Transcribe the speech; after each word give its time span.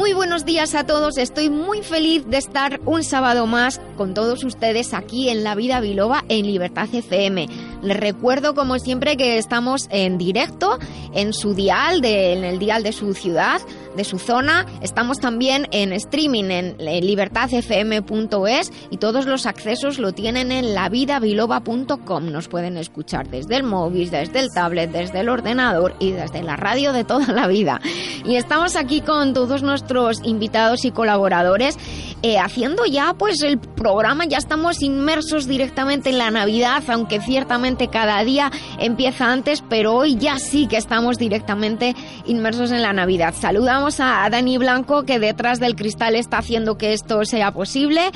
Muy 0.00 0.14
buenos 0.14 0.46
días 0.46 0.74
a 0.74 0.86
todos, 0.86 1.18
estoy 1.18 1.50
muy 1.50 1.82
feliz 1.82 2.24
de 2.26 2.38
estar 2.38 2.80
un 2.86 3.04
sábado 3.04 3.46
más 3.46 3.82
con 3.98 4.14
todos 4.14 4.44
ustedes 4.44 4.94
aquí 4.94 5.28
en 5.28 5.44
La 5.44 5.54
Vida 5.54 5.78
Biloba 5.82 6.24
en 6.30 6.46
Libertad 6.46 6.88
FM. 6.90 7.46
Les 7.82 8.00
recuerdo 8.00 8.54
como 8.54 8.78
siempre 8.78 9.18
que 9.18 9.36
estamos 9.36 9.88
en 9.90 10.16
directo 10.16 10.78
en 11.12 11.34
su 11.34 11.52
dial, 11.52 12.02
en 12.02 12.44
el 12.44 12.58
dial 12.58 12.82
de 12.82 12.92
su 12.92 13.12
ciudad, 13.12 13.60
de 13.96 14.04
su 14.04 14.18
zona. 14.18 14.66
Estamos 14.82 15.18
también 15.18 15.66
en 15.72 15.92
streaming 15.92 16.44
en 16.44 16.76
libertadfm.es 16.78 18.72
y 18.90 18.96
todos 18.98 19.26
los 19.26 19.46
accesos 19.46 19.98
lo 19.98 20.12
tienen 20.12 20.52
en 20.52 20.74
lavidabiloba.com. 20.74 22.30
Nos 22.30 22.48
pueden 22.48 22.76
escuchar 22.76 23.28
desde 23.28 23.56
el 23.56 23.62
móvil, 23.62 24.10
desde 24.10 24.40
el 24.40 24.48
tablet, 24.54 24.90
desde 24.90 25.20
el 25.20 25.28
ordenador 25.28 25.94
y 25.98 26.12
desde 26.12 26.42
la 26.42 26.56
radio 26.56 26.92
de 26.92 27.04
toda 27.04 27.32
la 27.32 27.46
vida. 27.46 27.80
Y 28.24 28.36
estamos 28.36 28.76
aquí 28.76 29.00
con 29.00 29.34
todos 29.34 29.62
nuestros 29.62 30.20
invitados 30.24 30.84
y 30.84 30.90
colaboradores 30.90 31.76
eh, 32.22 32.38
haciendo 32.38 32.84
ya 32.84 33.14
pues 33.14 33.42
el 33.42 33.58
programa, 33.58 34.26
ya 34.26 34.36
estamos 34.36 34.82
inmersos 34.82 35.46
directamente 35.46 36.10
en 36.10 36.18
la 36.18 36.30
Navidad, 36.30 36.82
aunque 36.88 37.20
ciertamente 37.20 37.88
cada 37.88 38.22
día 38.24 38.50
empieza 38.78 39.32
antes, 39.32 39.64
pero 39.68 39.94
hoy 39.94 40.16
ya 40.16 40.38
sí 40.38 40.66
que 40.66 40.76
estamos 40.76 41.16
directamente 41.16 41.96
inmersos 42.26 42.72
en 42.72 42.82
la 42.82 42.92
Navidad. 42.92 43.34
Saludamos 43.80 44.00
a 44.00 44.28
Dani 44.28 44.58
Blanco 44.58 45.04
que 45.04 45.18
detrás 45.18 45.58
del 45.58 45.74
cristal 45.74 46.14
está 46.14 46.36
haciendo 46.36 46.76
que 46.76 46.92
esto 46.92 47.24
sea 47.24 47.52
posible 47.52 48.10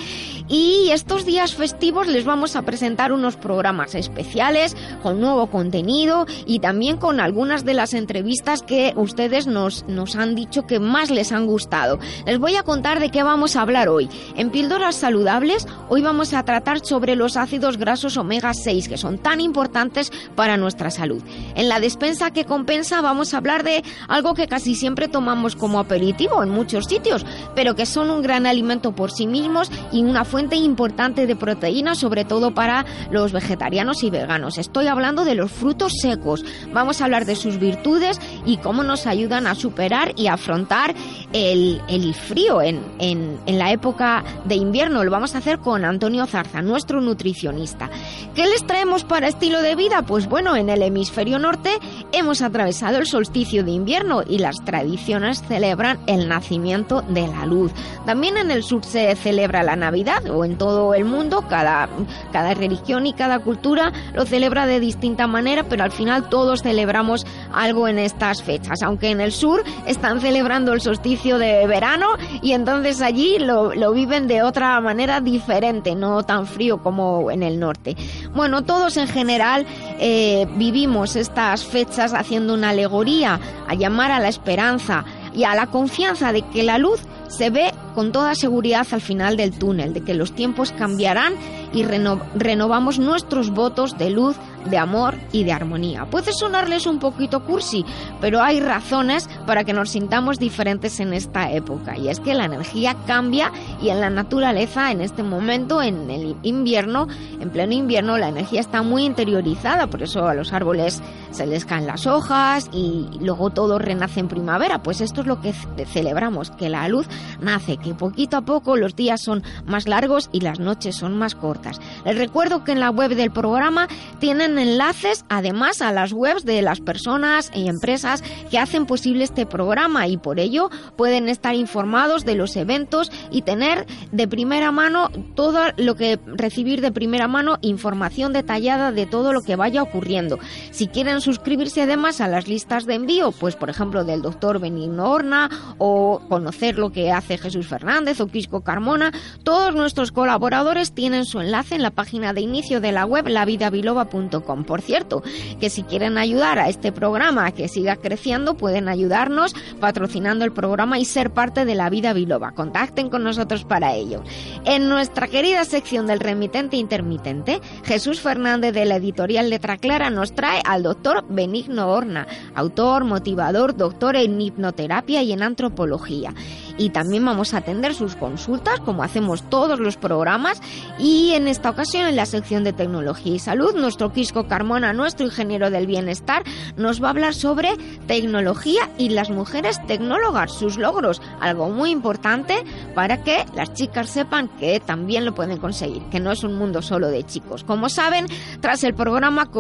y 0.47 0.91
estos 0.91 1.25
días 1.25 1.55
festivos 1.55 2.07
les 2.07 2.27
vamos 2.27 2.55
a 2.55 2.63
presentar 2.63 3.13
unos 3.13 3.37
programas 3.37 3.95
especiales 3.95 4.77
con 5.03 5.23
nuevo 5.23 5.47
contenido 5.47 6.27
y 6.45 6.59
también 6.59 6.99
con 6.99 7.19
algunas 7.19 7.65
de 7.65 7.73
las 7.73 7.95
entrevistas 7.95 8.61
que 8.61 8.93
ustedes 8.97 9.47
nos, 9.47 9.87
nos 9.89 10.17
han 10.17 10.35
dicho 10.35 10.67
que 10.67 10.81
más 10.81 11.11
les 11.11 11.33
han 11.33 11.47
gustado. 11.47 11.99
Les 12.27 12.39
voy 12.39 12.57
a 12.57 12.63
contar 12.63 13.01
de 13.01 13.11
qué 13.11 13.23
vamos 13.23 13.57
a 13.57 13.63
hablar 13.63 13.89
hoy. 13.89 14.11
En 14.37 14.51
Píldoras 14.51 14.97
Saludables, 14.97 15.67
hoy 15.89 16.03
vamos 16.03 16.35
a 16.35 16.45
tratar 16.45 16.85
sobre 16.85 17.17
los 17.17 17.39
ácidos 17.39 17.79
grasos 17.79 18.19
omega 18.19 18.53
6, 18.53 18.87
que 18.87 18.99
son 18.99 19.17
tan 19.17 19.41
importantes 19.41 20.13
para 20.35 20.59
nuestra 20.59 20.91
salud. 20.91 21.23
En 21.55 21.71
la 21.71 21.81
despensa 21.81 22.33
que 22.33 22.45
compensa 22.45 23.01
vamos 23.01 23.33
a 23.33 23.39
hablar 23.39 23.65
de 23.65 23.83
algo 24.09 24.35
que 24.35 24.47
casi 24.47 24.75
siempre 24.75 25.09
tomamos 25.09 25.54
como 25.55 25.79
aperitivo 25.79 26.43
en 26.43 26.51
muchos 26.51 26.87
sitios, 26.87 27.25
pero 27.55 27.75
que 27.75 27.87
son 27.87 28.11
un 28.11 28.23
gran 28.23 28.47
alimento 28.47 28.93
por 28.93 29.11
sí 29.11 29.27
mismos 29.27 29.71
y 29.93 30.03
una 30.03 30.25
fuente 30.25 30.57
importante 30.57 31.27
de 31.27 31.37
proteínas, 31.37 31.99
sobre 31.99 32.25
todo 32.25 32.55
para 32.55 32.85
los 33.11 33.33
vegetarianos 33.33 34.03
y 34.03 34.11
veganos. 34.11 34.59
Estoy 34.59 34.87
hablando 34.87 35.25
de 35.25 35.35
los 35.35 35.51
frutos 35.51 35.93
secos. 36.01 36.45
Vamos 36.73 37.01
a 37.01 37.05
hablar 37.05 37.25
de 37.25 37.37
sus 37.37 37.59
virtudes 37.59 38.21
y 38.45 38.59
cómo 38.59 38.83
nos 38.83 39.07
ayudan 39.07 39.47
a 39.47 39.55
superar 39.55 40.13
y 40.17 40.27
afrontar 40.27 40.95
el, 41.33 41.81
frío 42.15 42.63
en, 42.63 42.81
en, 42.99 43.59
la 43.59 43.73
época 43.73 44.25
de 44.45 44.55
invierno. 44.57 45.05
Lo 45.05 45.11
vamos 45.11 45.35
a 45.35 45.39
hacer 45.39 45.59
con 45.59 45.85
Antonio 45.85 46.27
Zarza, 46.27 46.63
nuestro 46.63 47.01
nutricionista. 47.01 47.91
¿Qué 48.35 48.47
les 48.47 48.67
traemos 48.67 49.05
para 49.05 49.29
estilo 49.29 49.63
de 49.63 49.75
vida? 49.75 50.03
Pues 50.03 50.29
bueno, 50.29 50.57
en 50.57 50.69
el 50.69 50.83
hemisferio 50.83 51.39
norte 51.39 51.71
hemos 52.13 52.43
atravesado 52.43 52.99
el 52.99 53.07
solsticio 53.07 53.65
de 53.65 53.73
invierno 53.73 54.23
y 54.27 54.39
las 54.39 54.57
tradiciones 54.65 55.44
celebran 55.45 55.99
el 56.07 56.29
nacimiento 56.29 57.03
de 57.03 57.27
la 57.27 57.47
luz. 57.47 57.73
También 58.07 58.37
en 58.37 58.51
el 58.51 58.63
sur 58.63 58.85
se 58.85 59.15
celebra 59.17 59.63
la 59.63 59.77
Navidad 59.77 60.29
o 60.31 60.45
en 60.45 60.59
todo 60.59 60.95
el 60.95 61.05
mundo, 61.05 61.45
cada, 61.49 61.89
cada 62.33 62.55
religión 62.55 63.07
y 63.07 63.13
cada 63.13 63.39
cultura 63.39 63.93
lo 64.15 64.27
celebra 64.27 64.67
de 64.67 64.81
distinta 64.81 65.27
manera, 65.27 65.65
pero 65.65 65.85
al 65.85 65.93
final 65.93 66.29
todos 66.29 66.63
celebramos 66.63 67.27
algo 67.53 67.89
en 67.89 67.99
estas 67.99 68.43
fechas, 68.43 68.83
aunque 68.83 69.11
en 69.11 69.21
el 69.21 69.33
sur 69.33 69.63
están 69.87 70.21
celebrando 70.21 70.73
el 70.73 70.81
solsticio 70.81 71.39
de 71.39 71.67
verano 71.67 72.07
y 72.43 72.53
entonces 72.53 73.01
allí 73.01 73.39
lo, 73.39 73.75
lo 73.75 73.93
viven 73.93 74.27
de 74.27 74.43
otra 74.43 74.81
manera 74.81 75.21
diferente, 75.21 75.95
no 75.95 76.23
tan 76.23 76.47
frío 76.47 76.83
como 76.83 77.31
en 77.31 77.43
el 77.43 77.59
norte. 77.59 77.97
Bueno, 78.35 78.63
todos 78.63 78.97
en 78.97 79.09
general 79.09 79.67
eh, 79.99 80.47
vivimos 80.57 81.17
estas 81.17 81.65
fechas 81.65 82.15
haciendo 82.15 82.55
una 82.55 82.71
alegoría 82.71 83.41
a 83.67 83.75
llamar 83.75 84.11
a 84.11 84.21
la 84.21 84.29
esperanza 84.29 85.05
y 85.35 85.45
a 85.45 85.55
la 85.55 85.67
confianza 85.67 86.33
de 86.33 86.43
que 86.43 86.63
la 86.63 86.79
luz 86.79 87.01
se 87.29 87.51
ve 87.51 87.73
con 87.95 88.13
toda 88.13 88.35
seguridad 88.35 88.87
al 88.91 89.01
final 89.01 89.37
del 89.37 89.57
túnel, 89.57 89.95
de 89.95 90.03
que 90.03 90.15
los 90.15 90.33
tiempos 90.33 90.73
cambiarán 90.73 91.35
y 91.73 91.85
renovamos 91.85 92.99
nuestros 92.99 93.51
votos 93.51 93.99
de 93.99 94.11
luz, 94.11 94.37
de 94.65 94.79
amor 94.79 95.17
y 95.33 95.45
de 95.45 95.53
armonía. 95.53 96.07
Puede 96.07 96.33
sonarles 96.33 96.87
un 96.87 96.99
poquito 96.99 97.45
cursi, 97.45 97.85
pero 98.21 98.41
hay 98.41 98.61
razones 98.61 99.29
para 99.47 99.65
que 99.65 99.73
nos 99.73 99.91
sintamos 99.91 100.39
diferentes 100.39 101.01
en 101.01 101.13
esta 101.13 101.51
época. 101.53 101.99
Y 101.99 102.09
es 102.09 102.21
que 102.21 102.35
la 102.35 102.47
energía 102.47 102.97
cambia 103.07 103.53
y 103.83 103.91
en 103.91 104.01
la 104.01 104.11
naturaleza, 104.11 104.91
en 104.91 105.01
este 105.01 105.23
momento, 105.23 105.83
en 105.83 106.11
el 106.11 106.37
invierno, 106.43 107.09
en 107.41 107.51
pleno 107.51 107.75
invierno, 107.75 108.17
la 108.17 108.29
energía 108.29 108.61
está 108.61 108.83
muy 108.83 109.05
interiorizada. 109.05 109.89
Por 109.89 110.03
eso 110.03 110.27
a 110.27 110.35
los 110.35 110.53
árboles 110.53 111.03
se 111.31 111.47
les 111.47 111.65
caen 111.65 111.87
las 111.87 112.07
hojas 112.07 112.71
y 112.73 113.07
luego 113.21 113.51
todo 113.51 113.79
renace 113.79 114.21
en 114.21 114.29
primavera. 114.29 114.83
Pues 114.83 115.01
esto 115.01 115.21
es 115.21 115.27
lo 115.27 115.41
que 115.41 115.53
celebramos, 115.85 116.51
que 116.53 116.69
la 116.69 116.89
luz 116.89 117.07
nace, 117.41 117.77
que 117.77 117.95
poquito 117.95 118.37
a 118.37 118.45
poco 118.45 118.77
los 118.77 118.97
días 118.97 119.21
son 119.23 119.43
más 119.67 119.89
largos 119.89 120.31
y 120.33 120.41
las 120.41 120.61
noches 120.61 120.97
son 120.97 121.17
más 121.17 121.35
cortas. 121.35 121.81
Les 122.05 122.17
recuerdo 122.17 122.65
que 122.65 122.73
en 122.73 122.81
la 122.81 122.91
web 122.91 123.15
del 123.15 123.31
programa 123.31 123.89
tienen 124.19 124.59
enlaces 124.59 125.25
además 125.29 125.83
a 125.83 125.93
las 125.93 126.13
webs 126.13 126.45
de 126.45 126.63
las 126.63 126.81
personas 126.81 127.51
y 127.55 127.69
empresas 127.69 128.23
que 128.51 128.59
hacen 128.59 128.87
posible 128.87 129.25
este 129.25 129.47
programa 129.47 130.07
y 130.09 130.17
por 130.17 130.39
ello 130.39 130.71
pueden 130.97 131.29
estar 131.29 131.55
informados 131.55 132.25
de 132.25 132.35
los 132.35 132.57
eventos 132.57 133.11
y 133.31 133.43
tener 133.43 133.87
de 134.13 134.29
primera 134.29 134.73
mano 134.73 135.11
todo 135.35 135.61
lo 135.77 135.95
que 135.97 136.19
recibir 136.27 136.81
de 136.81 136.93
primera 136.93 137.29
mano 137.29 137.59
información 137.61 138.33
detallada 138.33 138.93
de 138.93 139.07
todo 139.07 139.33
lo 139.33 139.43
que 139.43 139.57
vaya 139.57 139.83
ocurriendo. 139.83 140.39
Si 140.71 140.89
quieren 140.89 141.21
suscribirse 141.21 141.83
además 141.83 142.21
a 142.21 142.29
las 142.29 142.49
listas 142.49 142.87
de 142.87 142.95
envío, 142.95 143.33
pues 143.33 143.57
por 143.57 143.71
ejemplo 143.71 144.05
del 144.05 144.23
doctor 144.23 144.59
Benigno 144.59 145.11
Horna 145.11 145.51
o 145.79 146.21
conocer 146.29 146.79
lo 146.79 146.91
que 146.91 147.04
hace 147.13 147.39
Jesús 147.39 147.67
Fernández 147.67 148.21
o 148.21 148.27
Quisco 148.27 148.63
Carmona, 148.63 149.13
todos 149.43 149.75
nuestros 149.75 150.13
colaboradores 150.13 150.93
tienen 150.93 151.25
su 151.25 151.41
enlace 151.41 151.75
en 151.75 151.83
la 151.83 151.91
página 151.91 152.33
de 152.33 152.41
inicio 152.41 152.81
de 152.81 152.93
la 152.93 153.07
web 153.07 153.29
lavidabiloba.com 153.29 154.65
por 154.65 154.81
cierto, 154.83 155.23
que 155.61 155.71
si 155.71 155.83
quieren 155.83 156.19
ayudar 156.19 156.59
a 156.59 156.69
este 156.69 156.93
programa 156.93 157.47
a 157.47 157.53
que 157.53 157.69
siga 157.69 157.97
creciendo, 157.97 158.57
pueden 158.57 158.89
ayudarnos 158.89 159.55
patrocinando 159.81 160.45
el 160.45 160.53
programa 160.53 160.99
y 160.99 161.05
ser 161.05 161.31
parte 161.31 161.65
de 161.65 161.75
la 161.75 161.91
vida 161.91 162.13
biloba. 162.13 162.53
Contacten 162.53 163.11
con 163.11 163.25
nosotros 163.25 163.65
para 163.65 163.95
ello. 163.95 164.23
En 164.65 164.89
nuestra 164.89 165.29
querida 165.29 165.65
sección 165.65 166.07
del 166.07 166.21
remitente 166.21 166.77
intermitente, 166.77 167.61
Jesús 167.85 168.21
Fernández 168.21 168.73
de 168.75 168.85
la 168.85 168.97
editorial 168.97 169.51
Letra 169.51 169.77
Clara 169.77 170.11
nos 170.11 170.35
trae 170.35 170.61
al 170.65 170.83
doctor 170.83 171.25
Benigno 171.29 171.89
Horna, 171.89 172.27
autor, 172.55 173.05
motivador, 173.05 173.77
doctor 173.77 174.17
en 174.17 174.41
hipnoterapia 174.41 175.23
y 175.23 175.33
en 175.33 175.43
antropología 175.43 176.35
y 176.77 176.91
también 176.91 177.25
vamos 177.25 177.55
a 177.55 177.59
atender 177.59 177.95
sus 177.95 178.17
consultas 178.17 178.81
como 178.81 179.03
hacemos 179.03 179.49
todos 179.49 179.79
los 179.79 179.97
programas 179.97 180.61
y 180.99 181.33
en 181.33 181.49
esta 181.49 181.71
ocasión 181.71 182.07
en 182.07 182.17
la 182.17 182.27
sección 182.27 182.65
de 182.65 182.73
tecnología 182.73 183.35
y 183.35 183.39
salud 183.39 183.75
nuestro 183.75 184.13
Quisco 184.13 184.47
Carmona, 184.49 184.93
nuestro 184.93 185.27
ingeniero 185.27 185.71
del 185.71 185.87
bienestar, 185.87 186.43
nos 186.77 187.03
va 187.03 187.09
a 187.09 187.11
hablar 187.11 187.35
sobre 187.35 187.71
tecnología 188.07 188.91
y 188.99 189.11
las 189.11 189.31
mujeres 189.31 189.79
tecnólogas, 189.87 190.53
sus 190.53 190.77
logros, 190.79 191.23
algo 191.41 191.69
muy 191.69 191.91
importante 191.91 192.65
para 192.95 193.23
que 193.23 193.45
las 193.55 193.73
chicas 193.73 194.11
sepan 194.11 194.49
que 194.59 194.81
también 194.81 195.25
lo 195.25 195.35
pueden 195.35 195.59
conseguir, 195.59 196.03
que 196.11 196.21
no 196.21 196.33
es 196.33 196.45
un 196.45 196.55
mundo 196.55 196.83
solo 196.83 197.09
de 197.09 197.25
chicos. 197.25 197.65
Como 197.65 197.89
saben, 197.89 198.27
tras 198.61 198.85
el 198.85 198.95
programa 198.95 199.51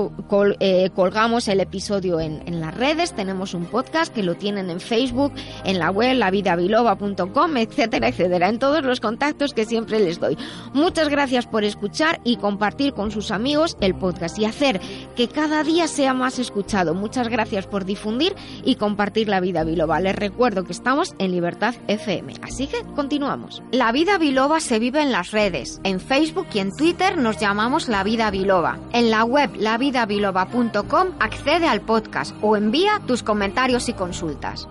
eh, 0.60 0.90
colgamos 0.94 1.49
el 1.49 1.60
episodio 1.60 2.20
en, 2.20 2.60
las 2.60 2.75
redes, 2.75 3.12
tenemos 3.12 3.55
un 3.55 3.67
podcast 3.67 4.14
que 4.14 4.22
lo 4.22 4.37
tienen 4.37 4.70
en 4.70 4.81
Facebook, 4.81 5.32
en 5.64 5.78
la 5.78 5.90
web 5.90 6.17
lavidabiloba.com 6.17 7.04
etcétera, 7.05 8.09
etcétera, 8.09 8.49
en 8.49 8.59
todos 8.59 8.85
los 8.85 9.01
contactos 9.01 9.53
que 9.53 9.65
siempre 9.65 10.01
les 10.01 10.21
doy. 10.21 10.37
Muchas 10.73 11.09
gracias 11.09 11.47
por 11.47 11.65
escuchar 11.65 12.21
y 12.25 12.37
compartir 12.37 12.93
con 12.95 13.11
sus 13.11 13.31
amigos 13.31 13.77
el 13.81 13.95
podcast 13.95 14.39
y 14.39 14.45
hacer 14.45 14.81
que 15.17 15.29
cada 15.29 15.62
día 15.62 15.89
sea 15.89 16.15
más 16.15 16.39
escuchado. 16.39 16.95
Muchas 16.95 17.29
gracias 17.29 17.67
por 17.67 17.85
difundir 17.85 18.35
y 18.65 18.77
compartir 18.77 19.29
la 19.29 19.41
vida 19.41 19.65
biloba. 19.65 20.01
Les 20.01 20.17
recuerdo 20.17 20.65
que 20.65 20.73
estamos 20.73 21.15
en 21.19 21.33
Libertad 21.33 21.75
FM. 21.89 22.35
Así 22.43 22.67
que 22.67 22.83
continuamos. 22.95 23.62
La 23.71 23.93
vida 23.93 24.19
biloba 24.19 24.61
se 24.61 24.79
vive 24.79 25.03
en 25.03 25.12
las 25.12 25.31
redes. 25.31 25.81
En 25.85 26.01
Facebook 26.01 26.47
y 26.53 26.59
en 26.61 26.75
Twitter 26.75 27.17
nos 27.19 27.39
llamamos 27.39 27.89
La 27.89 28.03
Vida 28.03 28.31
Biloba. 28.31 28.79
En 28.93 29.11
la 29.11 29.25
web 29.25 29.51
lavidabiloba.com 29.56 31.09
accede 31.21 31.67
al 31.67 31.81
podcast 31.81 32.35
o 32.41 32.56
envía 32.56 33.01
tus 33.06 33.23
comentarios 33.23 33.89
y 33.89 33.93
consultas. 33.93 34.69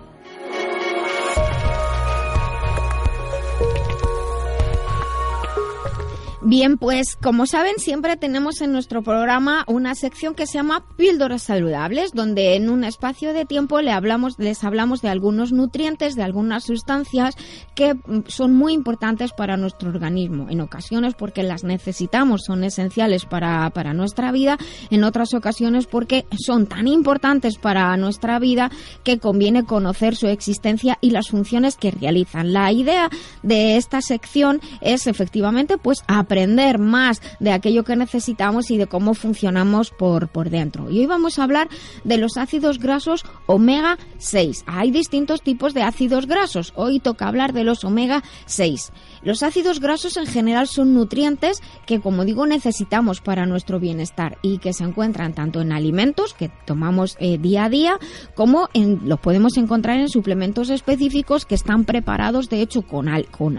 Bien, 6.46 6.76
pues 6.76 7.16
como 7.16 7.46
saben, 7.46 7.78
siempre 7.78 8.18
tenemos 8.18 8.60
en 8.60 8.70
nuestro 8.70 9.00
programa 9.00 9.64
una 9.66 9.94
sección 9.94 10.34
que 10.34 10.46
se 10.46 10.58
llama 10.58 10.84
Píldoras 10.98 11.44
Saludables, 11.44 12.12
donde 12.12 12.54
en 12.54 12.68
un 12.68 12.84
espacio 12.84 13.32
de 13.32 13.46
tiempo 13.46 13.80
le 13.80 13.92
hablamos, 13.92 14.34
les 14.36 14.62
hablamos 14.62 15.00
de 15.00 15.08
algunos 15.08 15.52
nutrientes, 15.52 16.16
de 16.16 16.22
algunas 16.22 16.64
sustancias 16.64 17.34
que 17.74 17.94
mm, 17.94 18.24
son 18.26 18.52
muy 18.52 18.74
importantes 18.74 19.32
para 19.32 19.56
nuestro 19.56 19.88
organismo. 19.88 20.50
En 20.50 20.60
ocasiones 20.60 21.14
porque 21.14 21.42
las 21.42 21.64
necesitamos, 21.64 22.42
son 22.44 22.62
esenciales 22.62 23.24
para, 23.24 23.70
para 23.70 23.94
nuestra 23.94 24.30
vida, 24.30 24.58
en 24.90 25.02
otras 25.04 25.32
ocasiones 25.32 25.86
porque 25.86 26.26
son 26.38 26.66
tan 26.66 26.88
importantes 26.88 27.56
para 27.56 27.96
nuestra 27.96 28.38
vida 28.38 28.70
que 29.02 29.18
conviene 29.18 29.64
conocer 29.64 30.14
su 30.14 30.26
existencia 30.26 30.98
y 31.00 31.08
las 31.08 31.28
funciones 31.28 31.76
que 31.76 31.90
realizan. 31.90 32.52
La 32.52 32.70
idea 32.70 33.08
de 33.42 33.78
esta 33.78 34.02
sección 34.02 34.60
es 34.82 35.06
efectivamente 35.06 35.78
pues 35.78 36.04
aprender 36.06 36.33
aprender 36.34 36.80
más 36.80 37.22
de 37.38 37.52
aquello 37.52 37.84
que 37.84 37.94
necesitamos 37.94 38.72
y 38.72 38.76
de 38.76 38.88
cómo 38.88 39.14
funcionamos 39.14 39.90
por, 39.90 40.26
por 40.26 40.50
dentro. 40.50 40.90
Y 40.90 40.98
hoy 40.98 41.06
vamos 41.06 41.38
a 41.38 41.44
hablar 41.44 41.68
de 42.02 42.18
los 42.18 42.36
ácidos 42.36 42.80
grasos 42.80 43.24
omega 43.46 43.98
6. 44.18 44.64
Hay 44.66 44.90
distintos 44.90 45.42
tipos 45.42 45.74
de 45.74 45.82
ácidos 45.82 46.26
grasos. 46.26 46.72
Hoy 46.74 46.98
toca 46.98 47.28
hablar 47.28 47.52
de 47.52 47.62
los 47.62 47.84
omega 47.84 48.24
6. 48.46 48.90
Los 49.24 49.42
ácidos 49.42 49.80
grasos 49.80 50.16
en 50.16 50.26
general 50.26 50.68
son 50.68 50.94
nutrientes 50.94 51.60
que, 51.86 52.00
como 52.00 52.24
digo, 52.24 52.46
necesitamos 52.46 53.20
para 53.20 53.46
nuestro 53.46 53.80
bienestar 53.80 54.38
y 54.42 54.58
que 54.58 54.72
se 54.72 54.84
encuentran 54.84 55.32
tanto 55.32 55.60
en 55.60 55.72
alimentos 55.72 56.34
que 56.34 56.50
tomamos 56.66 57.16
eh, 57.18 57.38
día 57.38 57.64
a 57.64 57.68
día 57.70 57.98
como 58.34 58.68
en, 58.74 59.00
los 59.08 59.18
podemos 59.20 59.56
encontrar 59.56 59.98
en 59.98 60.08
suplementos 60.08 60.70
específicos 60.70 61.46
que 61.46 61.54
están 61.54 61.84
preparados, 61.84 62.48
de 62.48 62.60
hecho, 62.60 62.82
con, 62.82 63.08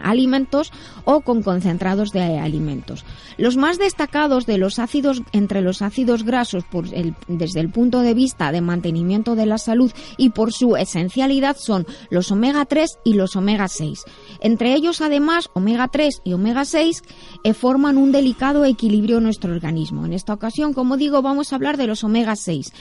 alimentos 0.03 0.71
o 1.03 1.21
con 1.21 1.41
concentrados 1.41 2.11
de 2.11 2.39
alimentos. 2.39 3.03
Los 3.37 3.57
más 3.57 3.77
destacados 3.77 4.45
de 4.45 4.57
los 4.57 4.79
ácidos 4.79 5.23
entre 5.31 5.61
los 5.61 5.81
ácidos 5.81 6.23
grasos 6.23 6.63
por 6.63 6.85
desde 7.27 7.59
el 7.59 7.69
punto 7.69 8.01
de 8.01 8.13
vista 8.13 8.51
de 8.51 8.61
mantenimiento 8.61 9.35
de 9.35 9.45
la 9.45 9.57
salud 9.57 9.91
y 10.17 10.29
por 10.29 10.53
su 10.53 10.75
esencialidad 10.75 11.57
son 11.59 11.85
los 12.09 12.31
omega 12.31 12.65
3 12.65 12.99
y 13.03 13.13
los 13.13 13.35
omega 13.35 13.67
6. 13.67 14.03
Entre 14.41 14.73
ellos, 14.73 15.01
además, 15.01 15.49
omega 15.57 15.87
3 15.87 16.21
y 16.25 16.33
omega 16.33 16.65
6 16.65 17.01
eh, 17.45 17.53
forman 17.53 17.97
un 17.97 18.11
delicado 18.11 18.65
equilibrio 18.65 19.19
en 19.19 19.23
nuestro 19.23 19.53
organismo. 19.53 20.05
En 20.05 20.11
esta 20.11 20.33
ocasión, 20.33 20.73
como 20.73 20.97
digo, 20.97 21.21
vamos 21.21 21.53
a 21.53 21.55
hablar 21.55 21.77
de 21.77 21.87
los 21.87 22.03
omega 22.03 22.35
6 22.35 22.73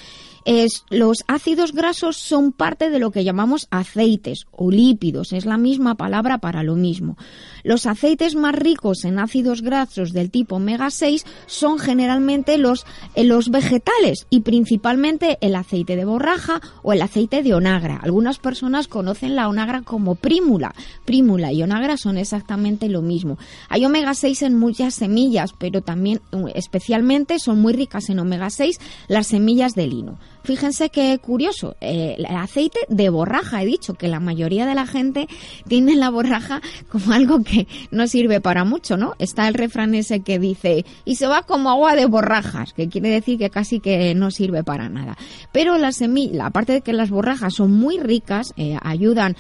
los 0.90 1.24
ácidos 1.26 1.72
grasos 1.72 2.16
son 2.18 2.52
parte 2.52 2.90
de 2.90 2.98
lo 2.98 3.10
que 3.10 3.24
llamamos 3.24 3.66
aceites 3.70 4.46
o 4.50 4.70
lípidos, 4.70 5.32
es 5.32 5.46
la 5.46 5.56
misma 5.56 5.94
palabra 5.94 6.38
para 6.38 6.62
lo 6.62 6.74
mismo. 6.74 7.16
Los 7.64 7.86
aceites 7.86 8.34
más 8.34 8.54
ricos 8.54 9.06
en 9.06 9.18
ácidos 9.18 9.62
grasos 9.62 10.12
del 10.12 10.30
tipo 10.30 10.56
omega 10.56 10.90
6 10.90 11.24
son 11.46 11.78
generalmente 11.78 12.58
los, 12.58 12.84
eh, 13.14 13.24
los 13.24 13.50
vegetales 13.50 14.26
y 14.28 14.40
principalmente 14.40 15.38
el 15.40 15.56
aceite 15.56 15.96
de 15.96 16.04
borraja 16.04 16.60
o 16.82 16.92
el 16.92 17.00
aceite 17.00 17.42
de 17.42 17.54
onagra. 17.54 17.98
Algunas 18.02 18.38
personas 18.38 18.86
conocen 18.86 19.34
la 19.34 19.48
onagra 19.48 19.80
como 19.80 20.14
prímula. 20.14 20.74
Prímula 21.06 21.52
y 21.52 21.62
onagra 21.62 21.96
son 21.96 22.18
exactamente 22.18 22.90
lo 22.90 23.00
mismo. 23.00 23.38
Hay 23.70 23.86
omega 23.86 24.12
6 24.12 24.42
en 24.42 24.58
muchas 24.58 24.94
semillas, 24.94 25.54
pero 25.56 25.80
también 25.80 26.20
especialmente 26.54 27.38
son 27.38 27.62
muy 27.62 27.72
ricas 27.72 28.10
en 28.10 28.18
omega 28.18 28.50
6 28.50 28.78
las 29.08 29.28
semillas 29.28 29.74
de 29.74 29.86
lino. 29.86 30.18
Fíjense 30.44 30.90
qué 30.90 31.18
curioso, 31.18 31.74
eh, 31.80 32.16
el 32.18 32.26
aceite 32.26 32.80
de 32.90 33.08
borraja, 33.08 33.62
he 33.62 33.66
dicho 33.66 33.94
que 33.94 34.08
la 34.08 34.20
mayoría 34.20 34.66
de 34.66 34.74
la 34.74 34.86
gente 34.86 35.26
tiene 35.68 35.96
la 35.96 36.10
borraja 36.10 36.60
como 36.90 37.12
algo 37.14 37.42
que 37.42 37.66
no 37.90 38.06
sirve 38.06 38.42
para 38.42 38.64
mucho, 38.64 38.98
¿no? 38.98 39.14
Está 39.18 39.48
el 39.48 39.54
refrán 39.54 39.94
ese 39.94 40.20
que 40.20 40.38
dice, 40.38 40.84
y 41.06 41.16
se 41.16 41.26
va 41.26 41.44
como 41.44 41.70
agua 41.70 41.96
de 41.96 42.04
borrajas, 42.04 42.74
que 42.74 42.90
quiere 42.90 43.08
decir 43.08 43.38
que 43.38 43.48
casi 43.48 43.80
que 43.80 44.14
no 44.14 44.30
sirve 44.30 44.62
para 44.62 44.90
nada. 44.90 45.16
Pero 45.50 45.78
la 45.78 45.92
semilla, 45.92 46.44
aparte 46.44 46.74
de 46.74 46.80
que 46.82 46.92
las 46.92 47.08
borrajas 47.08 47.54
son 47.54 47.72
muy 47.72 47.98
ricas, 47.98 48.52
eh, 48.58 48.76
ayudan, 48.82 49.36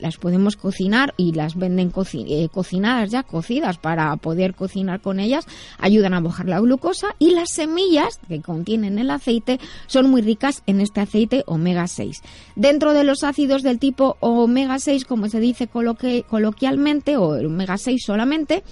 las 0.00 0.16
podemos 0.16 0.56
cocinar 0.56 1.12
y 1.18 1.32
las 1.32 1.56
venden 1.56 1.92
eh, 2.14 2.48
cocinadas 2.50 3.10
ya, 3.10 3.22
cocidas 3.22 3.76
para 3.76 4.16
poder 4.16 4.54
cocinar 4.54 5.02
con 5.02 5.20
ellas, 5.20 5.46
ayudan 5.78 6.14
a 6.14 6.20
bajar 6.20 6.48
la 6.48 6.60
glucosa 6.60 7.14
y 7.18 7.32
las 7.32 7.50
semillas 7.50 8.18
que 8.28 8.40
contienen 8.40 8.98
el 8.98 9.10
aceite 9.10 9.60
son 9.90 10.08
muy 10.08 10.22
ricas 10.22 10.62
en 10.66 10.80
este 10.80 11.00
aceite 11.00 11.42
omega 11.46 11.88
6. 11.88 12.22
Dentro 12.54 12.92
de 12.92 13.02
los 13.02 13.24
ácidos 13.24 13.62
del 13.62 13.80
tipo 13.80 14.16
omega 14.20 14.78
6, 14.78 15.04
como 15.04 15.28
se 15.28 15.40
dice 15.40 15.66
coloquialmente, 15.66 17.16
o 17.16 17.30
omega 17.44 17.76
6 17.76 18.00
solamente, 18.06 18.62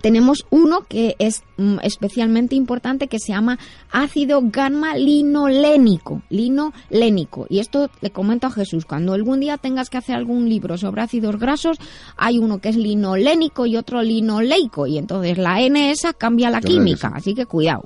tenemos 0.00 0.46
uno 0.50 0.82
que 0.88 1.16
es 1.18 1.42
mm, 1.56 1.78
especialmente 1.82 2.54
importante 2.54 3.08
que 3.08 3.18
se 3.18 3.32
llama 3.32 3.58
ácido 3.90 4.40
gamma 4.44 4.96
linolénico, 4.96 6.22
linolénico. 6.30 7.46
Y 7.48 7.58
esto 7.58 7.90
le 8.00 8.10
comento 8.10 8.46
a 8.46 8.50
Jesús, 8.50 8.84
cuando 8.84 9.12
algún 9.12 9.40
día 9.40 9.58
tengas 9.58 9.90
que 9.90 9.98
hacer 9.98 10.16
algún 10.16 10.48
libro 10.48 10.78
sobre 10.78 11.02
ácidos 11.02 11.38
grasos, 11.38 11.78
hay 12.16 12.38
uno 12.38 12.60
que 12.60 12.70
es 12.70 12.76
linolénico 12.76 13.66
y 13.66 13.76
otro 13.76 14.02
linoleico 14.02 14.86
y 14.86 14.98
entonces 14.98 15.38
la 15.38 15.60
N 15.60 15.90
esa 15.90 16.12
cambia 16.12 16.50
la 16.50 16.60
química, 16.60 17.12
así 17.14 17.34
que 17.34 17.46
cuidado. 17.46 17.82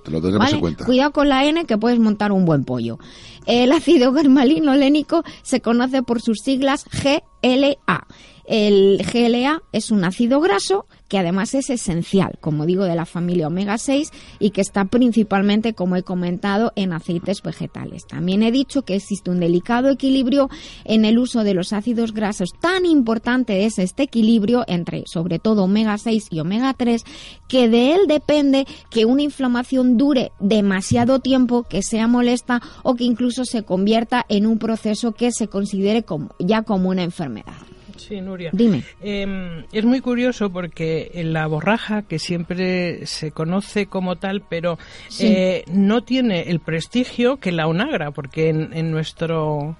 Cuidado 0.84 1.12
con 1.12 1.28
la 1.28 1.44
N 1.44 1.64
que 1.64 1.78
puedes 1.78 1.98
montar 1.98 2.32
un 2.32 2.44
buen 2.44 2.64
pollo. 2.64 2.98
El 3.46 3.72
ácido 3.72 4.12
gamma 4.12 4.44
linolénico 4.44 5.22
se 5.42 5.60
conoce 5.60 6.02
por 6.02 6.20
sus 6.20 6.38
siglas 6.38 6.84
GLA. 6.84 8.06
El 8.46 9.02
GLA 9.10 9.62
es 9.72 9.90
un 9.90 10.04
ácido 10.04 10.40
graso 10.40 10.86
que 11.14 11.20
además 11.20 11.54
es 11.54 11.70
esencial, 11.70 12.38
como 12.40 12.66
digo, 12.66 12.82
de 12.86 12.96
la 12.96 13.06
familia 13.06 13.46
omega 13.46 13.78
6 13.78 14.10
y 14.40 14.50
que 14.50 14.60
está 14.60 14.84
principalmente, 14.86 15.72
como 15.72 15.94
he 15.94 16.02
comentado, 16.02 16.72
en 16.74 16.92
aceites 16.92 17.40
vegetales. 17.40 18.04
También 18.08 18.42
he 18.42 18.50
dicho 18.50 18.82
que 18.82 18.96
existe 18.96 19.30
un 19.30 19.38
delicado 19.38 19.90
equilibrio 19.90 20.50
en 20.84 21.04
el 21.04 21.20
uso 21.20 21.44
de 21.44 21.54
los 21.54 21.72
ácidos 21.72 22.14
grasos. 22.14 22.50
Tan 22.60 22.84
importante 22.84 23.64
es 23.64 23.78
este 23.78 24.02
equilibrio 24.02 24.64
entre, 24.66 25.04
sobre 25.06 25.38
todo, 25.38 25.62
omega 25.62 25.98
6 25.98 26.26
y 26.32 26.40
omega 26.40 26.74
3, 26.74 27.04
que 27.46 27.68
de 27.68 27.94
él 27.94 28.00
depende 28.08 28.66
que 28.90 29.04
una 29.04 29.22
inflamación 29.22 29.96
dure 29.96 30.32
demasiado 30.40 31.20
tiempo, 31.20 31.62
que 31.62 31.84
sea 31.84 32.08
molesta 32.08 32.60
o 32.82 32.96
que 32.96 33.04
incluso 33.04 33.44
se 33.44 33.62
convierta 33.62 34.26
en 34.28 34.48
un 34.48 34.58
proceso 34.58 35.12
que 35.12 35.30
se 35.30 35.46
considere 35.46 36.04
ya 36.40 36.62
como 36.62 36.88
una 36.88 37.04
enfermedad. 37.04 37.54
Sí, 37.96 38.20
Nuria. 38.20 38.50
Dime. 38.52 38.82
Em, 39.02 39.64
es 39.72 39.84
muy 39.84 40.00
curioso 40.00 40.50
porque 40.50 41.10
en 41.14 41.32
la 41.32 41.46
borraja, 41.46 42.02
que 42.02 42.18
siempre 42.18 43.06
se 43.06 43.30
conoce 43.30 43.86
como 43.86 44.16
tal, 44.16 44.42
pero 44.48 44.78
eh, 45.20 45.64
no 45.72 46.02
tiene 46.02 46.50
el 46.50 46.60
prestigio 46.60 47.38
que 47.38 47.52
la 47.52 47.66
onagra, 47.66 48.10
porque 48.10 48.48
en 48.48 48.90
nuestro 48.90 49.76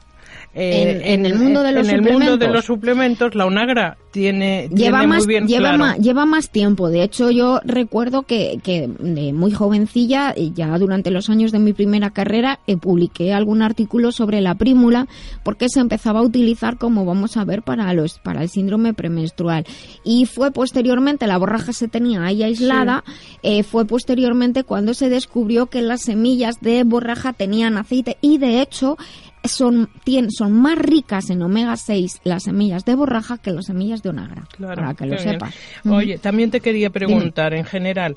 en, 0.55 1.27
el 1.27 1.35
mundo 1.35 1.63
de 1.63 1.73
los 1.73 1.89
en 1.89 1.97
suplementos. 1.97 2.23
el 2.23 2.29
mundo 2.29 2.47
de 2.47 2.53
los 2.53 2.65
suplementos. 2.65 3.35
la 3.35 3.47
Onagra 3.47 3.97
tiene, 4.11 4.69
lleva 4.73 5.05
más, 5.07 5.19
muy 5.19 5.27
bien 5.27 5.49
lleva 5.49 5.77
más 5.77 5.99
lleva 5.99 6.27
más 6.27 6.51
tiempo. 6.51 6.89
De 6.89 7.03
hecho 7.03 7.31
yo 7.31 7.61
recuerdo 7.65 8.23
que, 8.23 8.61
que 8.63 8.89
de 8.99 9.33
muy 9.33 9.51
jovencilla 9.51 10.35
ya 10.55 10.79
durante 10.79 11.11
los 11.11 11.29
años 11.29 11.51
de 11.53 11.59
mi 11.59 11.73
primera 11.73 12.11
carrera 12.11 12.61
eh, 12.67 12.77
publiqué 12.77 13.33
algún 13.33 13.63
artículo 13.63 14.13
sobre 14.13 14.41
la 14.41 14.55
prímula 14.55 15.09
porque 15.43 15.69
se 15.69 15.81
empezaba 15.81 16.21
a 16.21 16.23
utilizar 16.23 16.79
como 16.79 17.05
vamos 17.05 17.37
a 17.37 17.45
ver 17.45 17.63
para 17.63 17.93
los 17.93 18.19
para 18.21 18.43
el 18.43 18.49
síndrome 18.49 18.95
premenstrual. 18.95 19.67
Y 20.05 20.27
fue 20.27 20.53
posteriormente 20.53 21.27
la 21.27 21.39
borraja 21.39 21.73
se 21.73 21.89
tenía 21.89 22.25
ahí 22.25 22.43
aislada 22.43 23.03
eh, 23.43 23.63
fue 23.63 23.85
posteriormente 23.85 24.65
cuando 24.65 24.95
se 24.95 25.09
descubrió 25.09 25.67
que 25.67 25.83
las 25.83 26.03
semillas 26.03 26.61
de 26.61 26.85
borraja 26.85 27.33
tenían 27.33 27.77
aceite. 27.77 28.17
Y 28.21 28.39
de 28.39 28.61
hecho 28.61 28.97
son, 29.45 29.91
son 30.29 30.53
más 30.53 30.79
ricas 30.79 31.31
en 31.31 31.43
omega 31.43 31.77
6 31.77 32.21
las 32.25 32.45
semillas 32.45 32.85
de 32.85 32.95
borraja 32.95 33.39
que 33.39 33.51
las 33.51 33.67
semillas 33.67 34.03
de 34.03 34.11
onagra, 34.11 34.49
para 34.59 34.95
que 34.95 35.07
lo 35.07 35.19
sepas. 35.19 35.55
Oye, 35.85 36.19
también 36.19 36.51
te 36.51 36.61
quería 36.61 36.91
preguntar, 36.91 37.55
en 37.55 37.65
general, 37.65 38.17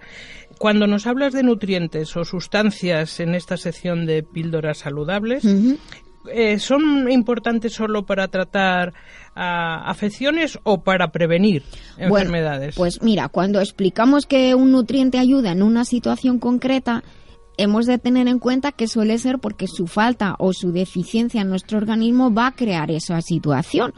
cuando 0.57 0.87
nos 0.87 1.05
hablas 1.07 1.33
de 1.33 1.43
nutrientes 1.43 2.15
o 2.17 2.23
sustancias 2.23 3.19
en 3.19 3.35
esta 3.35 3.57
sección 3.57 4.05
de 4.05 4.23
píldoras 4.23 4.79
saludables, 4.79 5.45
eh, 6.31 6.59
son 6.59 7.09
importantes 7.11 7.73
solo 7.73 8.05
para 8.05 8.27
tratar 8.27 8.93
ah, 9.35 9.83
afecciones 9.85 10.59
o 10.63 10.81
para 10.81 11.11
prevenir 11.11 11.63
enfermedades? 11.97 12.75
pues 12.75 13.01
mira, 13.01 13.29
cuando 13.29 13.59
explicamos 13.59 14.25
que 14.25 14.55
un 14.55 14.71
nutriente 14.71 15.19
ayuda 15.19 15.51
en 15.51 15.63
una 15.63 15.85
situación 15.85 16.39
concreta, 16.39 17.03
hemos 17.57 17.85
de 17.85 17.97
tener 17.97 18.27
en 18.27 18.39
cuenta 18.39 18.71
que 18.71 18.87
suele 18.87 19.17
ser 19.17 19.39
porque 19.39 19.67
su 19.67 19.87
falta 19.87 20.35
o 20.39 20.53
su 20.53 20.71
deficiencia 20.71 21.41
en 21.41 21.49
nuestro 21.49 21.77
organismo 21.77 22.33
va 22.33 22.47
a 22.47 22.55
crear 22.55 22.91
esa 22.91 23.21
situación. 23.21 23.93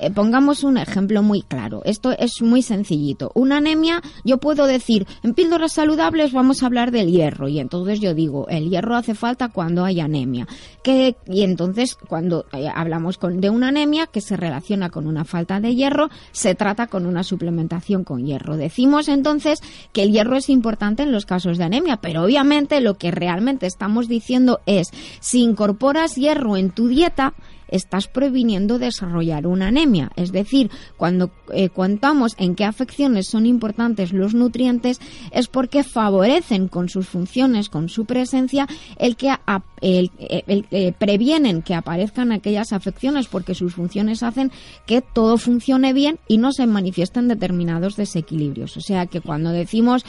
Eh, 0.00 0.10
pongamos 0.10 0.64
un 0.64 0.76
ejemplo 0.76 1.22
muy 1.22 1.42
claro. 1.42 1.82
Esto 1.84 2.12
es 2.12 2.42
muy 2.42 2.62
sencillito. 2.62 3.30
Una 3.34 3.58
anemia, 3.58 4.02
yo 4.24 4.38
puedo 4.38 4.66
decir, 4.66 5.06
en 5.22 5.34
píldoras 5.34 5.72
saludables 5.72 6.32
vamos 6.32 6.62
a 6.62 6.66
hablar 6.66 6.90
del 6.90 7.10
hierro. 7.10 7.48
Y 7.48 7.60
entonces 7.60 8.00
yo 8.00 8.14
digo, 8.14 8.48
el 8.48 8.68
hierro 8.68 8.96
hace 8.96 9.14
falta 9.14 9.48
cuando 9.48 9.84
hay 9.84 10.00
anemia. 10.00 10.46
Que, 10.82 11.16
y 11.26 11.42
entonces 11.42 11.94
cuando 11.94 12.46
eh, 12.52 12.68
hablamos 12.74 13.16
con, 13.16 13.40
de 13.40 13.50
una 13.50 13.68
anemia 13.68 14.06
que 14.06 14.20
se 14.20 14.36
relaciona 14.36 14.90
con 14.90 15.06
una 15.06 15.24
falta 15.24 15.60
de 15.60 15.74
hierro, 15.74 16.10
se 16.32 16.54
trata 16.54 16.88
con 16.88 17.06
una 17.06 17.22
suplementación 17.22 18.04
con 18.04 18.26
hierro. 18.26 18.56
Decimos 18.56 19.08
entonces 19.08 19.60
que 19.92 20.02
el 20.02 20.12
hierro 20.12 20.36
es 20.36 20.48
importante 20.48 21.04
en 21.04 21.12
los 21.12 21.26
casos 21.26 21.58
de 21.58 21.64
anemia, 21.64 21.98
pero 21.98 22.24
obviamente 22.24 22.80
lo 22.80 22.94
que 22.94 23.03
que 23.04 23.10
realmente 23.10 23.66
estamos 23.66 24.08
diciendo 24.08 24.62
es, 24.64 24.88
si 25.20 25.42
incorporas 25.42 26.14
hierro 26.14 26.56
en 26.56 26.70
tu 26.70 26.88
dieta, 26.88 27.34
estás 27.74 28.08
previniendo 28.08 28.78
desarrollar 28.78 29.46
una 29.46 29.68
anemia. 29.68 30.10
Es 30.16 30.32
decir, 30.32 30.70
cuando 30.96 31.30
eh, 31.52 31.68
contamos 31.68 32.34
en 32.38 32.54
qué 32.54 32.64
afecciones 32.64 33.28
son 33.28 33.46
importantes 33.46 34.12
los 34.12 34.34
nutrientes 34.34 35.00
es 35.32 35.48
porque 35.48 35.82
favorecen 35.82 36.68
con 36.68 36.88
sus 36.88 37.08
funciones, 37.08 37.68
con 37.68 37.88
su 37.88 38.04
presencia, 38.04 38.68
el 38.96 39.16
que 39.16 39.34
eh, 39.80 40.92
previenen 40.98 41.62
que 41.62 41.74
aparezcan 41.74 42.32
aquellas 42.32 42.72
afecciones 42.72 43.26
porque 43.26 43.54
sus 43.54 43.74
funciones 43.74 44.22
hacen 44.22 44.52
que 44.86 45.02
todo 45.02 45.36
funcione 45.36 45.92
bien 45.92 46.18
y 46.28 46.38
no 46.38 46.52
se 46.52 46.66
manifiesten 46.66 47.28
determinados 47.28 47.96
desequilibrios. 47.96 48.76
O 48.76 48.80
sea 48.80 49.06
que 49.06 49.20
cuando 49.20 49.50
decimos 49.50 50.04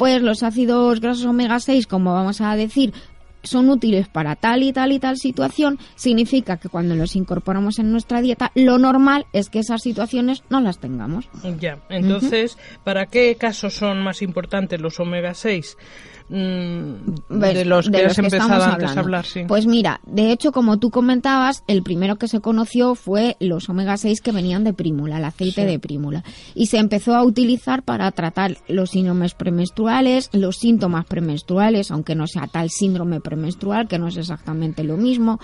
pues 0.00 0.22
los 0.22 0.42
ácidos 0.42 0.98
grasos 1.00 1.26
omega 1.26 1.60
6, 1.60 1.86
como 1.86 2.14
vamos 2.14 2.40
a 2.40 2.56
decir, 2.56 2.94
son 3.42 3.70
útiles 3.70 4.08
para 4.08 4.36
tal 4.36 4.62
y 4.62 4.72
tal 4.72 4.92
y 4.92 4.98
tal 4.98 5.16
situación, 5.16 5.78
significa 5.94 6.58
que 6.58 6.68
cuando 6.68 6.94
los 6.94 7.16
incorporamos 7.16 7.78
en 7.78 7.92
nuestra 7.92 8.20
dieta, 8.20 8.52
lo 8.54 8.78
normal 8.78 9.26
es 9.32 9.50
que 9.50 9.60
esas 9.60 9.82
situaciones 9.82 10.42
no 10.50 10.60
las 10.60 10.78
tengamos. 10.78 11.28
Ya, 11.58 11.78
entonces, 11.88 12.58
¿para 12.84 13.06
qué 13.06 13.36
casos 13.36 13.74
son 13.74 14.02
más 14.02 14.22
importantes 14.22 14.80
los 14.80 15.00
omega 15.00 15.34
6? 15.34 15.76
Mm, 16.30 17.40
de 17.40 17.64
los 17.64 17.90
que 17.90 18.06
has 18.06 18.16
empezado 18.16 18.62
antes 18.62 18.96
a 18.96 19.00
hablar, 19.00 19.26
sí. 19.26 19.42
Pues 19.48 19.66
mira, 19.66 20.00
de 20.06 20.30
hecho, 20.30 20.52
como 20.52 20.78
tú 20.78 20.90
comentabas, 20.90 21.64
el 21.66 21.82
primero 21.82 22.16
que 22.16 22.28
se 22.28 22.40
conoció 22.40 22.94
fue 22.94 23.36
los 23.40 23.68
omega 23.68 23.96
6 23.96 24.20
que 24.20 24.30
venían 24.30 24.62
de 24.62 24.72
prímula, 24.72 25.18
el 25.18 25.24
aceite 25.24 25.64
de 25.66 25.80
prímula. 25.80 26.22
Y 26.54 26.66
se 26.66 26.78
empezó 26.78 27.16
a 27.16 27.24
utilizar 27.24 27.82
para 27.82 28.08
tratar 28.12 28.58
los 28.68 28.90
síndromes 28.90 29.34
premenstruales, 29.34 30.30
los 30.32 30.56
síntomas 30.56 31.04
premenstruales, 31.04 31.90
aunque 31.90 32.14
no 32.14 32.28
sea 32.28 32.46
tal 32.46 32.70
síndrome 32.70 33.20
premenstrual, 33.20 33.88
que 33.88 33.98
no 33.98 34.06
es 34.06 34.16
exactamente 34.16 34.84
lo 34.84 34.96
mismo, 34.96 35.40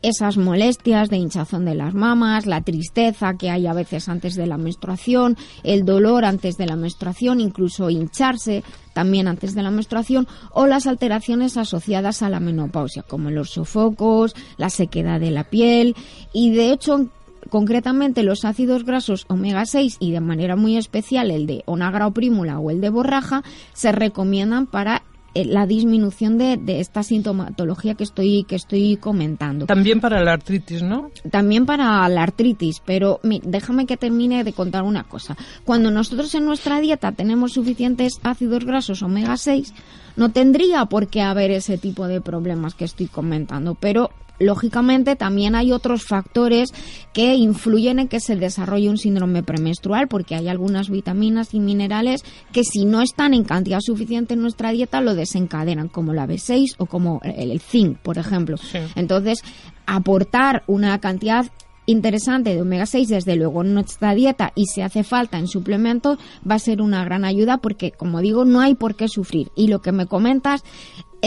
esas 0.00 0.38
molestias 0.38 1.10
de 1.10 1.18
hinchazón 1.18 1.66
de 1.66 1.74
las 1.74 1.92
mamas, 1.92 2.46
la 2.46 2.62
tristeza 2.62 3.34
que 3.34 3.50
hay 3.50 3.66
a 3.66 3.74
veces 3.74 4.08
antes 4.08 4.36
de 4.36 4.46
la 4.46 4.56
menstruación, 4.56 5.36
el 5.62 5.84
dolor 5.84 6.24
antes 6.24 6.56
de 6.56 6.64
la 6.64 6.76
menstruación, 6.76 7.40
incluso 7.40 7.90
hincharse, 7.90 8.64
también 8.94 9.28
antes 9.28 9.54
de 9.54 9.62
la 9.62 9.70
menstruación, 9.70 10.26
o 10.52 10.66
las 10.66 10.86
alteraciones 10.86 11.58
asociadas 11.58 12.22
a 12.22 12.30
la 12.30 12.40
menopausia, 12.40 13.02
como 13.02 13.30
los 13.30 13.50
sofocos, 13.50 14.34
la 14.56 14.70
sequedad 14.70 15.20
de 15.20 15.30
la 15.30 15.44
piel, 15.44 15.94
y 16.32 16.52
de 16.52 16.72
hecho 16.72 17.10
concretamente 17.50 18.22
los 18.22 18.46
ácidos 18.46 18.84
grasos 18.84 19.26
omega 19.28 19.66
6 19.66 19.98
y 20.00 20.12
de 20.12 20.20
manera 20.20 20.56
muy 20.56 20.78
especial 20.78 21.30
el 21.30 21.46
de 21.46 21.62
onagra 21.66 22.06
o 22.06 22.12
prímula 22.12 22.58
o 22.58 22.70
el 22.70 22.80
de 22.80 22.88
borraja 22.88 23.42
se 23.74 23.92
recomiendan 23.92 24.66
para 24.66 25.02
la 25.34 25.66
disminución 25.66 26.38
de, 26.38 26.60
esta 26.80 27.02
sintomatología 27.02 27.94
que 27.94 28.04
estoy 28.04 28.44
que 28.44 28.56
estoy 28.56 28.96
comentando. 28.96 29.66
También 29.66 30.00
para 30.00 30.22
la 30.22 30.32
artritis, 30.32 30.82
¿no? 30.82 31.10
También 31.30 31.66
para 31.66 32.08
la 32.08 32.22
artritis, 32.22 32.80
pero 32.84 33.20
déjame 33.22 33.86
que 33.86 33.96
termine 33.96 34.44
de 34.44 34.52
contar 34.52 34.84
una 34.84 35.04
cosa. 35.04 35.36
Cuando 35.64 35.90
nosotros 35.90 36.34
en 36.34 36.44
nuestra 36.44 36.80
dieta 36.80 37.12
tenemos 37.12 37.52
suficientes 37.52 38.20
ácidos 38.22 38.64
grasos 38.64 39.02
omega 39.02 39.36
6, 39.36 39.74
no 40.16 40.30
tendría 40.30 40.84
por 40.86 41.08
qué 41.08 41.22
haber 41.22 41.50
ese 41.50 41.78
tipo 41.78 42.06
de 42.06 42.20
problemas 42.20 42.74
que 42.74 42.84
estoy 42.84 43.06
comentando, 43.06 43.74
pero 43.74 44.10
lógicamente 44.38 45.16
también 45.16 45.54
hay 45.54 45.72
otros 45.72 46.04
factores 46.04 46.70
que 47.12 47.34
influyen 47.34 47.98
en 47.98 48.08
que 48.08 48.20
se 48.20 48.36
desarrolle 48.36 48.90
un 48.90 48.98
síndrome 48.98 49.42
premenstrual 49.42 50.08
porque 50.08 50.34
hay 50.34 50.48
algunas 50.48 50.90
vitaminas 50.90 51.54
y 51.54 51.60
minerales 51.60 52.22
que 52.52 52.64
si 52.64 52.84
no 52.84 53.00
están 53.00 53.34
en 53.34 53.44
cantidad 53.44 53.80
suficiente 53.80 54.34
en 54.34 54.42
nuestra 54.42 54.72
dieta 54.72 55.00
lo 55.00 55.14
desencadenan 55.14 55.88
como 55.88 56.12
la 56.12 56.26
B6 56.26 56.74
o 56.78 56.86
como 56.86 57.20
el, 57.22 57.60
zinc 57.60 57.98
por 57.98 58.18
ejemplo. 58.18 58.56
Entonces 58.94 59.38
aportar 59.86 60.64
una 60.66 60.98
cantidad 61.00 61.46
interesante 61.86 62.54
de 62.54 62.62
omega 62.62 62.86
6 62.86 63.08
desde 63.08 63.36
luego 63.36 63.62
en 63.62 63.74
nuestra 63.74 64.14
dieta 64.14 64.52
y 64.54 64.66
si 64.66 64.80
hace 64.80 65.04
falta 65.04 65.38
en 65.38 65.48
suplemento 65.48 66.18
va 66.48 66.54
a 66.54 66.58
ser 66.58 66.80
una 66.80 67.04
gran 67.04 67.24
ayuda 67.24 67.58
porque 67.58 67.92
como 67.92 68.20
digo 68.20 68.44
no 68.44 68.60
hay 68.60 68.74
por 68.74 68.94
qué 68.94 69.08
sufrir. 69.08 69.50
Y 69.54 69.68
lo 69.68 69.80
que 69.80 69.92
me 69.92 70.06
comentas 70.06 70.62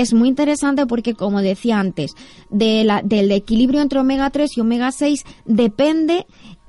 es 0.01 0.13
muy 0.13 0.29
interesante 0.29 0.85
porque, 0.85 1.13
como 1.13 1.41
decía 1.41 1.79
antes, 1.79 2.13
del 2.49 3.31
equilibrio 3.31 3.81
entre 3.81 3.99
omega 3.99 4.29
3 4.29 4.57
y 4.57 4.61
omega 4.61 4.91
6 4.91 5.23
depende 5.45 6.25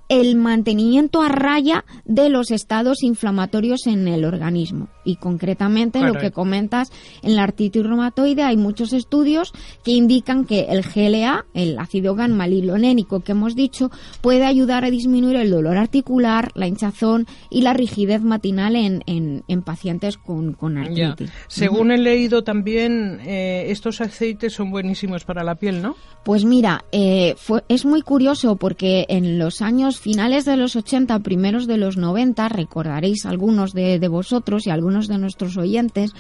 el 0.09 0.37
mantenimiento 0.37 1.21
a 1.21 1.29
raya 1.29 1.85
de 2.05 2.31
los 2.31 2.51
estados 2.51 3.03
inflamatorios 3.03 3.87
en 3.87 4.09
el 4.09 4.25
organismo. 4.25 4.89
Y 5.09 5.17
concretamente 5.17 6.03
lo 6.03 6.13
que 6.15 6.33
comentas 6.33 6.93
en 7.23 7.35
la 7.35 7.45
artritis 7.45 7.83
reumatoide 7.83 8.43
hay 8.43 8.59
muchos 8.59 8.93
estudios 8.93 9.55
que 9.83 9.93
indican 9.93 10.45
que 10.45 10.67
el 10.69 10.83
GLA, 10.83 11.47
el 11.55 11.79
ácido 11.79 12.15
gamma 12.15 12.47
lilonénico 12.47 13.21
que 13.21 13.33
hemos 13.33 13.57
dicho, 13.57 13.91
puede 14.21 14.45
ayudar 14.45 14.85
a 14.85 14.91
disminuir 14.91 15.37
el 15.37 15.51
dolor 15.51 15.79
articular, 15.79 16.51
la 16.55 16.67
hinchazón 16.67 17.27
y 17.49 17.63
la 17.63 17.73
rigidez 17.73 18.21
matinal 18.21 18.77
en, 18.77 19.03
en, 19.07 19.63
pacientes 19.63 20.19
con, 20.19 20.53
con 20.53 20.77
artritis. 20.77 21.31
Según 21.47 21.91
he 21.91 21.97
leído 21.97 22.45
también, 22.45 23.21
eh, 23.25 23.71
estos 23.71 24.03
aceites 24.03 24.53
son 24.53 24.71
buenísimos 24.71 25.25
para 25.25 25.43
la 25.43 25.55
piel, 25.55 25.81
¿no? 25.81 25.97
Pues 26.25 26.45
mira, 26.45 26.85
eh, 26.93 27.35
fue, 27.39 27.65
es 27.69 27.87
muy 27.87 28.03
curioso 28.03 28.57
porque 28.57 29.07
en 29.09 29.39
los 29.39 29.63
años 29.63 29.99
finales 29.99 30.45
de 30.45 30.59
los 30.59 30.77
80, 30.77 31.19
primeros 31.21 31.67
de 31.67 31.79
los 31.79 31.97
90, 31.97 32.49
recordaréis 32.51 33.25
algunos 33.25 33.73
de, 33.73 33.99
vosotros 34.09 34.67
y 34.67 34.71
algunos 34.71 34.98
de 35.07 35.19
nuestros 35.19 35.57
oyentes 35.57 36.13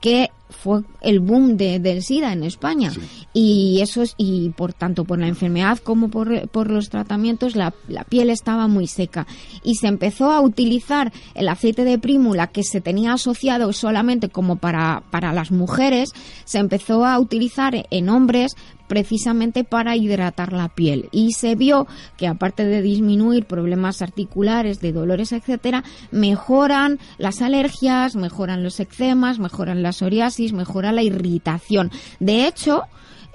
que 0.00 0.30
fue 0.48 0.82
el 1.00 1.20
boom 1.20 1.56
de, 1.56 1.80
del 1.80 2.02
SIDA 2.02 2.32
en 2.32 2.44
España. 2.44 2.92
Y 3.32 3.80
eso 3.80 4.02
es, 4.02 4.14
y 4.16 4.50
por 4.50 4.72
tanto 4.72 5.04
por 5.04 5.18
la 5.18 5.26
enfermedad 5.26 5.78
como 5.78 6.08
por, 6.08 6.48
por 6.48 6.70
los 6.70 6.88
tratamientos, 6.88 7.56
la, 7.56 7.74
la, 7.88 8.04
piel 8.04 8.30
estaba 8.30 8.68
muy 8.68 8.86
seca. 8.86 9.26
Y 9.64 9.76
se 9.76 9.88
empezó 9.88 10.30
a 10.30 10.40
utilizar 10.40 11.12
el 11.34 11.48
aceite 11.48 11.84
de 11.84 11.98
prímula 11.98 12.48
que 12.48 12.62
se 12.62 12.80
tenía 12.80 13.14
asociado 13.14 13.72
solamente 13.72 14.28
como 14.28 14.56
para, 14.56 15.02
para 15.10 15.32
las 15.32 15.50
mujeres, 15.50 16.12
se 16.44 16.58
empezó 16.58 17.04
a 17.04 17.18
utilizar 17.18 17.86
en 17.90 18.08
hombres 18.08 18.56
precisamente 18.86 19.64
para 19.64 19.96
hidratar 19.96 20.52
la 20.52 20.68
piel 20.68 21.08
y 21.12 21.32
se 21.32 21.54
vio 21.54 21.86
que 22.16 22.26
aparte 22.26 22.64
de 22.64 22.82
disminuir 22.82 23.44
problemas 23.44 24.02
articulares, 24.02 24.80
de 24.80 24.92
dolores, 24.92 25.32
etcétera, 25.32 25.84
mejoran 26.10 26.98
las 27.18 27.42
alergias, 27.42 28.16
mejoran 28.16 28.62
los 28.62 28.80
eczemas, 28.80 29.38
mejoran 29.38 29.82
la 29.82 29.92
psoriasis, 29.92 30.52
mejora 30.52 30.92
la 30.92 31.02
irritación. 31.02 31.90
De 32.20 32.46
hecho, 32.46 32.82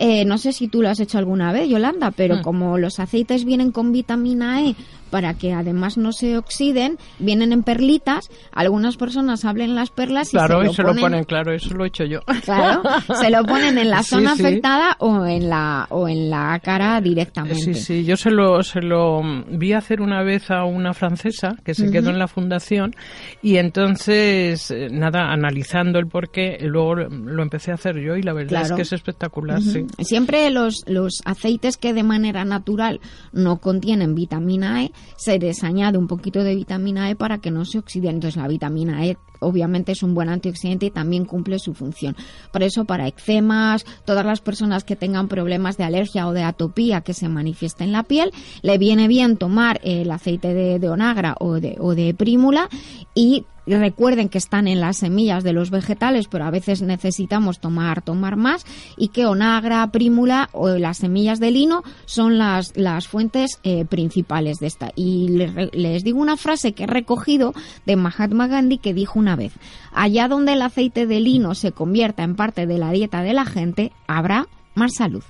eh, 0.03 0.25
no 0.25 0.37
sé 0.39 0.51
si 0.51 0.67
tú 0.67 0.81
lo 0.81 0.89
has 0.89 0.99
hecho 0.99 1.19
alguna 1.19 1.51
vez, 1.51 1.69
Yolanda, 1.69 2.09
pero 2.09 2.37
mm. 2.37 2.41
como 2.41 2.77
los 2.79 2.99
aceites 2.99 3.45
vienen 3.45 3.71
con 3.71 3.91
vitamina 3.91 4.63
E 4.63 4.75
para 5.11 5.35
que 5.35 5.53
además 5.53 5.97
no 5.97 6.13
se 6.13 6.37
oxiden, 6.37 6.97
vienen 7.19 7.51
en 7.51 7.63
perlitas, 7.63 8.29
algunas 8.51 8.97
personas 8.97 9.45
abren 9.45 9.75
las 9.75 9.91
perlas 9.91 10.29
y 10.29 10.37
claro, 10.37 10.73
se, 10.73 10.81
lo, 10.81 10.95
ponen, 10.95 11.25
Claro, 11.25 11.53
eso 11.53 11.75
lo 11.75 11.83
he 11.83 11.89
hecho 11.89 12.05
yo. 12.05 12.21
Claro, 12.43 12.81
se 13.19 13.29
lo 13.29 13.43
ponen 13.43 13.77
en 13.77 13.89
la 13.89 14.01
zona 14.03 14.31
afectada 14.31 14.95
o 14.99 15.25
en 15.25 15.49
la 15.49 15.85
o 15.89 16.07
en 16.07 16.29
la 16.29 16.59
cara 16.63 16.99
directamente. 17.01 17.61
Sí, 17.61 17.73
sí, 17.73 18.05
yo 18.05 18.15
se 18.15 18.31
lo, 18.31 18.63
se 18.63 18.81
lo 18.81 19.21
vi 19.49 19.73
hacer 19.73 20.01
una 20.01 20.23
vez 20.23 20.49
a 20.49 20.63
una 20.63 20.93
francesa 20.93 21.55
que 21.63 21.75
se 21.75 21.91
quedó 21.91 22.09
en 22.09 22.17
la 22.17 22.27
fundación 22.27 22.95
y 23.41 23.57
entonces, 23.57 24.71
eh, 24.71 24.87
nada, 24.89 25.31
analizando 25.31 25.99
el 25.99 26.07
porqué, 26.07 26.57
luego 26.61 26.95
lo 26.95 27.43
empecé 27.43 27.71
a 27.71 27.75
hacer 27.75 27.99
yo 27.99 28.15
y 28.15 28.23
la 28.23 28.33
verdad 28.33 28.63
es 28.63 28.71
que 28.71 28.81
es 28.83 28.93
espectacular, 28.93 29.61
sí. 29.61 29.85
Siempre 29.99 30.49
los, 30.51 30.83
los 30.87 31.21
aceites 31.25 31.75
que 31.75 31.93
de 31.93 32.03
manera 32.03 32.45
natural 32.45 33.01
no 33.33 33.57
contienen 33.57 34.15
vitamina 34.15 34.83
E 34.83 34.91
se 35.17 35.39
les 35.39 35.63
añade 35.63 35.97
un 35.97 36.07
poquito 36.07 36.43
de 36.43 36.55
vitamina 36.55 37.09
E 37.09 37.15
para 37.15 37.39
que 37.39 37.51
no 37.51 37.65
se 37.65 37.79
oxiden. 37.79 38.15
Entonces 38.15 38.41
la 38.41 38.47
vitamina 38.47 39.05
E 39.05 39.17
obviamente 39.41 39.91
es 39.91 40.03
un 40.03 40.13
buen 40.13 40.29
antioxidante 40.29 40.85
y 40.87 40.91
también 40.91 41.25
cumple 41.25 41.59
su 41.59 41.73
función. 41.73 42.15
Por 42.53 42.63
eso 42.63 42.85
para 42.85 43.07
eczemas, 43.07 43.85
todas 44.05 44.25
las 44.25 44.39
personas 44.39 44.83
que 44.83 44.95
tengan 44.95 45.27
problemas 45.27 45.77
de 45.77 45.83
alergia 45.83 46.27
o 46.27 46.33
de 46.33 46.43
atopía 46.43 47.01
que 47.01 47.13
se 47.13 47.27
manifiesta 47.27 47.83
en 47.83 47.91
la 47.91 48.03
piel, 48.03 48.31
le 48.61 48.77
viene 48.77 49.07
bien 49.07 49.37
tomar 49.37 49.79
el 49.83 50.09
aceite 50.11 50.53
de, 50.53 50.89
onagra 50.89 51.35
o 51.39 51.59
de, 51.59 51.75
o 51.79 51.95
de 51.95 52.13
prímula 52.13 52.69
y 53.13 53.45
recuerden 53.67 54.29
que 54.29 54.37
están 54.37 54.67
en 54.67 54.81
las 54.81 54.97
semillas 54.97 55.43
de 55.43 55.53
los 55.53 55.69
vegetales, 55.69 56.27
pero 56.27 56.45
a 56.45 56.51
veces 56.51 56.81
necesitamos 56.81 57.59
tomar, 57.59 58.01
tomar 58.01 58.35
más, 58.35 58.65
y 58.97 59.09
que 59.09 59.25
onagra, 59.25 59.85
prímula 59.91 60.49
o 60.51 60.69
las 60.69 60.97
semillas 60.97 61.39
de 61.39 61.51
lino 61.51 61.83
son 62.05 62.37
las, 62.37 62.75
las 62.75 63.07
fuentes 63.07 63.59
eh, 63.63 63.85
principales 63.85 64.57
de 64.57 64.67
esta. 64.67 64.91
Y 64.95 65.29
les, 65.29 65.73
les 65.73 66.03
digo 66.03 66.19
una 66.19 66.37
frase 66.37 66.73
que 66.73 66.83
he 66.83 66.87
recogido 66.87 67.53
de 67.85 67.95
Mahatma 67.95 68.47
Gandhi 68.47 68.77
que 68.77 68.93
dijo 68.93 69.19
una 69.19 69.30
vez, 69.35 69.53
allá 69.93 70.27
donde 70.27 70.53
el 70.53 70.61
aceite 70.61 71.07
de 71.07 71.19
lino 71.19 71.55
se 71.55 71.71
convierta 71.71 72.23
en 72.23 72.35
parte 72.35 72.65
de 72.65 72.77
la 72.77 72.91
dieta 72.91 73.21
de 73.21 73.33
la 73.33 73.45
gente, 73.45 73.91
habrá 74.07 74.47
más 74.75 74.93
salud. 74.95 75.23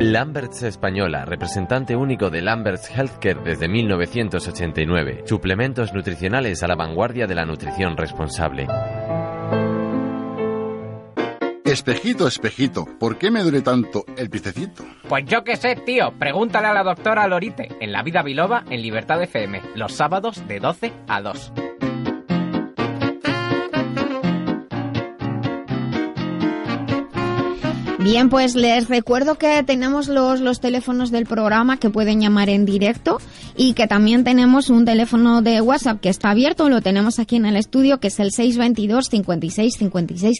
Lamberts 0.00 0.62
Española, 0.62 1.24
representante 1.24 1.94
único 1.94 2.28
de 2.28 2.42
Lamberts 2.42 2.90
Healthcare 2.90 3.42
desde 3.44 3.68
1989. 3.68 5.22
Suplementos 5.26 5.92
nutricionales 5.92 6.62
a 6.62 6.66
la 6.66 6.74
vanguardia 6.74 7.26
de 7.26 7.34
la 7.34 7.44
nutrición 7.44 7.96
responsable. 7.96 8.66
Espejito, 11.64 12.28
espejito, 12.28 12.84
¿por 12.98 13.18
qué 13.18 13.30
me 13.30 13.42
duele 13.42 13.62
tanto 13.62 14.04
el 14.18 14.28
piececito? 14.30 14.84
Pues 15.08 15.24
yo 15.26 15.44
qué 15.44 15.56
sé, 15.56 15.76
tío. 15.76 16.12
Pregúntale 16.18 16.66
a 16.66 16.74
la 16.74 16.82
doctora 16.82 17.26
Lorite 17.26 17.68
en 17.80 17.90
La 17.90 18.02
Vida 18.02 18.22
Biloba 18.22 18.64
en 18.68 18.82
Libertad 18.82 19.22
FM, 19.22 19.60
los 19.74 19.92
sábados 19.92 20.46
de 20.46 20.60
12 20.60 20.92
a 21.08 21.22
2. 21.22 21.52
Bien, 28.04 28.28
pues 28.28 28.54
les 28.54 28.86
recuerdo 28.90 29.36
que 29.36 29.62
tenemos 29.62 30.08
los, 30.08 30.40
los 30.40 30.60
teléfonos 30.60 31.10
del 31.10 31.24
programa 31.24 31.78
que 31.78 31.88
pueden 31.88 32.20
llamar 32.20 32.50
en 32.50 32.66
directo 32.66 33.16
y 33.56 33.72
que 33.72 33.86
también 33.86 34.24
tenemos 34.24 34.68
un 34.68 34.84
teléfono 34.84 35.40
de 35.40 35.62
WhatsApp 35.62 36.00
que 36.00 36.10
está 36.10 36.28
abierto, 36.28 36.68
lo 36.68 36.82
tenemos 36.82 37.18
aquí 37.18 37.36
en 37.36 37.46
el 37.46 37.56
estudio, 37.56 38.00
que 38.00 38.08
es 38.08 38.20
el 38.20 38.30
622 38.30 39.06
56 39.10 39.74
56 39.78 40.38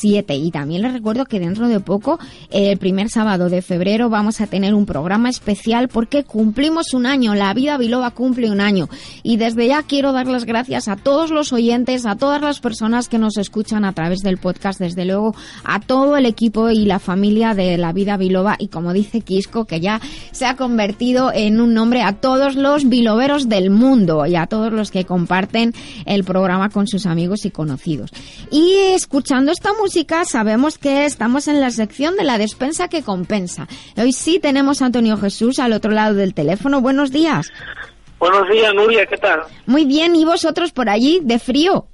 07. 0.00 0.34
Y 0.34 0.50
también 0.50 0.80
les 0.80 0.94
recuerdo 0.94 1.26
que 1.26 1.40
dentro 1.40 1.68
de 1.68 1.78
poco, 1.80 2.18
el 2.48 2.78
primer 2.78 3.10
sábado 3.10 3.50
de 3.50 3.60
febrero, 3.60 4.08
vamos 4.08 4.40
a 4.40 4.46
tener 4.46 4.72
un 4.72 4.86
programa 4.86 5.28
especial 5.28 5.88
porque 5.88 6.24
cumplimos 6.24 6.94
un 6.94 7.04
año, 7.04 7.34
la 7.34 7.52
vida 7.52 7.76
biloba 7.76 8.12
cumple 8.12 8.50
un 8.50 8.62
año. 8.62 8.88
Y 9.22 9.36
desde 9.36 9.66
ya 9.66 9.82
quiero 9.82 10.12
dar 10.12 10.26
las 10.26 10.46
gracias 10.46 10.88
a 10.88 10.96
todos 10.96 11.30
los 11.30 11.52
oyentes, 11.52 12.06
a 12.06 12.16
todas 12.16 12.40
las 12.40 12.60
personas 12.60 13.10
que 13.10 13.18
nos 13.18 13.36
escuchan 13.36 13.84
a 13.84 13.92
través 13.92 14.20
del 14.20 14.38
podcast, 14.38 14.78
desde 14.78 15.04
luego 15.04 15.34
a 15.64 15.78
todo 15.78 16.16
el 16.16 16.24
equipo 16.24 16.61
y 16.70 16.84
la 16.84 16.98
familia 16.98 17.54
de 17.54 17.76
la 17.78 17.92
vida 17.92 18.16
biloba 18.16 18.56
y 18.58 18.68
como 18.68 18.92
dice 18.92 19.20
Quisco 19.20 19.64
que 19.64 19.80
ya 19.80 20.00
se 20.30 20.46
ha 20.46 20.56
convertido 20.56 21.32
en 21.32 21.60
un 21.60 21.74
nombre 21.74 22.02
a 22.02 22.20
todos 22.20 22.54
los 22.54 22.88
biloberos 22.88 23.48
del 23.48 23.70
mundo 23.70 24.26
y 24.26 24.36
a 24.36 24.46
todos 24.46 24.72
los 24.72 24.90
que 24.90 25.04
comparten 25.04 25.72
el 26.06 26.24
programa 26.24 26.70
con 26.70 26.86
sus 26.86 27.06
amigos 27.06 27.44
y 27.44 27.50
conocidos. 27.50 28.10
Y 28.50 28.74
escuchando 28.94 29.52
esta 29.52 29.72
música 29.74 30.24
sabemos 30.24 30.78
que 30.78 31.04
estamos 31.04 31.48
en 31.48 31.60
la 31.60 31.70
sección 31.70 32.16
de 32.16 32.24
la 32.24 32.38
despensa 32.38 32.88
que 32.88 33.02
compensa. 33.02 33.68
Hoy 33.96 34.12
sí 34.12 34.38
tenemos 34.38 34.82
a 34.82 34.86
Antonio 34.86 35.16
Jesús 35.16 35.58
al 35.58 35.72
otro 35.72 35.90
lado 35.90 36.14
del 36.14 36.34
teléfono. 36.34 36.80
Buenos 36.80 37.10
días. 37.10 37.48
Buenos 38.18 38.48
días, 38.48 38.72
Nuria, 38.72 39.04
¿qué 39.06 39.16
tal? 39.16 39.40
Muy 39.66 39.84
bien, 39.84 40.14
¿y 40.14 40.24
vosotros 40.24 40.70
por 40.70 40.88
allí 40.88 41.20
de 41.24 41.40
frío? 41.40 41.88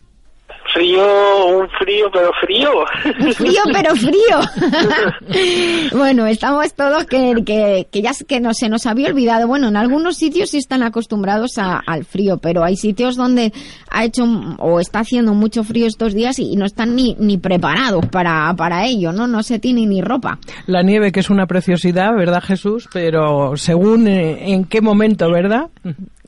Frío, 0.73 1.47
un 1.47 1.69
frío, 1.71 2.11
pero 2.13 2.31
frío. 2.41 2.71
Frío, 3.35 3.63
pero 3.73 3.97
frío. 3.97 4.39
bueno, 5.99 6.27
estamos 6.27 6.75
todos 6.75 7.07
que, 7.07 7.35
que, 7.45 7.89
que 7.91 8.03
ya 8.03 8.13
que 8.27 8.41
no, 8.41 8.53
se 8.53 8.69
nos 8.69 8.87
había 8.87 9.09
olvidado. 9.09 9.49
Bueno, 9.49 9.69
en 9.69 9.77
algunos 9.77 10.17
sitios 10.17 10.51
sí 10.51 10.59
están 10.59 10.83
acostumbrados 10.83 11.59
a, 11.59 11.79
al 11.87 12.05
frío, 12.05 12.39
pero 12.39 12.65
hay 12.65 12.77
sitios 12.77 13.17
donde 13.17 13.53
ha 13.91 14.05
hecho 14.05 14.25
o 14.59 14.79
está 14.79 15.01
haciendo 15.01 15.33
mucho 15.33 15.65
frío 15.65 15.87
estos 15.87 16.13
días 16.13 16.39
y, 16.39 16.55
no 16.57 16.67
están 16.67 16.95
ni, 16.95 17.17
ni 17.19 17.39
preparados 17.39 18.07
para, 18.07 18.53
para 18.55 18.87
ello, 18.87 19.13
¿no? 19.13 19.27
No 19.27 19.43
se 19.43 19.59
tiene 19.59 19.87
ni 19.87 20.03
ropa. 20.03 20.39
La 20.67 20.83
nieve, 20.83 21.13
que 21.13 21.21
es 21.21 21.31
una 21.31 21.47
preciosidad, 21.47 22.15
¿verdad, 22.15 22.43
Jesús? 22.43 22.89
Pero 22.93 23.57
según 23.57 24.07
eh, 24.07 24.53
en 24.53 24.65
qué 24.65 24.81
momento, 24.81 25.31
¿verdad? 25.31 25.69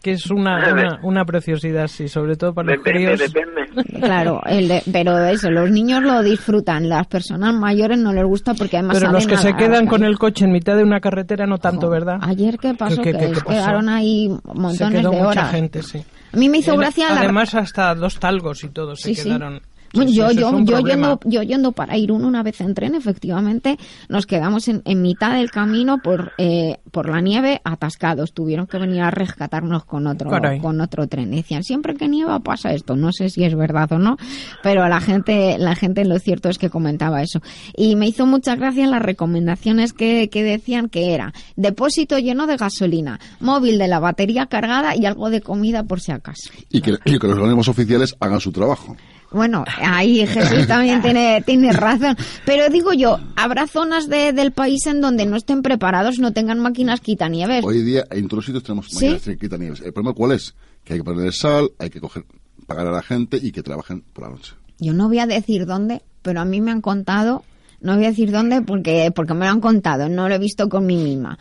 Que 0.03 0.13
es 0.13 0.31
una, 0.31 0.57
una, 0.73 0.99
una, 1.03 1.25
preciosidad, 1.25 1.87
sí, 1.89 2.09
sobre 2.09 2.37
todo 2.37 2.55
para 2.55 2.75
los 2.75 2.85
depende, 2.85 3.15
críos. 3.17 3.33
Depende. 3.33 4.01
Claro, 4.01 4.41
el 4.47 4.69
de, 4.69 4.83
pero 4.93 5.19
eso, 5.27 5.51
los 5.51 5.71
niños 5.71 6.03
lo 6.03 6.23
disfrutan, 6.23 6.89
las 6.89 7.07
personas 7.07 7.55
mayores 7.55 7.99
no 7.99 8.13
les 8.13 8.25
gusta 8.25 8.55
porque 8.55 8.79
además 8.79 8.99
Pero 8.99 9.13
los 9.13 9.27
que 9.27 9.35
nada, 9.37 9.43
se 9.49 9.55
quedan 9.57 9.87
con 9.87 10.03
el 10.05 10.19
coche 10.19 10.45
en 10.45 10.53
mitad 10.53 10.77
de 10.77 10.83
una 10.83 11.01
carretera 11.01 11.47
no 11.47 11.59
tanto, 11.59 11.87
Ojo, 11.87 11.91
¿verdad? 11.91 12.19
Ayer 12.23 12.59
qué 12.59 12.75
pasó, 12.75 13.03
¿Qué, 13.03 13.13
que 13.13 13.19
qué, 13.19 13.27
qué 13.29 13.33
pasó? 13.35 13.47
quedaron 13.47 13.89
ahí 13.89 14.29
montones 14.45 14.79
se 14.79 14.89
quedó 14.91 15.11
de 15.11 15.17
mucha 15.19 15.29
horas. 15.29 15.51
gente, 15.51 15.83
sí. 15.83 16.03
A 16.33 16.37
mí 16.37 16.49
me 16.49 16.59
hizo 16.59 16.77
gracia 16.77 17.13
la... 17.13 17.21
Además 17.21 17.55
hasta 17.55 17.95
dos 17.95 18.19
talgos 18.21 18.63
y 18.65 18.69
todo 18.69 18.95
Sí, 18.97 19.15
se 19.15 19.23
sí. 19.23 19.29
quedaron. 19.29 19.59
Sí, 19.59 19.65
yo, 19.93 20.03
eso 20.03 20.31
es 20.31 20.37
yo, 20.37 20.59
yo, 20.59 20.65
problema. 20.65 21.09
yendo, 21.09 21.21
yo 21.25 21.43
yendo 21.43 21.73
para 21.73 21.97
Irún 21.97 22.25
una 22.25 22.43
vez 22.43 22.61
en 22.61 22.75
tren, 22.75 22.95
efectivamente, 22.95 23.79
nos 24.09 24.27
quedamos 24.27 24.69
en, 24.69 24.83
en 24.85 25.03
mitad 25.03 25.35
del 25.35 25.51
camino 25.51 25.99
por, 26.03 26.33
eh, 26.39 26.79
por 26.91 27.09
la 27.09 27.21
nieve 27.21 27.61
atascados. 27.65 28.33
Tuvieron 28.33 28.67
que 28.67 28.79
venir 28.79 29.03
a 29.03 29.11
rescatarnos 29.11 29.85
con 29.85 30.07
otro, 30.07 30.31
Caray. 30.31 30.61
con 30.61 30.81
otro 30.81 31.07
tren. 31.09 31.31
Decían, 31.31 31.63
siempre 31.63 31.95
que 31.95 32.09
nieva 32.09 32.41
pasa 32.41 32.73
esto. 32.73 32.97
No 32.97 33.13
sé 33.13 33.31
si 33.31 33.45
es 33.45 33.55
verdad 33.55 33.93
o 33.93 33.99
no, 33.99 34.17
pero 34.63 34.87
la 34.89 35.01
gente, 35.01 35.57
la 35.59 35.75
gente 35.75 36.05
lo 36.05 36.19
cierto 36.19 36.49
es 36.49 36.59
que 36.59 36.71
comentaba 36.71 37.23
eso. 37.23 37.41
Y 37.77 37.97
me 37.97 38.07
hizo 38.07 38.27
mucha 38.27 38.57
gracia 38.57 38.87
las 38.87 39.03
recomendaciones 39.03 39.93
que, 39.93 40.29
que 40.31 40.43
decían 40.43 40.89
que 40.89 41.15
era 41.15 41.33
depósito 41.57 42.19
lleno 42.19 42.47
de 42.47 42.57
gasolina, 42.57 43.19
móvil 43.41 43.79
de 43.79 43.89
la 43.89 43.99
batería 43.99 44.47
cargada 44.47 44.97
y 44.97 45.07
algo 45.07 45.31
de 45.31 45.41
comida 45.41 45.83
por 45.85 46.01
si 46.01 46.13
acaso. 46.13 46.51
Y 46.71 46.81
que, 46.81 46.93
y 47.05 47.19
que 47.19 47.27
los 47.27 47.37
organismos 47.37 47.69
oficiales 47.69 48.17
hagan 48.21 48.41
su 48.41 48.53
trabajo. 48.53 48.97
Bueno, 49.33 49.65
ahí 49.81 50.27
Jesús 50.27 50.67
también 50.67 51.01
tiene, 51.03 51.43
tiene 51.47 51.73
razón. 51.73 52.17
Pero 52.45 52.69
digo 52.69 52.93
yo, 52.93 53.19
habrá 53.37 53.67
zonas 53.69 54.09
de- 54.09 54.33
del 54.33 54.51
país 54.53 54.87
en 54.87 55.01
donde 55.01 55.25
no 55.27 55.37
estén 55.37 55.63
preparados, 55.63 56.19
no 56.19 56.33
tengan 56.33 56.59
máquinas 56.59 57.01
quitanieves. 57.01 57.65
Hoy 57.65 57.83
día 57.83 58.05
en 58.11 58.25
todos 58.27 58.39
los 58.39 58.45
sitios 58.47 58.65
tenemos 58.65 58.87
¿Sí? 58.89 59.05
máquinas 59.07 59.23
que 59.23 59.39
quitan 59.39 59.61
nieves. 59.61 59.81
El 59.85 59.93
problema 59.93 60.15
cuál 60.15 60.33
es? 60.33 60.55
Que 60.85 60.95
hay 60.95 60.99
que 61.01 61.05
ponerle 61.05 61.31
sal, 61.33 61.71
hay 61.79 61.91
que 61.91 62.01
coger, 62.01 62.25
pagar 62.67 62.87
a 62.89 62.91
la 62.93 63.03
gente 63.03 63.39
y 63.41 63.53
que 63.53 63.63
trabajen 63.63 64.03
por 64.13 64.25
la 64.25 64.31
noche. 64.31 64.55
Yo 64.79 64.93
no 64.95 65.09
voy 65.09 65.19
a 65.21 65.27
decir 65.27 65.65
dónde, 65.67 66.03
pero 66.23 66.41
a 66.41 66.45
mí 66.45 66.61
me 66.61 66.71
han 66.73 66.81
contado, 66.81 67.45
no 67.81 67.95
voy 67.95 68.07
a 68.07 68.09
decir 68.11 68.33
dónde 68.33 68.63
porque, 68.63 69.13
porque 69.15 69.35
me 69.35 69.45
lo 69.47 69.53
han 69.53 69.61
contado, 69.61 70.09
no 70.09 70.29
lo 70.29 70.35
he 70.35 70.39
visto 70.39 70.69
con 70.69 70.87
mí 70.87 70.97
misma. 70.97 71.39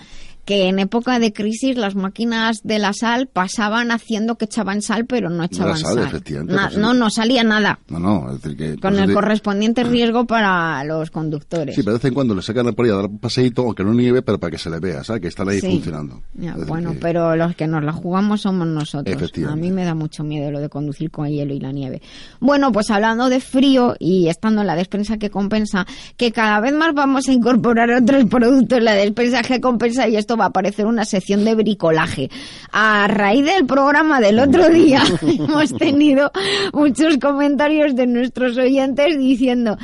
Que 0.49 0.67
en 0.67 0.79
época 0.79 1.19
de 1.19 1.31
crisis 1.31 1.77
las 1.77 1.93
máquinas 1.93 2.61
de 2.63 2.79
la 2.79 2.91
sal 2.91 3.27
pasaban 3.27 3.91
haciendo 3.91 4.35
que 4.35 4.45
echaban 4.45 4.81
sal, 4.81 5.05
pero 5.05 5.29
no 5.29 5.43
echaban 5.43 5.77
sal, 5.77 5.93
sal. 5.93 6.07
efectivamente, 6.07 6.55
Na- 6.55 6.69
pues 6.69 6.77
no, 6.79 6.95
no 6.95 7.11
salía 7.11 7.43
nada. 7.43 7.77
No, 7.87 7.99
no, 7.99 8.31
es 8.33 8.41
decir 8.41 8.57
que... 8.57 8.69
Con 8.79 8.93
pues, 8.93 9.01
el 9.03 9.07
de- 9.09 9.13
correspondiente 9.13 9.83
riesgo 9.83 10.25
para 10.25 10.83
los 10.85 11.11
conductores. 11.11 11.75
Sí, 11.75 11.81
pero 11.83 11.93
de 11.93 11.97
vez 11.99 12.05
en 12.05 12.13
cuando 12.15 12.33
le 12.33 12.41
sacan 12.41 12.73
por 12.73 12.83
ahí 12.83 12.91
a 12.91 12.95
dar 12.95 13.05
un 13.05 13.19
paseíto, 13.19 13.61
aunque 13.61 13.83
no 13.83 13.93
nieve, 13.93 14.23
pero 14.23 14.39
para 14.39 14.49
que 14.49 14.57
se 14.57 14.71
le 14.71 14.79
vea, 14.79 15.03
¿sabes? 15.03 15.21
Que 15.21 15.27
están 15.27 15.47
ahí 15.49 15.59
Sí. 15.59 15.67
funcionando. 15.69 16.23
Ya, 16.33 16.55
Es 16.55 16.65
bueno, 16.65 16.93
que- 16.93 16.97
pero 16.99 17.35
los 17.35 17.55
que 17.55 17.67
nos 17.67 17.83
la 17.83 17.93
jugamos 17.93 18.41
somos 18.41 18.65
nosotros. 18.67 19.13
A 19.13 19.15
Efectivamente. 19.17 19.61
mí 19.67 19.71
me 19.71 19.85
da 19.85 19.93
mucho 19.93 20.23
miedo 20.23 20.49
lo 20.49 20.59
de 20.59 20.69
conducir 20.69 21.11
con 21.11 21.27
hielo 21.27 21.53
y 21.53 21.59
la 21.59 21.71
nieve. 21.71 22.01
Bueno, 22.39 22.71
pues 22.71 22.89
hablando 22.89 23.29
de 23.29 23.39
frío 23.39 23.95
y 23.99 24.29
estando 24.29 24.61
en 24.61 24.67
la 24.67 24.75
despensa 24.75 25.17
que 25.19 25.29
compensa, 25.29 25.85
que 26.17 26.31
cada 26.31 26.59
vez 26.59 26.73
más 26.73 26.95
vamos 26.95 27.27
a 27.27 27.33
incorporar 27.33 27.91
otros 27.91 28.25
productos 28.31 28.79
en 28.79 28.85
la 28.85 28.93
despensa 28.93 29.43
que 29.43 29.61
compensa 29.61 30.07
y 30.07 30.15
esto 30.15 30.38
va 30.39 30.45
a 30.45 30.51
parecer 30.51 30.85
una 30.85 31.05
sección 31.05 31.43
de 31.45 31.55
bricolaje. 31.55 32.29
A 32.71 33.07
raíz 33.07 33.45
del 33.45 33.65
programa 33.65 34.19
del 34.19 34.39
otro 34.39 34.69
día 34.69 35.03
hemos 35.21 35.75
tenido 35.75 36.31
muchos 36.73 37.17
comentarios 37.17 37.95
de 37.95 38.07
nuestros 38.07 38.57
oyentes 38.57 39.17
diciendo 39.17 39.77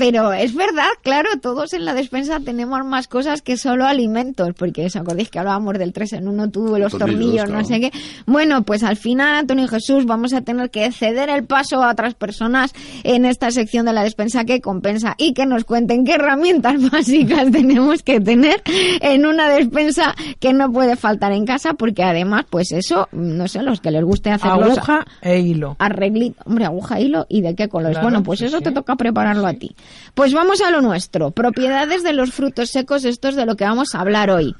pero 0.00 0.32
es 0.32 0.54
verdad, 0.54 0.88
claro, 1.02 1.28
todos 1.42 1.74
en 1.74 1.84
la 1.84 1.92
despensa 1.92 2.40
tenemos 2.40 2.82
más 2.86 3.06
cosas 3.06 3.42
que 3.42 3.58
solo 3.58 3.86
alimentos, 3.86 4.54
porque 4.56 4.86
os 4.86 4.96
acordáis 4.96 5.28
que 5.28 5.38
hablábamos 5.38 5.78
del 5.78 5.92
3 5.92 6.14
en 6.14 6.28
1 6.28 6.50
tubo, 6.50 6.78
los 6.78 6.92
Tornillos, 6.92 7.44
tornillos, 7.44 7.50
no 7.50 7.64
sé 7.66 7.80
qué. 7.80 7.92
Bueno, 8.24 8.62
pues 8.62 8.82
al 8.82 8.96
final, 8.96 9.40
Antonio 9.40 9.66
y 9.66 9.68
Jesús, 9.68 10.06
vamos 10.06 10.32
a 10.32 10.40
tener 10.40 10.70
que 10.70 10.90
ceder 10.90 11.28
el 11.28 11.44
paso 11.44 11.82
a 11.82 11.90
otras 11.90 12.14
personas 12.14 12.72
en 13.04 13.26
esta 13.26 13.50
sección 13.50 13.84
de 13.84 13.92
la 13.92 14.02
despensa 14.02 14.46
que 14.46 14.62
compensa 14.62 15.16
y 15.18 15.34
que 15.34 15.44
nos 15.44 15.64
cuenten 15.64 16.06
qué 16.06 16.14
herramientas 16.14 16.76
básicas 16.90 17.50
tenemos 17.50 18.02
que 18.02 18.20
tener 18.20 18.62
en 19.02 19.26
una 19.26 19.50
despensa 19.50 20.14
que 20.38 20.54
no 20.54 20.72
puede 20.72 20.96
faltar 20.96 21.32
en 21.32 21.44
casa, 21.44 21.74
porque 21.74 22.04
además, 22.04 22.46
pues 22.48 22.72
eso, 22.72 23.06
no 23.12 23.48
sé, 23.48 23.62
los 23.62 23.82
que 23.82 23.90
les 23.90 24.02
guste 24.02 24.30
hacer 24.30 24.50
los 24.52 24.78
Aguja 24.78 25.04
e 25.20 25.40
hilo. 25.40 25.76
arreglito, 25.78 26.42
hombre, 26.46 26.64
aguja, 26.64 26.98
hilo 27.00 27.26
y 27.28 27.42
de 27.42 27.54
qué 27.54 27.68
colores. 27.68 27.98
Claro, 27.98 28.08
bueno, 28.08 28.22
pues 28.22 28.38
sí, 28.38 28.46
eso 28.46 28.58
sí. 28.58 28.64
te 28.64 28.72
toca 28.72 28.96
prepararlo 28.96 29.46
a 29.46 29.52
ti. 29.52 29.76
Pues 30.14 30.32
vamos 30.32 30.60
a 30.60 30.70
lo 30.70 30.80
nuestro. 30.80 31.30
Propiedades 31.30 32.02
de 32.02 32.12
los 32.12 32.32
frutos 32.32 32.70
secos, 32.70 33.04
esto 33.04 33.28
es 33.28 33.36
de 33.36 33.46
lo 33.46 33.56
que 33.56 33.64
vamos 33.64 33.94
a 33.94 34.00
hablar 34.00 34.30
hoy. 34.30 34.54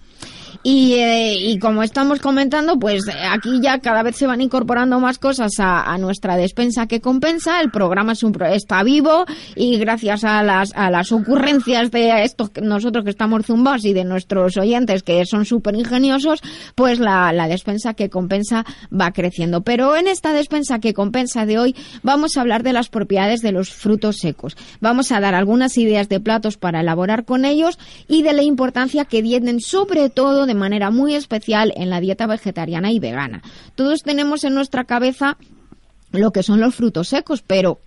Y, 0.63 0.93
eh, 0.95 1.37
y 1.39 1.59
como 1.59 1.83
estamos 1.83 2.21
comentando, 2.21 2.79
pues 2.79 3.05
aquí 3.31 3.61
ya 3.63 3.79
cada 3.79 4.03
vez 4.03 4.17
se 4.17 4.27
van 4.27 4.43
incorporando 4.43 5.01
más 5.01 5.19
cosas 5.19 5.53
a, 5.59 5.97
nuestra 5.99 6.37
despensa 6.37 6.87
que 6.87 7.01
compensa. 7.01 7.61
El 7.61 7.71
programa 7.71 8.13
es 8.13 8.23
un, 8.23 8.37
está 8.43 8.83
vivo 8.83 9.25
y 9.57 9.79
gracias 9.79 10.25
a 10.25 10.43
las, 10.43 10.73
a 10.75 10.91
las 10.91 11.13
ocurrencias 11.13 11.91
de 11.91 12.25
estos 12.25 12.51
nosotros 12.63 13.05
que 13.05 13.11
estamos 13.11 13.47
zumbados 13.47 13.85
y 13.87 13.95
de 13.95 14.05
nuestros 14.05 14.57
oyentes 14.59 15.03
que 15.03 15.25
son 15.25 15.47
súper 15.47 15.75
ingeniosos, 15.77 16.41
pues 16.75 16.99
la, 16.99 17.33
la 17.33 17.49
despensa 17.49 17.95
que 17.95 18.11
compensa 18.11 18.67
va 18.93 19.13
creciendo. 19.13 19.63
Pero 19.63 19.97
en 19.97 20.09
esta 20.09 20.33
despensa 20.33 20.79
que 20.79 20.93
compensa 20.93 21.47
de 21.47 21.59
hoy 21.59 21.77
vamos 22.03 22.37
a 22.37 22.43
hablar 22.43 22.63
de 22.63 22.75
las 22.75 22.91
propiedades 22.91 23.41
de 23.41 23.53
los 23.53 23.73
frutos 23.73 24.19
secos. 24.19 24.57
Vamos 24.81 25.11
a 25.11 25.21
dar 25.21 25.35
algunas 25.35 25.79
ideas 25.79 26.09
de 26.11 26.21
platos 26.21 26.59
para 26.59 26.81
elaborar 26.81 27.25
con 27.25 27.47
ellos 27.47 27.79
y 28.09 28.23
de 28.23 28.35
la 28.35 28.43
importancia 28.43 29.07
que 29.07 29.23
tienen 29.23 29.61
sobre 29.61 30.11
todo 30.11 30.50
de 30.51 30.55
manera 30.57 30.91
muy 30.91 31.15
especial 31.15 31.73
en 31.77 31.91
la 31.91 32.01
dieta 32.01 32.27
vegetariana 32.27 32.91
y 32.91 32.99
vegana. 32.99 33.41
Todos 33.77 34.03
tenemos 34.03 34.43
en 34.43 34.55
nuestra 34.55 34.83
cabeza 34.83 35.37
lo 36.11 36.33
que 36.33 36.43
son 36.43 36.59
los 36.61 36.75
frutos 36.75 37.09
secos, 37.09 37.43
pero 37.47 37.79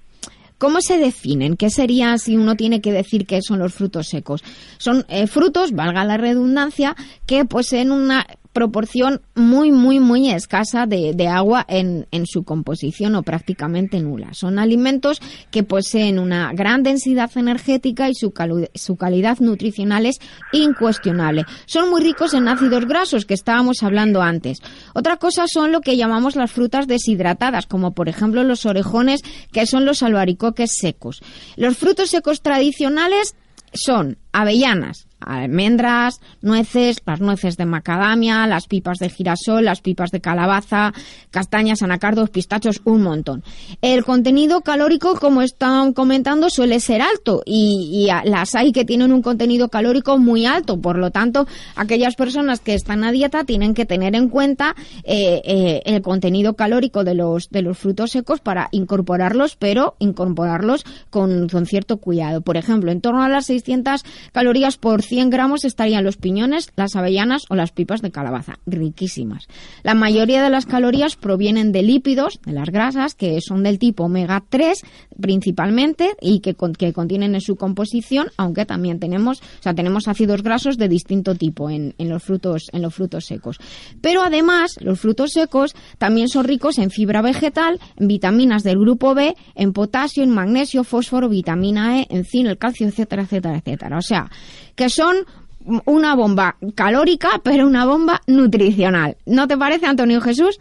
¿Cómo 0.59 0.79
se 0.79 0.97
definen? 0.97 1.57
¿Qué 1.57 1.69
sería 1.69 2.17
si 2.17 2.37
uno 2.37 2.55
tiene 2.55 2.79
que 2.79 2.93
decir 2.93 3.25
qué 3.25 3.41
son 3.41 3.59
los 3.59 3.73
frutos 3.73 4.07
secos? 4.07 4.45
Son 4.77 5.05
eh, 5.09 5.27
frutos, 5.27 5.73
valga 5.73 6.05
la 6.05 6.15
redundancia, 6.15 6.95
que 7.25 7.43
poseen 7.43 7.91
una 7.91 8.25
proporción 8.53 9.21
muy, 9.35 9.71
muy, 9.71 9.99
muy 9.99 10.29
escasa 10.29 10.85
de, 10.85 11.27
agua 11.27 11.65
en, 11.67 12.07
en 12.11 12.25
su 12.27 12.43
composición 12.43 13.15
o 13.15 13.23
prácticamente 13.23 13.99
nula. 13.99 14.33
Son 14.33 14.59
alimentos 14.59 15.19
que 15.51 15.63
poseen 15.63 16.19
una 16.19 16.53
gran 16.53 16.83
densidad 16.83 17.31
energética 17.35 18.09
y 18.09 18.13
su, 18.15 18.31
calu- 18.31 18.69
su 18.75 18.95
calidad 18.95 19.39
nutricional 19.39 20.05
es 20.05 20.19
incuestionable. 20.51 21.45
Son 21.65 21.89
muy 21.89 22.01
ricos 22.01 22.33
en 22.33 22.47
ácidos 22.47 22.85
grasos 22.85 23.25
que 23.25 23.33
estábamos 23.33 23.83
hablando 23.83 24.21
antes. 24.21 24.59
Otra 24.93 25.17
cosa 25.17 25.45
son 25.47 25.71
lo 25.71 25.81
que 25.81 25.97
llamamos 25.97 26.35
las 26.35 26.51
frutas 26.51 26.87
deshidratadas, 26.87 27.65
como 27.65 27.93
por 27.93 28.07
ejemplo 28.07 28.43
los 28.43 28.65
orejones, 28.65 29.21
que 29.51 29.65
son 29.65 29.85
los 29.85 30.03
albaricoques 30.03 30.71
secos. 30.79 31.21
Los 31.57 31.75
frutos 31.77 32.09
secos 32.11 32.41
tradicionales 32.41 33.35
son 33.73 34.19
avellanas, 34.31 35.07
almendras, 35.25 36.19
nueces, 36.41 37.01
las 37.05 37.21
nueces 37.21 37.57
de 37.57 37.65
macadamia, 37.65 38.47
las 38.47 38.67
pipas 38.67 38.99
de 38.99 39.09
girasol, 39.09 39.65
las 39.65 39.81
pipas 39.81 40.11
de 40.11 40.21
calabaza, 40.21 40.93
castañas, 41.31 41.81
anacardos, 41.81 42.29
pistachos, 42.29 42.81
un 42.85 43.03
montón. 43.03 43.43
El 43.81 44.03
contenido 44.03 44.61
calórico, 44.61 45.15
como 45.19 45.41
están 45.41 45.93
comentando, 45.93 46.49
suele 46.49 46.79
ser 46.79 47.01
alto 47.01 47.41
y, 47.45 48.07
las 48.25 48.55
hay 48.55 48.71
que 48.71 48.85
tienen 48.85 49.11
un 49.11 49.21
contenido 49.21 49.69
calórico 49.69 50.17
muy 50.17 50.45
alto. 50.45 50.79
Por 50.79 50.97
lo 50.97 51.11
tanto, 51.11 51.47
aquellas 51.75 52.15
personas 52.15 52.59
que 52.59 52.73
están 52.73 53.03
a 53.03 53.11
dieta 53.11 53.43
tienen 53.43 53.73
que 53.73 53.85
tener 53.85 54.15
en 54.15 54.29
cuenta 54.29 54.75
eh, 55.03 55.41
eh, 55.43 55.81
el 55.85 56.01
contenido 56.01 56.55
calórico 56.55 57.03
de 57.03 57.15
los, 57.15 57.49
de 57.49 57.61
los 57.61 57.77
frutos 57.77 58.11
secos 58.11 58.39
para 58.39 58.69
incorporarlos, 58.71 59.55
pero 59.55 59.95
incorporarlos 59.99 60.85
con, 61.09 61.47
con 61.49 61.65
cierto 61.65 61.97
cuidado. 61.97 62.41
Por 62.41 62.57
ejemplo, 62.57 62.91
en 62.91 63.01
torno 63.01 63.23
a 63.23 63.29
las 63.29 63.45
600 63.45 64.03
calorías 64.31 64.77
por 64.77 65.01
100 65.13 65.29
gramos 65.29 65.63
estarían 65.63 66.03
los 66.03 66.17
piñones, 66.17 66.71
las 66.75 66.95
avellanas 66.95 67.43
o 67.49 67.55
las 67.55 67.71
pipas 67.71 68.01
de 68.01 68.09
calabaza, 68.09 68.57
riquísimas. 68.65 69.47
La 69.83 69.93
mayoría 69.93 70.41
de 70.41 70.49
las 70.49 70.65
calorías 70.65 71.17
provienen 71.17 71.71
de 71.71 71.83
lípidos, 71.83 72.39
de 72.43 72.51
las 72.51 72.71
grasas, 72.71 73.13
que 73.13 73.39
son 73.39 73.61
del 73.61 73.77
tipo 73.77 74.05
omega 74.05 74.43
3 74.49 74.81
principalmente 75.21 76.15
y 76.19 76.39
que, 76.39 76.55
que 76.79 76.93
contienen 76.93 77.35
en 77.35 77.41
su 77.41 77.57
composición, 77.57 78.29
aunque 78.37 78.65
también 78.65 78.99
tenemos, 78.99 79.39
o 79.39 79.61
sea, 79.61 79.75
tenemos 79.75 80.07
ácidos 80.07 80.41
grasos 80.41 80.79
de 80.79 80.89
distinto 80.89 81.35
tipo 81.35 81.69
en, 81.69 81.93
en 81.99 82.09
los 82.09 82.23
frutos, 82.23 82.63
en 82.73 82.81
los 82.81 82.95
frutos 82.95 83.25
secos. 83.25 83.59
Pero 84.01 84.23
además, 84.23 84.77
los 84.81 84.99
frutos 84.99 85.29
secos 85.31 85.75
también 85.99 86.27
son 86.27 86.45
ricos 86.45 86.79
en 86.79 86.89
fibra 86.89 87.21
vegetal, 87.21 87.79
en 87.97 88.07
vitaminas 88.07 88.63
del 88.63 88.79
grupo 88.79 89.13
B, 89.13 89.35
en 89.53 89.73
potasio, 89.73 90.23
en 90.23 90.31
magnesio, 90.31 90.83
fósforo, 90.83 91.29
vitamina 91.29 91.99
E, 91.99 92.07
en 92.09 92.25
zinc, 92.25 92.47
el 92.47 92.57
calcio, 92.57 92.87
etcétera, 92.87 93.21
etcétera, 93.21 93.57
etcétera. 93.59 93.97
O 93.99 94.01
sea, 94.01 94.31
que 94.75 94.89
son 94.89 95.25
una 95.85 96.15
bomba 96.15 96.55
calórica, 96.75 97.39
pero 97.43 97.65
una 97.65 97.85
bomba 97.85 98.21
nutricional. 98.27 99.15
¿No 99.25 99.47
te 99.47 99.57
parece, 99.57 99.85
Antonio 99.85 100.21
Jesús? 100.21 100.59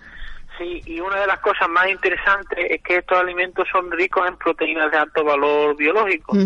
Sí, 0.58 0.82
y 0.86 1.00
una 1.00 1.20
de 1.20 1.26
las 1.26 1.40
cosas 1.40 1.68
más 1.68 1.88
interesantes 1.88 2.58
es 2.70 2.82
que 2.82 2.98
estos 2.98 3.18
alimentos 3.18 3.66
son 3.72 3.90
ricos 3.90 4.28
en 4.28 4.36
proteínas 4.36 4.90
de 4.90 4.98
alto 4.98 5.24
valor 5.24 5.74
biológico. 5.76 6.36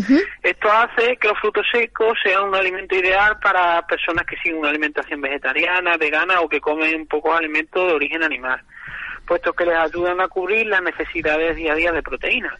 Esto 0.43 0.71
hace 0.71 1.17
que 1.17 1.29
los 1.29 1.39
frutos 1.41 1.67
secos 1.73 2.17
sean 2.23 2.45
un 2.45 2.55
alimento 2.55 2.95
ideal 2.95 3.39
para 3.43 3.85
personas 3.87 4.25
que 4.25 4.37
siguen 4.37 4.59
una 4.59 4.71
alimentación 4.71 5.21
vegetariana, 5.21 5.97
vegana 5.97 6.41
o 6.41 6.49
que 6.49 6.61
comen 6.61 7.07
pocos 7.07 7.37
alimentos 7.37 7.87
de 7.87 7.95
origen 7.95 8.23
animal, 8.23 8.61
puesto 9.27 9.53
que 9.53 9.67
les 9.67 9.77
ayudan 9.77 10.21
a 10.21 10.29
cubrir 10.29 10.67
las 10.69 10.83
necesidades 10.83 11.57
día 11.57 11.73
a 11.73 11.77
día 11.77 11.93
de 11.93 12.03
proteínas. 12.03 12.55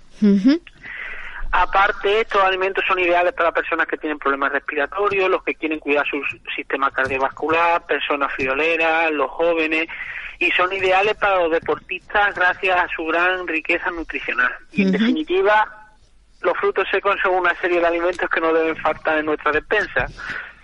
Aparte, 1.59 2.21
estos 2.21 2.42
alimentos 2.42 2.85
son 2.87 2.99
ideales 2.99 3.33
para 3.33 3.51
personas 3.51 3.87
que 3.87 3.97
tienen 3.97 4.19
problemas 4.19 4.53
respiratorios, 4.53 5.31
los 5.31 5.42
que 5.42 5.55
quieren 5.55 5.79
cuidar 5.79 6.07
su 6.07 6.21
sistema 6.55 6.90
cardiovascular, 6.90 7.87
personas 7.87 8.31
frioleras, 8.35 9.11
los 9.12 9.31
jóvenes, 9.31 9.88
y 10.38 10.51
son 10.51 10.71
ideales 10.71 11.16
para 11.16 11.37
los 11.37 11.51
deportistas 11.51 12.35
gracias 12.35 12.79
a 12.79 12.87
su 12.95 13.07
gran 13.07 13.47
riqueza 13.49 13.90
nutricional. 13.90 14.53
Y 14.73 14.83
en 14.83 14.92
definitiva, 14.92 15.95
los 16.42 16.59
frutos 16.59 16.87
secos 16.90 17.16
son 17.23 17.37
una 17.37 17.55
serie 17.55 17.81
de 17.81 17.87
alimentos 17.87 18.29
que 18.29 18.40
no 18.42 18.53
deben 18.53 18.77
faltar 18.77 19.16
en 19.16 19.25
nuestra 19.25 19.51
despensa. 19.53 20.09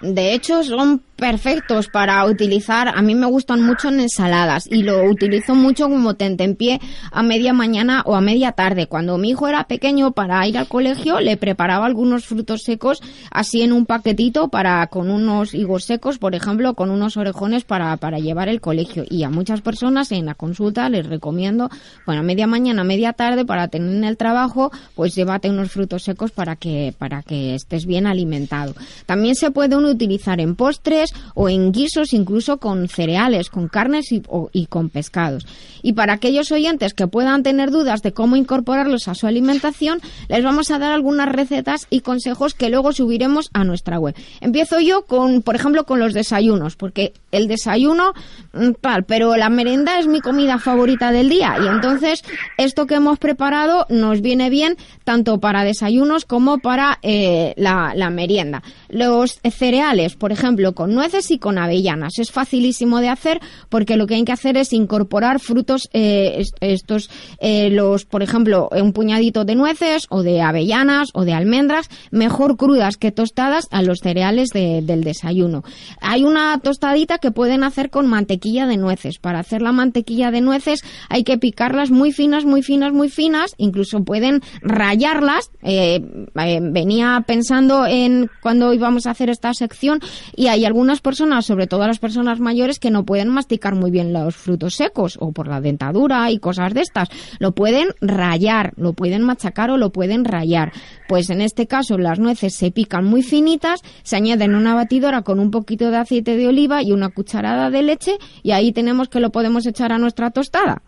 De 0.02 0.34
hecho, 0.34 0.64
son 0.64 1.00
perfectos 1.22 1.86
para 1.86 2.24
utilizar. 2.26 2.88
A 2.88 3.00
mí 3.00 3.14
me 3.14 3.26
gustan 3.26 3.62
mucho 3.62 3.88
en 3.88 4.00
ensaladas 4.00 4.66
y 4.68 4.82
lo 4.82 5.04
utilizo 5.04 5.54
mucho 5.54 5.88
como 5.88 6.14
tentempié 6.14 6.80
a 7.12 7.22
media 7.22 7.52
mañana 7.52 8.02
o 8.04 8.16
a 8.16 8.20
media 8.20 8.50
tarde. 8.50 8.88
Cuando 8.88 9.16
mi 9.18 9.30
hijo 9.30 9.46
era 9.46 9.68
pequeño 9.68 10.10
para 10.10 10.44
ir 10.48 10.58
al 10.58 10.66
colegio, 10.66 11.20
le 11.20 11.36
preparaba 11.36 11.86
algunos 11.86 12.24
frutos 12.26 12.62
secos 12.64 13.00
así 13.30 13.62
en 13.62 13.72
un 13.72 13.86
paquetito 13.86 14.48
para 14.48 14.84
con 14.88 15.10
unos 15.10 15.54
higos 15.54 15.84
secos, 15.84 16.18
por 16.18 16.34
ejemplo, 16.34 16.74
con 16.74 16.90
unos 16.90 17.16
orejones 17.16 17.62
para, 17.62 17.96
para 17.98 18.18
llevar 18.18 18.48
el 18.48 18.60
colegio. 18.60 19.04
Y 19.08 19.22
a 19.22 19.30
muchas 19.30 19.60
personas 19.60 20.10
en 20.10 20.26
la 20.26 20.34
consulta 20.34 20.88
les 20.88 21.06
recomiendo, 21.06 21.70
bueno, 22.04 22.22
a 22.22 22.24
media 22.24 22.48
mañana, 22.48 22.82
media 22.82 23.12
tarde 23.12 23.44
para 23.44 23.68
tener 23.68 23.94
en 23.94 24.02
el 24.02 24.16
trabajo, 24.16 24.72
pues 24.96 25.14
llévate 25.14 25.50
unos 25.50 25.70
frutos 25.70 26.02
secos 26.02 26.32
para 26.32 26.56
que 26.56 26.92
para 26.98 27.22
que 27.22 27.54
estés 27.54 27.86
bien 27.86 28.08
alimentado. 28.08 28.74
También 29.06 29.36
se 29.36 29.52
puede 29.52 29.76
uno 29.76 29.91
utilizar 29.92 30.40
en 30.40 30.56
postres 30.56 31.12
o 31.34 31.48
en 31.48 31.72
guisos, 31.72 32.12
incluso 32.12 32.58
con 32.58 32.88
cereales, 32.88 33.50
con 33.50 33.68
carnes 33.68 34.12
y, 34.12 34.66
con 34.66 34.90
pescados. 34.90 35.46
Y 35.82 35.92
para 35.94 36.14
aquellos 36.14 36.52
oyentes 36.52 36.94
que 36.94 37.06
puedan 37.06 37.42
tener 37.42 37.70
dudas 37.70 38.02
de 38.02 38.12
cómo 38.12 38.36
incorporarlos 38.36 39.08
a 39.08 39.14
su 39.14 39.26
alimentación, 39.26 40.00
les 40.28 40.44
vamos 40.44 40.70
a 40.70 40.78
dar 40.78 40.92
algunas 40.92 41.28
recetas 41.28 41.86
y 41.90 42.00
consejos 42.00 42.54
que 42.54 42.70
luego 42.70 42.92
subiremos 42.92 43.50
a 43.52 43.64
nuestra 43.64 43.98
web. 43.98 44.14
Empiezo 44.40 44.80
yo 44.80 45.04
con, 45.04 45.42
por 45.42 45.56
ejemplo, 45.56 45.84
con 45.84 45.98
los 45.98 46.14
desayunos, 46.14 46.76
porque 46.76 47.12
el 47.30 47.48
desayuno, 47.48 48.12
mm, 48.52 48.72
tal, 48.80 49.04
pero 49.04 49.36
la 49.36 49.48
merenda 49.48 49.98
es 49.98 50.06
mi 50.06 50.20
comida 50.20 50.58
favorita 50.58 51.12
del 51.12 51.28
día 51.28 51.56
y 51.62 51.66
entonces 51.66 52.22
esto 52.58 52.86
que 52.86 52.94
hemos 52.94 53.18
preparado 53.18 53.86
nos 53.88 54.20
viene 54.20 54.50
bien 54.50 54.76
tanto 55.04 55.40
para 55.40 55.64
desayunos 55.64 56.24
como 56.24 56.58
para 56.58 56.98
eh, 57.02 57.54
la 57.56 58.10
merienda. 58.10 58.62
Los 58.92 59.40
cereales, 59.42 60.16
por 60.16 60.32
ejemplo, 60.32 60.74
con 60.74 60.94
nueces 60.94 61.30
y 61.30 61.38
con 61.38 61.56
avellanas. 61.56 62.18
Es 62.18 62.30
facilísimo 62.30 63.00
de 63.00 63.08
hacer 63.08 63.40
porque 63.70 63.96
lo 63.96 64.06
que 64.06 64.16
hay 64.16 64.24
que 64.24 64.32
hacer 64.32 64.58
es 64.58 64.72
incorporar 64.74 65.40
frutos, 65.40 65.88
eh, 65.94 66.34
est- 66.36 66.56
estos, 66.60 67.08
eh, 67.40 67.70
los, 67.70 68.04
por 68.04 68.22
ejemplo, 68.22 68.68
un 68.70 68.92
puñadito 68.92 69.46
de 69.46 69.54
nueces 69.54 70.06
o 70.10 70.22
de 70.22 70.42
avellanas 70.42 71.08
o 71.14 71.24
de 71.24 71.32
almendras, 71.32 71.88
mejor 72.10 72.58
crudas 72.58 72.98
que 72.98 73.12
tostadas 73.12 73.66
a 73.70 73.80
los 73.80 74.00
cereales 74.00 74.50
de- 74.50 74.82
del 74.82 75.04
desayuno. 75.04 75.64
Hay 76.02 76.24
una 76.24 76.58
tostadita 76.62 77.16
que 77.16 77.30
pueden 77.30 77.64
hacer 77.64 77.88
con 77.88 78.06
mantequilla 78.06 78.66
de 78.66 78.76
nueces. 78.76 79.18
Para 79.18 79.38
hacer 79.38 79.62
la 79.62 79.72
mantequilla 79.72 80.30
de 80.30 80.42
nueces 80.42 80.82
hay 81.08 81.24
que 81.24 81.38
picarlas 81.38 81.90
muy 81.90 82.12
finas, 82.12 82.44
muy 82.44 82.62
finas, 82.62 82.92
muy 82.92 83.08
finas. 83.08 83.54
Incluso 83.56 84.04
pueden 84.04 84.42
rayarlas. 84.60 85.50
Eh, 85.62 86.00
venía 86.34 87.24
pensando 87.26 87.86
en 87.86 88.28
cuando 88.42 88.72
íbamos 88.82 89.06
a 89.06 89.12
hacer 89.12 89.30
esta 89.30 89.54
sección 89.54 90.00
y 90.36 90.48
hay 90.48 90.64
algunas 90.64 91.00
personas, 91.00 91.46
sobre 91.46 91.66
todo 91.66 91.86
las 91.86 91.98
personas 91.98 92.40
mayores, 92.40 92.78
que 92.78 92.90
no 92.90 93.04
pueden 93.04 93.28
masticar 93.28 93.74
muy 93.74 93.90
bien 93.90 94.12
los 94.12 94.36
frutos 94.36 94.74
secos 94.74 95.16
o 95.20 95.32
por 95.32 95.48
la 95.48 95.60
dentadura 95.60 96.30
y 96.30 96.38
cosas 96.38 96.74
de 96.74 96.82
estas. 96.82 97.08
Lo 97.38 97.52
pueden 97.52 97.88
rayar, 98.00 98.72
lo 98.76 98.92
pueden 98.92 99.22
machacar 99.22 99.70
o 99.70 99.76
lo 99.76 99.90
pueden 99.90 100.24
rayar. 100.24 100.72
Pues 101.08 101.30
en 101.30 101.40
este 101.40 101.66
caso 101.66 101.96
las 101.98 102.18
nueces 102.18 102.54
se 102.54 102.70
pican 102.70 103.04
muy 103.04 103.22
finitas, 103.22 103.80
se 104.02 104.16
añaden 104.16 104.50
en 104.50 104.56
una 104.56 104.74
batidora 104.74 105.22
con 105.22 105.38
un 105.38 105.50
poquito 105.50 105.90
de 105.90 105.96
aceite 105.96 106.36
de 106.36 106.48
oliva 106.48 106.82
y 106.82 106.92
una 106.92 107.08
cucharada 107.08 107.70
de 107.70 107.82
leche 107.82 108.18
y 108.42 108.50
ahí 108.50 108.72
tenemos 108.72 109.08
que 109.08 109.20
lo 109.20 109.30
podemos 109.30 109.66
echar 109.66 109.92
a 109.92 109.98
nuestra 109.98 110.30
tostada. 110.30 110.82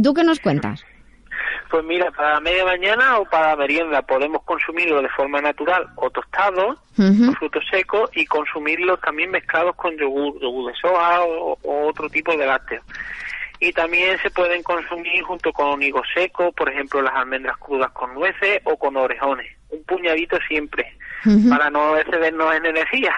¿Tú 0.00 0.14
qué 0.14 0.24
nos 0.24 0.40
cuentas? 0.40 0.82
Pues 1.72 1.84
mira, 1.84 2.10
para 2.10 2.38
media 2.40 2.66
mañana 2.66 3.18
o 3.18 3.24
para 3.24 3.56
merienda 3.56 4.02
podemos 4.02 4.42
consumirlo 4.42 5.00
de 5.00 5.08
forma 5.08 5.40
natural 5.40 5.88
o 5.96 6.10
tostado, 6.10 6.76
Ujú. 6.98 7.32
frutos 7.38 7.64
secos, 7.70 8.10
y 8.12 8.26
consumirlos 8.26 9.00
también 9.00 9.30
mezclados 9.30 9.74
con 9.76 9.96
yogur, 9.96 10.38
yogur 10.38 10.70
de 10.70 10.78
soja 10.78 11.22
o, 11.22 11.56
o 11.62 11.88
otro 11.88 12.10
tipo 12.10 12.36
de 12.36 12.44
lácteos. 12.44 12.84
Y 13.58 13.72
también 13.72 14.18
se 14.18 14.30
pueden 14.30 14.62
consumir 14.62 15.22
junto 15.22 15.50
con 15.50 15.82
higos 15.82 16.06
secos, 16.12 16.52
por 16.54 16.68
ejemplo 16.68 17.00
las 17.00 17.14
almendras 17.14 17.56
crudas 17.56 17.90
con 17.92 18.12
nueces 18.12 18.60
o 18.64 18.76
con 18.76 18.94
orejones. 18.98 19.50
Un 19.72 19.82
puñadito 19.84 20.36
siempre, 20.48 20.84
para 21.48 21.70
no 21.70 21.96
excedernos 21.96 22.54
en 22.54 22.66
energía. 22.66 23.12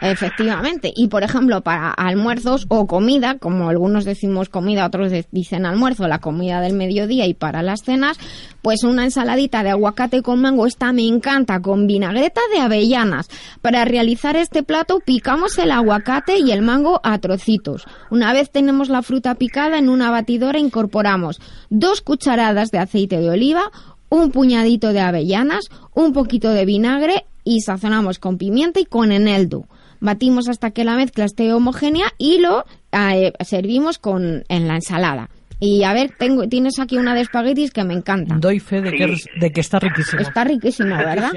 Efectivamente. 0.00 0.92
Y 0.94 1.08
por 1.08 1.24
ejemplo, 1.24 1.60
para 1.62 1.90
almuerzos 1.90 2.66
o 2.68 2.86
comida, 2.86 3.38
como 3.38 3.68
algunos 3.68 4.04
decimos 4.04 4.48
comida, 4.48 4.86
otros 4.86 5.12
dicen 5.32 5.66
almuerzo, 5.66 6.06
la 6.06 6.20
comida 6.20 6.60
del 6.60 6.74
mediodía 6.74 7.26
y 7.26 7.34
para 7.34 7.62
las 7.62 7.82
cenas, 7.82 8.18
pues 8.62 8.84
una 8.84 9.04
ensaladita 9.04 9.64
de 9.64 9.70
aguacate 9.70 10.22
con 10.22 10.40
mango, 10.40 10.66
esta 10.66 10.92
me 10.92 11.06
encanta, 11.06 11.60
con 11.60 11.86
vinagreta 11.86 12.40
de 12.52 12.60
avellanas. 12.60 13.28
Para 13.60 13.84
realizar 13.84 14.36
este 14.36 14.62
plato 14.62 15.00
picamos 15.04 15.58
el 15.58 15.72
aguacate 15.72 16.38
y 16.38 16.52
el 16.52 16.62
mango 16.62 17.00
a 17.02 17.18
trocitos. 17.18 17.86
Una 18.10 18.32
vez 18.32 18.50
tenemos 18.50 18.88
la 18.90 19.02
fruta 19.02 19.34
picada 19.34 19.78
en 19.78 19.88
una 19.88 20.10
batidora 20.10 20.58
incorporamos 20.58 21.40
dos 21.70 22.00
cucharadas 22.02 22.70
de 22.70 22.78
aceite 22.78 23.18
de 23.18 23.30
oliva, 23.30 23.70
un 24.10 24.30
puñadito 24.30 24.92
de 24.92 25.00
avellanas, 25.00 25.68
un 25.94 26.12
poquito 26.12 26.50
de 26.50 26.64
vinagre 26.64 27.26
y 27.44 27.60
sazonamos 27.60 28.18
con 28.18 28.38
pimienta 28.38 28.80
y 28.80 28.84
con 28.84 29.12
eneldo. 29.12 29.66
Batimos 30.00 30.48
hasta 30.48 30.70
que 30.70 30.84
la 30.84 30.96
mezcla 30.96 31.24
esté 31.24 31.52
homogénea 31.52 32.12
y 32.18 32.38
lo 32.38 32.64
eh, 32.92 33.32
servimos 33.40 33.98
con 33.98 34.44
en 34.48 34.68
la 34.68 34.76
ensalada. 34.76 35.30
Y 35.60 35.82
a 35.82 35.92
ver, 35.92 36.10
tengo, 36.16 36.48
tienes 36.48 36.78
aquí 36.78 36.96
una 36.98 37.14
de 37.14 37.22
espaguetis 37.22 37.72
que 37.72 37.82
me 37.82 37.94
encanta. 37.94 38.36
Doy 38.38 38.60
fe 38.60 38.80
de, 38.80 38.90
Sí. 38.90 38.96
que, 38.96 39.40
de 39.40 39.52
que 39.52 39.60
está 39.60 39.80
riquísimo. 39.80 40.22
Está 40.22 40.44
riquísima, 40.44 40.98
¿verdad? 40.98 41.30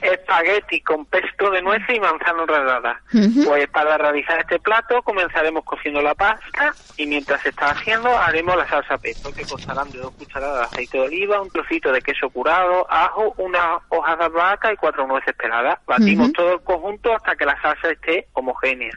Espagueti 0.00 0.80
con 0.82 1.04
pesto 1.06 1.50
de 1.50 1.60
nueces 1.62 1.96
y 1.96 2.00
manzana 2.00 2.42
enredada. 2.42 3.00
Pues 3.44 3.68
para 3.68 3.98
realizar 3.98 4.38
este 4.40 4.58
plato 4.60 5.02
comenzaremos 5.02 5.64
cociendo 5.64 6.00
la 6.02 6.14
pasta 6.14 6.72
y 6.96 7.06
mientras 7.06 7.40
se 7.42 7.48
está 7.50 7.70
haciendo 7.70 8.16
haremos 8.16 8.56
la 8.56 8.66
salsa 8.68 8.96
pesto 8.98 9.32
que 9.32 9.44
constarán 9.44 9.90
de 9.90 9.98
dos 9.98 10.12
cucharadas 10.12 10.58
de 10.58 10.64
aceite 10.76 10.98
de 10.98 11.04
oliva, 11.04 11.42
un 11.42 11.50
trocito 11.50 11.92
de 11.92 12.00
queso 12.00 12.30
curado, 12.30 12.86
ajo, 12.90 13.34
una 13.38 13.78
hoja 13.88 14.16
de 14.16 14.24
albahaca 14.24 14.72
y 14.72 14.76
cuatro 14.76 15.06
nueces 15.06 15.34
peladas. 15.34 15.78
Batimos 15.86 16.32
todo 16.32 16.54
el 16.54 16.60
conjunto 16.60 17.14
hasta 17.14 17.34
que 17.36 17.44
la 17.44 17.60
salsa 17.60 17.90
esté 17.90 18.28
homogénea. 18.34 18.92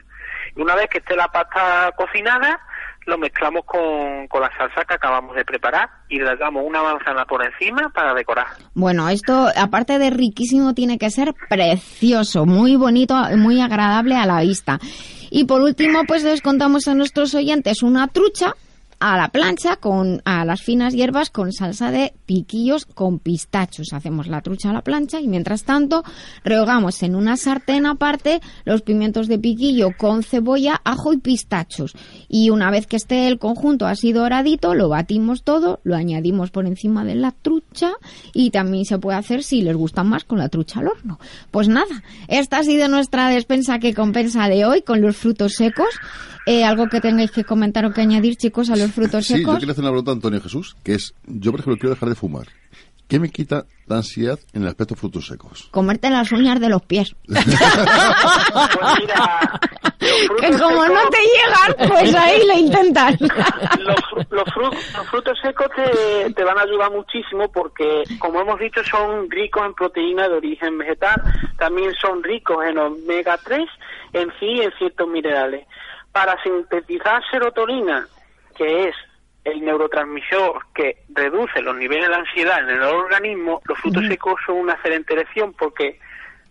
Y 0.56 0.60
una 0.60 0.74
vez 0.74 0.88
que 0.88 0.98
esté 0.98 1.16
la 1.16 1.28
pasta 1.28 1.92
cocinada, 1.96 2.60
lo 3.06 3.18
mezclamos 3.18 3.64
con, 3.64 4.26
con 4.28 4.40
la 4.40 4.50
salsa 4.56 4.84
que 4.84 4.94
acabamos 4.94 5.34
de 5.34 5.44
preparar 5.44 5.88
y 6.08 6.18
le 6.18 6.36
damos 6.36 6.64
una 6.66 6.82
manzana 6.82 7.24
por 7.24 7.44
encima 7.44 7.88
para 7.90 8.14
decorar. 8.14 8.46
Bueno, 8.74 9.08
esto, 9.08 9.48
aparte 9.56 9.98
de 9.98 10.10
riquísimo, 10.10 10.74
tiene 10.74 10.98
que 10.98 11.10
ser 11.10 11.34
precioso, 11.48 12.46
muy 12.46 12.76
bonito, 12.76 13.14
muy 13.36 13.60
agradable 13.60 14.16
a 14.16 14.26
la 14.26 14.40
vista. 14.40 14.78
Y 15.30 15.44
por 15.44 15.62
último, 15.62 16.04
pues 16.06 16.24
les 16.24 16.42
contamos 16.42 16.88
a 16.88 16.94
nuestros 16.94 17.34
oyentes 17.34 17.82
una 17.82 18.08
trucha 18.08 18.54
a 19.02 19.16
la 19.16 19.30
plancha 19.30 19.74
con 19.76 20.22
a 20.24 20.44
las 20.44 20.62
finas 20.62 20.94
hierbas 20.94 21.30
con 21.30 21.52
salsa 21.52 21.90
de 21.90 22.14
piquillos 22.24 22.86
con 22.86 23.18
pistachos. 23.18 23.92
Hacemos 23.92 24.28
la 24.28 24.42
trucha 24.42 24.70
a 24.70 24.72
la 24.72 24.82
plancha 24.82 25.20
y 25.20 25.26
mientras 25.26 25.64
tanto 25.64 26.04
rehogamos 26.44 27.02
en 27.02 27.16
una 27.16 27.36
sartén 27.36 27.84
aparte 27.84 28.40
los 28.64 28.82
pimientos 28.82 29.26
de 29.26 29.40
piquillo 29.40 29.88
con 29.98 30.22
cebolla, 30.22 30.80
ajo 30.84 31.12
y 31.12 31.18
pistachos. 31.18 31.94
Y 32.28 32.50
una 32.50 32.70
vez 32.70 32.86
que 32.86 32.94
esté 32.94 33.26
el 33.26 33.40
conjunto 33.40 33.88
así 33.88 34.12
doradito, 34.12 34.72
lo 34.72 34.88
batimos 34.88 35.42
todo, 35.42 35.80
lo 35.82 35.96
añadimos 35.96 36.52
por 36.52 36.66
encima 36.66 37.04
de 37.04 37.16
la 37.16 37.32
trucha 37.32 37.94
y 38.32 38.50
también 38.50 38.84
se 38.84 38.98
puede 38.98 39.18
hacer 39.18 39.42
si 39.42 39.62
les 39.62 39.76
gusta 39.76 40.04
más 40.04 40.22
con 40.22 40.38
la 40.38 40.48
trucha 40.48 40.78
al 40.78 40.86
horno. 40.86 41.18
Pues 41.50 41.66
nada, 41.66 42.04
esta 42.28 42.58
ha 42.58 42.62
sido 42.62 42.86
nuestra 42.86 43.30
despensa 43.30 43.80
que 43.80 43.94
compensa 43.94 44.48
de 44.48 44.64
hoy 44.64 44.82
con 44.82 45.00
los 45.00 45.16
frutos 45.16 45.54
secos. 45.54 45.88
Eh, 46.46 46.64
algo 46.64 46.88
que 46.88 47.00
tengáis 47.00 47.30
que 47.30 47.44
comentar 47.44 47.84
o 47.84 47.92
que 47.92 48.00
añadir, 48.00 48.36
chicos, 48.36 48.68
a 48.70 48.76
los 48.76 48.90
frutos 48.92 49.24
Sí, 49.26 49.34
yo 49.34 49.38
secos. 49.38 49.58
quería 49.58 49.72
hacer 49.72 49.82
una 49.84 49.90
pregunta 49.92 50.10
a 50.10 50.14
Antonio 50.14 50.40
Jesús, 50.40 50.76
que 50.82 50.94
es, 50.94 51.14
yo 51.26 51.50
por 51.52 51.60
ejemplo 51.60 51.78
quiero 51.78 51.94
dejar 51.94 52.08
de 52.08 52.14
fumar. 52.16 52.46
¿Qué 53.08 53.18
me 53.20 53.28
quita 53.28 53.66
la 53.86 53.96
ansiedad 53.96 54.38
en 54.54 54.62
el 54.62 54.68
aspecto 54.68 54.94
frutos 54.94 55.26
secos? 55.26 55.68
Comerte 55.70 56.08
las 56.08 56.32
uñas 56.32 56.58
de 56.60 56.68
los 56.70 56.82
pies. 56.82 57.14
Pues 57.28 57.46
mira, 59.00 59.60
los 60.00 60.40
que 60.40 60.46
frutos 60.48 60.60
como 60.62 60.86
no 60.86 60.94
secos- 60.94 61.10
te 61.10 61.18
llegan, 61.20 61.88
pues 61.90 62.14
ahí 62.14 62.46
le 62.46 62.54
intentas. 62.60 63.20
los, 63.20 63.30
los, 64.30 64.44
fru- 64.46 64.72
los 64.96 65.06
frutos 65.10 65.38
secos 65.42 65.66
te, 65.76 66.32
te 66.32 66.44
van 66.44 66.58
a 66.58 66.62
ayudar 66.62 66.90
muchísimo 66.90 67.50
porque, 67.52 68.02
como 68.18 68.40
hemos 68.40 68.58
dicho, 68.58 68.80
son 68.90 69.30
ricos 69.30 69.62
en 69.66 69.74
proteína 69.74 70.28
de 70.28 70.34
origen 70.36 70.78
vegetal, 70.78 71.20
también 71.58 71.92
son 72.00 72.22
ricos 72.22 72.64
en 72.64 72.78
omega 72.78 73.38
3, 73.44 73.60
en 74.14 74.28
sí 74.40 74.46
y 74.46 74.60
en 74.62 74.72
ciertos 74.78 75.08
minerales. 75.08 75.66
Para 76.12 76.40
sintetizar 76.42 77.22
serotonina, 77.30 78.06
que 78.56 78.88
es 78.88 78.94
el 79.44 79.64
neurotransmisor 79.64 80.66
que 80.74 81.04
reduce 81.08 81.60
los 81.62 81.76
niveles 81.76 82.08
de 82.08 82.14
ansiedad 82.14 82.58
en 82.60 82.70
el 82.70 82.82
organismo, 82.82 83.60
los 83.64 83.78
frutos 83.78 84.06
secos 84.06 84.40
son 84.46 84.56
una 84.56 84.74
excelente 84.74 85.14
elección 85.14 85.52
porque 85.54 85.98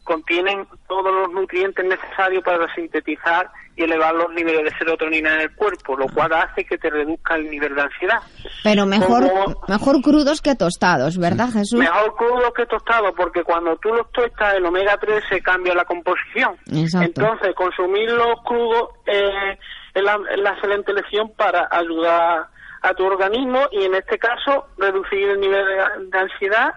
contienen 0.03 0.67
todos 0.87 1.13
los 1.13 1.31
nutrientes 1.31 1.85
necesarios 1.85 2.43
para 2.43 2.73
sintetizar 2.73 3.49
y 3.75 3.83
elevar 3.83 4.13
los 4.15 4.29
niveles 4.33 4.63
de 4.65 4.77
serotonina 4.77 5.35
en 5.35 5.41
el 5.41 5.55
cuerpo, 5.55 5.95
lo 5.95 6.07
cual 6.07 6.33
hace 6.33 6.65
que 6.65 6.77
te 6.77 6.89
reduzca 6.89 7.35
el 7.35 7.49
nivel 7.49 7.73
de 7.75 7.81
ansiedad. 7.81 8.17
Pero 8.63 8.85
mejor, 8.85 9.29
Como- 9.29 9.61
mejor 9.67 10.01
crudos 10.01 10.41
que 10.41 10.55
tostados, 10.55 11.17
¿verdad, 11.17 11.49
Jesús? 11.53 11.79
Mejor 11.79 12.15
crudo 12.15 12.51
que 12.53 12.65
tostado, 12.65 13.13
porque 13.13 13.43
cuando 13.43 13.77
tú 13.77 13.89
los 13.89 14.11
tostas, 14.11 14.55
el 14.55 14.65
omega 14.65 14.97
3 14.97 15.23
se 15.29 15.41
cambia 15.41 15.73
la 15.73 15.85
composición. 15.85 16.57
Exacto. 16.73 17.05
Entonces, 17.21 17.55
consumirlos 17.55 18.41
crudos 18.43 18.89
eh, 19.05 19.57
es 19.93 20.03
la, 20.03 20.19
es 20.31 20.39
la 20.39 20.49
excelente 20.51 20.91
elección 20.91 21.31
para 21.37 21.67
ayudar 21.71 22.47
a 22.81 22.93
tu 22.95 23.05
organismo 23.05 23.59
y, 23.71 23.85
en 23.85 23.95
este 23.95 24.17
caso, 24.17 24.67
reducir 24.77 25.29
el 25.29 25.39
nivel 25.39 25.63
de, 25.65 26.05
de 26.07 26.17
ansiedad 26.19 26.73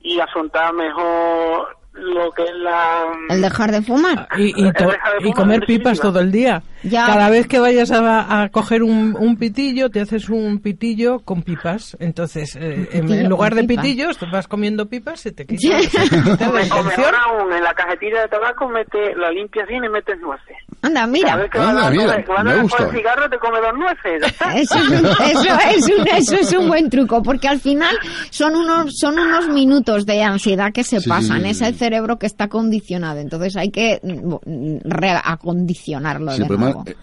y 0.00 0.20
afrontar 0.20 0.74
mejor 0.74 1.76
lo 1.94 2.30
que 2.32 2.42
es 2.44 2.54
la... 2.56 3.04
El 3.28 3.40
dejar 3.42 3.70
de 3.72 3.82
fumar. 3.82 4.28
Y, 4.36 4.48
y 4.66 4.72
to- 4.72 4.84
Deja 4.84 5.10
de 5.12 5.18
y 5.18 5.22
fumar, 5.22 5.34
comer 5.36 5.60
en 5.62 5.66
pipas 5.66 6.00
todo 6.00 6.20
el 6.20 6.30
día. 6.32 6.62
Ya. 6.84 7.06
Cada 7.06 7.30
vez 7.30 7.46
que 7.46 7.58
vayas 7.58 7.90
a, 7.90 8.42
a 8.42 8.48
coger 8.50 8.82
un, 8.82 9.16
un 9.18 9.36
pitillo, 9.36 9.88
te 9.90 10.00
haces 10.02 10.28
un 10.28 10.58
pitillo 10.60 11.20
con 11.20 11.42
pipas. 11.42 11.96
Entonces, 11.98 12.56
eh, 12.56 12.88
en, 12.92 13.02
pitillo 13.06 13.20
en 13.22 13.28
lugar 13.28 13.54
de 13.54 13.64
pitillos, 13.64 14.18
te 14.18 14.26
vas 14.26 14.46
comiendo 14.46 14.86
pipas, 14.86 15.20
se 15.20 15.32
te 15.32 15.46
quita, 15.46 15.80
se 15.80 16.08
te 16.10 16.22
quita 16.22 16.50
O 16.50 16.52
la 16.52 16.52
me- 16.52 16.60
o 16.60 16.64
intención. 16.64 16.86
mejor 16.86 17.14
aún, 17.26 17.52
en 17.52 17.62
la 17.64 17.72
cajetilla 17.74 18.20
de 18.22 18.28
tabaco 18.28 18.68
mete, 18.68 19.14
la 19.16 19.30
limpias 19.30 19.66
bien 19.66 19.84
y 19.84 19.88
metes 19.88 20.20
nueces. 20.20 20.56
Anda, 20.82 21.00
Cada 21.00 21.06
mira. 21.06 21.36
vez 21.36 21.50
que 21.50 21.58
Anda, 21.58 21.72
vas 21.74 21.84
a 21.86 21.90
mira, 21.90 22.04
comer- 22.04 22.24
que 22.26 22.32
vas 22.32 22.44
me 22.44 22.50
a 22.52 22.62
gusta. 22.62 22.76
por 22.76 22.86
el 22.86 22.92
cigarro 22.96 23.30
te 23.30 23.38
come 23.38 23.58
dos 23.60 23.74
nueces. 23.78 24.34
Eso 24.54 24.78
es, 24.78 24.88
un, 24.90 25.06
eso, 25.06 25.58
es 25.70 25.98
un, 25.98 26.08
eso 26.08 26.34
es 26.36 26.52
un 26.52 26.68
buen 26.68 26.90
truco, 26.90 27.22
porque 27.22 27.48
al 27.48 27.60
final 27.60 27.96
son 28.30 28.54
unos, 28.54 28.92
son 28.98 29.18
unos 29.18 29.48
minutos 29.48 30.04
de 30.04 30.22
ansiedad 30.22 30.70
que 30.72 30.84
se 30.84 31.00
Sí, 31.00 31.08
pasan. 31.08 31.38
sí, 31.38 31.44
sí, 31.44 31.50
es 31.50 31.58
sí. 31.58 31.64
el 31.64 31.74
cerebro 31.76 32.18
que 32.18 32.26
está 32.26 32.48
condicionado, 32.48 33.20
entonces 33.20 33.56
hay 33.56 33.70
que 33.70 34.00
mm, 34.02 34.78
reacondicionarlo 34.84 36.32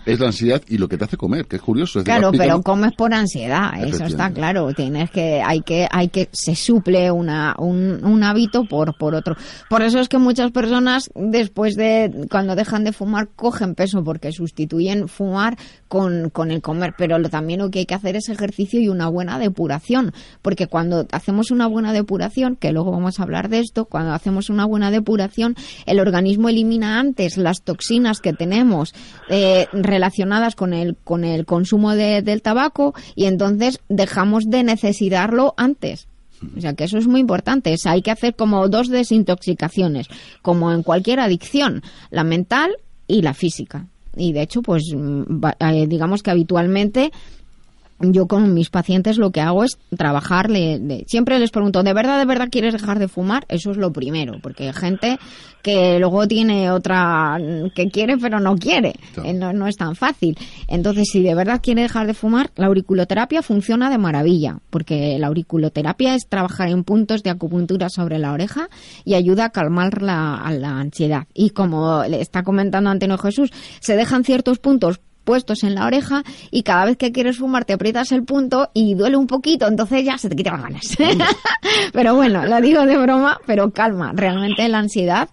Es 0.05 0.19
la 0.19 0.27
ansiedad 0.27 0.61
y 0.67 0.77
lo 0.77 0.87
que 0.87 0.97
te 0.97 1.05
hace 1.05 1.17
comer, 1.17 1.45
que 1.45 1.57
es 1.57 1.61
curioso. 1.61 1.99
es 1.99 2.05
Claro, 2.05 2.31
pero 2.31 2.61
comes 2.61 2.93
por 2.93 3.13
ansiedad, 3.13 3.71
eso 3.83 4.05
está 4.05 4.31
claro. 4.31 4.73
Tienes 4.73 5.09
que, 5.11 5.41
hay 5.41 5.61
que, 5.61 5.87
hay 5.89 6.09
que, 6.09 6.29
se 6.31 6.55
suple 6.55 7.11
una, 7.11 7.55
un, 7.57 8.03
un 8.03 8.23
hábito 8.23 8.65
por, 8.65 8.97
por 8.97 9.15
otro. 9.15 9.35
Por 9.69 9.81
eso 9.81 9.99
es 9.99 10.09
que 10.09 10.17
muchas 10.17 10.51
personas, 10.51 11.09
después 11.15 11.75
de, 11.75 12.27
cuando 12.29 12.55
dejan 12.55 12.83
de 12.83 12.93
fumar, 12.93 13.29
cogen 13.35 13.75
peso 13.75 14.03
porque 14.03 14.31
sustituyen 14.31 15.07
fumar 15.07 15.57
con, 15.87 16.29
con 16.29 16.51
el 16.51 16.61
comer. 16.61 16.93
Pero 16.97 17.19
lo, 17.19 17.29
también 17.29 17.59
lo 17.59 17.69
que 17.69 17.79
hay 17.79 17.85
que 17.85 17.95
hacer 17.95 18.15
es 18.15 18.29
ejercicio 18.29 18.79
y 18.79 18.89
una 18.89 19.07
buena 19.07 19.39
depuración. 19.39 20.13
Porque 20.41 20.67
cuando 20.67 21.05
hacemos 21.11 21.51
una 21.51 21.67
buena 21.67 21.93
depuración, 21.93 22.55
que 22.55 22.71
luego 22.71 22.91
vamos 22.91 23.19
a 23.19 23.23
hablar 23.23 23.49
de 23.49 23.59
esto, 23.59 23.85
cuando 23.85 24.13
hacemos 24.13 24.49
una 24.49 24.65
buena 24.65 24.91
depuración, 24.91 25.55
el 25.85 25.99
organismo 25.99 26.49
elimina 26.49 26.99
antes 26.99 27.37
las 27.37 27.61
toxinas 27.61 28.19
que 28.19 28.33
tenemos 28.33 28.93
eh, 29.29 29.60
relacionadas 29.73 30.55
con 30.55 30.73
el, 30.73 30.95
con 31.03 31.23
el 31.23 31.45
consumo 31.45 31.95
de- 31.95 32.21
del 32.21 32.41
tabaco 32.41 32.93
y 33.15 33.25
entonces 33.25 33.79
dejamos 33.89 34.49
de 34.49 34.63
necesitarlo 34.63 35.53
antes. 35.57 36.07
O 36.57 36.59
sea 36.61 36.73
que 36.73 36.85
eso 36.85 36.97
es 36.97 37.07
muy 37.07 37.19
importante. 37.21 37.73
O 37.73 37.89
hay 37.89 38.01
que 38.01 38.11
hacer 38.11 38.35
como 38.35 38.67
dos 38.67 38.87
desintoxicaciones, 38.89 40.07
como 40.41 40.71
en 40.71 40.81
cualquier 40.83 41.19
adicción, 41.19 41.83
la 42.09 42.23
mental 42.23 42.71
y 43.07 43.21
la 43.21 43.33
física. 43.33 43.85
Y 44.17 44.33
de 44.33 44.41
hecho, 44.41 44.61
pues 44.61 44.83
mm, 44.95 45.41
eh, 45.59 45.87
digamos 45.87 46.23
que 46.23 46.31
habitualmente 46.31 47.11
yo 48.03 48.27
con 48.27 48.53
mis 48.53 48.69
pacientes 48.69 49.17
lo 49.17 49.31
que 49.31 49.41
hago 49.41 49.63
es 49.63 49.77
trabajarle. 49.95 51.05
siempre 51.07 51.39
les 51.39 51.51
pregunto, 51.51 51.83
¿de 51.83 51.93
verdad, 51.93 52.19
de 52.19 52.25
verdad 52.25 52.49
quieres 52.51 52.73
dejar 52.73 52.99
de 52.99 53.07
fumar? 53.07 53.45
Eso 53.49 53.71
es 53.71 53.77
lo 53.77 53.91
primero, 53.91 54.39
porque 54.41 54.67
hay 54.67 54.73
gente 54.73 55.19
que 55.61 55.99
luego 55.99 56.27
tiene 56.27 56.71
otra 56.71 57.37
que 57.75 57.89
quiere 57.89 58.17
pero 58.17 58.39
no 58.39 58.55
quiere. 58.55 58.95
Eh, 59.23 59.33
no, 59.33 59.53
no, 59.53 59.67
es 59.67 59.75
tan 59.75 59.95
fácil. 59.95 60.37
Entonces, 60.67 61.09
si 61.11 61.21
de 61.21 61.35
verdad 61.35 61.61
quiere 61.61 61.83
dejar 61.83 62.07
de 62.07 62.13
fumar, 62.13 62.51
la 62.55 62.67
auriculoterapia 62.67 63.41
funciona 63.41 63.89
de 63.89 63.97
maravilla, 63.97 64.59
porque 64.69 65.17
la 65.19 65.27
auriculoterapia 65.27 66.15
es 66.15 66.27
trabajar 66.27 66.69
en 66.69 66.83
puntos 66.83 67.23
de 67.23 67.29
acupuntura 67.29 67.89
sobre 67.89 68.19
la 68.19 68.33
oreja 68.33 68.69
y 69.05 69.13
ayuda 69.13 69.45
a 69.45 69.49
calmar 69.49 70.01
la, 70.01 70.51
la 70.57 70.79
ansiedad. 70.79 71.27
Y 71.33 71.51
como 71.51 72.03
le 72.03 72.21
está 72.21 72.43
comentando 72.43 72.89
Antonio 72.89 73.17
Jesús, 73.17 73.51
se 73.79 73.95
dejan 73.95 74.23
ciertos 74.23 74.59
puntos 74.59 74.99
puestos 75.23 75.63
en 75.63 75.75
la 75.75 75.85
oreja 75.85 76.23
y 76.49 76.63
cada 76.63 76.85
vez 76.85 76.97
que 76.97 77.11
quieres 77.11 77.37
fumar 77.37 77.65
te 77.65 77.73
aprietas 77.73 78.11
el 78.11 78.23
punto 78.23 78.69
y 78.73 78.95
duele 78.95 79.17
un 79.17 79.27
poquito, 79.27 79.67
entonces 79.67 80.03
ya 80.03 80.17
se 80.17 80.29
te 80.29 80.35
quitan 80.35 80.61
las 80.61 80.63
ganas. 80.63 80.97
pero 81.93 82.15
bueno, 82.15 82.45
lo 82.45 82.61
digo 82.61 82.85
de 82.85 82.97
broma, 82.97 83.39
pero 83.45 83.71
calma, 83.71 84.11
realmente 84.15 84.67
la 84.67 84.79
ansiedad 84.79 85.29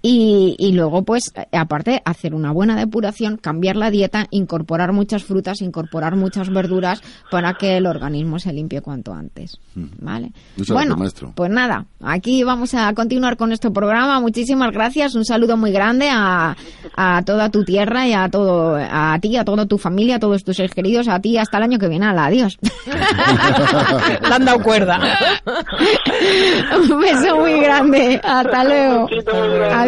y, 0.00 0.54
y, 0.58 0.72
luego, 0.72 1.02
pues, 1.02 1.32
aparte, 1.52 2.02
hacer 2.04 2.34
una 2.34 2.52
buena 2.52 2.76
depuración, 2.76 3.36
cambiar 3.36 3.76
la 3.76 3.90
dieta, 3.90 4.26
incorporar 4.30 4.92
muchas 4.92 5.24
frutas, 5.24 5.60
incorporar 5.60 6.14
muchas 6.16 6.50
verduras 6.50 7.02
para 7.30 7.54
que 7.54 7.76
el 7.76 7.86
organismo 7.86 8.38
se 8.38 8.52
limpie 8.52 8.80
cuanto 8.80 9.12
antes. 9.12 9.58
¿Vale? 9.74 10.32
bueno, 10.68 10.96
pues 11.34 11.50
nada, 11.50 11.86
aquí 12.00 12.42
vamos 12.42 12.74
a 12.74 12.92
continuar 12.94 13.36
con 13.36 13.52
este 13.52 13.70
programa. 13.70 14.20
Muchísimas 14.20 14.72
gracias. 14.72 15.14
Un 15.14 15.24
saludo 15.24 15.56
muy 15.56 15.72
grande 15.72 16.08
a, 16.10 16.56
a 16.96 17.22
toda 17.24 17.50
tu 17.50 17.64
tierra 17.64 18.06
y 18.06 18.12
a 18.12 18.28
todo, 18.28 18.76
a 18.76 19.18
ti, 19.20 19.36
a 19.36 19.44
toda 19.44 19.66
tu 19.66 19.78
familia, 19.78 20.16
a 20.16 20.20
todos 20.20 20.44
tus 20.44 20.56
seres 20.56 20.74
queridos, 20.74 21.08
a 21.08 21.20
ti 21.20 21.38
hasta 21.38 21.58
el 21.58 21.64
año 21.64 21.78
que 21.78 21.88
viene. 21.88 22.06
Adiós. 22.06 22.58
Le 24.28 24.34
han 24.34 24.44
dado 24.44 24.62
cuerda. 24.62 25.00
Un 26.90 27.00
beso 27.00 27.36
muy 27.36 27.60
grande. 27.60 28.20
Hasta 28.22 28.64
luego. 28.64 29.08
Adiós, 29.72 29.87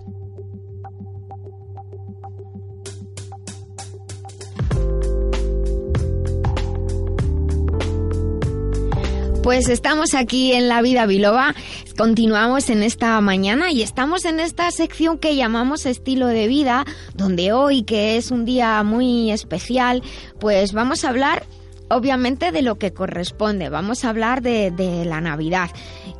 Pues 9.43 9.69
estamos 9.69 10.13
aquí 10.13 10.53
en 10.53 10.67
La 10.67 10.83
Vida 10.83 11.07
Biloba, 11.07 11.55
continuamos 11.97 12.69
en 12.69 12.83
esta 12.83 13.19
mañana 13.21 13.71
y 13.71 13.81
estamos 13.81 14.23
en 14.25 14.39
esta 14.39 14.69
sección 14.69 15.17
que 15.17 15.35
llamamos 15.35 15.87
estilo 15.87 16.27
de 16.27 16.47
vida, 16.47 16.85
donde 17.15 17.51
hoy, 17.51 17.81
que 17.81 18.17
es 18.17 18.29
un 18.29 18.45
día 18.45 18.83
muy 18.83 19.31
especial, 19.31 20.03
pues 20.39 20.73
vamos 20.73 21.03
a 21.03 21.09
hablar 21.09 21.43
obviamente 21.89 22.51
de 22.51 22.61
lo 22.61 22.77
que 22.77 22.93
corresponde, 22.93 23.69
vamos 23.69 24.05
a 24.05 24.09
hablar 24.09 24.43
de, 24.43 24.71
la 25.05 25.21
Navidad. 25.21 25.71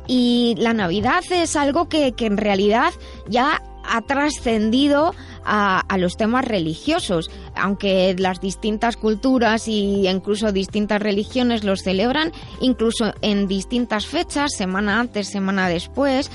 Y 0.08 0.56
la 0.58 0.74
Navidad 0.74 1.22
es 1.30 1.54
algo 1.54 1.88
que, 1.88 2.12
que 2.12 2.26
en 2.26 2.36
realidad 2.36 2.92
ya 3.28 3.62
ha 3.84 4.02
trascendido 4.02 5.14
a, 5.44 5.84
los 5.98 6.16
temas 6.16 6.44
religiosos, 6.44 7.30
aunque 7.54 8.14
las 8.18 8.40
distintas 8.40 8.96
culturas 8.96 9.68
y 9.68 10.08
incluso 10.08 10.52
distintas 10.52 11.02
religiones 11.02 11.64
los 11.64 11.82
celebran, 11.82 12.32
incluso 12.60 13.14
en 13.22 13.48
distintas 13.48 14.06
fechas, 14.06 14.52
semana 14.56 15.00
antes, 15.00 15.28
semana 15.28 15.68
después. 15.68 16.30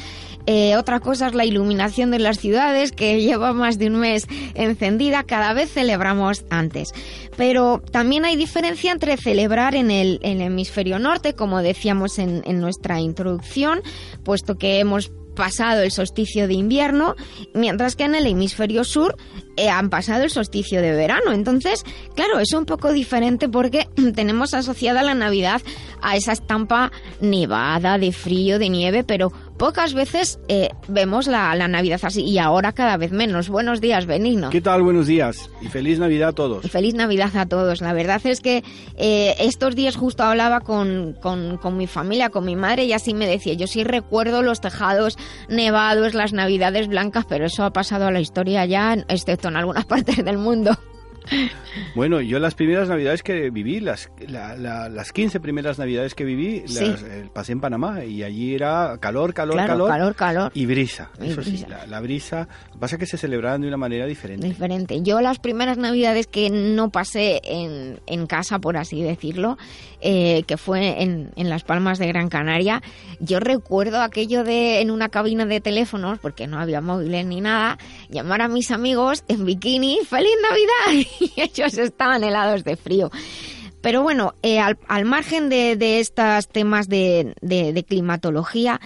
Eh, 0.49 0.77
otra 0.77 1.01
cosa 1.01 1.27
es 1.27 1.35
la 1.35 1.43
iluminación 1.43 2.09
de 2.09 2.19
las 2.19 2.39
ciudades, 2.39 2.93
que 2.93 3.21
lleva 3.21 3.53
más 3.53 3.77
de 3.77 3.87
un 3.87 3.99
mes 3.99 4.27
encendida, 4.55 5.23
cada 5.23 5.53
vez 5.53 5.71
celebramos 5.71 6.45
antes. 6.49 6.93
Pero 7.35 7.81
también 7.91 8.23
hay 8.23 8.37
diferencia 8.37 8.91
entre 8.93 9.17
celebrar 9.17 9.75
en 9.75 9.91
el, 9.91 10.19
hemisferio 10.21 10.99
norte, 10.99 11.33
como 11.33 11.61
decíamos 11.61 12.17
en, 12.17 12.43
en 12.45 12.61
nuestra 12.61 13.01
introducción, 13.01 13.81
puesto 14.23 14.57
que 14.57 14.79
hemos 14.79 15.11
pasado 15.37 15.83
el 15.83 15.91
solsticio 15.91 16.47
de 16.47 16.55
invierno, 16.55 17.15
mientras 17.53 17.95
que 17.95 18.03
en 18.03 18.15
el 18.15 18.27
hemisferio 18.27 18.83
sur 18.83 19.15
eh, 19.55 19.69
han 19.69 19.89
pasado 19.89 20.23
el 20.23 20.29
solsticio 20.29 20.81
de 20.81 20.91
verano. 20.91 21.31
Entonces, 21.31 21.85
claro, 22.15 22.39
es 22.39 22.51
un 22.51 22.65
poco 22.65 22.91
diferente 22.91 23.47
porque 23.47 23.87
tenemos 24.15 24.53
asociada 24.53 25.03
la 25.03 25.13
Navidad 25.13 25.61
a 26.01 26.17
esa 26.17 26.33
estampa 26.33 26.91
nevada, 27.21 27.97
de 27.97 28.11
frío, 28.11 28.59
de 28.59 28.69
nieve, 28.69 29.03
pero 29.03 29.31
pocas 29.57 29.93
veces 29.93 30.39
eh, 30.47 30.69
vemos 30.87 31.27
la, 31.27 31.55
Navidad 31.67 31.99
así 32.03 32.23
y 32.23 32.37
ahora 32.37 32.71
cada 32.71 32.97
vez 32.97 33.11
menos. 33.11 33.49
Buenos 33.49 33.81
días, 33.81 34.05
Benigno. 34.05 34.49
¿Qué 34.49 34.61
tal? 34.61 34.83
Buenos 34.83 35.07
días 35.07 35.49
y 35.61 35.67
feliz 35.67 35.99
Navidad 35.99 36.29
a 36.29 36.33
todos. 36.33 36.69
feliz 36.69 36.93
Navidad 36.93 37.35
a 37.35 37.45
todos. 37.45 37.81
La 37.81 37.93
verdad 37.93 38.21
es 38.23 38.41
que 38.41 38.63
eh, 38.97 39.35
estos 39.39 39.75
días 39.75 39.95
justo 39.95 40.23
hablaba 40.23 40.61
con, 40.61 41.15
con, 41.21 41.57
con, 41.57 41.77
mi 41.77 41.87
familia, 41.87 42.29
con 42.29 42.45
mi 42.45 42.55
madre 42.55 42.85
y 42.85 42.93
así 42.93 43.13
me 43.13 43.27
decía, 43.27 43.53
yo 43.53 43.67
sí 43.67 43.83
recuerdo 43.83 44.41
los 44.41 44.61
tejados 44.61 45.17
nevados, 45.49 46.13
las 46.13 46.33
Navidades 46.33 46.87
blancas, 46.87 47.25
pero 47.27 47.45
eso 47.45 47.63
ha 47.63 47.73
pasado 47.73 48.07
a 48.07 48.11
la 48.11 48.19
historia 48.19 48.65
ya, 48.65 48.93
excepto 49.07 49.47
en 49.47 49.57
algunas 49.57 49.85
partes 49.87 50.23
del 50.23 50.37
mundo. 50.37 50.77
Bueno, 51.95 52.21
yo 52.21 52.39
las 52.39 52.55
primeras 52.55 52.89
navidades 52.89 53.23
que 53.23 53.49
viví, 53.49 53.79
las, 53.79 54.09
las 54.27 55.11
15 55.11 55.39
primeras 55.39 55.77
navidades 55.77 56.15
que 56.15 56.23
viví, 56.23 56.61
las, 56.61 57.03
eh, 57.03 57.29
pasé 57.33 57.51
en 57.51 57.61
Panamá 57.61 58.03
y 58.03 58.23
allí 58.23 58.55
era 58.55 58.97
calor, 58.99 59.33
calor, 59.33 59.55
calor, 59.57 59.89
calor, 59.89 60.15
calor. 60.15 60.51
Y 60.53 60.65
brisa, 60.65 61.09
eso 61.21 61.43
sí, 61.43 61.65
la, 61.87 61.99
brisa. 61.99 62.47
Pasa 62.79 62.97
que 62.97 63.05
se 63.05 63.17
celebraban 63.17 63.61
de 63.61 63.67
una 63.67 63.77
manera 63.77 64.05
diferente. 64.05 64.47
Diferente. 64.47 65.01
Yo 65.01 65.21
las 65.21 65.39
primeras 65.39 65.77
navidades 65.77 66.27
que 66.27 66.49
no 66.49 66.89
pasé 66.89 67.41
en, 67.43 67.99
en 68.05 68.27
casa, 68.27 68.59
por 68.59 68.77
así 68.77 69.01
decirlo, 69.01 69.57
eh, 70.01 70.43
que 70.47 70.57
fue 70.57 71.01
en, 71.01 71.31
en 71.35 71.49
Las 71.49 71.63
Palmas 71.63 71.97
de 71.99 72.07
Gran 72.07 72.29
Canaria, 72.29 72.81
yo 73.19 73.39
recuerdo 73.39 74.01
aquello 74.01 74.43
de 74.43 74.81
en 74.81 74.91
una 74.91 75.09
cabina 75.09 75.45
de 75.45 75.59
teléfonos, 75.61 76.19
porque 76.19 76.47
no 76.47 76.59
había 76.59 76.81
móviles 76.81 77.25
ni 77.25 77.41
nada, 77.41 77.77
llamar 78.09 78.41
a 78.41 78.47
mis 78.47 78.71
amigos 78.71 79.23
en 79.27 79.45
bikini, 79.45 79.99
¡Feliz 80.07 80.35
Navidad! 80.41 81.07
y 81.35 81.41
ellos 81.41 81.77
estaban 81.77 82.23
helados 82.23 82.63
de 82.63 82.75
frío. 82.75 83.11
Pero 83.81 84.01
bueno, 84.01 84.35
eh, 84.41 84.59
al, 84.59 85.05
margen 85.05 85.49
de, 85.49 85.99
estos 85.99 86.47
temas 86.49 86.89
de, 86.89 87.85
climatología, 87.87 88.81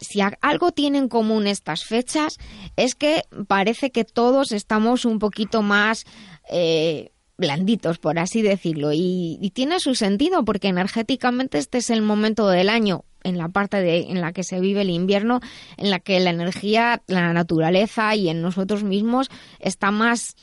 si 0.00 0.20
algo 0.40 0.72
tienen 0.72 1.04
en 1.04 1.08
común 1.08 1.46
estas 1.46 1.84
fechas 1.84 2.38
es 2.76 2.94
que 2.94 3.22
parece 3.48 3.90
que 3.90 4.04
todos 4.04 4.52
estamos 4.52 5.04
un 5.04 5.18
poquito 5.18 5.62
más 5.62 6.04
eh, 6.50 7.12
blanditos, 7.38 7.98
por 7.98 8.18
así 8.18 8.42
decirlo, 8.42 8.92
y, 8.92 9.38
y, 9.40 9.50
tiene 9.50 9.80
su 9.80 9.94
sentido 9.94 10.44
porque 10.44 10.68
energéticamente 10.68 11.58
este 11.58 11.78
es 11.78 11.90
el 11.90 12.02
momento 12.02 12.48
del 12.48 12.68
año 12.68 13.04
en 13.24 13.38
la 13.38 13.48
parte 13.48 13.80
de, 13.80 14.02
en 14.02 14.20
la 14.20 14.32
que 14.32 14.44
se 14.44 14.60
vive 14.60 14.82
el 14.82 14.90
invierno, 14.90 15.40
en 15.76 15.90
la 15.90 15.98
que 15.98 16.20
la 16.20 16.30
energía, 16.30 17.02
la 17.08 17.32
naturaleza 17.32 18.14
y 18.14 18.28
en 18.28 18.42
nosotros 18.42 18.84
mismos 18.84 19.30
está 19.58 19.90
más 19.90 20.36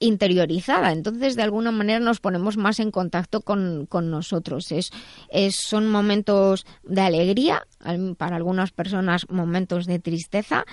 interiorizada. 0.00 0.92
Entonces, 0.92 1.36
de 1.36 1.42
alguna 1.42 1.70
manera 1.70 2.00
nos 2.00 2.18
ponemos 2.20 2.56
más 2.56 2.80
en 2.80 2.90
contacto 2.90 3.42
con, 3.42 3.86
con 3.86 4.10
nosotros. 4.10 4.72
Es, 4.72 4.90
es, 5.30 5.56
son 5.56 5.86
momentos 5.88 6.66
de 6.82 7.02
alegría, 7.02 7.66
para 8.16 8.36
algunas 8.36 8.70
personas 8.70 9.26
momentos 9.28 9.86
de 9.86 9.98
tristeza, 9.98 10.64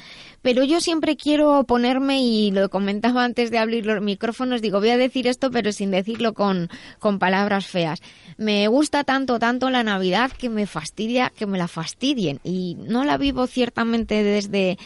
pero 0.42 0.64
yo 0.64 0.82
siempre 0.82 1.16
quiero 1.16 1.64
ponerme, 1.64 2.22
y 2.22 2.52
lo 2.52 2.70
comentaba 2.70 3.24
antes 3.24 3.52
de 3.52 3.58
abrir 3.58 3.86
los 3.86 4.02
micrófonos, 4.02 4.62
digo, 4.62 4.80
voy 4.80 4.90
a 4.90 4.98
decir 4.98 5.28
esto, 5.28 5.52
pero 5.52 5.72
sin 5.72 5.92
decirlo 5.92 6.34
con, 6.34 6.70
con 7.00 7.20
palabras 7.20 7.68
feas. 7.68 8.02
Me 8.38 8.68
gusta 8.68 9.04
tanto, 9.04 9.40
tanto 9.40 9.70
la 9.70 9.84
Navidad 9.84 10.32
que 10.32 10.50
me 10.50 10.68
fastidia 10.68 11.32
que 11.36 11.46
me 11.48 11.58
la 11.58 11.68
fastidien. 11.68 12.40
Y 12.44 12.76
no 12.80 13.04
la 13.04 13.18
vivo 13.18 13.48
ciertamente 13.48 14.24
desde 14.24 14.78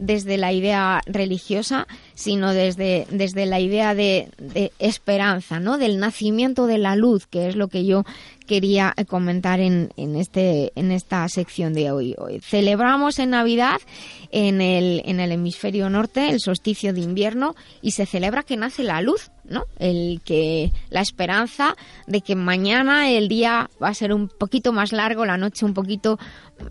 desde 0.00 0.38
la 0.38 0.52
idea 0.52 1.02
religiosa, 1.06 1.86
sino 2.14 2.52
desde, 2.52 3.06
desde 3.10 3.46
la 3.46 3.60
idea 3.60 3.94
de, 3.94 4.30
esperanza, 4.78 5.60
¿no? 5.60 5.78
Del 5.78 6.00
nacimiento 6.00 6.66
de 6.66 6.78
la 6.78 6.96
luz, 6.96 7.26
que 7.26 7.48
es 7.48 7.54
lo 7.54 7.68
que 7.68 7.84
yo 7.84 8.04
quería 8.50 8.96
comentar 9.06 9.60
en, 9.60 9.92
en, 9.96 10.16
este, 10.16 10.72
en 10.74 10.90
esta 10.90 11.28
sección 11.28 11.72
de 11.72 11.92
hoy. 11.92 12.16
Celebramos 12.42 13.20
en 13.20 13.30
Navidad 13.30 13.80
en 14.32 14.60
el, 14.60 15.02
en 15.04 15.20
el 15.20 15.30
hemisferio 15.30 15.88
norte 15.88 16.30
el 16.30 16.40
solsticio 16.40 16.92
de 16.92 17.00
invierno 17.00 17.54
y 17.80 17.92
se 17.92 18.06
celebra 18.06 18.42
que 18.42 18.56
nace 18.56 18.82
la 18.82 19.02
luz, 19.02 19.30
¿no? 19.44 19.66
El 19.78 20.20
que 20.24 20.72
la 20.88 21.00
esperanza 21.00 21.76
de 22.08 22.22
que 22.22 22.34
mañana 22.34 23.08
el 23.08 23.28
día 23.28 23.70
va 23.80 23.86
a 23.86 23.94
ser 23.94 24.12
un 24.12 24.26
poquito 24.26 24.72
más 24.72 24.90
largo, 24.90 25.24
la 25.24 25.36
noche 25.36 25.64
un 25.64 25.74
poquito 25.74 26.18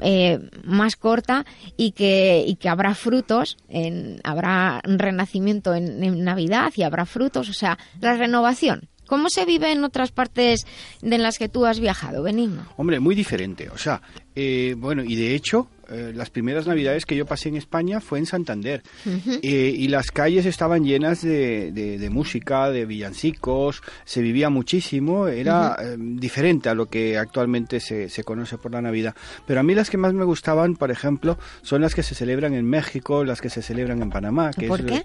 eh, 0.01 0.37
más 0.65 0.97
corta 0.97 1.45
y 1.77 1.91
que, 1.91 2.43
y 2.45 2.55
que 2.55 2.67
habrá 2.67 2.93
frutos, 2.93 3.55
en, 3.69 4.19
habrá 4.25 4.81
renacimiento 4.83 5.73
en, 5.73 6.03
en 6.03 6.25
Navidad 6.25 6.73
y 6.75 6.83
habrá 6.83 7.05
frutos, 7.05 7.47
o 7.47 7.53
sea, 7.53 7.77
la 8.01 8.17
renovación. 8.17 8.88
¿Cómo 9.09 9.27
se 9.29 9.43
vive 9.43 9.71
en 9.71 9.83
otras 9.83 10.11
partes 10.11 10.67
de 11.01 11.17
las 11.17 11.39
que 11.39 11.49
tú 11.49 11.65
has 11.65 11.79
viajado, 11.79 12.21
Benigno? 12.21 12.67
Hombre, 12.77 12.99
muy 12.99 13.15
diferente. 13.15 13.67
O 13.69 13.77
sea, 13.77 14.03
eh, 14.35 14.75
bueno, 14.77 15.03
y 15.03 15.15
de 15.15 15.33
hecho, 15.33 15.67
eh, 15.89 16.11
las 16.13 16.29
primeras 16.29 16.67
navidades 16.67 17.07
que 17.07 17.15
yo 17.15 17.25
pasé 17.25 17.49
en 17.49 17.55
España 17.55 18.01
fue 18.01 18.19
en 18.19 18.27
Santander. 18.27 18.83
eh, 19.41 19.73
y 19.75 19.87
las 19.87 20.11
calles 20.11 20.45
estaban 20.45 20.83
llenas 20.83 21.23
de, 21.23 21.71
de, 21.71 21.97
de, 21.97 22.09
música, 22.11 22.69
de 22.69 22.85
villancicos, 22.85 23.81
se 24.05 24.21
vivía 24.21 24.51
muchísimo, 24.51 25.27
era 25.27 25.71
uh 25.71 25.81
-huh. 25.81 25.93
eh, 25.93 25.97
diferente 26.19 26.69
a 26.69 26.75
lo 26.75 26.85
que 26.85 27.17
actualmente 27.17 27.79
se, 27.79 28.09
se, 28.09 28.23
conoce 28.23 28.59
por 28.59 28.71
la 28.71 28.81
Navidad. 28.81 29.15
Pero 29.47 29.59
a 29.59 29.63
mí 29.63 29.73
las 29.73 29.89
que 29.89 29.97
más 29.97 30.13
me 30.13 30.23
gustaban, 30.25 30.75
por 30.75 30.91
ejemplo, 30.91 31.39
son 31.63 31.81
las 31.81 31.95
que 31.95 32.03
se 32.03 32.13
celebran 32.13 32.53
en 32.53 32.65
México, 32.65 33.23
las 33.23 33.41
que 33.41 33.49
se 33.49 33.63
celebran 33.63 34.03
en 34.03 34.11
Panamá. 34.11 34.51
Que 34.51 34.67
¿Por 34.67 34.81
es, 34.81 34.85
qué? 34.85 35.03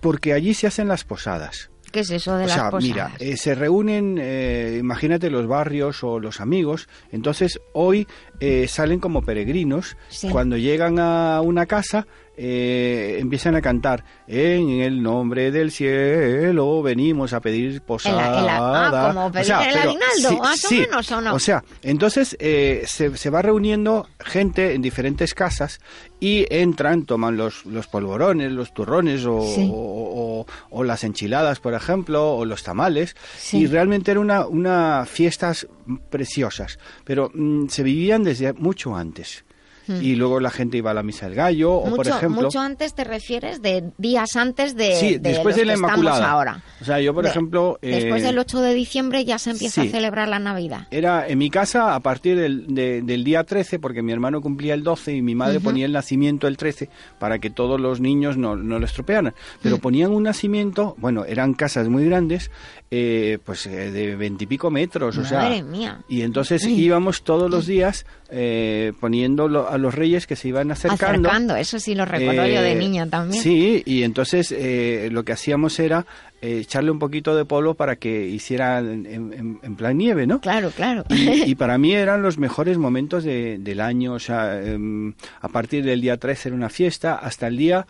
Porque 0.00 0.34
allí 0.34 0.52
se 0.52 0.66
hacen 0.66 0.88
las 0.88 1.04
posadas. 1.04 1.70
¿Qué 1.92 2.00
es 2.00 2.10
eso 2.10 2.36
de 2.36 2.44
o 2.44 2.46
las 2.46 2.54
sea, 2.54 2.70
posadas? 2.70 2.82
mira, 2.84 3.12
eh, 3.18 3.36
se 3.36 3.54
reúnen, 3.54 4.18
eh, 4.20 4.76
imagínate 4.80 5.30
los 5.30 5.46
barrios 5.46 6.02
o 6.04 6.18
los 6.20 6.40
amigos, 6.40 6.88
entonces 7.12 7.60
hoy 7.72 8.06
eh, 8.40 8.66
salen 8.68 9.00
como 9.00 9.22
peregrinos, 9.22 9.96
Sí. 10.08 10.28
cuando 10.28 10.56
llegan 10.56 10.98
a 10.98 11.40
una 11.40 11.66
casa 11.66 12.06
eh, 12.40 13.16
empiezan 13.18 13.56
a 13.56 13.60
cantar 13.60 14.04
en 14.28 14.68
el 14.80 15.02
nombre 15.02 15.50
del 15.50 15.72
cielo 15.72 16.80
venimos 16.82 17.32
a 17.32 17.40
pedir 17.40 17.66
En 17.70 17.74
la- 17.74 17.80
posada. 17.80 18.38
en 18.38 18.46
la- 18.46 18.86
ah, 18.86 19.12
como 19.12 19.32
pedir 19.32 19.46
el 19.46 19.76
aguinaldo, 19.78 20.38
más 20.38 20.64
o 20.64 20.70
menos, 20.70 21.12
¿o 21.12 21.20
no? 21.20 21.34
O 21.34 21.38
sea, 21.40 21.64
entonces 21.82 22.36
eh, 22.38 22.84
se, 22.86 23.16
se 23.16 23.30
va 23.30 23.42
reuniendo 23.42 24.06
gente 24.20 24.74
en 24.74 24.82
diferentes 24.82 25.34
casas 25.34 25.80
y 26.20 26.46
entran, 26.48 27.04
toman 27.06 27.36
los, 27.36 27.66
los 27.66 27.88
polvorones, 27.88 28.52
los 28.52 28.72
turrones 28.72 29.24
o, 29.24 29.42
Sí. 29.42 29.68
o- 29.72 30.40
o- 30.40 30.46
o 30.70 30.84
las 30.84 31.02
enchiladas, 31.02 31.58
por 31.58 31.74
ejemplo, 31.74 32.34
o 32.36 32.44
los 32.44 32.62
tamales. 32.62 33.16
Sí. 33.36 33.58
Y 33.62 33.66
realmente 33.66 34.12
era 34.12 34.20
una, 34.20 34.46
una 34.46 35.06
fiestas 35.06 35.66
preciosas, 36.10 36.78
pero 37.04 37.30
mm, 37.34 37.66
se 37.68 37.82
vivían 37.82 38.22
desde 38.22 38.52
mucho 38.52 38.94
antes. 38.94 39.44
Y 39.88 40.16
luego 40.16 40.40
la 40.40 40.50
gente 40.50 40.76
iba 40.76 40.90
a 40.90 40.94
la 40.94 41.02
misa 41.02 41.26
del 41.26 41.34
gallo, 41.34 41.72
o 41.74 41.84
por 41.90 41.98
mucho, 41.98 42.16
ejemplo... 42.16 42.42
mucho 42.42 42.60
antes 42.60 42.94
te 42.94 43.04
refieres 43.04 43.62
de 43.62 43.90
días 43.98 44.36
antes 44.36 44.76
de, 44.76 44.94
sí, 44.96 45.12
de 45.18 45.30
después 45.30 45.56
de 45.56 45.64
la 45.64 45.74
Inmaculada. 45.74 46.30
ahora. 46.30 46.62
O 46.80 46.84
sea, 46.84 47.00
yo, 47.00 47.14
por 47.14 47.24
De- 47.24 47.30
ejemplo... 47.30 47.78
Después 47.80 48.22
eh, 48.22 48.26
del 48.26 48.38
8 48.38 48.60
de 48.60 48.74
diciembre 48.74 49.24
ya 49.24 49.38
se 49.38 49.50
empieza 49.50 49.82
sí. 49.82 49.88
a 49.88 49.90
celebrar 49.90 50.28
la 50.28 50.38
Navidad. 50.38 50.86
Era 50.90 51.26
en 51.26 51.38
mi 51.38 51.50
casa 51.50 51.94
a 51.94 52.00
partir 52.00 52.36
del, 52.38 52.66
de- 52.74 53.02
del 53.02 53.24
día 53.24 53.44
13, 53.44 53.78
porque 53.78 54.02
mi 54.02 54.12
hermano 54.12 54.40
cumplía 54.40 54.74
el 54.74 54.82
12 54.82 55.14
y 55.16 55.22
mi 55.22 55.34
madre 55.34 55.60
ponía 55.60 55.86
el 55.86 55.92
nacimiento 55.92 56.46
el 56.48 56.56
13 56.56 56.88
para 57.18 57.38
que 57.38 57.50
todos 57.50 57.80
los 57.80 58.00
niños 58.00 58.36
no, 58.36 58.56
no 58.56 58.78
lo 58.78 58.84
estropearan. 58.84 59.34
Pero 59.62 59.76
Mm. 59.76 59.80
ponían 59.80 60.10
un 60.12 60.22
nacimiento, 60.24 60.94
bueno, 60.98 61.24
eran 61.24 61.54
casas 61.54 61.88
muy 61.88 62.04
grandes, 62.04 62.50
eh, 62.90 63.38
pues 63.44 63.66
eh, 63.66 63.90
de 63.90 64.16
veintipico 64.16 64.70
metros, 64.70 65.16
o 65.18 65.24
sea... 65.24 65.48
Mía. 65.62 66.00
Y 66.08 66.22
entonces 66.22 66.64
íbamos 66.66 67.22
todos 67.22 67.50
los 67.50 67.66
días 67.66 68.06
eh, 68.30 68.92
poniendo 69.00 69.48
lo- 69.48 69.68
a 69.78 69.82
los 69.82 69.94
reyes 69.94 70.26
que 70.26 70.36
se 70.36 70.48
iban 70.48 70.70
acercando. 70.70 71.28
Acercando, 71.28 71.56
eso 71.56 71.78
sí 71.78 71.94
lo 71.94 72.04
recuerdo 72.04 72.46
yo 72.46 72.60
de 72.60 72.72
Eh, 72.72 72.74
niña 72.74 73.06
también. 73.06 73.42
Sí, 73.42 73.82
y 73.86 74.02
entonces 74.02 74.52
eh, 74.56 75.08
lo 75.10 75.24
que 75.24 75.32
hacíamos 75.32 75.78
era 75.78 76.04
eh, 76.42 76.58
echarle 76.60 76.90
un 76.90 76.98
poquito 76.98 77.34
de 77.34 77.44
polvo 77.44 77.74
para 77.74 77.96
que 77.96 78.26
hiciera 78.28 78.78
en, 78.78 79.06
en- 79.06 79.58
en 79.62 79.76
plan 79.76 79.96
nieve, 79.98 80.26
¿no? 80.26 80.40
Claro, 80.40 80.70
claro. 80.70 81.04
Y, 81.08 81.42
y 81.50 81.54
para 81.54 81.78
mí 81.78 81.94
eran 81.94 82.22
los 82.22 82.38
mejores 82.38 82.78
momentos 82.78 83.24
de- 83.24 83.58
del 83.58 83.80
año, 83.80 84.12
o 84.12 84.18
sea, 84.20 84.60
em, 84.62 85.14
a 85.40 85.48
partir 85.48 85.84
del 85.84 86.00
día 86.00 86.16
13 86.16 86.50
era 86.50 86.56
una 86.56 86.68
fiesta, 86.68 87.14
hasta 87.16 87.46
el 87.48 87.56
día 87.56 87.86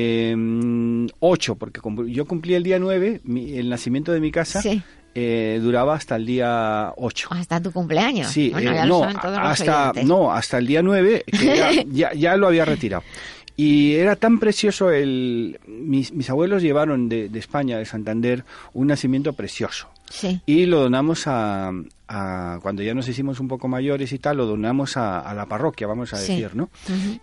em, 0.00 1.06
8, 1.20 1.54
porque 1.56 1.80
como 1.80 2.04
yo 2.06 2.24
cumplí 2.26 2.54
el 2.54 2.62
día 2.62 2.78
9, 2.78 3.20
mi- 3.24 3.56
el 3.56 3.68
nacimiento 3.68 4.12
de 4.12 4.20
mi 4.20 4.30
casa 4.30 4.60
Sí. 4.62 4.82
Eh, 5.18 5.58
duraba 5.62 5.94
hasta 5.94 6.16
el 6.16 6.26
día 6.26 6.92
8. 6.96 7.28
Hasta 7.32 7.60
tu 7.60 7.72
cumpleaños. 7.72 8.28
Sí, 8.30 8.50
Bueno, 8.50 8.72
eh, 8.72 8.86
no, 8.86 9.02
hasta, 9.04 9.92
no, 10.04 10.30
hasta 10.32 10.58
el 10.58 10.66
día 10.66 10.82
9, 10.82 11.24
que 11.26 11.56
ya, 11.56 11.70
ya, 11.90 12.12
ya 12.12 12.36
lo 12.36 12.48
había 12.48 12.64
retirado. 12.66 13.02
Y 13.58 13.94
era 13.94 14.16
tan 14.16 14.38
precioso 14.38 14.90
el... 14.90 15.58
Mis, 15.66 16.12
mis 16.12 16.28
abuelos 16.28 16.62
llevaron 16.62 17.08
de, 17.08 17.30
de 17.30 17.38
España, 17.38 17.78
de 17.78 17.86
Santander, 17.86 18.44
un 18.74 18.88
nacimiento 18.88 19.32
precioso. 19.32 19.88
Sí. 20.10 20.42
Y 20.44 20.66
lo 20.66 20.80
donamos 20.80 21.26
a, 21.26 21.72
a- 22.06 22.58
Cuando 22.62 22.82
ya 22.82 22.92
nos 22.92 23.08
hicimos 23.08 23.40
un 23.40 23.48
poco 23.48 23.66
mayores 23.66 24.12
y 24.12 24.18
tal, 24.18 24.36
lo 24.36 24.44
donamos 24.44 24.98
a, 24.98 25.20
a 25.20 25.32
la 25.32 25.46
parroquia, 25.46 25.86
vamos 25.86 26.12
a 26.12 26.18
Sí. 26.18 26.32
decir, 26.34 26.54
¿no? 26.54 26.68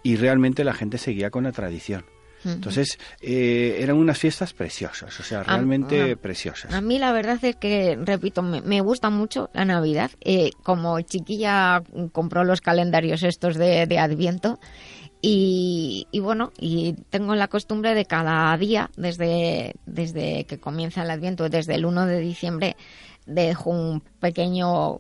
Y 0.02 0.16
realmente 0.16 0.64
la 0.64 0.74
gente 0.74 0.98
seguía 0.98 1.30
con 1.30 1.44
la 1.44 1.52
tradición. 1.52 2.04
Entonces, 2.46 2.98
eh, 3.22 3.78
eran 3.80 3.98
unas 3.98 4.18
fiestas 4.18 4.54
preciosas, 4.54 5.20
o 5.20 5.24
sea, 5.24 5.44
realmente 5.44 6.12
ah. 6.12 6.16
preciosas. 6.16 6.74
A 6.74 6.82
mí 6.82 7.00
la 7.00 7.12
verdad 7.12 7.40
es 7.44 7.56
que, 7.56 7.98
repito, 8.02 8.42
me, 8.42 8.62
me 8.62 8.82
gusta 8.82 9.10
mucho 9.10 9.50
la 9.54 9.66
Navidad. 9.66 10.12
Eh, 10.22 10.52
como 10.64 11.00
chiquilla 11.02 11.84
compró 12.12 12.44
los 12.44 12.62
calendarios 12.62 13.24
estos 13.24 13.56
de, 13.56 13.88
de 13.88 14.00
Adviento 14.00 14.60
y, 15.22 16.08
y 16.12 16.20
bueno, 16.20 16.52
y 16.60 16.94
tengo 17.10 17.36
la 17.36 17.48
costumbre 17.48 17.96
de 17.96 18.06
cada 18.06 18.56
día, 18.58 18.90
desde, 18.98 19.76
desde 19.86 20.44
que 20.44 20.60
comienza 20.60 21.04
el 21.04 21.12
Adviento, 21.12 21.48
desde 21.48 21.76
el 21.76 21.86
1 21.86 22.08
de 22.08 22.20
diciembre, 22.20 22.76
dejo 23.26 23.70
un 23.70 24.02
pequeño 24.20 25.00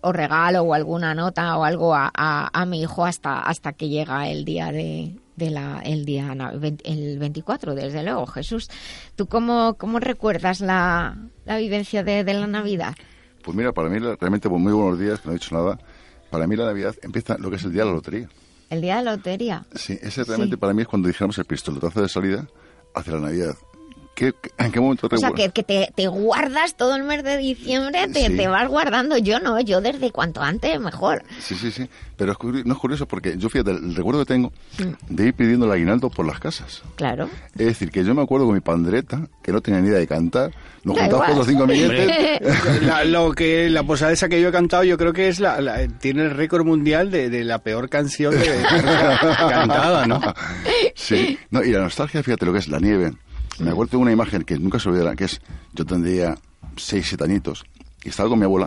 o 0.00 0.12
regalo 0.12 0.62
o 0.62 0.74
alguna 0.74 1.14
nota 1.14 1.56
o 1.56 1.64
algo 1.64 1.94
a, 1.94 2.12
a, 2.14 2.50
a 2.52 2.66
mi 2.66 2.82
hijo 2.82 3.04
hasta, 3.04 3.40
hasta 3.40 3.72
que 3.72 3.88
llega 3.88 4.28
el 4.28 4.44
día 4.44 4.70
de, 4.70 5.16
de 5.36 5.50
la 5.50 5.80
el 5.84 6.04
día 6.04 6.34
el 6.84 7.18
24 7.18 7.74
desde 7.74 8.02
luego 8.02 8.26
Jesús 8.26 8.68
tú 9.16 9.26
cómo, 9.26 9.74
cómo 9.78 9.98
recuerdas 10.00 10.60
la, 10.60 11.16
la 11.44 11.56
vivencia 11.58 12.02
de, 12.04 12.24
de 12.24 12.34
la 12.34 12.46
Navidad 12.46 12.94
Pues 13.42 13.56
mira, 13.56 13.72
para 13.72 13.88
mí 13.88 13.98
realmente 13.98 14.48
pues, 14.48 14.60
muy 14.62 14.72
buenos 14.72 14.98
días, 14.98 15.20
que 15.20 15.28
no 15.28 15.32
he 15.34 15.38
dicho 15.38 15.54
nada. 15.54 15.78
Para 16.30 16.46
mí 16.46 16.56
la 16.56 16.64
Navidad 16.66 16.94
empieza 17.02 17.36
lo 17.38 17.50
que 17.50 17.56
es 17.56 17.64
el 17.64 17.72
día 17.72 17.82
de 17.82 17.88
la 17.90 17.94
lotería. 17.94 18.28
el 18.70 18.80
día 18.80 18.96
de 18.96 19.02
la 19.04 19.12
lotería 19.16 19.64
Sí, 19.74 19.98
ese 20.02 20.24
realmente 20.24 20.56
Sí. 20.56 20.60
para 20.60 20.72
mí 20.72 20.82
es 20.82 20.88
cuando 20.88 21.08
dijéramos 21.08 21.36
el 21.38 21.44
pistoletazo 21.44 22.00
de 22.02 22.08
salida 22.08 22.46
hacia 22.94 23.12
la 23.14 23.20
Navidad. 23.20 23.54
¿Qué, 24.14 24.32
qué- 24.40 24.50
¿En 24.58 24.70
qué 24.70 24.80
momento 24.80 25.08
o 25.10 25.16
sea 25.16 25.32
que, 25.32 25.50
que 25.50 25.62
te, 25.62 25.92
te 25.94 26.06
guardas 26.06 26.76
todo 26.76 26.94
el 26.94 27.02
mes 27.02 27.24
de 27.24 27.36
diciembre 27.36 28.06
te, 28.08 28.26
Sí. 28.28 28.36
te 28.36 28.46
vas 28.48 28.68
guardando 28.68 29.18
yo 29.18 29.40
no 29.40 29.60
yo 29.60 29.80
desde 29.80 30.10
cuanto 30.12 30.40
antes 30.40 30.78
mejor 30.80 31.22
Sí, 31.40 31.54
sí, 31.56 31.70
sí. 31.72 31.88
Pero 32.16 32.30
es 32.32 32.38
curi- 32.38 32.62
no 32.64 32.74
es 32.74 32.78
curioso 32.78 33.06
porque 33.08 33.36
yo, 33.36 33.48
fíjate, 33.50 33.72
el 33.72 33.94
recuerdo 33.96 34.20
que 34.20 34.26
tengo 34.32 34.52
Mm. 34.78 35.14
de 35.14 35.26
ir 35.26 35.34
pidiendo 35.34 35.66
el 35.66 35.72
aguinaldo 35.72 36.10
por 36.10 36.24
las 36.26 36.38
casas. 36.38 36.82
claro 36.94 37.28
Es 37.58 37.66
decir, 37.66 37.90
que 37.90 38.04
yo 38.04 38.14
me 38.14 38.22
acuerdo 38.22 38.46
con 38.46 38.54
mi 38.54 38.60
pandreta, 38.60 39.26
que 39.42 39.50
no 39.52 39.60
tenía 39.60 39.80
ni 39.80 39.88
idea 39.88 39.98
de 39.98 40.06
cantar, 40.06 40.52
nos 40.84 40.98
juntamos 40.98 41.26
con 41.26 41.38
los 41.38 41.46
cinco 41.46 41.62
amiguetes. 41.64 42.40
La, 42.82 43.04
lo 43.04 43.32
que 43.32 43.68
la 43.70 43.82
posada 43.82 44.12
esa 44.12 44.28
que 44.28 44.40
yo 44.40 44.48
he 44.48 44.52
cantado 44.52 44.84
yo 44.84 44.96
creo 44.96 45.12
que 45.12 45.26
es 45.28 45.40
la, 45.40 45.60
la- 45.60 45.88
tiene 45.88 46.22
el 46.22 46.30
récord 46.30 46.64
mundial 46.64 47.10
de, 47.10 47.30
de 47.30 47.42
la 47.44 47.58
peor 47.58 47.88
canción 47.88 48.32
de- 48.38 48.62
cantada 49.48 50.06
no 50.06 50.20
Sí. 50.94 51.38
No, 51.50 51.62
y 51.64 51.72
la 51.72 51.80
nostalgia, 51.80 52.22
fíjate 52.22 52.46
lo 52.46 52.52
que 52.52 52.58
es 52.60 52.68
la 52.68 52.78
nieve. 52.78 53.12
Me 53.58 53.70
acuerdo 53.70 53.92
de 53.92 54.02
una 54.02 54.12
imagen 54.12 54.42
que 54.42 54.58
nunca 54.58 54.78
se 54.78 54.88
olvidará, 54.88 55.14
que 55.14 55.24
es, 55.24 55.40
yo 55.72 55.84
tendría 55.84 56.36
seis, 56.76 57.06
siete 57.08 57.24
añitos, 57.24 57.64
y 58.02 58.08
estaba 58.08 58.28
con 58.28 58.38
mi 58.38 58.44
abuela, 58.44 58.66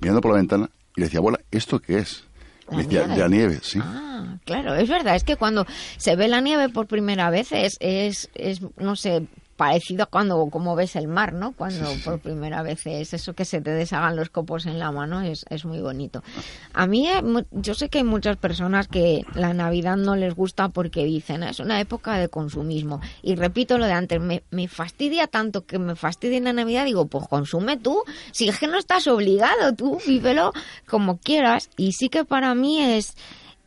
mirando 0.00 0.20
por 0.20 0.32
la 0.32 0.38
ventana, 0.38 0.70
y 0.96 1.00
le 1.00 1.06
decía, 1.06 1.18
abuela, 1.18 1.40
¿esto 1.50 1.80
qué 1.80 1.98
es? 1.98 2.24
La 2.70 2.82
nieve. 2.82 3.14
de 3.14 3.16
la 3.16 3.28
nieve, 3.28 3.58
sí. 3.62 3.78
Ah, 3.82 4.36
claro, 4.44 4.74
es 4.74 4.88
verdad, 4.88 5.16
es 5.16 5.24
que 5.24 5.36
cuando 5.36 5.66
se 5.96 6.16
ve 6.16 6.28
la 6.28 6.40
nieve 6.40 6.68
por 6.68 6.86
primera 6.86 7.30
vez 7.30 7.50
es, 7.52 7.78
es, 7.80 8.28
es 8.34 8.60
no 8.76 8.94
sé, 8.94 9.26
parecido 9.58 10.04
a 10.04 10.06
cuando 10.06 10.48
como 10.50 10.76
ves 10.76 10.94
el 10.94 11.08
mar, 11.08 11.32
¿no? 11.32 11.50
Cuando 11.50 11.84
por 12.04 12.20
primera 12.20 12.62
vez 12.62 12.86
es 12.86 13.12
eso 13.12 13.34
que 13.34 13.44
se 13.44 13.60
te 13.60 13.72
deshagan 13.72 14.14
los 14.14 14.30
copos 14.30 14.66
en 14.66 14.78
la 14.78 14.92
mano, 14.92 15.20
es, 15.20 15.44
es 15.50 15.64
muy 15.64 15.80
bonito. 15.80 16.22
A 16.72 16.86
mí, 16.86 17.08
eh, 17.08 17.20
yo 17.50 17.74
sé 17.74 17.88
que 17.88 17.98
hay 17.98 18.04
muchas 18.04 18.36
personas 18.36 18.86
que 18.86 19.24
la 19.34 19.52
Navidad 19.54 19.96
no 19.96 20.14
les 20.14 20.32
gusta 20.32 20.68
porque 20.68 21.04
dicen, 21.04 21.42
es 21.42 21.58
una 21.58 21.80
época 21.80 22.18
de 22.18 22.28
consumismo. 22.28 23.00
Y 23.20 23.34
repito 23.34 23.78
lo 23.78 23.86
de 23.86 23.92
antes, 23.92 24.20
me, 24.20 24.44
me 24.52 24.68
fastidia 24.68 25.26
tanto 25.26 25.66
que 25.66 25.80
me 25.80 25.96
fastidia 25.96 26.38
la 26.40 26.52
Navidad, 26.52 26.84
digo, 26.84 27.06
pues 27.06 27.26
consume 27.26 27.76
tú, 27.76 28.04
si 28.30 28.48
es 28.48 28.60
que 28.60 28.68
no 28.68 28.78
estás 28.78 29.08
obligado, 29.08 29.74
tú 29.74 29.98
vívelo 30.06 30.52
como 30.86 31.18
quieras. 31.18 31.68
Y 31.76 31.92
sí 31.92 32.08
que 32.08 32.24
para 32.24 32.54
mí 32.54 32.80
es 32.80 33.16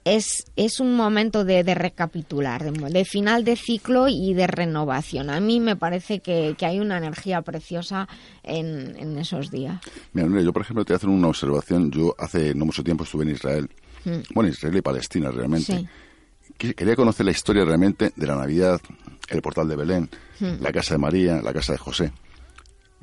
es, 0.05 0.45
es 0.55 0.79
un 0.79 0.95
momento 0.95 1.45
de, 1.45 1.63
de 1.63 1.75
recapitular, 1.75 2.63
de, 2.63 2.71
de 2.89 3.05
final 3.05 3.43
de 3.43 3.55
ciclo 3.55 4.07
y 4.07 4.33
de 4.33 4.47
renovación. 4.47 5.29
A 5.29 5.39
mí 5.39 5.59
me 5.59 5.75
parece 5.75 6.19
que, 6.19 6.55
que 6.57 6.65
hay 6.65 6.79
una 6.79 6.97
energía 6.97 7.41
preciosa 7.41 8.07
en, 8.43 8.95
en 8.97 9.17
esos 9.17 9.51
días. 9.51 9.79
Mira, 10.13 10.27
Nuria, 10.27 10.43
yo 10.45 10.53
por 10.53 10.63
ejemplo 10.63 10.83
te 10.85 10.93
voy 10.93 10.95
a 10.95 10.97
hacer 10.97 11.09
una 11.09 11.27
observación. 11.27 11.91
Yo 11.91 12.15
hace 12.17 12.53
no 12.55 12.65
mucho 12.65 12.83
tiempo 12.83 13.03
estuve 13.03 13.23
en 13.23 13.31
Israel. 13.31 13.69
Mm. 14.05 14.33
Bueno, 14.33 14.49
Israel 14.49 14.77
y 14.77 14.81
Palestina 14.81 15.29
realmente. 15.31 15.77
Sí. 15.77 16.73
Quería 16.75 16.95
conocer 16.95 17.25
la 17.25 17.31
historia 17.31 17.65
realmente 17.65 18.11
de 18.15 18.27
la 18.27 18.35
Navidad, 18.35 18.79
el 19.29 19.41
portal 19.41 19.67
de 19.67 19.75
Belén, 19.75 20.09
Mm. 20.39 20.61
la 20.61 20.71
casa 20.71 20.95
de 20.95 20.97
María, 20.97 21.41
la 21.43 21.53
casa 21.53 21.71
de 21.73 21.77
José. 21.77 22.11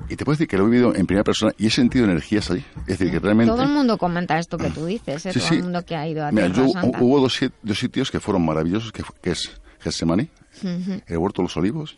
Y 0.07 0.15
te 0.15 0.25
puedo 0.25 0.35
decir 0.35 0.47
que 0.47 0.57
lo 0.57 0.65
he 0.65 0.69
vivido 0.69 0.95
en 0.95 1.05
primera 1.05 1.23
persona 1.23 1.51
y 1.57 1.67
he 1.67 1.69
sentido 1.69 2.05
energías 2.05 2.49
ahí. 2.49 2.63
Es 2.87 2.97
decir, 2.97 3.11
que 3.11 3.19
realmente... 3.19 3.51
Todo 3.51 3.63
el 3.63 3.69
mundo 3.69 3.97
comenta 3.97 4.39
esto 4.39 4.57
que 4.57 4.69
tú 4.69 4.85
dices, 4.85 5.25
¿eh? 5.25 5.33
Sí, 5.33 5.39
todo 5.39 5.49
sí. 5.49 5.55
el 5.55 5.63
mundo 5.63 5.85
que 5.85 5.95
ha 5.95 6.07
ido 6.07 6.25
a 6.25 6.31
Mira, 6.31 6.47
Tierra 6.51 6.67
yo, 6.67 6.73
Santa. 6.73 6.97
hubo 7.01 7.19
dos, 7.19 7.39
dos 7.61 7.77
sitios 7.79 8.09
que 8.09 8.19
fueron 8.19 8.43
maravillosos, 8.45 8.91
que, 8.91 9.03
es 9.29 9.51
Getsemaní, 9.79 10.29
Ujú. 10.63 11.01
el 11.05 11.17
Huerto 11.17 11.41
de 11.41 11.47
los 11.47 11.57
Olivos, 11.57 11.95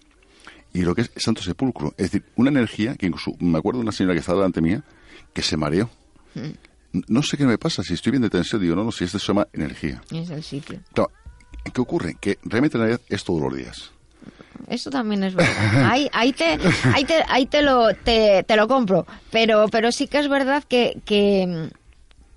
y 0.74 0.82
lo 0.82 0.96
que 0.96 1.02
es 1.02 1.12
Santo 1.18 1.42
Sepulcro. 1.42 1.90
Es 1.98 2.12
decir, 2.12 2.26
una 2.36 2.50
energía 2.50 2.96
que 2.96 3.06
incluso, 3.06 3.32
me 3.40 3.58
acuerdo 3.60 3.80
de 3.80 3.84
una 3.84 3.92
señora 3.92 4.14
que 4.14 4.20
estaba 4.20 4.40
delante 4.40 4.62
mía, 4.62 4.84
que 5.34 5.42
se 5.42 5.56
mareó. 5.56 5.90
No 7.08 7.24
sé 7.24 7.38
qué 7.38 7.46
me 7.46 7.58
pasa, 7.58 7.84
si 7.84 7.94
estoy 7.94 8.12
bien 8.12 8.24
de 8.24 8.30
tensión, 8.30 8.62
digo, 8.62 8.76
no, 8.76 8.84
no, 8.84 8.92
si 8.92 9.06
esto 9.06 9.20
se 9.20 9.28
llama 9.28 9.48
energía. 9.54 10.02
Es 10.12 10.30
el 10.30 10.44
sitio. 10.44 10.80
Claro, 10.94 11.12
¿qué 11.74 11.80
ocurre? 11.82 12.18
Que 12.20 12.38
realmente 12.44 12.78
la 12.78 12.86
Navidad 12.86 13.02
es 13.08 13.24
todos 13.24 13.42
los 13.42 13.56
días. 13.56 13.92
Eso 14.68 14.90
también 14.90 15.24
es 15.24 15.36
verdad. 15.36 15.86
Ahí, 15.92 16.10
ahí, 16.14 16.32
te, 16.34 16.58
ahí, 16.94 17.04
te, 17.06 17.24
ahí 17.28 17.46
te, 17.46 17.62
lo, 17.62 17.94
te, 17.94 18.44
te 18.44 18.56
lo 18.56 18.68
compro. 18.68 19.06
Pero, 19.32 19.68
pero 19.70 19.92
sí 19.92 20.08
que 20.08 20.20
es 20.20 20.28
verdad 20.30 20.64
que, 20.68 21.00
que, 21.06 21.70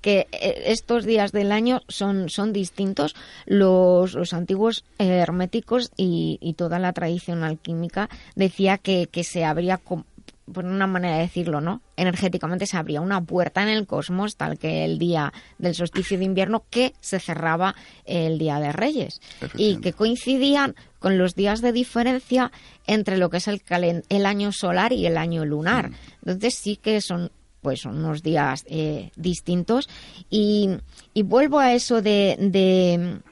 que 0.01 0.27
eh, 0.33 0.63
estos 0.67 1.05
días 1.05 1.33
del 1.33 1.53
año 1.53 1.81
son, 1.89 2.29
son 2.29 2.53
distintos. 2.53 3.15
Los, 3.47 4.15
los 4.15 4.33
antiguos 4.33 4.85
eh, 4.99 5.07
herméticos 5.07 5.91
y, 5.97 6.39
y 6.41 6.55
toda 6.55 6.79
la 6.79 6.93
tradición 6.93 7.43
alquímica 7.45 8.09
decía 8.35 8.79
que, 8.79 9.09
que 9.11 9.25
se 9.25 9.45
abría, 9.45 9.79
com- 9.79 10.05
por 10.53 10.65
una 10.65 10.87
manera 10.87 11.17
de 11.17 11.23
decirlo, 11.23 11.61
¿no? 11.61 11.81
Energéticamente 11.97 12.67
se 12.67 12.77
abría 12.77 13.01
una 13.01 13.21
puerta 13.21 13.63
en 13.63 13.69
el 13.69 13.87
cosmos, 13.87 14.37
tal 14.37 14.59
que 14.59 14.85
el 14.85 14.99
día 14.99 15.33
del 15.59 15.75
solsticio 15.75 16.19
de 16.19 16.25
invierno, 16.25 16.65
que 16.71 16.95
se 17.01 17.21
cerraba 17.21 17.75
el 18.05 18.39
día 18.39 18.61
de 18.61 18.73
Reyes. 18.73 19.21
Y 19.57 19.81
que 19.81 19.93
coincidían 19.93 20.75
con 20.99 21.19
los 21.19 21.35
días 21.35 21.61
de 21.61 21.73
diferencia 21.73 22.53
entre 22.87 23.17
lo 23.17 23.31
que 23.31 23.39
es 23.39 23.49
el, 23.49 23.63
el 24.09 24.27
año 24.27 24.53
solar 24.53 24.93
y 24.93 25.07
el 25.07 25.17
año 25.17 25.45
lunar. 25.45 25.91
Entonces 26.21 26.55
sí 26.55 26.77
que 26.77 27.01
son 27.01 27.31
pues 27.65 27.81
son 27.81 27.97
unos 27.97 28.23
días 28.23 28.63
eh, 28.69 29.11
distintos 29.17 29.89
y, 30.29 30.69
y 31.15 31.23
vuelvo 31.23 31.59
a 31.59 31.73
eso 31.73 32.03
de, 32.03 32.37
de, 32.39 33.23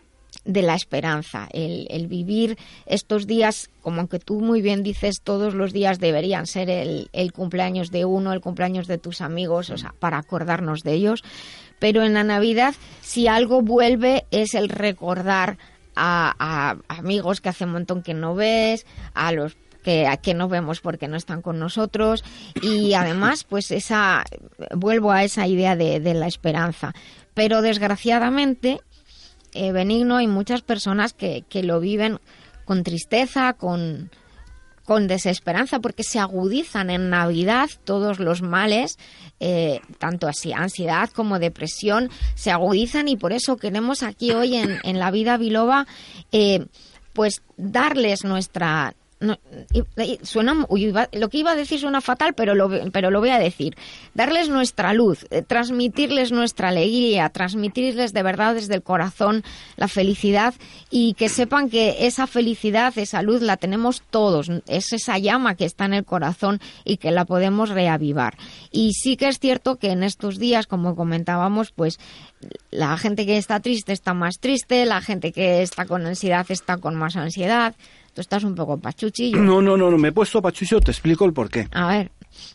de 0.45 0.62
la 0.62 0.74
esperanza, 0.74 1.49
el, 1.53 1.86
el 1.90 2.07
vivir 2.07 2.59
estos 2.86 3.26
días, 3.26 3.70
como 3.80 4.09
que 4.09 4.18
tú 4.18 4.40
muy 4.40 4.61
bien 4.61 4.82
dices, 4.82 5.20
todos 5.22 5.55
los 5.55 5.72
días 5.72 6.01
deberían 6.01 6.47
ser 6.47 6.68
el, 6.68 7.09
el 7.12 7.32
cumpleaños 7.32 7.90
de 7.90 8.05
uno, 8.05 8.32
el 8.32 8.40
cumpleaños 8.40 8.86
de 8.86 8.99
tus 8.99 9.20
amigos, 9.20 9.70
o 9.70 9.78
sea, 9.78 9.95
para 9.99 10.18
acordarnos 10.18 10.82
de 10.82 10.95
ellos. 10.95 11.22
Pero 11.78 12.03
en 12.03 12.14
la 12.14 12.24
Navidad, 12.24 12.74
si 13.01 13.28
algo 13.28 13.62
vuelve, 13.62 14.24
es 14.30 14.55
el 14.55 14.68
recordar 14.68 15.59
a, 15.95 16.34
a 16.38 16.76
amigos 16.97 17.40
que 17.40 17.49
hace 17.49 17.64
un 17.64 17.72
montón 17.72 18.03
que 18.03 18.14
no 18.14 18.34
ves, 18.34 18.86
a 19.14 19.32
los 19.32 19.57
que, 19.82 20.07
a 20.07 20.16
que 20.16 20.34
no 20.34 20.49
vemos 20.49 20.80
porque 20.80 21.09
no 21.09 21.16
están 21.16 21.43
con 21.43 21.59
nosotros. 21.59 22.24
Y 22.62 22.95
además 22.95 23.45
pues 23.49 23.70
esa 23.70 24.24
vuelvo 24.74 25.12
a 25.12 25.24
esa 25.24 25.47
idea 25.47 25.76
de, 25.76 26.01
de 26.01 26.14
la 26.14 26.26
esperanza. 26.26 26.95
Pero 27.34 27.62
desgraciadamente 27.62 28.80
eh, 29.55 29.73
Benigno. 29.73 30.17
Hay 30.17 30.27
muchas 30.27 30.63
personas 30.63 31.13
que, 31.13 31.45
que 31.49 31.63
lo 31.63 31.81
viven 31.81 32.19
con 32.65 32.83
tristeza 32.83 33.53
con 33.55 34.11
con 34.85 35.07
desesperanza 35.07 35.79
porque 35.79 36.03
se 36.03 36.19
agudizan 36.19 36.91
en 36.91 37.11
Navidad 37.11 37.71
todos 37.85 38.19
los 38.19 38.43
males, 38.43 38.99
eh, 39.41 39.81
tanto 39.99 40.29
así 40.29 40.53
ansiedad 40.53 41.09
como 41.11 41.39
depresión, 41.39 42.11
se 42.35 42.51
agudizan 42.51 43.09
y 43.09 43.17
por 43.17 43.33
eso 43.33 43.57
queremos 43.57 44.03
aquí 44.03 44.33
hoy 44.33 44.57
en, 44.57 44.79
en 44.83 44.99
la 44.99 45.11
vida 45.11 45.37
biloba 45.37 45.87
eh, 46.33 46.67
pues 47.13 47.43
darles 47.57 48.25
nuestra 48.25 48.95
no, 49.23 49.39
suena 50.23 50.66
lo 51.12 51.29
que 51.29 51.39
iba 51.39 51.53
a 51.53 51.57
decir 51.57 51.79
suena 51.79 52.01
fatal 52.01 52.35
pero 52.35 52.55
lo 52.55 52.68
pero 52.91 53.11
lo 53.11 53.20
voy 53.20 53.31
a 53.31 53.39
decir. 53.39 53.77
Darles 54.14 54.49
nuestra 54.49 54.93
luz 54.93 55.27
eh, 55.31 55.43
transmitirles 55.43 56.33
nuestra 56.33 56.68
alegría 56.68 57.29
transmitirles 57.29 58.12
de 58.12 58.23
verdad 58.23 58.55
desde 58.55 58.75
el 58.75 58.83
corazón 58.83 59.45
la 59.77 59.89
felicidad 59.89 60.55
y 60.91 61.14
que 61.14 61.29
sepan 61.29 61.70
que 61.70 62.07
esa 62.07 62.27
felicidad 62.27 62.93
esa 62.99 63.23
luz 63.23 63.43
la 63.43 63.57
tenemos 63.57 64.03
todos. 64.11 64.51
Es 64.66 64.93
esa 64.93 65.18
llama 65.18 65.55
que 65.55 65.64
está 65.64 65.85
en 65.85 65.95
el 65.95 66.05
corazón 66.05 66.61
y 66.85 66.97
que 66.97 67.12
la 67.12 67.25
podemos 67.25 67.70
reavivar. 67.70 68.37
Y 68.70 68.93
sí 68.93 69.16
que 69.16 69.29
es 69.29 69.39
cierto 69.39 69.77
que 69.77 69.91
en 69.91 70.03
estos 70.03 70.39
días 70.39 70.66
como 70.66 70.97
comentábamos 70.97 71.70
pues 71.70 71.99
la 72.70 72.97
gente 72.99 73.25
que 73.25 73.37
está 73.37 73.61
triste 73.61 73.93
está 73.93 74.14
más 74.14 74.41
triste 74.41 74.85
la 74.85 75.01
gente 75.01 75.31
que 75.33 75.62
está 75.62 75.87
con 75.87 76.05
ansiedad 76.07 76.45
está 76.49 76.79
con 76.79 76.97
más 76.97 77.16
ansiedad 77.16 77.75
Tú 78.15 78.21
estás 78.21 78.45
un 78.45 78.55
poco 78.55 78.79
pachuchillo. 78.79 79.39
No, 79.39 79.63
no, 79.63 79.77
no, 79.77 79.91
no, 79.91 79.97
me 79.97 80.09
he 80.09 80.13
puesto 80.13 80.43
pachucho, 80.43 80.81
te 80.81 80.91
explico 80.91 81.25
el 81.25 81.33
porqué. 81.33 81.69
A 81.73 81.89
ver, 81.89 82.13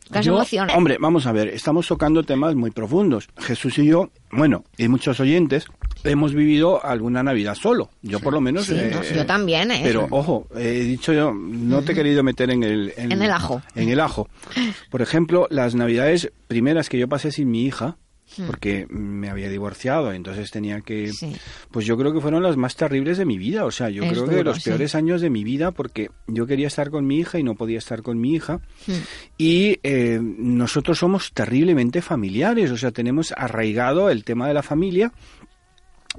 las 0.09 0.25
Yo-. 0.25 0.39
Hombre, 0.75 0.97
vamos 0.99 1.25
a 1.25 1.31
ver, 1.31 1.47
estamos 1.47 1.87
tocando 1.87 2.23
temas 2.23 2.55
muy 2.55 2.71
profundos. 2.71 3.27
Jesús 3.37 3.77
y 3.79 3.87
yo, 3.87 4.09
bueno, 4.31 4.63
y 4.77 4.87
muchos 4.87 5.19
oyentes, 5.19 5.65
hemos 6.03 6.33
vivido 6.33 6.83
alguna 6.83 7.23
Navidad 7.23 7.55
solo. 7.55 7.89
Yo 8.03 8.19
por 8.19 8.33
lo 8.33 8.41
menos... 8.41 8.65
Sí, 8.65 8.75
no, 8.91 9.03
yo 9.03 9.25
también, 9.25 9.71
¿eh? 9.71 9.81
Pero, 9.83 10.07
ojo, 10.11 10.47
he 10.55 10.81
dicho 10.81 11.11
yo, 11.11 11.33
no 11.33 11.81
te 11.81 11.93
he 11.93 11.95
querido 11.95 12.21
meter 12.23 12.51
en 12.51 12.63
el... 12.63 12.93
En 12.95 13.19
el 13.19 13.31
ajo. 13.31 13.61
En 13.75 13.89
el 13.89 13.99
ajo. 13.99 14.29
Por 14.91 15.01
ejemplo, 15.01 15.47
las 15.49 15.73
Navidades 15.73 16.31
primeras 16.47 16.87
que 16.87 16.99
yo 16.99 17.07
pasé 17.07 17.31
sin 17.31 17.49
mi 17.49 17.65
hija. 17.65 17.97
Porque 18.45 18.85
me 18.89 19.29
había 19.29 19.49
divorciado, 19.49 20.11
entonces 20.11 20.51
tenía 20.51 20.81
que... 20.81 21.11
Sí. 21.11 21.35
Pues 21.71 21.85
yo 21.85 21.97
creo 21.97 22.13
que 22.13 22.21
fueron 22.21 22.43
las 22.43 22.57
más 22.57 22.75
terribles 22.75 23.17
de 23.17 23.25
mi 23.25 23.37
vida, 23.37 23.65
o 23.65 23.71
sea, 23.71 23.89
yo 23.89 24.03
Es 24.03 24.11
creo 24.11 24.27
que 24.27 24.43
los 24.43 24.57
sí. 24.57 24.69
peores 24.69 24.95
años 24.95 25.21
de 25.21 25.29
mi 25.29 25.43
vida, 25.43 25.71
porque 25.71 26.11
yo 26.27 26.45
quería 26.45 26.67
estar 26.67 26.89
con 26.89 27.07
mi 27.07 27.19
hija 27.19 27.39
y 27.39 27.43
no 27.43 27.55
podía 27.55 27.77
estar 27.77 28.01
con 28.01 28.19
mi 28.19 28.33
hija. 28.33 28.59
Hmm. 28.85 28.93
Y 29.37 29.79
eh, 29.83 30.19
nosotros 30.21 30.99
somos 30.99 31.31
terriblemente 31.33 32.01
familiares, 32.01 32.71
o 32.71 32.77
sea, 32.77 32.91
tenemos 32.91 33.33
arraigado 33.35 34.09
el 34.09 34.23
tema 34.23 34.47
de 34.47 34.53
la 34.53 34.63
familia 34.63 35.11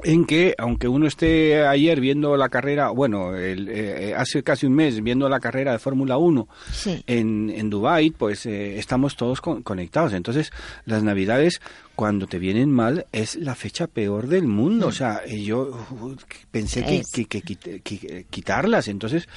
en 0.05 0.25
que, 0.27 0.55
aunque 0.59 0.87
uno 0.89 1.07
esté 1.07 1.67
ayer 1.67 2.01
viendo 2.01 2.37
la 2.37 2.49
carrera, 2.49 2.91
bueno, 2.91 3.35
el, 3.37 3.69
eh, 3.69 4.15
hace 4.17 4.43
casi 4.43 4.67
un 4.67 4.75
mes 4.75 5.03
viendo 5.03 5.29
la 5.29 5.41
carrera 5.41 5.73
de 5.73 5.79
Fórmula 5.79 6.17
1 6.19 6.49
Sí. 6.73 7.03
en, 7.07 7.51
en 7.55 7.71
Dubái, 7.71 8.11
pues 8.11 8.47
eh, 8.47 8.79
estamos 8.79 9.17
todos 9.17 9.41
con- 9.41 9.63
conectados. 9.63 10.13
Entonces, 10.13 10.53
las 10.85 11.03
Navidades, 11.03 11.61
cuando 11.97 12.27
te 12.27 12.39
vienen 12.39 12.71
mal, 12.71 13.07
es 13.13 13.37
la 13.37 13.55
fecha 13.55 13.87
peor 13.89 14.29
del 14.29 14.47
mundo. 14.47 14.87
O 14.87 14.93
sea, 14.93 15.21
eh, 15.27 15.43
yo 15.43 15.85
uh, 15.91 16.15
pensé 16.51 16.85
que, 16.85 17.03
que- 17.27 17.43
que 17.43 17.81
que 17.81 18.27
quitarlas. 18.31 18.89
Entonces, 18.89 19.29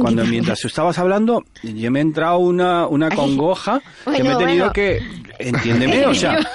cuando 0.00 0.24
mientras 0.24 0.60
tú 0.60 0.68
estabas 0.68 0.98
hablando, 0.98 1.44
yo 1.62 1.90
me 1.90 1.98
ha 1.98 2.02
entrado 2.02 2.38
una, 2.38 2.86
una 2.86 3.08
Ay. 3.10 3.16
congoja 3.16 3.80
que 4.04 4.22
me 4.22 4.32
he 4.32 4.36
tenido 4.36 4.70
bueno. 4.70 4.72
que... 4.72 5.00
Entiéndeme, 5.38 6.06
o 6.06 6.14
sea... 6.14 6.38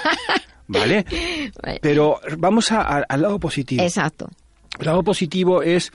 ¿Vale? 0.68 1.04
Pero 1.80 2.20
vamos 2.38 2.72
a- 2.72 2.80
a- 2.82 3.04
al 3.08 3.22
lado 3.22 3.38
positivo. 3.38 3.82
Exacto. 3.82 4.28
El 4.78 4.86
lado 4.86 5.02
positivo 5.02 5.62
es 5.62 5.92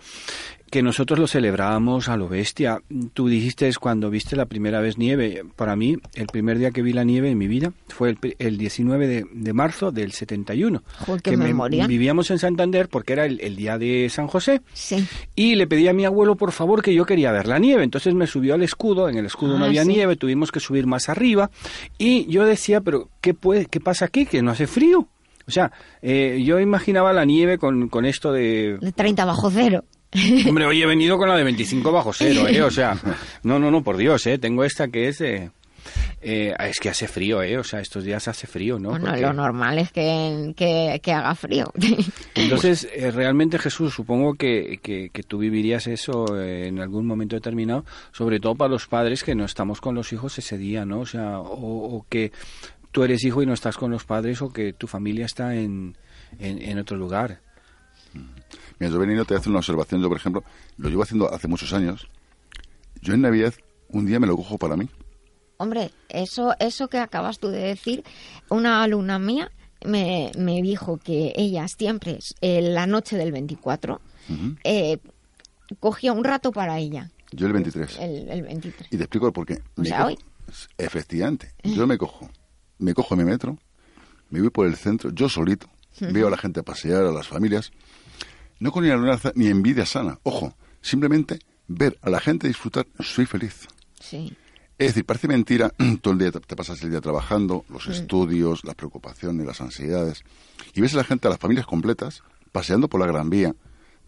que 0.69 0.81
nosotros 0.83 1.19
lo 1.19 1.27
celebrábamos 1.27 2.09
a 2.09 2.17
lo 2.17 2.27
bestia. 2.29 2.81
Tú 3.13 3.27
dijiste 3.27 3.69
cuando 3.79 4.09
viste 4.09 4.35
la 4.35 4.45
primera 4.45 4.79
vez 4.81 4.97
nieve. 4.97 5.43
Para 5.55 5.75
mí, 5.75 5.97
el 6.13 6.27
primer 6.27 6.57
día 6.59 6.71
que 6.71 6.81
vi 6.81 6.93
la 6.93 7.03
nieve 7.03 7.29
en 7.29 7.37
mi 7.37 7.47
vida 7.47 7.71
fue 7.87 8.09
el, 8.11 8.17
el 8.39 8.57
19 8.57 9.07
de, 9.07 9.25
de 9.31 9.53
marzo 9.53 9.91
del 9.91 10.11
71. 10.11 10.83
Joder, 11.05 11.21
que 11.21 11.37
me- 11.37 11.45
memoria. 11.45 11.87
vivíamos 11.87 12.29
en 12.31 12.39
Santander 12.39 12.87
porque 12.89 13.13
era 13.13 13.25
el, 13.25 13.39
el 13.41 13.55
día 13.55 13.77
de 13.77 14.09
San 14.09 14.27
José. 14.27 14.61
Sí. 14.73 15.05
Y 15.35 15.55
le 15.55 15.67
pedí 15.67 15.87
a 15.87 15.93
mi 15.93 16.05
abuelo, 16.05 16.35
por 16.35 16.51
favor, 16.51 16.81
que 16.81 16.93
yo 16.93 17.05
quería 17.05 17.31
ver 17.31 17.47
la 17.47 17.59
nieve. 17.59 17.83
Entonces 17.83 18.13
me 18.13 18.27
subió 18.27 18.53
al 18.55 18.63
escudo, 18.63 19.09
en 19.09 19.17
el 19.17 19.25
escudo 19.25 19.57
no 19.57 19.65
Ah, 19.65 19.67
había 19.67 19.83
sí. 19.83 19.89
nieve, 19.89 20.15
tuvimos 20.15 20.51
que 20.51 20.59
subir 20.59 20.85
más 20.87 21.09
arriba. 21.09 21.49
Y 21.97 22.25
yo 22.27 22.45
decía, 22.45 22.81
pero 22.81 23.09
¿qué, 23.21 23.33
puede, 23.33 23.65
qué 23.65 23.79
pasa 23.79 24.05
aquí? 24.05 24.25
Que 24.25 24.41
no 24.41 24.51
hace 24.51 24.67
frío. 24.67 25.07
O 25.47 25.51
sea, 25.51 25.71
eh, 26.03 26.41
yo 26.45 26.59
imaginaba 26.59 27.11
la 27.11 27.25
nieve 27.25 27.57
con, 27.57 27.89
con 27.89 28.05
esto 28.05 28.31
de... 28.31 28.77
De 28.79 28.91
30 28.91 29.25
bajo 29.25 29.49
cero. 29.49 29.83
Hombre, 30.47 30.65
hoy 30.65 30.81
he 30.81 30.85
venido 30.85 31.17
con 31.17 31.29
la 31.29 31.35
de 31.37 31.43
25 31.43 31.91
bajo 31.91 32.13
cero, 32.13 32.47
¿eh? 32.47 32.61
O 32.61 32.71
sea, 32.71 32.97
no, 33.43 33.59
no, 33.59 33.69
no, 33.71 33.83
por 33.83 33.97
Dios, 33.97 34.25
¿eh? 34.27 34.37
Tengo 34.37 34.63
esta 34.63 34.87
que 34.87 35.07
es 35.07 35.19
de... 35.19 35.51
eh, 36.21 36.53
es 36.59 36.79
que 36.79 36.89
hace 36.89 37.07
frío, 37.07 37.41
¿eh? 37.43 37.57
O 37.57 37.63
sea, 37.63 37.79
estos 37.79 38.03
días 38.03 38.27
hace 38.27 38.47
frío, 38.47 38.79
¿no? 38.79 38.89
Bueno, 38.89 39.05
Porque- 39.05 39.21
lo 39.21 39.33
normal 39.33 39.77
es 39.79 39.91
que, 39.91 40.53
que, 40.57 40.99
que 41.03 41.11
haga 41.13 41.35
frío. 41.35 41.71
Entonces, 42.35 42.87
eh, 42.93 43.11
realmente 43.11 43.59
Jesús, 43.59 43.93
supongo 43.93 44.33
que, 44.33 44.79
que, 44.81 45.09
que 45.11 45.23
tú 45.23 45.37
vivirías 45.37 45.85
eso 45.87 46.25
eh, 46.39 46.67
en 46.67 46.79
algún 46.79 47.05
momento 47.05 47.35
determinado, 47.35 47.85
sobre 48.11 48.39
todo 48.39 48.55
para 48.55 48.71
los 48.71 48.87
padres 48.87 49.23
que 49.23 49.35
no 49.35 49.45
estamos 49.45 49.79
con 49.79 49.93
los 49.95 50.11
hijos 50.11 50.37
ese 50.39 50.57
día, 50.57 50.85
¿no? 50.85 51.01
O 51.01 51.05
sea, 51.05 51.39
o, 51.39 51.97
o 51.97 52.05
que 52.09 52.31
tú 52.91 53.03
eres 53.03 53.23
hijo 53.23 53.43
y 53.43 53.45
no 53.45 53.53
estás 53.53 53.77
con 53.77 53.91
los 53.91 54.05
padres 54.05 54.41
o 54.41 54.51
que 54.51 54.73
tu 54.73 54.87
familia 54.87 55.25
está 55.27 55.55
en, 55.55 55.95
en, 56.39 56.59
en 56.61 56.79
otro 56.79 56.97
lugar. 56.97 57.41
Mira, 58.79 58.91
yo 58.91 58.99
venido 58.99 59.25
te 59.25 59.35
hace 59.35 59.49
una 59.49 59.59
observación. 59.59 60.01
Yo, 60.01 60.07
por 60.07 60.17
ejemplo, 60.17 60.43
lo 60.77 60.89
llevo 60.89 61.03
haciendo 61.03 61.33
hace 61.33 61.47
muchos 61.47 61.73
años. 61.73 62.07
Yo 63.01 63.13
en 63.13 63.21
Navidad 63.21 63.53
un 63.89 64.05
día 64.05 64.19
me 64.19 64.27
lo 64.27 64.35
cojo 64.35 64.57
para 64.57 64.75
mí. 64.77 64.89
Hombre, 65.57 65.91
eso, 66.07 66.53
eso 66.59 66.87
que 66.87 66.97
acabas 66.99 67.39
tú 67.39 67.49
de 67.49 67.59
decir, 67.59 68.03
una 68.49 68.81
alumna 68.81 69.19
mía 69.19 69.51
me, 69.85 70.31
me 70.37 70.61
dijo 70.61 70.97
que 70.97 71.33
ella 71.35 71.67
siempre, 71.67 72.19
eh, 72.41 72.61
la 72.61 72.87
noche 72.87 73.17
del 73.17 73.31
24, 73.31 73.99
eh, 74.63 74.99
cogía 75.79 76.13
un 76.13 76.23
rato 76.23 76.51
para 76.51 76.77
ella. 76.79 77.11
Yo 77.31 77.47
el 77.47 77.53
23. 77.53 77.97
El, 77.99 78.29
el 78.29 78.41
23. 78.43 78.87
Y 78.91 78.97
te 78.97 79.03
explico 79.03 79.31
por 79.33 79.45
qué. 79.45 79.61
O 79.75 79.83
sea, 79.83 80.05
hoy. 80.05 80.17
Efectivamente. 80.77 81.53
Yo 81.63 81.85
me 81.85 81.97
cojo. 81.97 82.29
Me 82.79 82.93
cojo 82.93 83.15
mi 83.17 83.25
metro, 83.25 83.57
me 84.29 84.39
voy 84.39 84.49
por 84.49 84.65
el 84.65 84.77
centro, 84.77 85.11
yo 85.11 85.27
solito, 85.27 85.67
veo 85.99 86.27
a 86.27 86.31
la 86.31 86.37
gente 86.37 86.63
pasear, 86.63 87.03
a 87.03 87.11
las 87.11 87.27
familias, 87.27 87.71
no 88.59 88.71
con 88.71 88.83
ni 88.83 88.89
alunaza 88.89 89.31
ni 89.35 89.47
envidia 89.47 89.85
sana. 89.85 90.19
Ojo, 90.23 90.55
simplemente 90.81 91.39
ver 91.67 91.97
a 92.01 92.09
la 92.09 92.19
gente 92.19 92.47
disfrutar, 92.47 92.87
soy 92.99 93.25
feliz. 93.25 93.67
Sí. 93.99 94.35
Es 94.77 94.87
decir, 94.87 95.05
parece 95.05 95.27
mentira, 95.27 95.73
todo 96.01 96.13
el 96.13 96.19
día 96.19 96.31
te, 96.31 96.39
te 96.39 96.55
pasas 96.55 96.81
el 96.83 96.91
día 96.91 97.01
trabajando, 97.01 97.65
los 97.69 97.87
estudios, 97.87 98.63
las 98.63 98.75
preocupaciones, 98.75 99.45
las 99.45 99.61
ansiedades, 99.61 100.23
y 100.73 100.81
ves 100.81 100.93
a 100.93 100.97
la 100.97 101.03
gente, 101.03 101.27
a 101.27 101.31
las 101.31 101.39
familias 101.39 101.65
completas, 101.65 102.23
paseando 102.51 102.87
por 102.87 102.99
la 102.99 103.07
Gran 103.07 103.29
Vía, 103.29 103.55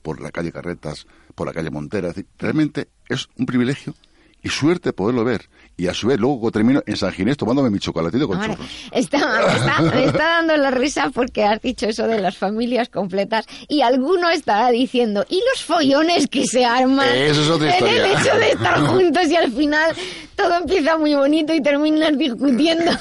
por 0.01 0.21
la 0.21 0.31
calle 0.31 0.51
Carretas, 0.51 1.07
por 1.35 1.47
la 1.47 1.53
calle 1.53 1.69
Montera. 1.69 2.09
Es 2.09 2.15
decir, 2.15 2.29
realmente 2.39 2.89
es 3.09 3.29
un 3.37 3.45
privilegio 3.45 3.93
y 4.41 4.49
suerte 4.49 4.93
poderlo 4.93 5.23
ver. 5.23 5.49
Y 5.77 5.87
a 5.87 5.93
su 5.95 6.07
vez, 6.07 6.19
luego 6.19 6.51
termino 6.51 6.83
en 6.85 6.95
San 6.95 7.11
Ginés 7.11 7.37
tomándome 7.37 7.71
mi 7.71 7.79
chocolatito 7.79 8.27
con 8.27 8.37
Ahora, 8.39 8.53
churros. 8.55 8.69
está, 8.91 9.17
me 9.17 9.55
está, 9.57 9.81
me 9.81 10.05
está 10.05 10.23
dando 10.27 10.57
la 10.57 10.69
risa 10.69 11.09
porque 11.11 11.43
has 11.43 11.59
dicho 11.61 11.87
eso 11.87 12.05
de 12.07 12.19
las 12.19 12.37
familias 12.37 12.89
completas 12.89 13.45
y 13.67 13.81
alguno 13.81 14.29
estará 14.29 14.69
diciendo, 14.69 15.25
¿y 15.27 15.41
los 15.51 15.63
follones 15.63 16.27
que 16.27 16.45
se 16.45 16.65
arman? 16.65 17.07
Eso 17.15 17.41
es 17.41 17.49
otra 17.49 17.75
En 17.77 17.83
el 17.87 17.95
historia. 18.05 18.19
hecho 18.21 18.37
de 18.37 18.49
estar 18.51 18.79
juntos 18.87 19.27
y 19.27 19.35
al 19.35 19.51
final 19.51 19.95
todo 20.35 20.55
empieza 20.57 20.97
muy 20.97 21.15
bonito 21.15 21.51
y 21.53 21.61
terminas 21.63 22.15
discutiendo. 22.17 22.91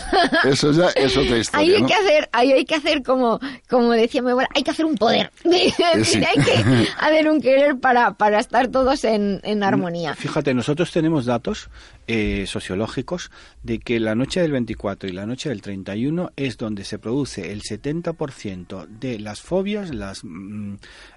Eso 0.44 0.72
ya 0.72 0.88
es 0.94 1.14
otra 1.16 1.34
Ahí 1.34 1.40
historia, 1.40 1.76
hay 1.76 1.82
¿no? 1.82 1.88
que 1.88 1.94
hacer, 1.94 2.28
ahí 2.32 2.52
hay 2.52 2.64
que 2.64 2.74
hacer 2.76 3.02
como, 3.02 3.40
como 3.68 3.90
decía 3.92 4.22
mi 4.22 4.30
abuela, 4.30 4.48
hay 4.54 4.62
que 4.62 4.70
hacer 4.70 4.86
un 4.86 4.94
poder. 4.96 5.30
Es 5.44 5.76
decir, 5.76 6.04
Sí. 6.04 6.24
hay 6.24 6.44
que 6.44 6.86
hacer 6.98 7.28
un 7.28 7.42
querer 7.42 7.78
para, 7.78 8.12
para 8.14 8.38
estar 8.40 8.68
todos 8.68 9.04
en, 9.04 9.40
en 9.42 9.62
armonía. 9.62 10.14
Fíjate, 10.14 10.54
nosotros 10.54 10.90
tenemos 10.92 11.26
datos 11.26 11.68
eh, 12.12 12.44
sociológicos 12.48 13.30
de 13.62 13.78
que 13.78 14.00
la 14.00 14.16
noche 14.16 14.40
del 14.40 14.50
24 14.50 15.08
y 15.08 15.12
la 15.12 15.26
noche 15.26 15.48
del 15.48 15.62
31 15.62 16.32
es 16.34 16.56
donde 16.56 16.82
se 16.82 16.98
produce 16.98 17.52
el 17.52 17.62
70% 17.62 18.88
de 18.88 19.20
las 19.20 19.40
fobias, 19.40 19.94
las 19.94 20.24
mm, 20.24 20.74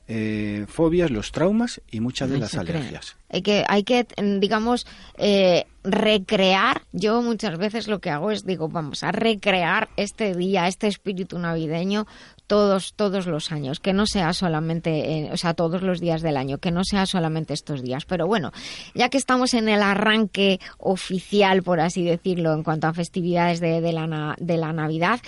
eh, 0.07 0.65
fobias, 0.67 1.09
los 1.09 1.31
traumas 1.31 1.81
y 1.89 1.99
muchas 1.99 2.29
de 2.29 2.37
las 2.37 2.51
cree. 2.51 2.61
alergias. 2.61 3.17
Hay 3.29 3.41
que, 3.41 3.65
hay 3.67 3.83
que 3.83 4.05
mm, 4.21 4.37
digamos, 4.37 4.85
eh, 5.17 5.65
recrear. 5.83 6.83
Yo 6.91 7.23
muchas 7.23 7.57
veces 7.57 7.87
lo 7.87 7.99
que 7.99 8.11
hago 8.11 8.29
es, 8.29 8.45
digo, 8.45 8.69
vamos 8.69 9.01
a 9.01 9.11
recrear 9.11 9.89
este 9.97 10.35
día, 10.35 10.67
este 10.67 10.85
espíritu 10.85 11.39
navideño 11.39 12.05
todos, 12.53 12.93
todos 12.93 13.25
los 13.25 13.51
años, 13.51 13.79
que 13.79 13.93
no 13.93 14.05
sea 14.05 14.31
solamente, 14.31 14.91
eh, 14.91 15.29
o 15.31 15.37
sea, 15.37 15.55
todos 15.55 15.81
los 15.81 15.99
días 15.99 16.21
del 16.21 16.37
año, 16.37 16.59
que 16.59 16.69
no 16.69 16.83
sea 16.83 17.07
solamente 17.07 17.51
estos 17.51 17.81
días. 17.81 18.05
Pero 18.05 18.27
bueno, 18.27 18.51
ya 18.93 19.09
que 19.09 19.17
estamos 19.17 19.55
en 19.55 19.69
el 19.69 19.81
arranque 19.81 20.59
oficial, 20.77 21.63
por 21.63 21.79
así 21.79 22.03
decirlo, 22.03 22.53
en 22.53 22.61
cuanto 22.61 22.85
a 22.85 22.93
festividades 22.93 23.59
de, 23.59 23.81
de 23.81 23.91
la, 23.91 24.35
de 24.37 24.57
la 24.57 24.71
Navidad, 24.71 25.19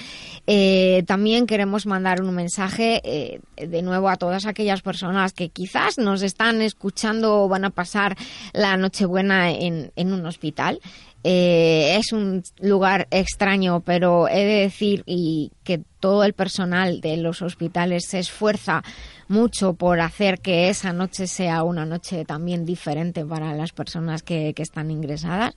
eh, 0.45 1.01
también 1.07 1.47
queremos 1.47 1.87
mandar 1.87 2.21
un 2.21 2.35
mensaje 2.35 3.01
eh, 3.03 3.39
de 3.57 3.81
nuevo 3.81 4.07
a 4.09 4.17
todas 4.17 4.45
aquellas 4.45 4.83
personas 4.83 5.33
que 5.33 5.49
quizás 5.49 5.97
nos 5.97 6.21
están 6.21 6.61
escuchando 6.61 7.41
o 7.41 7.49
van 7.49 7.65
a 7.65 7.71
pasar 7.71 8.15
la 8.53 8.77
Nochebuena 8.77 9.49
en, 9.49 9.91
en 9.95 10.13
un 10.13 10.27
hospital. 10.27 10.79
Eh, 11.27 11.97
es 11.97 12.13
un 12.13 12.43
lugar 12.59 13.07
extraño, 13.09 13.79
pero 13.79 14.27
he 14.27 14.45
de 14.45 14.59
decir 14.61 15.01
y 15.07 15.51
que 15.63 15.81
todo 15.99 16.23
el 16.23 16.33
personal 16.33 17.01
de 17.01 17.17
los 17.17 17.41
hospitales 17.41 18.05
se 18.07 18.19
esfuerza 18.19 18.83
mucho 19.27 19.73
por 19.73 20.01
hacer 20.01 20.39
que 20.39 20.69
esa 20.69 20.93
noche 20.93 21.25
sea 21.25 21.63
una 21.63 21.83
noche 21.83 22.25
también 22.25 22.63
diferente 22.63 23.25
para 23.25 23.55
las 23.55 23.71
personas 23.71 24.21
que, 24.21 24.53
que 24.53 24.61
están 24.61 24.91
ingresadas. 24.91 25.55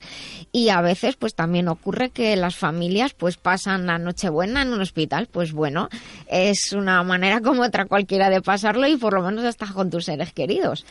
Y 0.51 0.69
a 0.69 0.81
veces 0.81 1.17
pues 1.17 1.35
también 1.35 1.67
ocurre 1.67 2.09
que 2.09 2.35
las 2.35 2.55
familias 2.55 3.13
pues 3.13 3.37
pasan 3.37 3.85
la 3.85 3.99
Nochebuena 3.99 4.63
en 4.63 4.73
un 4.73 4.81
hospital. 4.81 5.27
Pues 5.31 5.51
bueno 5.53 5.87
es 6.25 6.73
una 6.73 7.03
manera 7.03 7.41
como 7.41 7.61
otra 7.61 7.85
cualquiera 7.85 8.31
de 8.31 8.41
pasarlo 8.41 8.87
y 8.87 8.97
por 8.97 9.13
lo 9.13 9.21
menos 9.21 9.45
hasta 9.45 9.67
con 9.67 9.91
tus 9.91 10.05
seres 10.05 10.33
queridos 10.33 10.83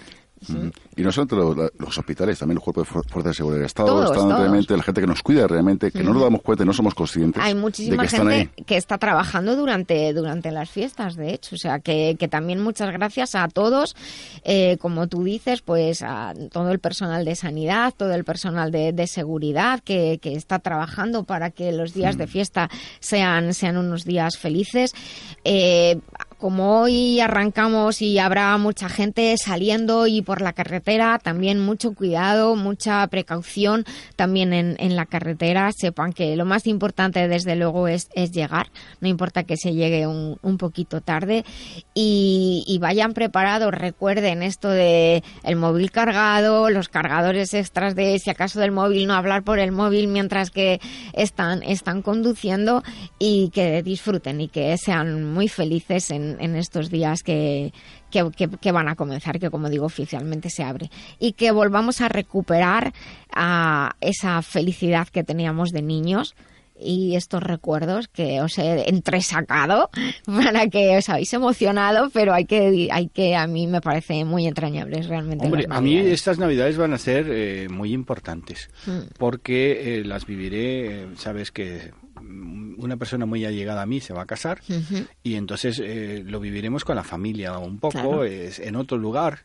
Mm. 0.47 0.69
Y 0.97 1.03
no 1.03 1.11
solo 1.13 1.71
los, 1.79 1.99
hospitales, 1.99 2.39
también 2.39 2.57
los 2.57 2.65
cuerpos 2.65 2.87
de 2.87 2.93
fu- 2.93 3.03
fuerzas 3.09 3.31
de 3.33 3.35
seguridad 3.35 3.59
del 3.59 3.67
Estado, 3.67 3.89
Todos, 3.89 4.05
están 4.11 4.23
todos. 4.29 4.39
realmente, 4.41 4.77
la 4.77 4.83
gente 4.83 5.01
que 5.01 5.07
nos 5.07 5.23
cuida 5.23 5.47
realmente, 5.47 5.91
que 5.91 6.03
no 6.03 6.13
nos 6.13 6.23
damos 6.23 6.43
cuenta 6.43 6.65
y 6.65 6.67
no 6.67 6.73
somos 6.73 6.95
conscientes 6.95 7.43
Hay 7.43 7.55
de 7.55 7.61
muchísima 7.61 8.05
están 8.05 8.29
gente 8.29 8.53
ahí. 8.57 8.65
que 8.65 8.77
está 8.77 8.99
trabajando 8.99 9.57
durante, 9.57 10.13
durante 10.13 10.51
las 10.53 10.71
fiestas, 10.71 11.17
de 11.17 11.35
hecho. 11.35 11.55
O 11.55 11.59
sea, 11.59 11.81
que, 11.81 12.17
que 12.19 12.29
también 12.29 12.61
muchas 12.63 12.91
gracias 12.93 13.35
a 13.35 13.49
todos, 13.49 13.97
eh, 14.45 14.77
como 14.81 15.07
tú 15.09 15.25
dices, 15.25 15.63
pues 15.63 16.03
a 16.03 16.35
todo 16.53 16.71
el 16.71 16.79
personal 16.79 17.25
de 17.25 17.35
sanidad, 17.35 17.95
todo 17.97 18.13
el 18.15 18.25
personal 18.25 18.71
de, 18.71 18.93
de 18.93 19.07
seguridad 19.07 19.81
que, 19.81 20.19
que 20.23 20.35
está 20.35 20.59
trabajando 20.59 21.25
para 21.25 21.51
que 21.51 21.73
los 21.73 21.95
días 21.95 22.17
Mm. 22.17 22.19
de 22.19 22.27
fiesta 22.27 22.71
sean, 23.01 23.55
sean 23.55 23.77
unos 23.77 24.05
días 24.05 24.37
felices. 24.39 24.95
Eh, 25.45 25.99
como 26.39 26.81
hoy 26.81 27.21
arrancamos 27.21 28.01
y 28.01 28.19
habrá 28.19 28.57
mucha 28.59 28.89
gente 28.89 29.35
saliendo 29.37 30.07
y 30.07 30.23
por 30.23 30.41
la 30.41 30.53
carretera, 30.53 31.19
también 31.19 31.61
mucho 31.61 31.95
cuidado, 31.95 32.55
mucha 32.57 33.07
precaución 33.09 33.85
también 34.17 34.53
en, 34.53 34.77
en 34.79 34.97
la 34.97 35.07
carretera. 35.07 35.71
Sepan 35.77 36.13
que 36.13 36.37
lo 36.37 36.45
más 36.45 36.67
importante 36.67 37.29
desde 37.29 37.57
luego 37.57 37.89
es, 37.89 38.09
es 38.15 38.33
llegar, 38.33 38.71
no 39.01 39.09
importa 39.09 39.43
que 39.43 39.57
se 39.57 39.75
llegue 39.75 40.07
un, 40.07 40.39
un 40.43 40.59
poquito 40.59 41.01
tarde 41.01 41.45
y, 41.95 42.79
vayan 42.81 43.13
preparados. 43.13 43.73
Recuerden 43.73 44.43
esto 44.43 44.71
de 44.71 45.25
el 45.43 45.57
móvil 45.57 45.91
cargado, 45.91 46.71
los 46.71 46.89
cargadores 46.89 47.53
extras 47.55 47.97
de 47.97 48.19
si 48.21 48.31
acaso 48.31 48.61
del 48.61 48.71
móvil, 48.71 49.07
no 49.09 49.15
hablar 49.15 49.43
por 49.43 49.59
el 49.59 49.73
móvil 49.73 50.07
mientras 50.07 50.51
que 50.51 50.81
están, 51.13 51.63
están 51.65 52.03
conduciendo 52.03 52.85
y 53.19 53.51
que 53.51 53.83
disfruten 53.83 54.41
y 54.41 54.49
que 54.49 54.77
sean 54.79 55.25
muy 55.25 55.49
felices 55.49 56.11
en, 56.11 56.28
en 56.41 56.57
estos 56.57 56.91
días 56.91 57.23
que, 57.23 57.73
que, 58.11 58.31
que- 58.37 58.49
que 58.49 58.73
van 58.73 58.89
a 58.89 58.95
comenzar, 58.97 59.39
que 59.39 59.51
como 59.51 59.69
digo 59.69 59.87
oficialmente 59.87 60.51
se 60.51 60.63
abre. 60.63 60.91
Y 61.19 61.33
que 61.33 61.51
volvamos 61.51 62.01
a 62.01 62.09
recuperar 62.09 62.93
a 63.33 63.97
esa 64.01 64.43
felicidad 64.43 65.09
que 65.09 65.25
teníamos 65.25 65.71
de 65.71 65.83
niños 65.83 66.35
y 66.81 67.17
estos 67.17 67.43
recuerdos 67.43 68.09
que 68.09 68.41
os 68.41 68.59
he 68.59 68.89
entresacado 68.89 69.91
para 70.27 70.69
que 70.69 70.97
os 70.99 71.09
habéis 71.09 71.33
emocionado, 71.33 72.11
pero 72.13 72.33
hay 72.35 72.45
que, 72.45 72.89
hay 72.91 73.09
que 73.09 73.37
a 73.37 73.47
mí 73.47 73.67
me 73.67 73.81
parece 73.81 74.25
muy 74.25 74.47
entrañables 74.47 75.07
realmente. 75.09 75.45
Hombre, 75.47 75.67
a 75.69 75.81
mí 75.81 75.97
estas 75.97 76.39
navidades 76.39 76.77
van 76.77 76.93
a 76.93 76.99
ser 76.99 77.27
eh, 77.31 77.69
muy 77.71 77.93
importantes 77.93 78.69
Mm. 78.87 79.01
porque 79.19 79.99
eh, 79.99 80.05
las 80.05 80.27
viviré, 80.27 81.03
eh, 81.03 81.07
sabes 81.17 81.51
que 81.51 81.93
mm, 82.21 82.75
una 82.83 82.97
persona 82.97 83.27
muy 83.27 83.45
allegada 83.45 83.83
a 83.83 83.87
mí 83.87 84.01
se 84.01 84.13
va 84.15 84.23
a 84.23 84.27
casar 84.27 84.61
y 85.23 85.35
entonces 85.35 85.81
eh, 85.85 86.23
lo 86.25 86.41
viviremos 86.41 86.85
con 86.85 86.97
la 86.97 87.05
familia 87.05 87.59
un 87.59 87.79
poco, 87.79 87.93
Claro. 87.93 88.25
es 88.25 88.59
en 88.59 88.77
otro 88.77 88.99
lugar 88.99 89.41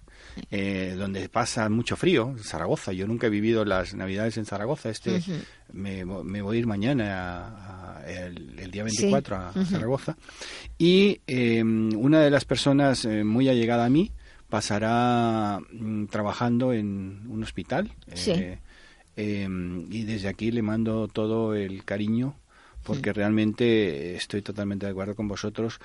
eh, 0.51 0.95
donde 0.97 1.27
pasa 1.29 1.69
mucho 1.69 1.95
frío, 1.95 2.35
Zaragoza. 2.39 2.91
Yo 2.93 3.07
nunca 3.07 3.27
he 3.27 3.29
vivido 3.29 3.65
las 3.65 3.93
navidades 3.95 4.37
en 4.37 4.45
Zaragoza. 4.45 4.89
Este 4.89 5.17
Ujú. 5.17 5.33
me, 5.73 6.05
me 6.05 6.41
voy 6.41 6.57
a 6.57 6.59
ir 6.59 6.67
mañana 6.67 7.45
a- 7.47 7.99
a 7.99 8.07
el, 8.07 8.59
el 8.59 8.71
día 8.71 8.83
Sí. 8.89 9.03
24 9.03 9.35
a. 9.35 9.53
Zaragoza 9.65 10.17
y 10.77 11.21
eh, 11.27 11.63
una 11.63 12.19
de 12.21 12.29
las 12.29 12.45
personas 12.45 13.05
eh, 13.05 13.23
muy 13.23 13.47
allegada 13.49 13.85
a 13.85 13.89
mí 13.89 14.11
pasará 14.49 15.59
mm, 15.71 16.05
trabajando 16.07 16.73
en 16.73 17.21
un 17.29 17.43
hospital 17.43 17.91
Sí. 18.13 18.31
eh, 18.31 18.59
eh, 19.15 19.47
y 19.89 20.03
desde 20.03 20.27
aquí 20.27 20.51
le 20.51 20.61
mando 20.61 21.07
todo 21.07 21.53
el 21.55 21.83
cariño 21.85 22.35
porque 22.83 23.13
realmente 23.13 24.15
estoy 24.15 24.41
totalmente 24.41 24.85
de 24.85 24.91
acuerdo 24.91 25.15
con 25.15 25.27
vosotros. 25.29 25.79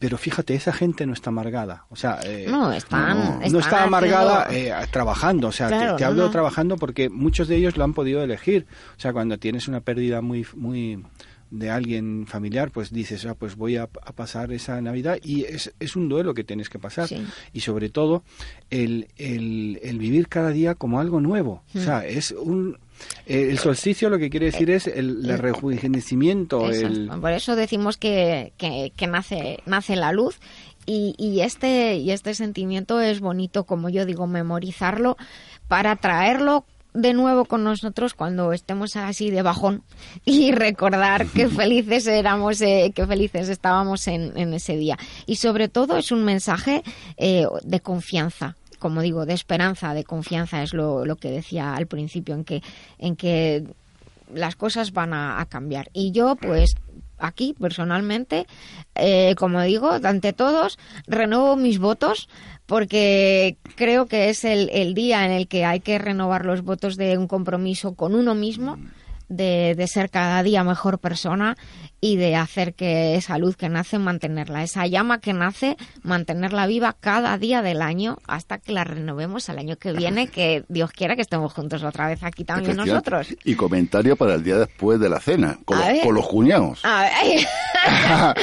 Pero 0.00 0.18
fíjate, 0.18 0.54
esa 0.54 0.72
gente 0.72 1.06
no 1.06 1.12
está 1.12 1.28
amargada. 1.30 1.84
O 1.90 1.94
sea, 1.94 2.18
eh, 2.24 2.46
No, 2.48 2.72
están, 2.72 3.16
no, 3.18 3.24
no. 3.24 3.30
no 3.38 3.44
están 3.44 3.60
está 3.60 3.82
amargada 3.84 4.48
eh, 4.50 4.72
trabajando. 4.90 5.48
O 5.48 5.52
sea, 5.52 5.68
te- 5.68 5.76
Claro, 5.76 5.96
te, 5.96 6.04
hablo 6.04 6.30
trabajando 6.30 6.76
porque 6.76 7.08
muchos 7.08 7.46
de 7.46 7.56
ellos 7.56 7.76
lo 7.76 7.84
han 7.84 7.94
podido 7.94 8.22
elegir. 8.24 8.66
O 8.96 9.00
sea, 9.00 9.12
cuando 9.12 9.38
tienes 9.38 9.68
una 9.68 9.80
pérdida 9.80 10.20
muy, 10.22 10.44
muy 10.56 11.04
de 11.50 11.68
alguien 11.68 12.26
familiar, 12.26 12.70
pues 12.70 12.92
dices, 12.92 13.26
ah, 13.26 13.34
pues 13.34 13.56
voy 13.56 13.76
a, 13.76 13.82
a 13.82 14.12
pasar 14.12 14.52
esa 14.52 14.80
Navidad 14.80 15.18
y 15.22 15.44
es, 15.44 15.72
es 15.80 15.96
un 15.96 16.08
duelo 16.08 16.32
que 16.32 16.44
tienes 16.44 16.70
que 16.70 16.78
pasar. 16.78 17.06
Sí. 17.08 17.22
Y 17.52 17.60
sobre 17.60 17.90
todo, 17.90 18.22
el, 18.70 19.08
el, 19.18 19.80
el 19.82 19.98
vivir 19.98 20.28
cada 20.28 20.50
día 20.50 20.74
como 20.76 20.98
algo 20.98 21.20
nuevo. 21.20 21.62
O 21.74 21.78
Hmm. 21.78 21.84
sea, 21.84 22.06
es 22.06 22.30
un... 22.32 22.78
eh, 23.26 23.48
El 23.50 23.58
solsticio 23.58 24.10
lo 24.10 24.18
que 24.18 24.30
quiere 24.30 24.46
decir 24.46 24.70
es 24.70 24.86
el, 24.86 25.28
el 25.28 25.38
rejuvenecimiento, 25.38 26.70
Eso, 26.70 26.86
el, 26.86 27.08
Por 27.20 27.32
eso 27.32 27.56
decimos 27.56 27.96
que, 27.96 28.52
que, 28.56 28.92
que 28.96 29.06
nace, 29.06 29.58
nace 29.66 29.96
la 29.96 30.12
luz 30.12 30.38
y, 30.86 31.14
y 31.18 31.40
este, 31.40 31.96
y 31.96 32.10
este 32.10 32.34
sentimiento 32.34 33.00
es 33.00 33.20
bonito, 33.20 33.64
como 33.64 33.88
yo 33.88 34.06
digo, 34.06 34.26
memorizarlo 34.26 35.16
para 35.68 35.96
traerlo 35.96 36.64
de 36.92 37.12
nuevo 37.12 37.44
con 37.44 37.62
nosotros 37.62 38.14
cuando 38.14 38.52
estemos 38.52 38.96
así 38.96 39.30
de 39.30 39.42
bajón 39.42 39.82
y 40.24 40.52
recordar 40.52 41.26
qué 41.26 41.48
felices 41.48 42.06
éramos, 42.06 42.60
eh, 42.60 42.92
qué 42.94 43.06
felices 43.06 43.48
estábamos 43.48 44.06
en, 44.08 44.36
en, 44.36 44.54
ese 44.54 44.76
día. 44.76 44.98
Y 45.26 45.36
sobre 45.36 45.68
todo 45.68 45.96
es 45.96 46.10
un 46.10 46.24
mensaje 46.24 46.82
eh, 47.16 47.46
de 47.62 47.80
confianza, 47.80 48.56
como 48.80 49.02
digo, 49.02 49.26
de 49.26 49.34
esperanza, 49.34 49.94
de 49.94 50.02
confianza, 50.02 50.64
es 50.64 50.74
lo, 50.74 51.04
lo 51.04 51.14
que 51.14 51.30
decía 51.30 51.76
al 51.76 51.86
principio, 51.86 52.34
en 52.34 52.44
que, 52.44 52.62
en 52.98 53.14
que 53.14 53.64
las 54.34 54.56
cosas 54.56 54.92
van 54.92 55.12
a, 55.14 55.46
cambiar. 55.48 55.90
Y 55.92 56.10
yo, 56.12 56.34
pues, 56.36 56.74
aquí 57.18 57.54
personalmente, 57.58 58.46
eh, 58.94 59.34
como 59.36 59.60
digo, 59.62 59.90
ante 60.02 60.32
todos, 60.32 60.78
renuevo 61.06 61.56
mis 61.56 61.78
votos 61.78 62.28
porque 62.66 63.56
creo 63.76 64.06
que 64.06 64.30
es 64.30 64.44
el, 64.44 64.70
el, 64.72 64.94
día 64.94 65.26
en 65.26 65.32
el 65.32 65.48
que 65.48 65.64
hay 65.64 65.80
que 65.80 65.98
renovar 65.98 66.46
los 66.46 66.62
votos 66.62 66.96
de 66.96 67.18
un 67.18 67.26
compromiso 67.26 67.94
con 67.94 68.14
uno 68.14 68.34
mismo, 68.34 68.78
de, 69.28 69.74
de 69.76 69.86
ser 69.86 70.10
cada 70.10 70.42
día 70.42 70.64
mejor 70.64 70.98
persona 70.98 71.56
y 72.00 72.16
de 72.16 72.36
hacer 72.36 72.74
que 72.74 73.16
esa 73.16 73.38
luz 73.38 73.56
que 73.56 73.68
nace, 73.68 73.98
mantenerla, 73.98 74.62
esa 74.62 74.86
llama 74.86 75.20
que 75.20 75.32
nace, 75.32 75.76
mantenerla 76.02 76.66
viva 76.66 76.96
cada 76.98 77.36
día 77.36 77.60
del 77.62 77.82
año 77.82 78.18
hasta 78.26 78.58
que 78.58 78.72
la 78.72 78.84
renovemos 78.84 79.50
al 79.50 79.58
año 79.58 79.76
que 79.76 79.92
viene, 80.00 80.28
que 80.28 80.64
Dios 80.68 80.90
quiera 80.92 81.16
que 81.16 81.22
estemos 81.22 81.52
juntos 81.52 81.82
otra 81.82 82.08
vez 82.08 82.22
aquí 82.22 82.44
también 82.44 82.76
nosotros. 82.76 83.28
Y 83.44 83.54
comentario 83.54 84.16
para 84.16 84.34
el 84.34 84.42
día 84.42 84.56
después 84.56 84.98
de 84.98 85.08
la 85.08 85.20
cena, 85.20 85.58
con, 85.64 85.78
los, 85.78 85.98
con 86.02 86.14
los, 86.14 86.26
cuñados. 86.26 86.80
A 86.84 87.02
ver. 87.02 88.36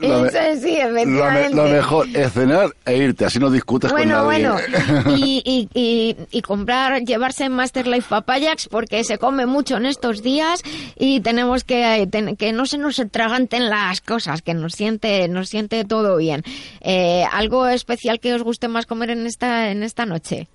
lo, 0.02 0.26
Eso 0.26 0.60
sí. 0.60 0.78
Lo, 1.06 1.50
lo, 1.50 1.64
mejor 1.68 2.08
es 2.14 2.32
cenar 2.32 2.70
e 2.84 2.96
irte, 2.96 3.24
así 3.24 3.38
no 3.38 3.50
discutes 3.50 3.90
bueno, 3.90 4.24
con 4.24 4.28
nadie. 4.28 4.48
Bueno, 4.48 5.16
y, 5.16 5.42
y, 5.44 5.68
y, 5.74 6.16
y, 6.30 6.42
comprar, 6.42 7.02
llevarse 7.02 7.48
Master 7.48 7.86
Life 7.86 8.06
Papayax 8.08 8.68
porque 8.68 9.04
se 9.04 9.18
come 9.18 9.46
mucho 9.46 9.76
en 9.76 9.86
estos 9.86 10.22
días 10.22 10.62
y 10.96 11.20
tenemos 11.20 11.64
que, 11.64 12.08
que 12.38 12.52
no 12.52 12.66
se 12.66 12.78
nos 12.78 12.95
se 12.96 13.06
traganten 13.06 13.68
las 13.70 14.00
cosas, 14.00 14.42
que 14.42 14.54
nos 14.54 14.72
siente, 14.72 15.28
nos 15.28 15.48
siente 15.48 15.84
todo 15.84 16.16
bien. 16.16 16.42
Eh, 16.80 17.24
¿Algo 17.30 17.66
especial 17.66 18.20
que 18.20 18.34
os 18.34 18.42
guste 18.42 18.68
más 18.68 18.86
comer 18.86 19.10
en 19.10 19.26
esta, 19.26 19.70
en 19.70 19.82
esta 19.82 20.06
noche? 20.06 20.48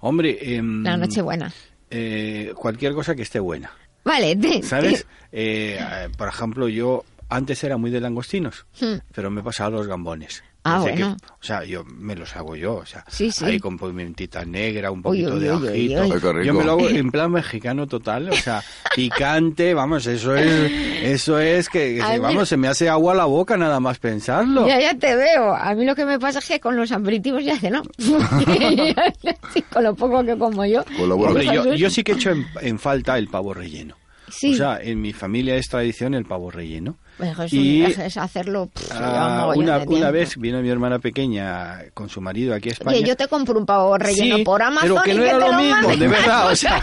Hombre, 0.00 0.38
eh, 0.40 0.62
la 0.62 0.96
noche 0.96 1.20
buena. 1.22 1.52
Eh, 1.90 2.52
cualquier 2.54 2.94
cosa 2.94 3.14
que 3.14 3.22
esté 3.22 3.40
buena. 3.40 3.70
Vale, 4.04 4.36
te, 4.40 4.62
¿sabes? 4.62 5.06
Eh, 5.32 5.78
por 6.16 6.28
ejemplo, 6.28 6.68
yo 6.68 7.04
antes 7.28 7.62
era 7.64 7.76
muy 7.76 7.90
de 7.90 8.00
langostinos, 8.00 8.66
hmm. 8.80 8.96
pero 9.12 9.30
me 9.30 9.40
he 9.40 9.44
pasado 9.44 9.68
a 9.68 9.78
los 9.78 9.86
gambones. 9.86 10.42
Ah, 10.62 10.80
bueno. 10.80 11.16
que, 11.18 11.24
o 11.24 11.42
sea, 11.42 11.64
yo 11.64 11.84
me 11.84 12.14
los 12.14 12.36
hago 12.36 12.54
yo, 12.54 12.74
o 12.74 12.86
sea, 12.86 13.02
sí, 13.08 13.30
sí. 13.30 13.44
ahí 13.46 13.58
con 13.58 13.78
pimentita 13.78 14.44
negra, 14.44 14.90
un 14.90 15.00
poquito 15.00 15.34
uy, 15.34 15.40
de 15.40 15.52
uy, 15.52 15.68
ajito. 15.68 16.02
uy, 16.02 16.38
uy. 16.40 16.46
Yo 16.46 16.52
me 16.52 16.64
lo 16.64 16.72
hago 16.72 16.88
en 16.88 17.10
plan 17.10 17.32
mexicano 17.32 17.86
total, 17.86 18.28
o 18.28 18.36
sea, 18.36 18.62
picante, 18.94 19.72
vamos, 19.72 20.06
eso 20.06 20.34
es, 20.36 20.70
eso 21.02 21.38
es 21.38 21.68
que, 21.70 21.96
que 21.96 22.18
vamos, 22.18 22.46
se 22.48 22.58
me 22.58 22.68
hace 22.68 22.90
agua 22.90 23.14
la 23.14 23.24
boca 23.24 23.56
nada 23.56 23.80
más 23.80 23.98
pensarlo. 23.98 24.66
Ya, 24.66 24.78
ya 24.80 24.94
te 24.94 25.16
veo. 25.16 25.54
A 25.54 25.74
mí 25.74 25.86
lo 25.86 25.94
que 25.94 26.04
me 26.04 26.18
pasa 26.18 26.40
es 26.40 26.46
que 26.46 26.60
con 26.60 26.76
los 26.76 26.92
aperitivos 26.92 27.42
ya 27.42 27.54
hace, 27.54 27.70
¿no? 27.70 27.82
sí, 27.98 29.62
con 29.72 29.82
lo 29.82 29.94
poco 29.94 30.22
que 30.24 30.36
como 30.36 30.66
yo. 30.66 30.84
Hombre, 31.00 31.46
yo, 31.46 31.74
yo 31.74 31.88
sí 31.88 32.04
que 32.04 32.12
echo 32.12 32.30
en, 32.30 32.46
en 32.60 32.78
falta 32.78 33.16
el 33.16 33.28
pavo 33.28 33.54
relleno. 33.54 33.96
Sí. 34.28 34.54
O 34.54 34.56
sea, 34.56 34.78
en 34.80 35.00
mi 35.00 35.12
familia 35.12 35.56
es 35.56 35.68
tradición 35.68 36.14
el 36.14 36.24
pavo 36.24 36.50
relleno. 36.50 36.98
Es, 37.22 37.52
y 37.52 37.82
un, 37.82 37.90
es 38.00 38.16
hacerlo. 38.16 38.68
Pff, 38.72 38.92
ah, 38.92 39.52
una, 39.54 39.78
una 39.78 40.10
vez 40.10 40.36
vino 40.36 40.60
mi 40.60 40.68
hermana 40.68 40.98
pequeña 40.98 41.82
con 41.94 42.08
su 42.08 42.20
marido 42.20 42.54
aquí 42.54 42.70
a 42.70 42.72
España. 42.72 42.96
Oye, 42.96 43.06
yo 43.06 43.16
te 43.16 43.28
compro 43.28 43.58
un 43.58 43.66
pavo 43.66 43.96
relleno 43.98 44.36
sí, 44.36 44.44
por 44.44 44.62
Amazon. 44.62 44.88
Pero 44.88 45.02
que 45.02 45.14
no 45.14 45.24
y 45.24 45.28
era 45.28 45.38
que 45.38 45.52
lo 45.52 45.58
mismo, 45.58 45.96
de 45.96 46.08
verdad. 46.08 46.50
O 46.52 46.56
sea. 46.56 46.82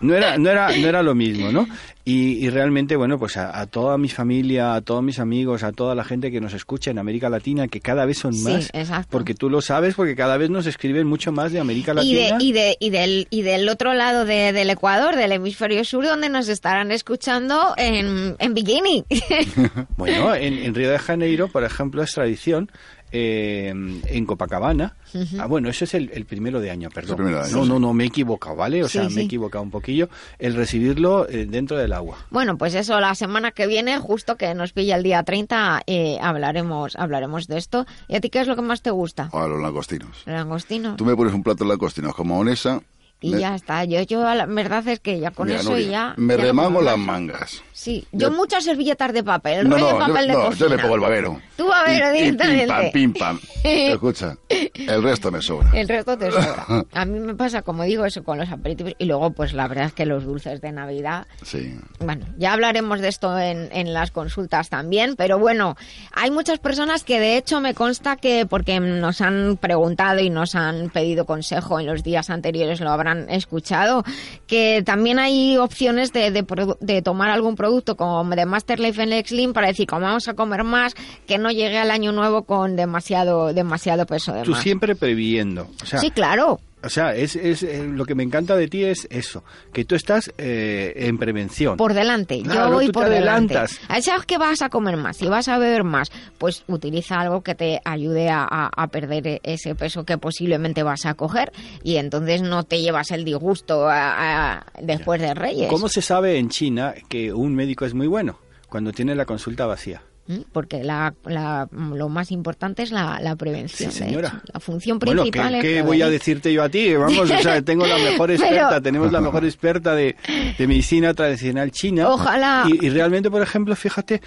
No 0.00 0.14
era, 0.14 0.38
no 0.38 0.50
era, 0.50 0.68
no 0.76 0.86
era 0.88 1.02
lo 1.02 1.14
mismo, 1.14 1.50
¿no? 1.52 1.66
Y, 2.04 2.44
y 2.44 2.48
realmente, 2.48 2.96
bueno, 2.96 3.18
pues 3.18 3.36
a, 3.36 3.60
a, 3.60 3.66
toda 3.66 3.98
mi 3.98 4.08
familia, 4.08 4.74
a 4.74 4.80
todos 4.80 5.02
mis 5.02 5.18
amigos, 5.18 5.62
a 5.62 5.72
toda 5.72 5.94
la 5.94 6.04
gente 6.04 6.30
que 6.30 6.40
nos 6.40 6.54
escucha 6.54 6.90
en 6.90 6.98
América 6.98 7.28
Latina, 7.28 7.68
que 7.68 7.80
cada 7.80 8.06
vez 8.06 8.16
son 8.18 8.32
Sí, 8.32 8.44
más, 8.44 8.70
exacto. 8.72 9.08
porque 9.10 9.34
tú 9.34 9.50
lo 9.50 9.60
sabes, 9.60 9.94
porque 9.94 10.16
cada 10.16 10.38
vez 10.38 10.48
nos 10.48 10.64
escriben 10.66 11.06
mucho 11.06 11.32
más 11.32 11.52
de 11.52 11.60
América 11.60 11.92
Y, 12.02 12.14
de, 12.14 12.30
Latina. 12.30 12.38
y, 12.42 12.52
de, 12.52 12.76
y, 12.80 12.90
del, 12.90 13.26
y 13.28 13.42
del 13.42 13.68
otro 13.68 13.92
lado 13.92 14.24
de, 14.24 14.54
del 14.54 14.70
Ecuador, 14.70 15.16
del 15.16 15.32
hemisferio 15.32 15.84
sur, 15.84 16.02
donde 16.06 16.30
nos 16.30 16.48
estarán 16.48 16.92
escuchando 16.92 17.74
en, 17.76 18.36
en 18.38 18.54
bikini. 18.54 19.04
Bueno, 19.98 20.34
en, 20.34 20.54
en 20.58 20.74
Río 20.74 20.90
de 20.90 20.98
Janeiro, 20.98 21.48
por 21.48 21.62
ejemplo, 21.64 22.02
es 22.02 22.12
tradición 22.12 22.70
eh, 23.12 23.68
en 23.68 24.26
Copacabana. 24.26 24.94
Uh 25.14 25.18
-huh. 25.18 25.40
Ah, 25.40 25.46
bueno, 25.46 25.68
eso 25.68 25.84
es 25.84 25.94
el, 25.94 26.10
el, 26.12 26.24
primero 26.26 26.60
de 26.60 26.70
año, 26.70 26.88
perdón. 26.90 27.16
primero 27.16 27.38
de 27.38 27.44
año, 27.44 27.56
no, 27.56 27.62
sí. 27.64 27.68
no, 27.68 27.78
no, 27.78 27.94
me 27.94 28.04
he 28.04 28.06
equivocado, 28.08 28.56
¿vale? 28.56 28.82
O 28.84 28.88
Sí, 28.88 28.98
sea, 28.98 29.08
sí. 29.08 29.14
me 29.14 29.22
he 29.22 29.24
equivocado 29.24 29.62
un 29.64 29.70
poquillo. 29.70 30.08
El 30.38 30.54
recibirlo 30.54 31.28
eh, 31.28 31.46
dentro 31.46 31.76
del 31.78 31.92
agua. 31.92 32.18
Bueno, 32.30 32.58
pues 32.58 32.74
eso, 32.74 33.00
la 33.00 33.14
semana 33.14 33.52
que 33.52 33.66
viene, 33.66 33.98
justo 33.98 34.36
que 34.36 34.54
nos 34.54 34.72
pilla 34.72 34.96
el 34.96 35.02
día 35.02 35.22
30, 35.22 35.82
eh, 35.86 36.18
hablaremos, 36.20 36.96
hablaremos 36.96 37.46
de 37.46 37.58
esto. 37.58 37.86
¿Y 38.08 38.16
a 38.16 38.20
ti 38.20 38.30
qué 38.30 38.40
es 38.40 38.46
lo 38.46 38.56
que 38.56 38.62
más 38.62 38.82
te 38.82 38.90
gusta? 38.90 39.30
A 39.32 39.46
los 39.46 39.60
langostinos. 39.60 40.10
Los 40.26 40.34
langostinos. 40.34 40.96
Tú 40.96 41.04
me 41.04 41.16
pones 41.16 41.32
un 41.34 41.42
plato 41.42 41.64
de 41.64 41.70
langostinos 41.70 42.14
como 42.14 42.38
onesa. 42.38 42.80
Y 43.20 43.32
me- 43.32 43.40
ya 43.40 43.56
está. 43.56 43.82
Yo, 43.84 44.00
yo, 44.02 44.22
la 44.34 44.46
verdad 44.46 44.86
es 44.86 45.00
que 45.00 45.18
ya 45.18 45.32
con 45.32 45.48
Mira, 45.48 45.60
eso 45.60 45.70
Nuria, 45.70 45.90
ya. 45.90 46.14
Me 46.16 46.36
ya 46.36 46.42
remango 46.42 46.80
las 46.82 46.96
mangas. 46.98 47.62
Sí, 47.78 48.04
yo 48.10 48.28
Yo- 48.28 48.32
muchas 48.32 48.64
servilletas 48.64 49.12
de 49.12 49.22
papel, 49.22 49.60
el 49.60 49.68
No, 49.68 49.76
rollo 49.76 49.92
no, 49.92 49.98
papel 50.00 50.16
yo, 50.16 50.20
de 50.22 50.32
no, 50.32 50.44
cocina. 50.46 50.68
yo 50.68 50.76
me 50.76 50.82
pongo 50.82 50.94
el 50.96 51.00
babero. 51.00 51.40
Tú 51.56 51.68
babero 51.68 52.10
directamente. 52.12 52.90
Pim, 52.92 53.12
pam, 53.12 53.38
pim, 53.38 53.38
pam. 53.38 53.40
Escucha, 53.64 54.36
el 54.48 55.00
resto 55.00 55.30
me 55.30 55.40
sobra. 55.40 55.70
El 55.72 55.86
resto 55.88 56.18
te 56.18 56.28
sobra. 56.32 56.66
A 56.92 57.04
mí 57.04 57.20
me 57.20 57.36
pasa, 57.36 57.62
como 57.62 57.84
digo, 57.84 58.04
eso 58.04 58.24
con 58.24 58.36
los 58.36 58.50
aperitivos. 58.50 58.94
Y 58.98 59.04
luego, 59.04 59.30
pues 59.30 59.52
la 59.52 59.68
verdad 59.68 59.84
es 59.86 59.92
que 59.92 60.06
los 60.06 60.24
dulces 60.24 60.60
de 60.60 60.72
Navidad. 60.72 61.28
Sí. 61.44 61.78
Bueno, 62.00 62.26
ya 62.36 62.52
hablaremos 62.52 63.00
de 63.00 63.06
esto 63.08 63.38
en, 63.38 63.68
en 63.70 63.94
las 63.94 64.10
consultas 64.10 64.70
también. 64.70 65.14
Pero 65.14 65.38
bueno, 65.38 65.76
hay 66.12 66.32
muchas 66.32 66.58
personas 66.58 67.04
que 67.04 67.20
de 67.20 67.36
hecho 67.36 67.60
me 67.60 67.74
consta 67.74 68.16
que, 68.16 68.44
porque 68.44 68.80
nos 68.80 69.20
han 69.20 69.56
preguntado 69.56 70.18
y 70.18 70.30
nos 70.30 70.56
han 70.56 70.90
pedido 70.90 71.26
consejo 71.26 71.78
en 71.78 71.86
los 71.86 72.02
días 72.02 72.28
anteriores, 72.28 72.80
lo 72.80 72.90
habrán 72.90 73.30
escuchado, 73.30 74.02
que 74.48 74.82
también 74.84 75.20
hay 75.20 75.56
opciones 75.58 76.12
de, 76.12 76.32
de, 76.32 76.44
de 76.80 77.02
tomar 77.02 77.30
algún 77.30 77.54
producto 77.54 77.67
como 77.96 78.24
de 78.34 78.46
Master 78.46 78.80
Life 78.80 79.02
en 79.02 79.24
Slim 79.24 79.52
para 79.52 79.68
decir, 79.68 79.86
como 79.86 80.02
vamos 80.02 80.28
a 80.28 80.34
comer 80.34 80.64
más, 80.64 80.94
que 81.26 81.38
no 81.38 81.50
llegue 81.50 81.78
al 81.78 81.90
año 81.90 82.12
nuevo 82.12 82.42
con 82.44 82.76
demasiado, 82.76 83.52
demasiado 83.54 84.06
peso 84.06 84.32
de 84.32 84.42
Tú 84.42 84.52
más. 84.52 84.62
siempre 84.62 84.94
previendo. 84.96 85.68
O 85.82 85.86
sea, 85.86 85.98
Sí, 86.00 86.10
claro. 86.10 86.60
O 86.82 86.88
sea 86.88 87.14
es, 87.14 87.34
es, 87.36 87.62
eh, 87.62 87.84
lo 87.86 88.04
que 88.04 88.14
me 88.14 88.22
encanta 88.22 88.56
de 88.56 88.68
ti 88.68 88.84
es 88.84 89.06
eso, 89.10 89.44
que 89.72 89.84
tú 89.84 89.94
estás 89.94 90.32
eh, 90.38 90.92
en 90.96 91.18
prevención. 91.18 91.76
Por 91.76 91.94
delante, 91.94 92.40
Claro, 92.42 92.68
yo 92.68 92.74
voy 92.74 92.86
tú 92.86 92.92
te 92.92 92.98
por 93.00 93.08
delante. 93.08 93.56
adelantas. 93.56 94.04
¿Sabes 94.04 94.26
que 94.26 94.38
vas 94.38 94.62
a 94.62 94.68
comer 94.68 94.96
más? 94.96 95.16
Si 95.16 95.26
vas 95.26 95.48
a 95.48 95.58
beber 95.58 95.84
más, 95.84 96.10
pues 96.38 96.64
utiliza 96.68 97.16
algo 97.20 97.42
que 97.42 97.54
te 97.54 97.80
ayude 97.84 98.28
a, 98.30 98.44
a- 98.44 98.86
perder 98.88 99.26
e- 99.26 99.40
ese 99.42 99.74
peso 99.74 100.04
que 100.04 100.18
posiblemente 100.18 100.82
vas 100.82 101.04
a 101.06 101.14
coger 101.14 101.52
y 101.82 101.96
entonces 101.96 102.42
no 102.42 102.62
te 102.64 102.80
llevas 102.80 103.10
el 103.10 103.24
disgusto 103.24 103.88
a- 103.88 104.54
a- 104.58 104.66
después 104.80 105.20
de 105.20 105.34
Reyes. 105.34 105.68
¿Cómo 105.68 105.88
se 105.88 106.02
sabe 106.02 106.38
en 106.38 106.48
China 106.48 106.94
que 107.08 107.32
un 107.32 107.54
médico 107.54 107.84
es 107.84 107.94
muy 107.94 108.06
bueno? 108.06 108.38
Cuando 108.68 108.92
tiene 108.92 109.14
la 109.14 109.24
consulta 109.24 109.66
vacía. 109.66 110.02
¿Mm? 110.28 110.42
Porque 110.52 110.84
la, 110.84 111.14
la- 111.24 111.66
lo 111.72 112.08
más 112.08 112.30
importante 112.30 112.82
es 112.82 112.90
la, 112.92 113.18
la 113.20 113.34
prevención. 113.34 113.90
Sí, 113.90 113.98
de 114.00 114.06
señora. 114.06 114.28
hecho. 114.28 114.40
La 114.52 114.60
función 114.60 114.98
Bueno, 114.98 115.24
¿qué, 115.24 115.30
principal 115.30 115.54
es 115.56 115.62
qué 115.62 115.82
voy 115.82 116.02
a 116.02 116.08
decirte 116.10 116.52
yo 116.52 116.62
a 116.62 116.68
ti? 116.68 116.94
Vamos, 116.94 117.30
o 117.30 117.38
sea, 117.38 117.60
tengo 117.64 117.86
la 117.86 117.96
mejor 117.96 118.30
experta, 118.30 118.68
Pero- 118.68 118.82
tenemos 118.82 119.10
la 119.10 119.20
mejor 119.22 119.44
experta 119.44 119.94
de, 119.94 120.14
de 120.58 120.66
medicina 120.66 121.14
tradicional 121.14 121.70
china. 121.72 122.08
Ojalá. 122.10 122.64
Y, 122.68 122.86
y 122.86 122.90
realmente, 122.90 123.30
por 123.30 123.40
ejemplo, 123.42 123.74
fíjate, 123.74 124.20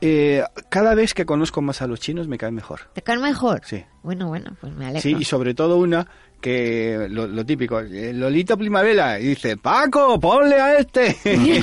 eh, 0.00 0.42
cada 0.68 0.94
vez 0.94 1.12
que 1.14 1.26
conozco 1.26 1.60
más 1.60 1.82
a 1.82 1.86
los 1.86 1.98
chinos 2.00 2.28
me 2.28 2.38
caen 2.38 2.54
mejor. 2.54 2.80
¿Te 2.92 3.02
cae 3.02 3.18
mejor? 3.18 3.60
Sí. 3.64 3.84
Bueno, 4.02 4.28
bueno, 4.28 4.56
pues 4.60 4.72
me 4.72 4.84
alegro. 4.86 5.00
Sí, 5.02 5.16
y 5.18 5.24
sobre 5.24 5.54
todo 5.54 5.76
una 5.78 6.06
que 6.40 7.06
lo, 7.08 7.28
lo 7.28 7.46
típico, 7.46 7.78
eh, 7.78 8.12
Lolita 8.12 8.56
Primavera, 8.56 9.20
y 9.20 9.26
dice, 9.28 9.56
Paco, 9.56 10.18
ponle 10.18 10.56
a 10.60 10.76
este. 10.78 11.16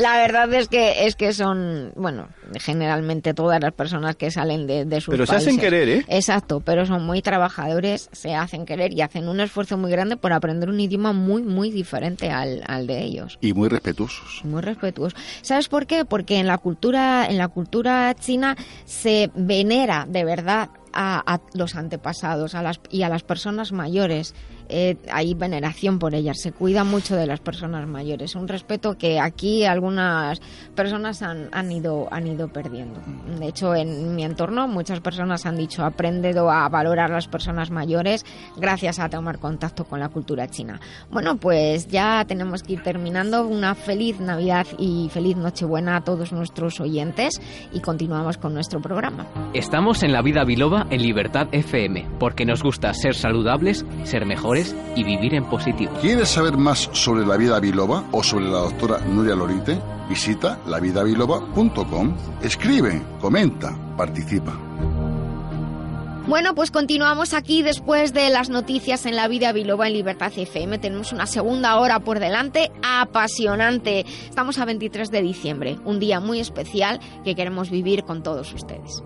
la 0.00 0.16
verdad 0.18 0.52
es 0.54 0.66
que 0.68 1.06
es 1.06 1.14
que 1.16 1.32
son, 1.32 1.92
bueno, 1.96 2.28
generalmente 2.60 3.34
todas 3.34 3.60
las 3.60 3.72
personas 3.72 4.16
que 4.16 4.30
salen 4.30 4.66
de, 4.66 4.84
de 4.84 5.00
sus 5.00 5.12
Pero 5.12 5.26
se 5.26 5.36
hacen 5.36 5.56
países. 5.56 5.60
querer, 5.62 5.88
¿eh? 5.88 6.04
Exacto, 6.08 6.60
pero 6.60 6.86
son 6.86 7.04
muy 7.04 7.22
trabajadores, 7.22 8.08
se 8.12 8.34
hacen 8.34 8.66
querer 8.66 8.92
y 8.92 9.02
hacen 9.02 9.28
un 9.28 9.40
esfuerzo 9.40 9.76
muy 9.76 9.90
grande 9.90 10.16
por 10.16 10.32
aprender 10.32 10.68
un 10.68 10.80
idioma 10.80 11.12
muy, 11.12 11.42
muy 11.42 11.70
diferente 11.70 12.30
al, 12.30 12.62
al 12.66 12.86
de 12.86 13.02
ellos. 13.02 13.38
Y 13.40 13.52
muy 13.52 13.68
respetuosos. 13.68 14.42
Muy 14.44 14.62
respetuosos. 14.62 15.18
¿Sabes 15.42 15.68
por 15.68 15.86
qué? 15.86 16.04
Porque 16.04 16.38
en 16.38 16.46
la 16.46 16.58
cultura, 16.58 17.26
en 17.28 17.38
la 17.38 17.48
cultura 17.48 18.14
china 18.14 18.56
se 18.84 19.30
venera 19.34 20.06
de 20.08 20.24
verdad 20.24 20.68
a, 20.92 21.34
a 21.34 21.40
los 21.54 21.74
antepasados 21.74 22.54
a 22.54 22.62
las, 22.62 22.80
y 22.90 23.02
a 23.02 23.08
las 23.08 23.22
personas 23.22 23.72
mayores 23.72 24.34
eh, 24.68 24.96
hay 25.12 25.34
veneración 25.34 25.98
por 25.98 26.14
ellas, 26.14 26.38
se 26.40 26.52
cuida 26.52 26.84
mucho 26.84 27.16
de 27.16 27.26
las 27.26 27.40
personas 27.40 27.86
mayores. 27.86 28.34
Un 28.34 28.48
respeto 28.48 28.96
que 28.96 29.20
aquí 29.20 29.64
algunas 29.64 30.40
personas 30.74 31.22
han, 31.22 31.48
han, 31.52 31.70
ido, 31.70 32.08
han 32.10 32.26
ido 32.26 32.48
perdiendo. 32.48 33.00
De 33.38 33.48
hecho, 33.48 33.74
en 33.74 34.14
mi 34.14 34.24
entorno 34.24 34.66
muchas 34.68 35.00
personas 35.00 35.46
han 35.46 35.56
dicho, 35.56 35.84
aprendido 35.84 36.50
a 36.50 36.68
valorar 36.68 37.10
las 37.10 37.28
personas 37.28 37.70
mayores 37.70 38.24
gracias 38.56 38.98
a 38.98 39.08
tomar 39.08 39.38
contacto 39.38 39.84
con 39.84 40.00
la 40.00 40.08
cultura 40.08 40.48
china. 40.48 40.80
Bueno, 41.10 41.36
pues 41.36 41.88
ya 41.88 42.24
tenemos 42.26 42.62
que 42.62 42.74
ir 42.74 42.82
terminando. 42.82 43.46
Una 43.46 43.74
feliz 43.74 44.20
Navidad 44.20 44.66
y 44.78 45.08
feliz 45.10 45.36
Nochebuena 45.36 45.96
a 45.96 46.04
todos 46.04 46.32
nuestros 46.32 46.80
oyentes 46.80 47.40
y 47.72 47.80
continuamos 47.80 48.38
con 48.38 48.54
nuestro 48.54 48.80
programa. 48.80 49.26
Estamos 49.52 50.02
en 50.02 50.12
la 50.12 50.22
vida 50.22 50.44
biloba 50.44 50.86
en 50.90 51.02
Libertad 51.02 51.48
FM, 51.52 52.08
porque 52.18 52.44
nos 52.44 52.62
gusta 52.62 52.92
ser 52.94 53.14
saludables, 53.14 53.84
ser 54.04 54.26
mejores 54.26 54.53
y 54.94 55.04
vivir 55.04 55.34
en 55.34 55.44
positivo. 55.44 55.92
¿Quieres 56.00 56.28
saber 56.28 56.56
más 56.56 56.88
sobre 56.92 57.26
la 57.26 57.36
vida 57.36 57.58
biloba 57.60 58.04
o 58.12 58.22
sobre 58.22 58.44
la 58.44 58.58
doctora 58.58 58.98
Nuria 59.00 59.34
Lorite? 59.34 59.80
Visita 60.08 60.58
lavidabiloba.com. 60.66 62.14
Escribe, 62.42 63.02
comenta, 63.20 63.76
participa. 63.96 64.52
Bueno, 66.26 66.54
pues 66.54 66.70
continuamos 66.70 67.34
aquí 67.34 67.62
después 67.62 68.14
de 68.14 68.30
las 68.30 68.48
noticias 68.48 69.04
en 69.04 69.14
la 69.14 69.28
vida 69.28 69.52
biloba 69.52 69.88
en 69.88 69.92
Libertad 69.92 70.32
FM. 70.34 70.78
Tenemos 70.78 71.12
una 71.12 71.26
segunda 71.26 71.78
hora 71.78 72.00
por 72.00 72.18
delante 72.18 72.72
apasionante. 72.82 74.06
Estamos 74.28 74.58
a 74.58 74.64
23 74.64 75.10
de 75.10 75.20
diciembre, 75.20 75.78
un 75.84 76.00
día 76.00 76.20
muy 76.20 76.40
especial 76.40 76.98
que 77.24 77.34
queremos 77.34 77.70
vivir 77.70 78.04
con 78.04 78.22
todos 78.22 78.54
ustedes. 78.54 79.02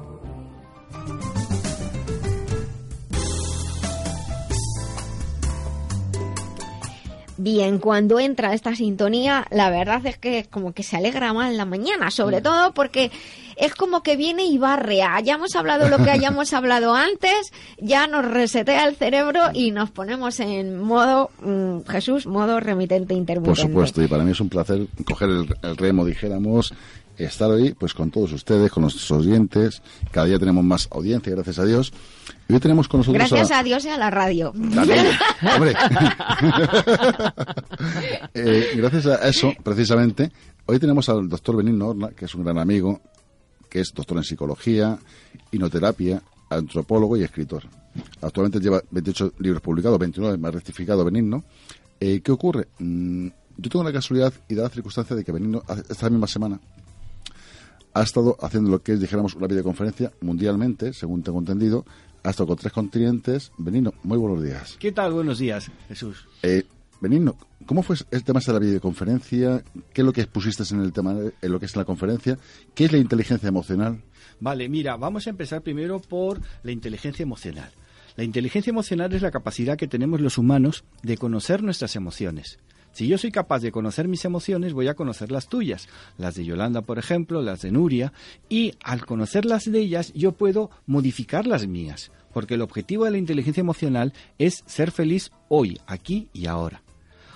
Bien, 7.40 7.78
cuando 7.78 8.18
entra 8.18 8.52
esta 8.52 8.74
sintonía, 8.74 9.46
la 9.52 9.70
verdad 9.70 10.04
es 10.06 10.18
que 10.18 10.46
como 10.50 10.72
que 10.72 10.82
se 10.82 10.96
alegra 10.96 11.32
más 11.32 11.54
la 11.54 11.64
mañana, 11.64 12.10
sobre 12.10 12.40
todo 12.40 12.74
porque 12.74 13.12
es 13.56 13.76
como 13.76 14.02
que 14.02 14.16
viene 14.16 14.44
y 14.46 14.58
barre. 14.58 15.02
Hayamos 15.02 15.54
hablado 15.54 15.88
lo 15.88 15.98
que 15.98 16.10
hayamos 16.10 16.52
hablado 16.52 16.96
antes, 16.96 17.52
ya 17.78 18.08
nos 18.08 18.24
resetea 18.24 18.88
el 18.88 18.96
cerebro 18.96 19.40
y 19.54 19.70
nos 19.70 19.92
ponemos 19.92 20.40
en 20.40 20.80
modo, 20.80 21.30
mm, 21.40 21.88
Jesús, 21.88 22.26
modo 22.26 22.58
remitente 22.58 23.14
intermitente. 23.14 23.60
Por 23.62 23.68
supuesto, 23.68 24.02
y 24.02 24.08
para 24.08 24.24
mí 24.24 24.32
es 24.32 24.40
un 24.40 24.48
placer 24.48 24.88
coger 25.04 25.28
el, 25.28 25.56
el 25.62 25.76
remo, 25.76 26.04
dijéramos, 26.04 26.74
estar 27.18 27.50
hoy 27.50 27.74
pues 27.74 27.94
con 27.94 28.10
todos 28.10 28.32
ustedes, 28.32 28.70
con 28.70 28.82
nuestros 28.82 29.10
oyentes. 29.10 29.82
Cada 30.10 30.26
día 30.26 30.38
tenemos 30.38 30.64
más 30.64 30.88
audiencia, 30.90 31.32
gracias 31.32 31.58
a 31.58 31.64
Dios. 31.64 31.92
Y 32.48 32.54
hoy 32.54 32.60
tenemos 32.60 32.88
con 32.88 33.00
nosotros 33.00 33.30
Gracias 33.30 33.50
a, 33.50 33.62
Dios 33.62 33.84
y 33.84 33.88
a 33.88 33.98
la 33.98 34.10
radio. 34.10 34.50
Hombre. 34.54 34.82
eh, 38.34 38.70
gracias 38.76 39.06
a 39.06 39.28
eso, 39.28 39.52
precisamente, 39.62 40.32
hoy 40.66 40.78
tenemos 40.78 41.08
al 41.08 41.28
doctor 41.28 41.56
Benigno 41.56 41.88
Orla, 41.88 42.10
que 42.10 42.24
es 42.24 42.34
un 42.34 42.44
gran 42.44 42.58
amigo, 42.58 43.00
que 43.68 43.80
es 43.80 43.92
doctor 43.92 44.16
en 44.16 44.24
psicología, 44.24 44.98
inoterapia, 45.52 46.22
antropólogo 46.50 47.16
y 47.16 47.22
escritor. 47.24 47.64
Actualmente 48.22 48.60
lleva 48.60 48.82
28 48.90 49.34
libros 49.40 49.60
publicados, 49.60 49.98
29 49.98 50.38
más 50.38 50.54
rectificado 50.54 51.04
Benigno. 51.04 51.44
Eh, 52.00 52.20
¿Qué 52.22 52.32
ocurre? 52.32 52.68
Mm, 52.78 53.28
yo 53.56 53.70
tengo 53.70 53.84
la 53.84 53.92
casualidad 53.92 54.32
y 54.48 54.54
da 54.54 54.64
la 54.64 54.68
circunstancia 54.70 55.16
de 55.16 55.24
que 55.24 55.32
Benigno, 55.32 55.62
esta 55.88 56.08
misma 56.08 56.28
semana, 56.28 56.60
ha 57.98 58.02
estado 58.04 58.36
haciendo 58.40 58.70
lo 58.70 58.82
que 58.82 58.92
es, 58.92 59.00
dijéramos, 59.00 59.34
una 59.34 59.48
videoconferencia 59.48 60.12
mundialmente, 60.20 60.92
según 60.92 61.22
tengo 61.22 61.40
entendido, 61.40 61.84
ha 62.22 62.30
estado 62.30 62.46
con 62.46 62.56
tres 62.56 62.72
continentes. 62.72 63.50
Benigno, 63.58 63.92
muy 64.04 64.18
buenos 64.18 64.42
días. 64.42 64.76
¿Qué 64.78 64.92
tal? 64.92 65.12
Buenos 65.12 65.38
días, 65.38 65.70
Jesús. 65.88 66.28
Eh, 66.42 66.64
Benigno, 67.00 67.36
¿cómo 67.66 67.82
fue 67.82 67.96
el 68.10 68.22
tema 68.22 68.40
de 68.44 68.52
la 68.52 68.58
videoconferencia? 68.60 69.64
¿Qué 69.92 70.02
es 70.02 70.04
lo 70.04 70.12
que 70.12 70.20
expusiste 70.20 70.62
en 70.72 70.80
el 70.80 70.92
tema, 70.92 71.16
en 71.42 71.52
lo 71.52 71.58
que 71.58 71.66
es 71.66 71.74
la 71.74 71.84
conferencia? 71.84 72.38
¿Qué 72.74 72.84
es 72.84 72.92
la 72.92 72.98
inteligencia 72.98 73.48
emocional? 73.48 74.00
Vale, 74.40 74.68
mira, 74.68 74.96
vamos 74.96 75.26
a 75.26 75.30
empezar 75.30 75.62
primero 75.62 76.00
por 76.00 76.40
la 76.62 76.70
inteligencia 76.70 77.24
emocional. 77.24 77.72
La 78.16 78.24
inteligencia 78.24 78.70
emocional 78.70 79.12
es 79.12 79.22
la 79.22 79.30
capacidad 79.30 79.76
que 79.76 79.88
tenemos 79.88 80.20
los 80.20 80.38
humanos 80.38 80.84
de 81.02 81.16
conocer 81.16 81.62
nuestras 81.62 81.96
emociones. 81.96 82.58
Si 82.98 83.06
yo 83.06 83.16
soy 83.16 83.30
capaz 83.30 83.60
de 83.60 83.70
conocer 83.70 84.08
mis 84.08 84.24
emociones, 84.24 84.72
voy 84.72 84.88
a 84.88 84.94
conocer 84.94 85.30
las 85.30 85.46
tuyas, 85.46 85.88
las 86.16 86.34
de 86.34 86.44
Yolanda, 86.44 86.82
por 86.82 86.98
ejemplo, 86.98 87.40
las 87.42 87.62
de 87.62 87.70
Nuria, 87.70 88.12
y 88.48 88.74
al 88.82 89.06
conocer 89.06 89.44
las 89.44 89.70
de 89.70 89.78
ellas, 89.78 90.12
yo 90.14 90.32
puedo 90.32 90.72
modificar 90.84 91.46
las 91.46 91.68
mías, 91.68 92.10
porque 92.32 92.54
el 92.54 92.60
objetivo 92.60 93.04
de 93.04 93.12
la 93.12 93.18
inteligencia 93.18 93.60
emocional 93.60 94.14
es 94.38 94.64
ser 94.66 94.90
feliz 94.90 95.30
hoy, 95.48 95.78
aquí 95.86 96.28
y 96.32 96.46
ahora. 96.46 96.82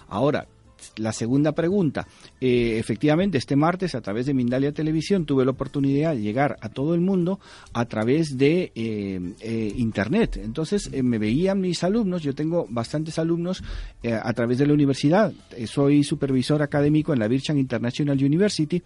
Ahora, 0.09 0.49
la 0.97 1.13
segunda 1.13 1.53
pregunta. 1.53 2.07
Eh, 2.41 2.79
efectivamente, 2.79 3.39
este 3.39 3.57
martes, 3.57 3.95
a 3.95 4.01
través 4.01 4.27
de 4.27 4.35
Mindalia 4.35 4.73
Televisión, 4.73 5.27
tuve 5.27 5.45
la 5.45 5.53
oportunidad 5.53 6.15
de 6.15 6.23
llegar 6.23 6.57
a 6.61 6.69
todo 6.69 6.95
el 6.95 7.01
mundo 7.01 7.41
a 7.73 7.85
través 7.87 8.37
de 8.37 8.73
eh, 8.75 9.35
eh, 9.41 9.73
Internet. 9.77 10.39
Entonces, 10.43 10.91
me 11.03 11.19
veían 11.19 11.61
mis 11.61 11.83
alumnos, 11.85 12.23
yo 12.23 12.35
tengo 12.35 12.67
bastantes 12.69 13.19
alumnos 13.19 13.63
a 14.05 14.33
través 14.33 14.59
de 14.59 14.67
la 14.67 14.75
universidad. 14.75 15.33
soy 15.67 16.05
supervisor 16.05 16.63
académico 16.63 17.13
en 17.13 17.19
la 17.19 17.29
Bircham 17.29 17.59
International 17.59 18.17
University 18.23 18.83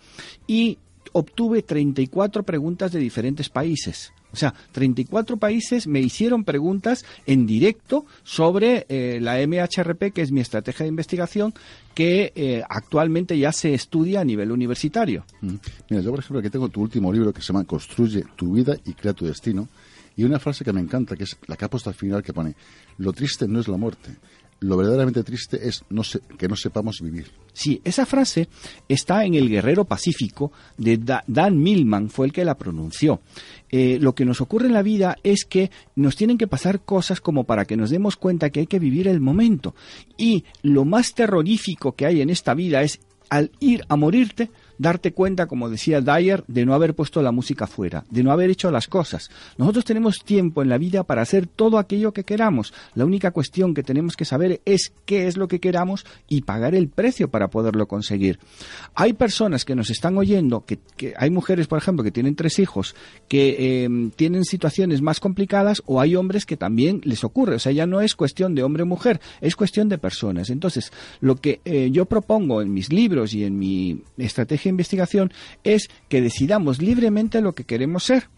y 0.47 0.79
obtuve 1.13 1.63
34 1.63 2.43
preguntas 2.43 2.93
de 2.93 2.99
diferentes 2.99 3.49
países. 3.49 4.13
O 4.37 4.39
sea, 4.39 4.53
34 4.73 5.39
países 5.39 5.87
me 5.87 6.01
hicieron 6.01 6.45
preguntas 6.45 7.07
en 7.25 7.47
directo 7.47 8.05
sobre 8.23 8.85
eh, 8.91 9.19
la 9.19 9.39
MHRP, 9.47 10.13
que 10.13 10.21
es 10.21 10.31
mi 10.31 10.41
estrategia 10.41 10.85
de 10.85 10.91
investigación, 10.91 11.55
que 11.95 12.35
eh, 12.37 12.63
actualmente 12.69 13.39
ya 13.39 13.51
se 13.51 13.73
estudia 13.73 14.21
a 14.21 14.25
nivel 14.25 14.53
universitario. 14.53 15.25
Mira, 15.41 16.03
yo 16.03 16.11
por 16.11 16.19
ejemplo 16.19 16.41
aquí 16.41 16.51
tengo 16.51 16.69
tu 16.69 16.83
último 16.83 17.11
libro 17.11 17.33
que 17.33 17.41
se 17.41 17.47
llama 17.47 17.65
Construye 17.65 18.25
tu 18.37 18.53
vida 18.53 18.77
y 18.85 18.93
crea 18.93 19.15
tu 19.15 19.25
destino. 19.25 19.69
Y 20.19 20.25
una 20.25 20.39
frase 20.39 20.65
que 20.65 20.73
me 20.75 20.83
encanta, 20.83 21.17
que 21.17 21.25
es 21.25 21.39
la 21.47 21.57
que 21.57 21.65
ha 21.65 21.71
puesto 21.71 21.89
al 21.89 21.97
final, 21.97 22.23
que 22.23 22.35
pone, 22.35 22.55
lo 22.99 23.15
triste 23.15 23.49
no 23.49 23.59
es 23.59 23.69
la 23.69 23.79
muerte, 23.79 24.17
lo 24.61 24.77
verdaderamente 24.77 25.23
triste 25.23 25.69
es 25.69 25.85
no 25.91 26.03
que 26.39 26.49
no 26.49 26.57
sepamos 26.57 27.01
vivir. 27.03 27.31
Sí, 27.53 27.81
esa 27.85 28.07
frase 28.07 28.49
está 28.89 29.25
en 29.25 29.35
El 29.35 29.49
Guerrero 29.49 29.85
Pacífico 29.85 30.53
de 30.79 30.99
Dan 30.99 31.59
Millman, 31.59 32.11
fue 32.11 32.27
el 32.27 32.33
que 32.33 32.45
la 32.45 32.57
pronunció. 32.57 33.21
Eh, 33.71 33.99
lo 34.01 34.15
que 34.15 34.25
nos 34.25 34.41
ocurre 34.41 34.67
en 34.67 34.75
la 34.75 34.83
vida 34.83 35.17
es 35.23 35.45
que 35.45 35.71
nos 35.95 36.17
tienen 36.17 36.39
que 36.39 36.47
pasar 36.47 36.81
cosas 36.81 37.21
como 37.21 37.45
para 37.45 37.65
que 37.65 37.77
nos 37.77 37.91
demos 37.91 38.17
cuenta 38.17 38.51
que 38.51 38.61
hay 38.61 38.67
que 38.67 38.79
vivir 38.79 39.09
el 39.09 39.21
momento. 39.21 39.75
Y 40.17 40.45
lo 40.63 40.85
más 40.85 41.15
terrorífico 41.15 41.93
que 41.93 42.07
hay 42.07 42.21
en 42.21 42.31
esta 42.31 42.55
vida 42.55 42.83
es 42.83 43.01
al 43.29 43.51
ir 43.59 43.83
a 43.89 43.97
morirte, 43.97 44.51
darte 44.79 45.13
cuenta, 45.13 45.47
como 45.47 45.69
decía 45.69 46.01
Dyer, 46.01 46.45
de 46.49 46.67
no 46.67 46.75
haber 46.75 46.95
puesto 46.95 47.23
la 47.23 47.33
música 47.33 47.67
fuera, 47.67 48.05
de 48.11 48.23
no 48.23 48.33
haber 48.33 48.51
hecho 48.51 48.71
las 48.71 48.89
cosas. 48.89 49.31
Nosotros 49.59 49.85
tenemos 49.85 50.19
tiempo 50.25 50.63
en 50.63 50.69
la 50.69 50.79
vida 50.79 51.05
para 51.05 51.23
hacer 51.23 51.47
todo 51.47 51.79
aquello 51.79 52.13
que 52.13 52.25
queramos. 52.25 52.73
La 52.95 53.05
única 53.05 53.31
cuestión 53.31 53.75
que 53.75 53.83
tenemos 53.83 54.17
que 54.17 54.25
saber 54.25 54.61
es 54.65 54.93
qué 55.05 55.27
es 55.27 55.37
lo 55.37 55.49
que 55.49 55.61
queramos 55.61 56.05
y 56.29 56.43
pagar 56.43 56.75
el 56.75 56.89
precio 56.89 57.29
para 57.29 57.49
poderlo 57.49 57.87
conseguir. 57.87 58.39
Hay 58.95 59.13
personas 59.13 59.65
que 59.65 59.75
nos 59.75 59.91
están 59.91 60.17
oyendo, 60.19 60.65
que, 60.65 60.79
hay 61.17 61.31
mujeres, 61.31 61.67
por 61.67 61.79
ejemplo, 61.79 62.05
que 62.05 62.11
tienen 62.11 62.35
tres 62.35 62.59
hijos, 62.59 62.95
que 63.29 63.85
em, 63.85 64.11
tienen 64.11 64.45
situaciones 64.45 65.03
más 65.03 65.21
complicadas, 65.21 65.83
o 65.87 66.01
hay 66.01 66.17
hombres 66.17 66.47
que 66.47 66.57
también 66.57 67.01
les 67.05 67.25
ocurre. 67.25 67.57
O 67.57 67.59
sea, 67.59 67.73
ya 67.73 67.87
no 67.87 68.01
es 68.01 68.15
cuestión 68.15 68.55
de 68.55 68.63
hombre 68.63 68.83
o 68.83 68.87
mujer, 68.87 69.21
es 69.41 69.57
cuestión 69.57 69.89
de 69.89 69.99
personas. 69.99 70.51
Entonces, 70.51 70.93
lo 71.21 71.37
que 71.37 71.61
eh, 71.65 71.91
yo 71.91 72.07
propongo 72.07 72.63
en 72.63 72.73
mis 72.73 72.93
libros 72.93 73.35
y 73.35 73.45
en 73.45 73.59
mi 73.59 74.03
estrategia 74.19 74.66
investigación 74.69 75.33
es 75.65 75.89
que 76.09 76.21
decidamos 76.21 76.81
libremente 76.81 77.41
lo 77.41 77.55
que 77.55 77.65
queremos 77.65 78.05
ser 78.05 78.29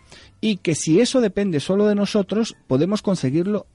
y 0.40 0.58
que 0.58 0.74
si 0.74 1.00
eso 1.00 1.20
depende 1.20 1.60
solo 1.60 1.86
de 1.86 1.94
nosotros, 1.94 2.56
podemos 2.66 3.02
conseguirlo 3.02 3.66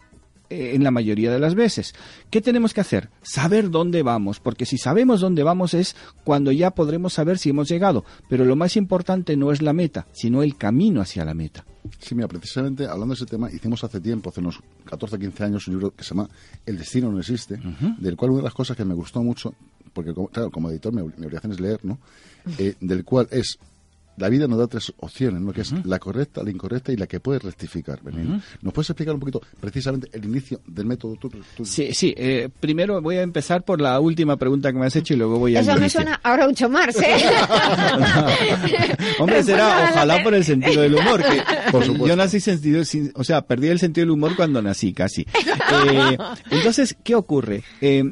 eh, 0.49 0.75
en 0.75 0.83
la 0.83 0.91
mayoría 0.91 1.31
de 1.31 1.39
las 1.39 1.55
veces. 1.55 1.95
¿Qué 2.29 2.41
tenemos 2.41 2.73
que 2.73 2.81
hacer? 2.81 3.09
Saber 3.21 3.71
dónde 3.71 4.03
vamos, 4.03 4.39
porque 4.39 4.65
si 4.65 4.77
sabemos 4.77 5.21
dónde 5.21 5.41
vamos 5.41 5.73
es 5.73 5.95
cuando 6.23 6.51
ya 6.51 6.71
podremos 6.71 7.13
saber 7.13 7.39
si 7.39 7.49
hemos 7.49 7.69
llegado, 7.69 8.05
pero 8.29 8.45
lo 8.45 8.55
más 8.55 8.77
importante 8.77 9.35
no 9.35 9.51
es 9.51 9.61
la 9.61 9.73
meta, 9.73 10.05
sino 10.11 10.43
el 10.43 10.55
camino 10.55 11.01
hacia 11.01 11.25
la 11.25 11.33
meta. 11.33 11.65
Sí, 11.99 12.13
mira, 12.13 12.27
precisamente 12.27 12.85
hablando 12.85 13.15
de 13.15 13.15
ese 13.15 13.25
tema, 13.25 13.49
hicimos 13.51 13.83
hace 13.83 13.99
tiempo, 13.99 14.29
hace 14.29 14.41
unos 14.41 14.59
14, 14.85 15.17
15 15.17 15.43
años, 15.43 15.67
un 15.67 15.73
libro 15.73 15.91
que 15.95 16.03
se 16.03 16.09
llama 16.09 16.29
El 16.65 16.77
destino 16.77 17.11
no 17.11 17.19
existe, 17.19 17.59
del 17.97 18.15
cual 18.15 18.31
una 18.31 18.41
de 18.41 18.45
las 18.45 18.53
cosas 18.53 18.77
que 18.77 18.85
me 18.85 18.93
gustó 18.93 19.23
mucho, 19.23 19.55
porque 19.93 20.13
claro, 20.31 20.51
como 20.51 20.69
editor 20.69 20.93
mi, 20.93 21.01
mi 21.01 21.25
obligación 21.25 21.53
es 21.53 21.59
leer, 21.59 21.79
¿no? 21.83 21.97
Eh, 22.57 22.75
del 22.79 23.03
cual 23.03 23.27
es 23.31 23.57
la 24.15 24.29
vida 24.29 24.47
nos 24.47 24.59
da 24.59 24.67
tres 24.67 24.93
opciones, 24.97 25.41
¿no? 25.41 25.51
que 25.51 25.61
es 25.61 25.73
la 25.87 25.97
correcta, 25.97 26.43
la 26.43 26.51
incorrecta 26.51 26.91
y 26.91 26.97
la 26.97 27.07
que 27.07 27.19
puede 27.19 27.39
rectificar. 27.39 27.99
Benigno. 28.03 28.39
¿Nos 28.61 28.71
puedes 28.71 28.87
explicar 28.91 29.15
un 29.15 29.19
poquito 29.19 29.41
precisamente 29.59 30.07
el 30.13 30.23
inicio 30.25 30.61
del 30.67 30.85
método? 30.85 31.15
Tú, 31.15 31.29
tú- 31.29 31.65
Sí, 31.65 31.89
sí. 31.95 32.13
eh, 32.15 32.47
primero 32.59 33.01
voy 33.01 33.15
a 33.15 33.23
empezar 33.23 33.65
por 33.65 33.81
la 33.81 33.99
última 33.99 34.37
pregunta 34.37 34.71
que 34.71 34.77
me 34.77 34.85
has 34.85 34.95
hecho 34.95 35.15
y 35.15 35.17
luego 35.17 35.39
voy 35.39 35.55
a... 35.55 35.61
Eso 35.61 35.75
me 35.77 35.89
suena 35.89 36.19
a 36.21 36.37
Groucho 36.37 36.69
Marx, 36.69 36.95
¿eh? 37.01 37.15
Hombre, 39.19 39.43
será 39.43 39.89
ojalá 39.91 40.23
por 40.23 40.33
el 40.33 40.43
sentido 40.43 40.81
del 40.81 40.95
humor. 40.95 41.21
Que 41.23 41.41
Por 41.71 41.83
supuesto. 41.83 42.07
Yo 42.07 42.15
nací 42.15 42.39
sentido, 42.39 42.83
sin- 42.85 43.11
o 43.15 43.23
sea, 43.23 43.41
perdí 43.41 43.67
el 43.69 43.79
sentido 43.79 44.03
del 44.05 44.11
humor 44.11 44.35
cuando 44.35 44.61
nací, 44.61 44.93
casi. 44.93 45.25
Eh, 45.91 46.17
entonces, 46.51 46.95
¿qué 47.03 47.15
ocurre? 47.15 47.63
Eh, 47.81 48.03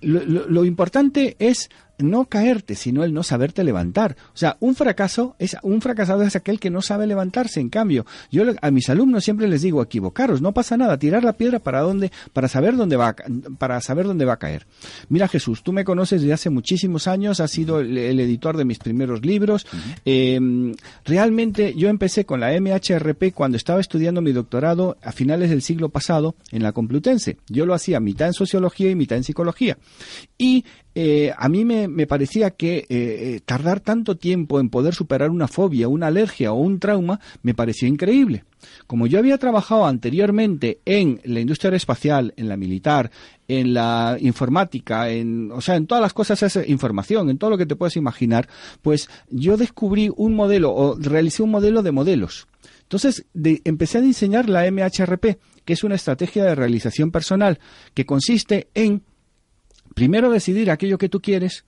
lo, 0.00 0.24
lo- 0.24 0.48
lo 0.48 0.64
importante 0.64 1.36
es 1.38 1.70
no 1.98 2.26
caerte, 2.26 2.74
sino 2.74 3.04
el 3.04 3.12
no 3.12 3.22
saberte 3.22 3.64
levantar. 3.64 4.16
O 4.34 4.36
sea, 4.36 4.56
un 4.60 4.74
fracaso 4.74 5.36
es 5.38 5.56
un 5.62 5.80
fracasado 5.80 6.22
es 6.22 6.36
aquel 6.36 6.60
que 6.60 6.70
no 6.70 6.82
sabe 6.82 7.06
levantarse. 7.06 7.60
En 7.60 7.68
cambio, 7.68 8.06
yo 8.30 8.44
a 8.60 8.70
mis 8.70 8.88
alumnos 8.88 9.24
siempre 9.24 9.48
les 9.48 9.62
digo 9.62 9.82
equivocaros, 9.82 10.40
no 10.40 10.52
pasa 10.52 10.76
nada, 10.76 10.98
tirar 10.98 11.24
la 11.24 11.34
piedra 11.34 11.58
para 11.58 11.80
dónde, 11.80 12.10
para 12.32 12.48
saber 12.48 12.76
dónde 12.76 12.96
va, 12.96 13.14
para 13.58 13.80
saber 13.80 14.06
dónde 14.06 14.24
va 14.24 14.34
a 14.34 14.38
caer. 14.38 14.66
Mira 15.08 15.28
Jesús, 15.28 15.62
tú 15.62 15.72
me 15.72 15.84
conoces 15.84 16.20
desde 16.20 16.34
hace 16.34 16.50
muchísimos 16.50 17.06
años, 17.06 17.40
has 17.40 17.50
sido 17.50 17.80
el, 17.80 17.96
el 17.96 18.20
editor 18.20 18.56
de 18.56 18.64
mis 18.64 18.78
primeros 18.78 19.24
libros. 19.24 19.66
Eh, 20.04 20.40
realmente 21.04 21.74
yo 21.76 21.88
empecé 21.88 22.24
con 22.24 22.40
la 22.40 22.58
MHRP 22.58 23.32
cuando 23.34 23.56
estaba 23.56 23.80
estudiando 23.80 24.20
mi 24.20 24.32
doctorado 24.32 24.96
a 25.02 25.12
finales 25.12 25.50
del 25.50 25.62
siglo 25.62 25.88
pasado 25.88 26.34
en 26.50 26.62
la 26.62 26.72
Complutense. 26.72 27.38
Yo 27.48 27.66
lo 27.66 27.74
hacía 27.74 28.00
mitad 28.00 28.28
en 28.28 28.34
sociología 28.34 28.90
y 28.90 28.94
mitad 28.94 29.18
en 29.18 29.24
psicología. 29.24 29.78
Y 30.38 30.64
eh, 30.94 31.32
a 31.36 31.48
mí 31.48 31.64
me, 31.64 32.06
parecía 32.06 32.50
que 32.50 32.78
eh, 32.78 32.86
eh, 32.88 33.40
tardar 33.44 33.80
tanto 33.80 34.16
tiempo 34.16 34.60
en 34.60 34.68
poder 34.70 34.94
superar 34.94 35.30
una 35.30 35.48
fobia, 35.48 35.88
una 35.88 36.06
alergia 36.06 36.52
o 36.52 36.56
un 36.60 36.78
trauma 36.78 37.20
me 37.42 37.54
pareció 37.54 37.88
increíble. 37.88 38.44
Como 38.86 39.06
yo 39.06 39.18
había 39.18 39.36
trabajado 39.38 39.86
anteriormente 39.86 40.78
en 40.84 41.20
la 41.24 41.40
industria 41.40 41.68
aeroespacial, 41.68 42.32
en 42.36 42.48
la 42.48 42.56
militar, 42.56 43.10
en 43.48 43.74
la 43.74 44.16
informática, 44.20 45.10
en, 45.10 45.50
o 45.52 45.60
sea, 45.60 45.76
en 45.76 45.86
todas 45.86 46.00
las 46.00 46.12
cosas 46.14 46.42
esa 46.42 46.66
información, 46.66 47.28
en 47.28 47.38
todo 47.38 47.50
lo 47.50 47.58
que 47.58 47.66
te 47.66 47.76
puedes 47.76 47.96
imaginar, 47.96 48.48
pues 48.80 49.08
yo 49.28 49.56
descubrí 49.56 50.10
un 50.16 50.34
modelo 50.34 50.72
o 50.72 50.96
realicé 50.98 51.42
un 51.42 51.50
modelo 51.50 51.82
de 51.82 51.92
modelos. 51.92 52.46
Entonces 52.82 53.26
de- 53.34 53.60
empecé 53.64 53.98
a 53.98 54.02
diseñar 54.02 54.48
la 54.48 54.70
MHRP, 54.70 55.38
que 55.64 55.72
es 55.72 55.84
una 55.84 55.94
estrategia 55.96 56.44
de 56.44 56.54
realización 56.54 57.10
personal 57.10 57.58
que 57.94 58.06
consiste 58.06 58.68
en 58.74 59.02
primero 59.94 60.30
decidir 60.30 60.70
aquello 60.70 60.98
que 60.98 61.08
tú 61.08 61.20
quieres, 61.20 61.64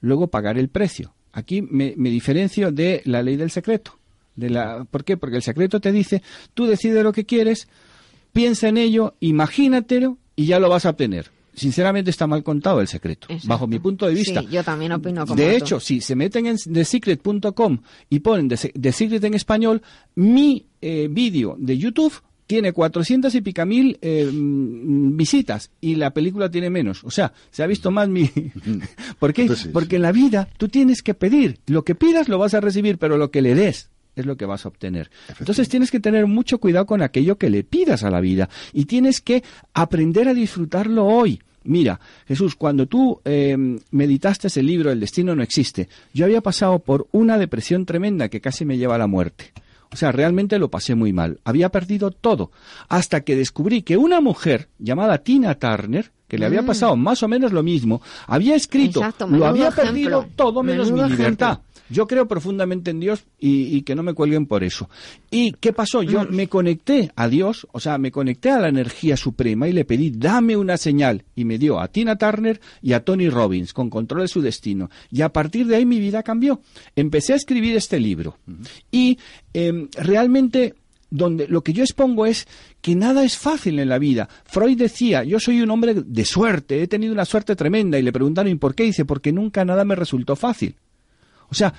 luego 0.00 0.28
pagar 0.28 0.58
el 0.58 0.68
precio. 0.68 1.14
Aquí 1.32 1.62
me, 1.62 1.94
me 1.96 2.10
diferencio 2.10 2.72
de 2.72 3.02
la 3.04 3.22
ley 3.22 3.36
del 3.36 3.50
secreto. 3.50 3.98
De 4.34 4.50
la, 4.50 4.84
¿Por 4.84 5.04
qué? 5.04 5.16
Porque 5.16 5.36
el 5.36 5.42
secreto 5.42 5.80
te 5.80 5.92
dice, 5.92 6.22
tú 6.54 6.66
decides 6.66 7.02
lo 7.02 7.12
que 7.12 7.24
quieres, 7.24 7.68
piensa 8.32 8.68
en 8.68 8.76
ello, 8.76 9.14
imagínatelo 9.20 10.18
y 10.34 10.46
ya 10.46 10.58
lo 10.58 10.68
vas 10.68 10.84
a 10.86 10.90
obtener. 10.90 11.30
Sinceramente 11.54 12.10
está 12.10 12.26
mal 12.26 12.42
contado 12.42 12.82
el 12.82 12.86
secreto, 12.86 13.28
Exacto. 13.30 13.48
bajo 13.48 13.66
mi 13.66 13.78
punto 13.78 14.06
de 14.06 14.12
vista. 14.12 14.42
Sí, 14.42 14.48
yo 14.50 14.62
también 14.62 14.92
opino 14.92 15.26
como 15.26 15.36
De 15.40 15.52
tú. 15.52 15.56
hecho, 15.64 15.80
si 15.80 16.02
se 16.02 16.14
meten 16.14 16.44
en 16.46 16.58
thesecret.com 16.58 17.78
y 18.10 18.18
ponen 18.20 18.48
The 18.48 18.92
Secret 18.92 19.24
en 19.24 19.32
español, 19.32 19.80
mi 20.14 20.66
eh, 20.82 21.08
vídeo 21.10 21.56
de 21.58 21.78
YouTube 21.78 22.12
tiene 22.46 22.72
400 22.72 23.34
y 23.34 23.40
pica 23.40 23.64
mil 23.64 23.98
eh, 24.00 24.30
mm, 24.32 25.16
visitas 25.16 25.70
y 25.80 25.96
la 25.96 26.12
película 26.12 26.50
tiene 26.50 26.70
menos. 26.70 27.04
O 27.04 27.10
sea, 27.10 27.32
se 27.50 27.62
ha 27.62 27.66
visto 27.66 27.90
más 27.90 28.08
mi... 28.08 28.30
¿Por 29.18 29.32
qué? 29.32 29.42
Entonces, 29.42 29.66
sí, 29.66 29.70
Porque 29.72 29.96
en 29.96 30.02
la 30.02 30.12
vida 30.12 30.48
tú 30.56 30.68
tienes 30.68 31.02
que 31.02 31.14
pedir. 31.14 31.58
Lo 31.66 31.84
que 31.84 31.94
pidas 31.94 32.28
lo 32.28 32.38
vas 32.38 32.54
a 32.54 32.60
recibir, 32.60 32.98
pero 32.98 33.16
lo 33.18 33.30
que 33.30 33.42
le 33.42 33.54
des 33.54 33.90
es 34.14 34.24
lo 34.24 34.36
que 34.36 34.46
vas 34.46 34.64
a 34.64 34.68
obtener. 34.68 35.10
Entonces 35.38 35.68
tienes 35.68 35.90
que 35.90 36.00
tener 36.00 36.26
mucho 36.26 36.58
cuidado 36.58 36.86
con 36.86 37.02
aquello 37.02 37.36
que 37.36 37.50
le 37.50 37.64
pidas 37.64 38.02
a 38.02 38.10
la 38.10 38.20
vida 38.20 38.48
y 38.72 38.86
tienes 38.86 39.20
que 39.20 39.44
aprender 39.74 40.28
a 40.28 40.34
disfrutarlo 40.34 41.04
hoy. 41.04 41.40
Mira, 41.64 42.00
Jesús, 42.26 42.54
cuando 42.54 42.86
tú 42.86 43.20
eh, 43.24 43.56
meditaste 43.90 44.46
ese 44.46 44.62
libro 44.62 44.92
El 44.92 45.00
destino 45.00 45.34
no 45.34 45.42
existe, 45.42 45.88
yo 46.14 46.24
había 46.24 46.40
pasado 46.40 46.78
por 46.78 47.08
una 47.10 47.38
depresión 47.38 47.84
tremenda 47.84 48.28
que 48.28 48.40
casi 48.40 48.64
me 48.64 48.78
lleva 48.78 48.94
a 48.94 48.98
la 48.98 49.08
muerte. 49.08 49.52
O 49.96 49.98
sea, 49.98 50.12
realmente 50.12 50.58
lo 50.58 50.68
pasé 50.70 50.94
muy 50.94 51.14
mal. 51.14 51.40
Había 51.42 51.70
perdido 51.70 52.10
todo. 52.10 52.50
Hasta 52.90 53.22
que 53.22 53.34
descubrí 53.34 53.80
que 53.80 53.96
una 53.96 54.20
mujer 54.20 54.68
llamada 54.78 55.16
Tina 55.16 55.54
Turner, 55.54 56.12
que 56.28 56.36
le 56.36 56.44
había 56.44 56.60
Mm. 56.60 56.66
pasado 56.66 56.96
más 56.96 57.22
o 57.22 57.28
menos 57.28 57.50
lo 57.50 57.62
mismo, 57.62 58.02
había 58.26 58.56
escrito, 58.56 59.00
Exacto, 59.00 59.26
lo 59.26 59.46
había 59.46 59.68
ejemplo. 59.68 59.84
perdido 59.84 60.26
todo 60.36 60.62
menos 60.62 60.88
Menudo 60.90 61.04
mi 61.08 61.12
libertad. 61.16 61.52
ejemplo. 61.52 61.75
Yo 61.90 62.06
creo 62.06 62.26
profundamente 62.26 62.90
en 62.90 63.00
Dios 63.00 63.24
y, 63.38 63.76
y 63.76 63.82
que 63.82 63.94
no 63.94 64.02
me 64.02 64.14
cuelguen 64.14 64.46
por 64.46 64.64
eso. 64.64 64.88
¿Y 65.30 65.52
qué 65.52 65.72
pasó? 65.72 66.02
Yo 66.02 66.24
Mm. 66.24 66.34
me 66.34 66.48
conecté 66.48 67.10
a 67.14 67.28
Dios, 67.28 67.66
o 67.72 67.80
sea, 67.80 67.98
me 67.98 68.10
conecté 68.10 68.50
a 68.50 68.58
la 68.58 68.68
energía 68.68 69.16
suprema 69.16 69.68
y 69.68 69.72
le 69.72 69.84
pedí, 69.84 70.10
dame 70.10 70.56
una 70.56 70.76
señal. 70.76 71.24
Y 71.34 71.44
me 71.44 71.58
dio 71.58 71.78
a 71.80 71.88
Tina 71.88 72.16
Turner 72.16 72.60
y 72.82 72.92
a 72.92 73.04
Tony 73.04 73.28
Robbins, 73.28 73.72
con 73.72 73.90
control 73.90 74.22
de 74.22 74.28
su 74.28 74.40
destino. 74.40 74.90
Y 75.10 75.22
a 75.22 75.28
partir 75.32 75.66
de 75.66 75.76
ahí 75.76 75.86
mi 75.86 76.00
vida 76.00 76.22
cambió. 76.22 76.60
Empecé 76.96 77.32
a 77.32 77.36
escribir 77.36 77.76
este 77.76 78.00
libro. 78.00 78.38
Y 78.90 79.18
em, 79.52 79.88
realmente 79.96 80.74
donde 81.08 81.46
lo 81.46 81.62
que 81.62 81.72
yo 81.72 81.84
expongo 81.84 82.26
es 82.26 82.48
que 82.80 82.96
nada 82.96 83.24
es 83.24 83.36
fácil 83.38 83.78
en 83.78 83.88
la 83.88 83.98
vida. 83.98 84.28
Freud 84.44 84.76
decía, 84.76 85.22
yo 85.22 85.38
soy 85.38 85.60
un 85.62 85.70
hombre 85.70 85.94
de 85.94 86.24
suerte, 86.24 86.82
he 86.82 86.88
tenido 86.88 87.12
una 87.12 87.24
suerte 87.24 87.54
tremenda 87.54 87.96
y 87.98 88.02
le 88.02 88.12
preguntaron, 88.12 88.50
¿y 88.50 88.56
por 88.56 88.74
qué? 88.74 88.82
Dice, 88.82 89.04
porque 89.04 89.32
nunca 89.32 89.64
nada 89.64 89.84
me 89.84 89.94
resultó 89.94 90.34
fácil. 90.34 90.74
O 91.50 91.54
sea, 91.54 91.74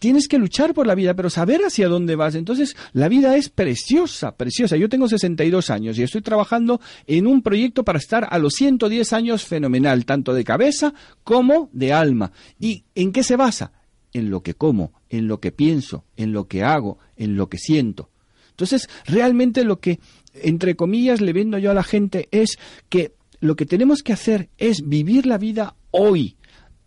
tienes 0.00 0.26
que 0.26 0.38
luchar 0.38 0.74
por 0.74 0.86
la 0.86 0.96
vida, 0.96 1.14
pero 1.14 1.30
saber 1.30 1.60
hacia 1.60 1.88
dónde 1.88 2.16
vas. 2.16 2.34
Entonces, 2.34 2.76
la 2.92 3.08
vida 3.08 3.36
es 3.36 3.50
preciosa, 3.50 4.36
preciosa. 4.36 4.76
Yo 4.76 4.88
tengo 4.88 5.06
62 5.06 5.70
años 5.70 5.98
y 5.98 6.02
estoy 6.02 6.22
trabajando 6.22 6.80
en 7.06 7.26
un 7.26 7.42
proyecto 7.42 7.84
para 7.84 7.98
estar 7.98 8.26
a 8.28 8.38
los 8.38 8.54
110 8.54 9.12
años 9.12 9.44
fenomenal, 9.44 10.04
tanto 10.04 10.34
de 10.34 10.42
cabeza 10.42 10.94
como 11.22 11.68
de 11.72 11.92
alma. 11.92 12.32
¿Y 12.58 12.84
en 12.94 13.12
qué 13.12 13.22
se 13.22 13.36
basa? 13.36 13.72
En 14.12 14.30
lo 14.30 14.42
que 14.42 14.54
como, 14.54 14.92
en 15.08 15.28
lo 15.28 15.38
que 15.38 15.52
pienso, 15.52 16.04
en 16.16 16.32
lo 16.32 16.48
que 16.48 16.64
hago, 16.64 16.98
en 17.16 17.36
lo 17.36 17.48
que 17.48 17.58
siento. 17.58 18.10
Entonces, 18.50 18.88
realmente 19.06 19.64
lo 19.64 19.80
que, 19.80 20.00
entre 20.34 20.76
comillas, 20.76 21.20
le 21.20 21.32
vendo 21.32 21.58
yo 21.58 21.70
a 21.70 21.74
la 21.74 21.84
gente 21.84 22.28
es 22.30 22.58
que 22.88 23.14
lo 23.40 23.54
que 23.56 23.66
tenemos 23.66 24.02
que 24.02 24.12
hacer 24.12 24.48
es 24.58 24.86
vivir 24.86 25.26
la 25.26 25.38
vida 25.38 25.76
hoy, 25.90 26.36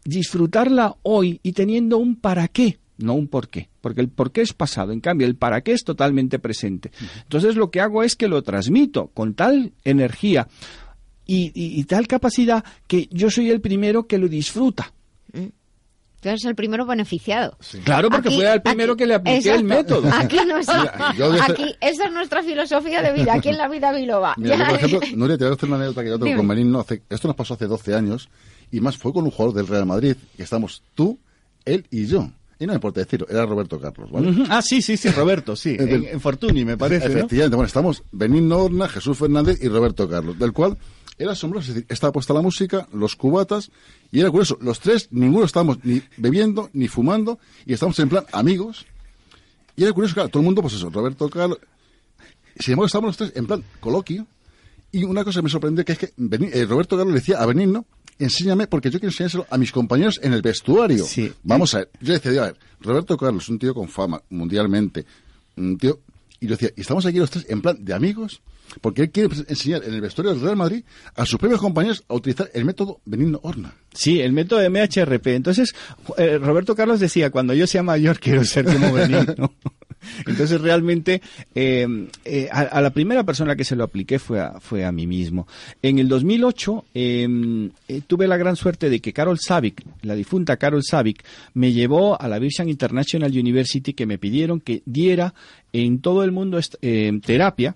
disfrutarla 0.05 0.95
hoy 1.03 1.39
y 1.43 1.53
teniendo 1.53 1.97
un 1.97 2.15
para 2.15 2.47
qué, 2.47 2.79
no 2.97 3.13
un 3.13 3.27
por 3.27 3.49
qué, 3.49 3.69
porque 3.81 4.01
el 4.01 4.09
por 4.09 4.31
qué 4.31 4.41
es 4.41 4.53
pasado, 4.53 4.91
en 4.91 4.99
cambio 4.99 5.27
el 5.27 5.35
para 5.35 5.61
qué 5.61 5.71
es 5.73 5.83
totalmente 5.83 6.39
presente. 6.39 6.91
Entonces 7.23 7.55
lo 7.55 7.71
que 7.71 7.81
hago 7.81 8.03
es 8.03 8.15
que 8.15 8.27
lo 8.27 8.41
transmito 8.43 9.07
con 9.13 9.33
tal 9.33 9.73
energía 9.83 10.47
y, 11.25 11.51
y- 11.55 11.79
y 11.79 11.83
tal 11.85 12.07
capacidad 12.07 12.63
que 12.87 13.07
yo 13.11 13.29
soy 13.31 13.49
el 13.49 13.61
primero 13.61 14.07
que 14.07 14.17
lo 14.17 14.27
disfruta. 14.27 14.93
Tú 16.21 16.29
eres 16.29 16.45
el 16.45 16.55
primero 16.55 16.85
beneficiado. 16.85 17.57
Claro, 17.83 18.09
porque 18.09 18.29
Aquí- 18.29 18.37
fue 18.37 18.53
el 18.53 18.61
primero 18.61 18.93
aquí- 18.93 18.99
que 18.99 19.05
le 19.07 19.13
apliqué 19.15 19.51
el 19.55 19.65
método. 19.65 20.09
Aquí 20.13 20.37
no 20.47 20.55
desde- 20.55 21.41
Aquí, 21.41 21.75
esa 21.81 22.05
es 22.05 22.13
nuestra 22.13 22.41
filosofía 22.41 23.01
de 23.01 23.11
vida, 23.11 23.33
aquí 23.33 23.49
en 23.49 23.57
la 23.57 23.67
vida 23.67 23.91
biloba. 23.91 24.33
Mira, 24.37 24.55
yo, 24.57 24.65
por 24.65 24.75
ejemplo, 24.75 24.99
Nuria, 25.17 25.37
te 25.37 25.43
voy 25.43 25.51
a 25.51 25.55
hacer 25.55 25.67
una 25.67 25.75
anécdota 25.75 26.01
que 26.01 26.07
yo 26.07 26.13
tengo 26.15 26.25
Dime. 26.27 26.37
con 26.37 26.47
Benigno. 26.47 26.79
Hace, 26.79 27.01
esto 27.09 27.27
nos 27.27 27.35
pasó 27.35 27.55
hace 27.55 27.67
12 27.67 27.93
años 27.93 28.29
y 28.73 28.81
más 28.81 28.97
fue 28.97 29.13
con 29.13 29.23
un 29.23 29.29
jugador 29.29 29.55
del 29.55 29.67
Real 29.67 29.85
Madrid, 29.85 30.15
que 30.35 30.41
estamos 30.41 30.81
tú, 30.95 31.19
él 31.63 31.85
y 31.91 32.07
yo. 32.07 32.31
Y 32.59 32.65
no 32.65 32.73
me 32.73 32.77
importa 32.77 33.01
decirlo, 33.01 33.27
era 33.29 33.45
Roberto 33.45 33.79
Carlos, 33.79 34.11
¿vale? 34.11 34.45
Ah, 34.49 34.63
sí, 34.63 34.81
sí, 34.81 34.97
sí, 34.97 35.09
Roberto, 35.09 35.55
sí, 35.55 35.75
en, 35.79 36.05
en 36.05 36.19
Fortuny 36.19 36.65
me 36.65 36.75
parece, 36.75 37.07
¿no? 37.07 37.17
Efectivamente, 37.19 37.55
bueno, 37.55 37.67
estamos 37.67 38.01
Benigno 38.11 38.57
Horna, 38.57 38.89
Jesús 38.89 39.15
Fernández 39.15 39.59
y 39.61 39.67
Roberto 39.67 40.09
Carlos, 40.09 40.39
del 40.39 40.53
cual 40.53 40.75
era 41.19 41.33
asombroso, 41.33 41.67
es 41.69 41.75
decir, 41.75 41.85
estaba 41.87 42.13
puesta 42.13 42.33
la 42.33 42.41
música, 42.41 42.87
los 42.93 43.15
cubatas, 43.15 43.69
y 44.11 44.21
era 44.21 44.31
curioso, 44.31 44.57
los 44.59 44.79
tres, 44.79 45.07
ninguno 45.11 45.45
estábamos 45.45 45.77
ni 45.83 46.01
bebiendo, 46.17 46.71
ni 46.73 46.87
fumando, 46.87 47.37
y 47.67 47.73
estábamos 47.73 47.99
en 47.99 48.09
plan 48.09 48.25
amigos, 48.31 48.87
y 49.75 49.83
era 49.83 49.93
curioso, 49.93 50.15
claro, 50.15 50.29
todo 50.29 50.39
el 50.41 50.45
mundo, 50.45 50.63
pues 50.63 50.73
eso, 50.73 50.89
Roberto 50.89 51.29
Carlos, 51.29 51.59
sin 52.57 52.73
embargo, 52.73 52.87
estábamos 52.87 53.09
los 53.09 53.17
tres 53.17 53.33
en 53.35 53.45
plan 53.45 53.63
coloquio, 53.79 54.25
y 54.91 55.03
una 55.03 55.23
cosa 55.23 55.39
que 55.39 55.43
me 55.43 55.49
sorprendió 55.49 55.85
que 55.85 55.91
es 55.91 55.97
que 55.97 56.05
eh, 56.05 56.65
Roberto 56.65 56.95
Carlos 56.95 57.13
le 57.13 57.19
decía 57.19 57.39
a 57.39 57.45
Benigno, 57.45 57.85
enséñame, 58.19 58.67
porque 58.67 58.89
yo 58.89 58.99
quiero 58.99 59.11
enseñárselo 59.11 59.45
a 59.49 59.57
mis 59.57 59.71
compañeros 59.71 60.19
en 60.23 60.33
el 60.33 60.41
vestuario. 60.41 61.05
Sí. 61.05 61.31
Vamos 61.43 61.73
a 61.73 61.79
ver. 61.79 61.89
Yo 62.01 62.13
decía, 62.13 62.43
a 62.43 62.45
ver, 62.47 62.57
Roberto 62.79 63.17
Carlos, 63.17 63.49
un 63.49 63.59
tío 63.59 63.73
con 63.73 63.87
fama 63.87 64.21
mundialmente, 64.29 65.05
un 65.57 65.77
tío, 65.77 65.99
y 66.39 66.47
yo 66.47 66.51
decía, 66.51 66.71
y 66.75 66.81
estamos 66.81 67.05
aquí 67.05 67.17
los 67.17 67.29
tres 67.29 67.45
en 67.49 67.61
plan 67.61 67.83
de 67.83 67.93
amigos, 67.93 68.41
porque 68.81 69.03
él 69.03 69.11
quiere 69.11 69.33
enseñar 69.47 69.83
en 69.83 69.93
el 69.93 70.01
vestuario 70.01 70.33
del 70.33 70.41
Real 70.41 70.55
Madrid 70.55 70.83
a 71.15 71.25
sus 71.25 71.39
propios 71.39 71.61
compañeros 71.61 72.03
a 72.07 72.13
utilizar 72.13 72.49
el 72.53 72.65
método 72.65 72.99
Benigno 73.05 73.39
Horna. 73.43 73.73
Sí, 73.93 74.21
el 74.21 74.33
método 74.33 74.59
de 74.59 74.69
MHRP. 74.69 75.27
Entonces, 75.27 75.75
eh, 76.17 76.37
Roberto 76.39 76.75
Carlos 76.75 76.99
decía, 76.99 77.29
cuando 77.29 77.53
yo 77.53 77.67
sea 77.67 77.83
mayor 77.83 78.19
quiero 78.19 78.43
ser 78.43 78.65
como 78.65 78.93
Benigno. 78.93 79.53
Entonces 80.27 80.59
realmente 80.59 81.21
eh, 81.55 81.87
eh, 82.25 82.49
a, 82.51 82.81
la 82.81 82.89
primera 82.89 83.23
persona 83.23 83.55
que 83.55 83.63
se 83.63 83.77
lo 83.77 83.85
apliqué 83.85 84.19
fue 84.19 84.41
a, 84.41 84.59
fue 84.59 84.83
a 84.83 84.91
mí 84.91 85.07
mismo. 85.07 85.47
En 85.81 85.97
el 85.97 86.09
2008 86.09 86.85
em, 86.93 87.71
tuve 88.05 88.27
la 88.27 88.35
gran 88.35 88.57
suerte 88.57 88.89
de 88.89 88.99
que 88.99 89.13
Carol 89.13 89.39
Savick, 89.39 89.81
la 90.01 90.15
difunta 90.15 90.57
Carol 90.57 90.83
Savick, 90.83 91.23
me 91.53 91.71
llevó 91.71 92.21
a 92.21 92.27
la 92.27 92.37
Virgin 92.37 92.67
International 92.67 93.31
University 93.31 93.93
que 93.93 94.05
me 94.05 94.17
pidieron 94.17 94.59
que 94.59 94.81
diera 94.85 95.33
en 95.71 95.99
todo 95.99 96.25
el 96.25 96.33
mundo 96.33 96.59
terapia 97.25 97.75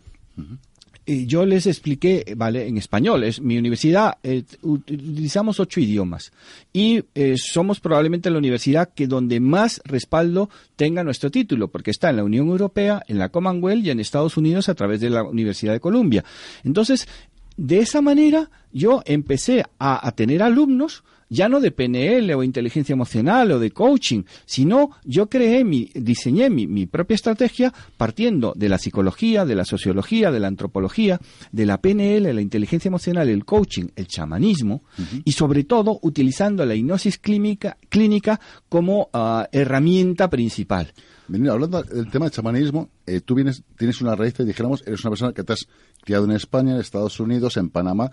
yo 1.08 1.46
les 1.46 1.66
expliqué, 1.68 2.34
vale, 2.36 2.68
en 2.68 2.78
español, 2.78 3.24
es 3.24 3.40
mi 3.40 3.58
universidad, 3.58 4.18
eh, 4.24 4.44
utilizamos 4.62 5.60
ocho 5.60 5.80
idiomas 5.80 6.34
y 6.74 7.04
eh, 7.16 7.36
somos 7.38 7.80
probablemente 7.80 8.30
la 8.30 8.38
universidad 8.38 8.90
que 8.94 9.08
donde 9.08 9.40
más 9.40 9.82
respaldo 9.86 10.50
tenga 10.76 11.06
nuestro 11.06 11.32
título, 11.32 11.70
porque 11.70 11.92
está 11.92 12.10
en 12.10 12.18
la 12.18 12.26
Unión 12.26 12.50
Europea, 12.50 13.02
en 13.08 13.20
la 13.20 13.30
Commonwealth 13.30 13.86
y 13.86 13.90
en 13.92 14.02
Estados 14.02 14.36
Unidos 14.36 14.68
a 14.68 14.76
través 14.76 15.00
de 15.00 15.10
la 15.10 15.24
Universidad 15.24 15.72
de 15.72 15.80
Columbia. 15.80 16.26
Entonces, 16.66 17.08
de 17.56 17.80
esa 17.80 18.02
manera 18.02 18.52
yo 18.74 19.02
empecé 19.06 19.64
a 19.80 20.12
tener 20.12 20.44
alumnos 20.44 21.04
ya 21.30 21.50
no 21.50 21.60
de 21.60 21.72
PNL 21.72 22.34
o 22.34 22.44
inteligencia 22.44 22.94
emocional 22.94 23.52
o 23.52 23.60
de 23.60 23.72
coaching, 23.72 24.24
sino 24.46 24.92
yo 25.04 25.30
creé 25.30 25.64
mi, 25.64 25.90
diseñé 25.94 26.50
mi, 26.50 26.86
propia 26.86 27.16
estrategia 27.16 27.74
partiendo 27.98 28.54
de 28.56 28.70
la 28.70 28.78
psicología, 28.78 29.46
de 29.46 29.56
la 29.56 29.66
sociología, 29.66 30.32
de 30.32 30.40
la 30.40 30.48
antropología, 30.48 31.20
de 31.52 31.66
la 31.66 31.80
PNL, 31.80 32.34
la 32.34 32.42
inteligencia 32.42 32.90
emocional, 32.90 33.30
el 33.30 33.46
coaching, 33.46 33.88
el 33.96 34.08
chamanismo 34.08 34.84
y 35.26 35.32
sobre 35.34 35.64
todo 35.64 36.00
utilizando 36.02 36.66
la 36.66 36.76
hipnosis 36.76 37.18
clínica, 37.18 37.78
clínica 37.90 38.40
como 38.70 39.10
ah, 39.14 39.48
herramienta 39.52 40.30
principal. 40.30 40.94
hablando 41.30 41.84
del 41.84 42.10
tema 42.10 42.26
del 42.26 42.32
chamanismo, 42.32 42.90
eh, 43.06 43.22
tú 43.22 43.36
vienes, 43.36 43.64
tienes 43.78 44.02
una 44.02 44.16
raíz, 44.16 44.36
dijéramos, 44.38 44.84
eres 44.86 45.02
una 45.02 45.12
persona 45.12 45.34
que 45.34 45.44
te 45.44 45.54
has 45.54 45.68
criado 46.04 46.26
en 46.26 46.32
España, 46.32 46.74
en 46.74 46.80
Estados 46.80 47.20
Unidos, 47.20 47.58
en 47.58 47.70
Panamá, 47.70 48.12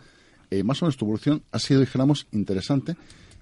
eh, 0.50 0.62
más 0.62 0.82
o 0.82 0.86
menos 0.86 0.96
tu 0.96 1.04
evolución 1.04 1.42
ha 1.52 1.58
sido, 1.58 1.80
dijéramos, 1.80 2.26
interesante. 2.32 2.96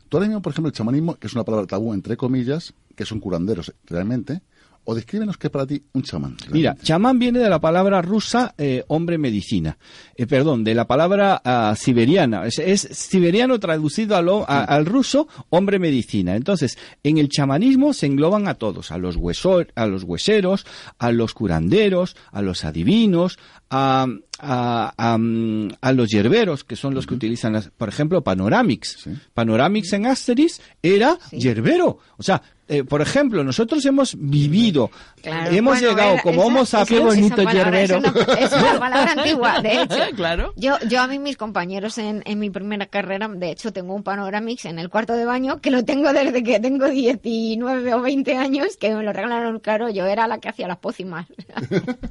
Tú 0.09 0.17
ahora 0.17 0.29
mismo, 0.29 0.43
por 0.43 0.53
ejemplo, 0.53 0.69
el 0.69 0.75
chamanismo, 0.75 1.17
que 1.17 1.27
es 1.27 1.35
una 1.35 1.45
palabra 1.45 1.67
tabú, 1.67 1.95
entre 1.95 2.17
comillas, 2.17 2.75
que 2.95 3.05
son 3.05 3.21
curanderos 3.21 3.73
realmente, 3.87 4.43
o 4.85 4.95
descríbenos 4.95 5.39
qué 5.39 5.47
es 5.47 5.51
para 5.51 5.67
ti 5.67 5.83
un 5.93 6.03
chamán. 6.03 6.37
Mira, 6.51 6.77
chamán 6.83 7.19
viene 7.19 7.39
de 7.39 7.49
la 7.49 7.61
palabra 7.61 8.03
rusa 8.03 8.55
eh, 8.59 8.85
hombre 8.89 9.17
medicina. 9.17 9.79
Eh, 10.17 10.27
perdón, 10.27 10.65
de 10.65 10.75
la 10.75 10.87
palabra 10.87 11.41
uh, 11.45 11.77
siberiana. 11.77 12.47
Es, 12.47 12.59
es, 12.59 12.89
siberiano 12.91 13.61
traducido 13.61 14.17
al, 14.17 14.29
al 14.49 14.87
ruso 14.87 15.29
hombre 15.51 15.79
medicina. 15.79 16.35
Entonces, 16.35 16.77
en 17.05 17.19
el 17.19 17.29
chamanismo 17.29 17.93
se 17.93 18.07
engloban 18.07 18.49
a 18.49 18.55
todos, 18.55 18.91
a 18.91 18.99
los, 18.99 19.17
hueso, 19.17 19.65
a 19.75 19.87
los 19.87 20.03
hueseros, 20.03 20.67
a 20.99 21.13
los 21.13 21.33
curanderos, 21.33 22.17
a 22.33 22.43
los 22.43 22.65
adivinos, 22.65 23.39
a, 23.71 24.07
a, 24.43 24.93
a, 24.97 25.93
los 25.93 26.09
yerberos, 26.09 26.65
que 26.65 26.75
son 26.75 26.95
los 26.95 27.07
que 27.07 27.15
utilizan, 27.15 27.63
por 27.77 27.89
ejemplo, 27.89 28.23
Panoramix. 28.23 29.09
Panoramix 29.33 29.93
en 29.93 30.07
Asteris 30.07 30.61
era 30.83 31.17
yerbero. 31.31 31.99
O 32.17 32.23
sea, 32.23 32.43
eh, 32.69 32.85
por 32.85 33.03
ejemplo, 33.03 33.45
nosotros 33.45 33.85
hemos 33.85 34.17
vivido, 34.19 34.91
hemos 35.23 35.79
llegado 35.79 36.17
como 36.23 36.43
homo 36.43 36.65
sapiens. 36.65 37.05
bonito 37.05 37.43
yerbero. 37.43 37.99
Es 38.39 38.53
una, 38.53 38.79
palabra 38.79 39.13
antigua, 39.13 39.61
de 39.61 39.83
hecho. 39.83 40.17
Claro. 40.17 40.55
Yo, 40.57 40.79
yo 40.89 41.03
a 41.03 41.07
mí, 41.07 41.19
mis 41.19 41.37
compañeros 41.37 41.99
en, 41.99 42.23
en 42.25 42.39
mi 42.39 42.49
primera 42.49 42.87
carrera, 42.87 43.29
de 43.29 43.51
hecho, 43.51 43.73
tengo 43.75 43.95
un 43.95 44.03
Panoramix 44.03 44.65
en 44.65 44.79
el 44.79 44.89
cuarto 44.89 45.13
de 45.13 45.27
baño 45.27 45.61
que 45.61 45.71
lo 45.71 45.85
tengo 45.85 46.13
desde 46.15 46.43
que 46.43 46.61
tengo 46.61 46.89
19 46.89 47.95
o 47.95 48.01
20 48.01 48.37
años, 48.37 48.77
que 48.79 48.95
me 48.95 49.03
lo 49.03 49.13
regalaron, 49.13 49.61
claro, 49.61 49.91
yo 49.91 50.07
era 50.07 50.27
la 50.27 50.39
que 50.39 50.49
hacía 50.49 50.67
las 50.67 50.79
pócimas. 50.79 51.27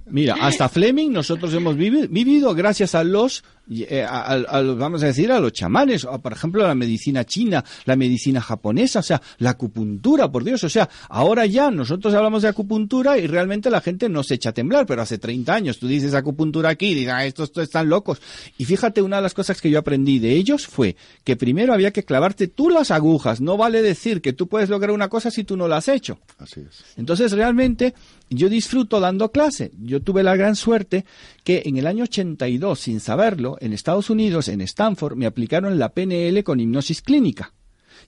Mira, 0.06 0.36
hasta 0.42 0.70
Fleming 0.70 1.12
nosotros 1.12 1.52
hemos 1.56 1.76
vivido, 1.76 2.08
gracias 2.56 2.96
a 2.96 3.04
los, 3.04 3.44
eh, 3.72 4.06
vamos 4.78 5.02
a 5.04 5.08
decir, 5.08 5.32
a 5.32 5.40
los 5.40 5.54
chamanes, 5.54 6.06
o 6.06 6.20
por 6.20 6.34
ejemplo 6.34 6.68
la 6.68 6.76
medicina 6.76 7.24
china, 7.26 7.64
la 7.86 7.96
medicina 7.96 8.42
japonesa, 8.42 9.00
o 9.00 9.04
sea, 9.04 9.22
la 9.38 9.52
acupuntura, 9.52 10.32
por 10.32 10.44
Dios, 10.44 10.64
o 10.64 10.70
sea, 10.70 10.90
ahora 11.10 11.46
ya 11.46 11.72
nosotros 11.72 12.14
hablamos 12.14 12.42
de 12.42 12.50
acupuntura 12.50 13.18
y 13.18 13.28
realmente 13.28 13.70
la 13.70 13.82
gente 13.82 14.10
no 14.10 14.24
se 14.24 14.36
echa 14.36 14.50
a 14.50 14.54
temblar, 14.54 14.86
pero 14.86 15.02
hace 15.02 15.18
30 15.18 15.54
años 15.54 15.80
tú 15.80 15.88
dices 15.88 16.14
acupuntura 16.14 16.70
aquí 16.70 16.88
y 16.88 16.96
dices, 16.96 17.14
ah, 17.14 17.26
estos, 17.26 17.50
estos 17.50 17.64
están 17.64 17.90
locos. 17.90 18.22
Y 18.58 18.66
fíjate, 18.66 19.02
una 19.02 19.18
de 19.18 19.22
las 19.22 19.34
cosas 19.34 19.62
que 19.62 19.70
yo 19.70 19.80
aprendí 19.80 20.20
de 20.20 20.34
ellos 20.36 20.68
fue 20.68 20.96
que 21.24 21.36
primero 21.36 21.74
había 21.74 21.92
que 21.92 22.04
clavarte 22.04 22.48
tú 22.48 22.70
las 22.70 22.92
agujas, 22.92 23.42
no 23.42 23.58
vale 23.58 23.82
decir 23.82 24.22
que 24.22 24.34
tú 24.34 24.48
puedes 24.48 24.70
lograr 24.70 24.92
una 24.92 25.10
cosa 25.10 25.32
si 25.32 25.44
tú 25.44 25.56
no 25.56 25.68
la 25.68 25.78
has 25.78 25.88
hecho. 25.88 26.20
Así 26.38 26.62
es. 26.62 26.84
Entonces, 26.98 27.32
realmente, 27.32 27.94
yo 28.30 28.50
disfruto 28.50 29.00
dando 29.00 29.32
clase. 29.32 29.72
Yo 29.82 30.02
tuve 30.02 30.24
la 30.24 30.36
gran 30.36 30.56
suerte 30.56 31.06
que 31.44 31.64
en 31.66 31.78
el 31.78 31.88
año 31.88 32.04
82, 32.06 32.80
sin 32.80 33.00
saberlo, 33.00 33.58
en 33.62 33.74
Estados 33.74 34.10
Unidos, 34.10 34.48
en 34.48 34.62
Stanford, 34.62 35.16
me 35.16 35.26
aplicaron 35.26 35.80
la 35.80 35.90
PNL 35.90 36.44
con 36.44 36.60
hipnosis 36.60 37.02
clínica 37.02 37.54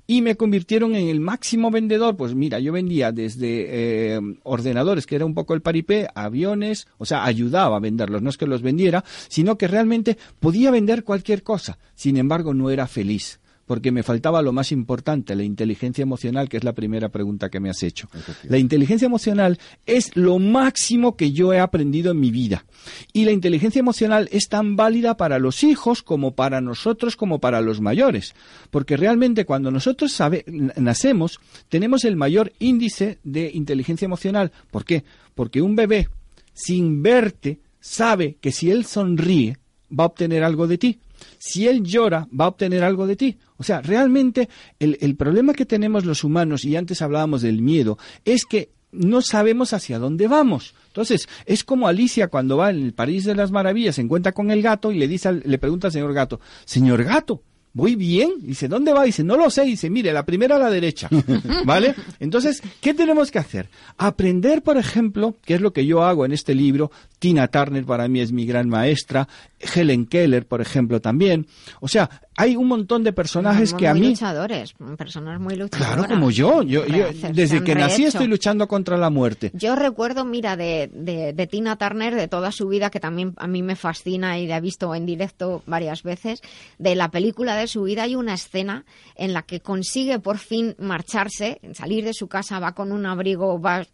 y 0.07 0.21
me 0.21 0.35
convirtieron 0.35 0.95
en 0.95 1.07
el 1.07 1.19
máximo 1.19 1.71
vendedor. 1.71 2.17
Pues 2.17 2.35
mira, 2.35 2.59
yo 2.59 2.73
vendía 2.73 3.11
desde 3.11 4.15
eh, 4.15 4.19
ordenadores, 4.43 5.05
que 5.05 5.15
era 5.15 5.25
un 5.25 5.33
poco 5.33 5.53
el 5.53 5.61
paripé, 5.61 6.07
aviones, 6.15 6.87
o 6.97 7.05
sea, 7.05 7.23
ayudaba 7.23 7.77
a 7.77 7.79
venderlos, 7.79 8.21
no 8.21 8.29
es 8.29 8.37
que 8.37 8.47
los 8.47 8.61
vendiera, 8.61 9.03
sino 9.27 9.57
que 9.57 9.67
realmente 9.67 10.17
podía 10.39 10.71
vender 10.71 11.03
cualquier 11.03 11.43
cosa. 11.43 11.77
Sin 11.95 12.17
embargo, 12.17 12.53
no 12.53 12.69
era 12.69 12.87
feliz 12.87 13.39
porque 13.65 13.91
me 13.91 14.03
faltaba 14.03 14.41
lo 14.41 14.51
más 14.51 14.71
importante, 14.71 15.35
la 15.35 15.43
inteligencia 15.43 16.01
emocional, 16.01 16.49
que 16.49 16.57
es 16.57 16.63
la 16.63 16.73
primera 16.73 17.09
pregunta 17.09 17.49
que 17.49 17.59
me 17.59 17.69
has 17.69 17.81
hecho. 17.83 18.09
La 18.43 18.57
inteligencia 18.57 19.05
emocional 19.05 19.57
es 19.85 20.15
lo 20.15 20.39
máximo 20.39 21.15
que 21.15 21.31
yo 21.31 21.53
he 21.53 21.59
aprendido 21.59 22.11
en 22.11 22.19
mi 22.19 22.31
vida. 22.31 22.65
Y 23.13 23.25
la 23.25 23.31
inteligencia 23.31 23.79
emocional 23.79 24.27
es 24.31 24.49
tan 24.49 24.75
válida 24.75 25.15
para 25.15 25.39
los 25.39 25.63
hijos 25.63 26.03
como 26.03 26.35
para 26.35 26.59
nosotros, 26.59 27.15
como 27.15 27.39
para 27.39 27.61
los 27.61 27.79
mayores. 27.79 28.35
Porque 28.69 28.97
realmente 28.97 29.45
cuando 29.45 29.71
nosotros 29.71 30.11
sabe, 30.11 30.43
nacemos, 30.47 31.39
tenemos 31.69 32.03
el 32.03 32.15
mayor 32.15 32.51
índice 32.59 33.19
de 33.23 33.49
inteligencia 33.53 34.05
emocional. 34.05 34.51
¿Por 34.71 34.83
qué? 34.83 35.03
Porque 35.35 35.61
un 35.61 35.75
bebé, 35.75 36.09
sin 36.53 37.01
verte, 37.01 37.59
sabe 37.79 38.37
que 38.41 38.51
si 38.51 38.71
él 38.71 38.85
sonríe, 38.85 39.57
va 39.97 40.03
a 40.03 40.07
obtener 40.07 40.43
algo 40.43 40.67
de 40.67 40.77
ti 40.77 40.99
si 41.45 41.67
él 41.67 41.83
llora, 41.83 42.25
va 42.31 42.45
a 42.45 42.47
obtener 42.47 42.85
algo 42.85 43.05
de 43.05 43.17
ti. 43.17 43.37
O 43.57 43.63
sea, 43.63 43.81
realmente 43.81 44.47
el, 44.79 44.97
el 45.01 45.17
problema 45.17 45.53
que 45.53 45.65
tenemos 45.65 46.05
los 46.05 46.23
humanos, 46.23 46.63
y 46.63 46.77
antes 46.77 47.01
hablábamos 47.01 47.41
del 47.41 47.61
miedo, 47.61 47.97
es 48.23 48.45
que 48.45 48.69
no 48.93 49.21
sabemos 49.21 49.73
hacia 49.73 49.99
dónde 49.99 50.29
vamos. 50.29 50.73
Entonces, 50.87 51.27
es 51.45 51.65
como 51.65 51.89
Alicia 51.89 52.29
cuando 52.29 52.55
va 52.55 52.69
en 52.69 52.81
el 52.81 52.93
París 52.93 53.25
de 53.25 53.35
las 53.35 53.51
Maravillas, 53.51 53.95
se 53.95 54.01
encuentra 54.01 54.31
con 54.31 54.51
el 54.51 54.61
gato 54.61 54.93
y 54.93 54.97
le 54.97 55.09
dice, 55.09 55.33
le 55.33 55.57
pregunta 55.57 55.87
al 55.87 55.91
señor 55.91 56.13
gato, 56.13 56.39
señor 56.63 57.03
gato, 57.03 57.41
voy 57.73 57.95
bien. 57.95 58.31
Dice, 58.39 58.67
¿dónde 58.67 58.93
va? 58.93 59.03
Dice, 59.03 59.23
no 59.23 59.35
lo 59.35 59.49
sé. 59.49 59.63
Dice, 59.63 59.89
mire, 59.89 60.13
la 60.13 60.25
primera 60.25 60.55
a 60.55 60.59
la 60.59 60.69
derecha. 60.69 61.09
¿Vale? 61.65 61.95
Entonces, 62.19 62.61
¿qué 62.79 62.93
tenemos 62.93 63.31
que 63.31 63.39
hacer? 63.39 63.69
Aprender, 63.97 64.61
por 64.61 64.77
ejemplo, 64.77 65.35
que 65.43 65.55
es 65.55 65.61
lo 65.61 65.73
que 65.73 65.85
yo 65.85 66.03
hago 66.03 66.25
en 66.25 66.31
este 66.31 66.55
libro. 66.55 66.91
Tina 67.19 67.47
Turner 67.47 67.85
para 67.85 68.07
mí 68.07 68.21
es 68.21 68.31
mi 68.31 68.45
gran 68.45 68.69
maestra. 68.69 69.27
Helen 69.59 70.05
Keller, 70.05 70.45
por 70.45 70.61
ejemplo, 70.61 71.01
también. 71.01 71.47
O 71.79 71.87
sea, 71.87 72.09
hay 72.35 72.55
un 72.55 72.67
montón 72.67 73.03
de 73.03 73.13
personajes 73.13 73.73
que 73.73 73.87
a 73.87 73.93
mí... 73.93 74.09
luchadores, 74.09 74.73
personas 74.97 75.39
muy 75.39 75.55
luchadoras. 75.55 75.93
Claro, 75.93 76.07
como 76.07 76.31
yo. 76.31 76.63
yo, 76.63 76.83
desde 77.31 77.63
que 77.63 77.75
nací 77.75 78.05
estoy 78.05 78.27
luchando 78.27 78.67
contra 78.67 78.97
la 78.97 79.09
muerte. 79.09 79.51
Yo 79.53 79.75
recuerdo, 79.75 80.25
mira, 80.25 80.55
de, 80.55 80.89
de, 80.93 81.47
Tina 81.47 81.77
Turner, 81.77 82.15
de 82.15 82.27
toda 82.27 82.51
su 82.51 82.67
vida, 82.67 82.89
que 82.89 82.99
también 82.99 83.33
a 83.37 83.47
mí 83.47 83.61
me 83.61 83.75
fascina 83.75 84.39
y 84.39 84.47
la 84.47 84.57
he 84.57 84.61
visto 84.61 84.93
en 84.95 85.05
directo 85.05 85.61
varias 85.65 86.03
veces, 86.03 86.41
de 86.79 86.95
la 86.95 87.11
película 87.11 87.55
de 87.55 87.67
su 87.67 87.83
vida 87.83 88.03
hay 88.03 88.15
una 88.15 88.33
escena 88.33 88.85
en 89.15 89.33
la 89.33 89.43
que 89.43 89.59
consigue 89.59 90.19
por 90.19 90.37
fin 90.37 90.75
marcharse, 90.79 91.59
salir 91.73 92.03
de 92.03 92.13
su 92.13 92.27
casa, 92.27 92.59
va 92.59 92.73
con 92.73 92.91
un 92.91 93.05
abrigo, 93.05 93.59
va 93.59 93.85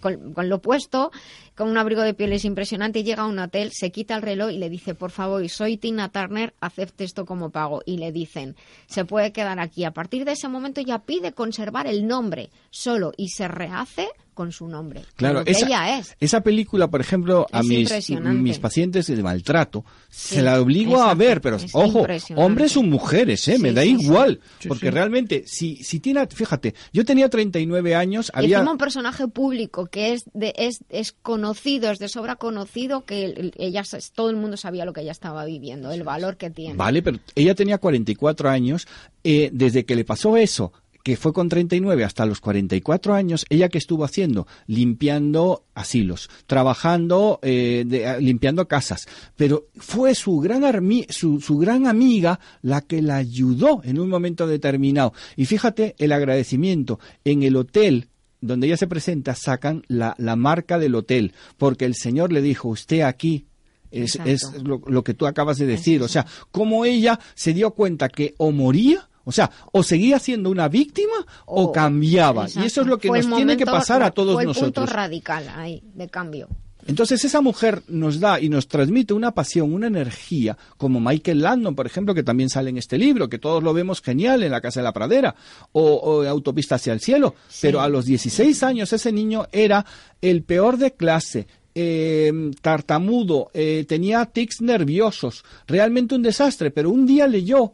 con, 0.00 0.32
con 0.32 0.48
lo 0.48 0.60
puesto, 0.60 1.12
con 1.54 1.68
un 1.68 1.78
abrigo 1.78 2.02
de 2.02 2.14
pieles 2.14 2.44
impresionante 2.44 3.00
y 3.00 3.04
llega 3.04 3.22
a 3.22 3.26
un 3.26 3.38
hotel, 3.38 3.70
se 3.72 3.90
quita 3.90 4.16
el 4.16 4.22
reloj 4.22 4.50
y 4.50 4.58
le 4.58 4.70
dice, 4.70 4.94
por 4.94 5.10
favor, 5.10 5.46
soy 5.48 5.76
Tina 5.76 6.08
Turner, 6.08 6.54
acepte 6.60 7.04
esto 7.04 7.24
como 7.26 7.50
pago 7.50 7.75
y 7.84 7.98
le 7.98 8.12
dicen, 8.12 8.56
se 8.86 9.04
puede 9.04 9.32
quedar 9.32 9.58
aquí. 9.58 9.84
A 9.84 9.92
partir 9.92 10.24
de 10.24 10.32
ese 10.32 10.48
momento 10.48 10.80
ya 10.80 11.00
pide 11.00 11.32
conservar 11.32 11.86
el 11.86 12.06
nombre 12.06 12.50
solo 12.70 13.12
y 13.16 13.28
se 13.28 13.48
rehace 13.48 14.08
con 14.36 14.52
su 14.52 14.68
nombre. 14.68 15.02
Claro, 15.16 15.42
esa, 15.46 15.66
ella 15.66 15.98
es. 15.98 16.14
esa 16.20 16.42
película, 16.42 16.88
por 16.88 17.00
ejemplo, 17.00 17.48
a 17.50 17.60
Es 17.60 17.66
mis, 17.66 18.10
mis 18.20 18.58
pacientes 18.60 19.08
de 19.08 19.20
maltrato, 19.22 19.84
Sí, 20.08 20.36
se 20.36 20.42
la 20.42 20.60
obligo 20.60 21.02
a 21.02 21.12
ver, 21.14 21.40
pero 21.40 21.56
es 21.56 21.74
ojo, 21.74 22.06
hombres 22.36 22.76
o 22.76 22.82
mujeres, 22.84 23.48
¿eh? 23.48 23.58
me 23.58 23.72
da 23.72 23.82
sí, 23.82 23.96
igual, 23.98 24.38
Sí, 24.60 24.68
porque 24.68 24.86
sí. 24.86 24.90
realmente, 24.90 25.42
si, 25.46 25.82
si 25.82 25.98
tiene, 25.98 26.26
fíjate, 26.28 26.74
yo 26.92 27.04
tenía 27.04 27.28
39 27.28 27.94
años, 27.96 28.30
Y 28.34 28.38
había... 28.38 28.58
encima 28.58 28.72
un 28.72 28.78
personaje 28.78 29.26
público 29.26 29.86
que 29.86 30.12
es 30.12 30.24
de, 30.34 30.52
es, 30.56 30.80
es 30.90 31.12
conocido, 31.12 31.90
es 31.90 31.98
de 31.98 32.08
sobra 32.08 32.36
conocido, 32.36 33.04
que 33.04 33.24
el- 33.24 33.52
ella 33.56 33.82
todo 34.14 34.30
el 34.30 34.36
mundo 34.36 34.56
sabía 34.56 34.84
lo 34.84 34.92
que 34.92 35.00
ella 35.00 35.12
estaba 35.12 35.44
viviendo, 35.46 35.90
el 35.90 36.02
valor 36.04 36.36
que 36.36 36.50
tiene. 36.50 36.76
Vale, 36.76 37.02
pero 37.02 37.18
ella 37.34 37.54
tenía 37.54 37.78
44 37.78 38.48
años. 38.50 38.86
eh, 39.28 39.50
desde 39.52 39.84
que 39.84 39.96
le 39.96 40.04
pasó 40.04 40.36
eso, 40.36 40.72
que 41.06 41.16
fue 41.16 41.32
con 41.32 41.48
39 41.48 42.02
hasta 42.02 42.26
los 42.26 42.40
44 42.40 43.14
años, 43.14 43.46
ella 43.48 43.68
que 43.68 43.78
estuvo 43.78 44.02
haciendo, 44.04 44.48
limpiando 44.66 45.62
asilos, 45.72 46.28
trabajando, 46.48 47.38
eh, 47.42 47.84
de- 47.86 48.06
ah, 48.08 48.18
limpiando 48.18 48.66
casas. 48.66 49.06
Pero 49.36 49.66
fue 49.76 50.16
su 50.16 50.40
gran, 50.40 50.62
armi- 50.62 51.06
su, 51.08 51.40
su 51.40 51.58
gran 51.58 51.86
amiga 51.86 52.40
la 52.60 52.80
que 52.80 53.02
la 53.02 53.18
ayudó 53.18 53.82
en 53.84 54.00
un 54.00 54.08
momento 54.08 54.48
determinado. 54.48 55.12
Y 55.36 55.46
fíjate 55.46 55.94
el 55.98 56.10
agradecimiento 56.10 56.98
en 57.24 57.44
el 57.44 57.54
hotel 57.54 58.08
donde 58.40 58.66
ella 58.66 58.76
se 58.76 58.88
presenta, 58.88 59.36
sacan 59.36 59.84
la, 59.86 60.16
la 60.18 60.34
marca 60.34 60.76
del 60.80 60.96
hotel, 60.96 61.34
porque 61.56 61.84
el 61.84 61.94
señor 61.94 62.32
le 62.32 62.42
dijo, 62.42 62.68
usted 62.68 63.02
aquí 63.02 63.46
es, 63.92 64.18
es 64.24 64.42
lo, 64.64 64.80
lo 64.88 65.04
que 65.04 65.14
tú 65.14 65.26
acabas 65.28 65.56
de 65.58 65.66
decir. 65.66 66.02
O 66.02 66.08
sea, 66.08 66.26
cómo 66.50 66.84
ella 66.84 67.20
se 67.36 67.54
dio 67.54 67.70
cuenta 67.70 68.08
que 68.08 68.34
o 68.38 68.50
moría, 68.50 69.08
o 69.26 69.32
sea, 69.32 69.50
o 69.72 69.82
seguía 69.82 70.18
siendo 70.18 70.48
una 70.48 70.68
víctima 70.68 71.12
o, 71.44 71.64
O- 71.64 71.72
cambiaba. 71.72 72.44
Exacto. 72.44 72.64
Y 72.64 72.66
eso 72.66 72.80
es 72.80 72.86
lo 72.86 72.96
que 72.98 73.08
Fue 73.08 73.22
nos 73.22 73.36
tiene 73.36 73.56
que 73.58 73.66
pasar 73.66 74.02
a 74.02 74.10
todos 74.12 74.34
fue 74.34 74.44
el 74.44 74.48
nosotros. 74.48 74.86
punto 74.86 74.86
radical 74.94 75.46
ahí, 75.54 75.82
de 75.94 76.08
cambio. 76.08 76.48
Entonces 76.88 77.24
esa 77.24 77.40
mujer 77.40 77.82
nos 77.88 78.20
da 78.20 78.40
y 78.40 78.48
nos 78.48 78.68
transmite 78.68 79.12
una 79.12 79.32
pasión, 79.32 79.74
una 79.74 79.88
energía, 79.88 80.56
como 80.76 81.00
Michael 81.00 81.40
Landon, 81.42 81.74
por 81.74 81.84
ejemplo, 81.84 82.14
que 82.14 82.22
también 82.22 82.48
sale 82.48 82.70
en 82.70 82.78
este 82.78 82.96
libro, 82.96 83.28
que 83.28 83.40
todos 83.40 83.60
lo 83.60 83.74
vemos 83.74 84.00
genial 84.00 84.44
en 84.44 84.52
La 84.52 84.60
Casa 84.60 84.78
de 84.78 84.84
la 84.84 84.92
Pradera, 84.92 85.34
o, 85.72 85.82
o 85.82 86.22
Autopista 86.22 86.76
hacia 86.76 86.92
el 86.92 87.00
Cielo. 87.00 87.34
Pero 87.60 87.80
a 87.80 87.88
los 87.88 88.04
16 88.04 88.62
años 88.62 88.92
ese 88.92 89.10
niño 89.10 89.48
era 89.50 89.84
el 90.22 90.44
peor 90.44 90.76
de 90.78 90.94
clase, 90.94 91.48
eh, 91.74 92.32
tartamudo, 92.62 93.50
eh, 93.52 93.84
tenía 93.88 94.24
tics 94.26 94.60
nerviosos, 94.60 95.44
realmente 95.66 96.14
un 96.14 96.22
desastre, 96.22 96.70
pero 96.70 96.90
un 96.90 97.04
día 97.04 97.26
leyó 97.26 97.72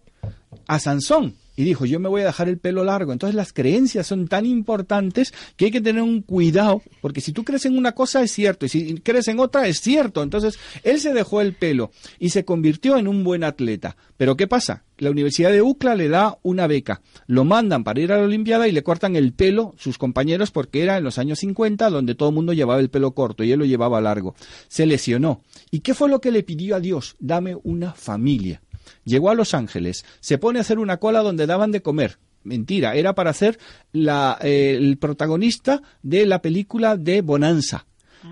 a 0.67 0.79
Sansón 0.79 1.35
y 1.57 1.65
dijo, 1.65 1.85
yo 1.85 2.01
me 2.01 2.09
voy 2.09 2.23
a 2.23 2.27
dejar 2.27 2.49
el 2.49 2.59
pelo 2.59 2.85
largo. 2.85 3.13
Entonces 3.13 3.35
las 3.35 3.53
creencias 3.53 4.07
son 4.07 4.29
tan 4.29 4.47
importantes 4.47 5.35
que 5.57 5.67
hay 5.67 5.71
que 5.71 5.81
tener 5.81 6.03
un 6.03 6.23
cuidado, 6.23 6.83
porque 7.01 7.21
si 7.21 7.33
tú 7.33 7.45
crees 7.45 7.67
en 7.67 7.77
una 7.77 7.93
cosa 7.93 8.23
es 8.23 8.33
cierto, 8.33 8.67
y 8.67 8.69
si 8.69 8.95
crees 9.01 9.29
en 9.29 9.39
otra 9.39 9.67
es 9.67 9.81
cierto. 9.81 10.23
Entonces 10.23 10.59
él 10.83 11.01
se 11.01 11.13
dejó 11.13 11.41
el 11.41 11.55
pelo 11.55 11.91
y 12.19 12.31
se 12.31 12.45
convirtió 12.45 12.97
en 12.97 13.09
un 13.09 13.25
buen 13.25 13.45
atleta. 13.45 13.97
Pero 14.17 14.37
¿qué 14.37 14.47
pasa? 14.47 14.85
La 14.99 15.11
Universidad 15.11 15.51
de 15.51 15.63
UCLA 15.63 15.97
le 15.97 16.09
da 16.09 16.39
una 16.43 16.67
beca, 16.67 17.03
lo 17.27 17.45
mandan 17.45 17.83
para 17.83 18.01
ir 18.01 18.13
a 18.13 18.19
la 18.19 18.25
Olimpiada 18.25 18.69
y 18.69 18.73
le 18.73 18.85
cortan 18.85 19.17
el 19.17 19.33
pelo 19.33 19.75
sus 19.77 19.99
compañeros 19.99 20.53
porque 20.53 20.83
era 20.83 20.97
en 20.97 21.05
los 21.05 21.19
años 21.19 21.41
50 21.41 21.91
donde 21.91 22.15
todo 22.15 22.29
el 22.29 22.35
mundo 22.35 22.53
llevaba 22.53 22.81
el 22.81 22.91
pelo 22.91 23.13
corto 23.13 23.43
y 23.43 23.53
él 23.53 23.59
lo 23.59 23.65
llevaba 23.65 24.01
largo. 24.01 24.35
Se 24.69 24.87
lesionó. 24.87 25.43
¿Y 25.71 25.81
qué 25.81 25.95
fue 25.95 26.09
lo 26.09 26.21
que 26.21 26.31
le 26.31 26.43
pidió 26.43 26.77
a 26.77 26.81
Dios? 26.81 27.17
Dame 27.19 27.57
una 27.65 27.93
familia. 27.93 28.63
Llegó 29.05 29.31
a 29.31 29.35
Los 29.35 29.55
Ángeles, 29.55 30.05
se 30.21 30.39
pone 30.39 30.59
a 30.59 30.63
hacer 30.63 30.79
una 30.79 30.99
cola 30.99 31.21
donde 31.21 31.47
daban 31.47 31.73
de 31.73 31.83
comer. 31.83 32.19
Mentira, 32.45 32.95
era 32.97 33.15
para 33.15 33.33
ser 33.33 33.59
la, 33.93 34.39
eh, 34.43 34.77
el 34.77 34.99
protagonista 34.99 35.83
de 36.03 36.27
la 36.27 36.43
película 36.43 36.97
de 36.97 37.21
Bonanza. 37.23 37.87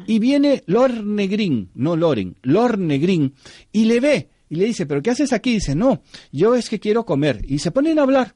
Y 0.07 0.21
viene 0.21 0.63
Lorne 0.67 1.27
Green, 1.27 1.71
no 1.75 1.97
Loren, 1.97 2.37
Lorne 2.43 2.99
Green, 2.99 3.35
y 3.73 3.87
le 3.87 3.99
ve 3.99 4.29
y 4.49 4.57
le 4.57 4.65
dice, 4.65 4.85
¿pero 4.85 5.01
qué 5.01 5.11
haces 5.11 5.33
aquí? 5.33 5.55
dice, 5.55 5.75
no, 5.75 6.03
yo 6.33 6.57
es 6.57 6.69
que 6.69 6.81
quiero 6.81 7.05
comer. 7.07 7.41
Y 7.47 7.61
se 7.61 7.71
ponen 7.71 7.99
a 7.99 8.03
hablar. 8.03 8.35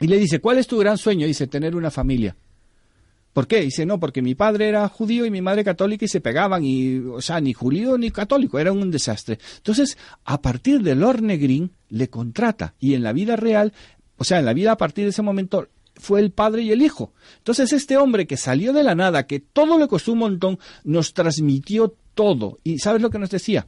Y 0.00 0.08
le 0.08 0.18
dice, 0.18 0.40
¿cuál 0.40 0.58
es 0.58 0.66
tu 0.66 0.78
gran 0.78 0.98
sueño? 0.98 1.26
dice, 1.26 1.46
tener 1.46 1.76
una 1.76 1.92
familia. 1.92 2.36
¿Por 3.32 3.46
qué? 3.46 3.60
Dice, 3.60 3.86
no, 3.86 3.98
porque 3.98 4.20
mi 4.20 4.34
padre 4.34 4.68
era 4.68 4.88
judío 4.88 5.24
y 5.24 5.30
mi 5.30 5.40
madre 5.40 5.64
católica 5.64 6.04
y 6.04 6.08
se 6.08 6.20
pegaban, 6.20 6.64
y, 6.64 6.98
o 6.98 7.22
sea, 7.22 7.40
ni 7.40 7.54
judío 7.54 7.96
ni 7.96 8.10
católico, 8.10 8.58
era 8.58 8.72
un 8.72 8.90
desastre. 8.90 9.38
Entonces, 9.56 9.96
a 10.24 10.42
partir 10.42 10.82
de 10.82 10.94
Lorne 10.94 11.38
Green, 11.38 11.72
le 11.88 12.08
contrata, 12.08 12.74
y 12.78 12.94
en 12.94 13.02
la 13.02 13.12
vida 13.12 13.36
real, 13.36 13.72
o 14.18 14.24
sea, 14.24 14.38
en 14.38 14.44
la 14.44 14.52
vida 14.52 14.72
a 14.72 14.76
partir 14.76 15.04
de 15.04 15.10
ese 15.10 15.22
momento, 15.22 15.68
fue 15.94 16.20
el 16.20 16.30
padre 16.30 16.62
y 16.62 16.72
el 16.72 16.82
hijo. 16.82 17.12
Entonces, 17.38 17.72
este 17.72 17.96
hombre 17.96 18.26
que 18.26 18.36
salió 18.36 18.72
de 18.72 18.82
la 18.82 18.94
nada, 18.94 19.26
que 19.26 19.40
todo 19.40 19.78
le 19.78 19.88
costó 19.88 20.12
un 20.12 20.18
montón, 20.18 20.58
nos 20.84 21.14
transmitió 21.14 21.94
todo. 22.14 22.58
¿Y 22.64 22.78
sabes 22.80 23.00
lo 23.00 23.10
que 23.10 23.18
nos 23.18 23.30
decía? 23.30 23.66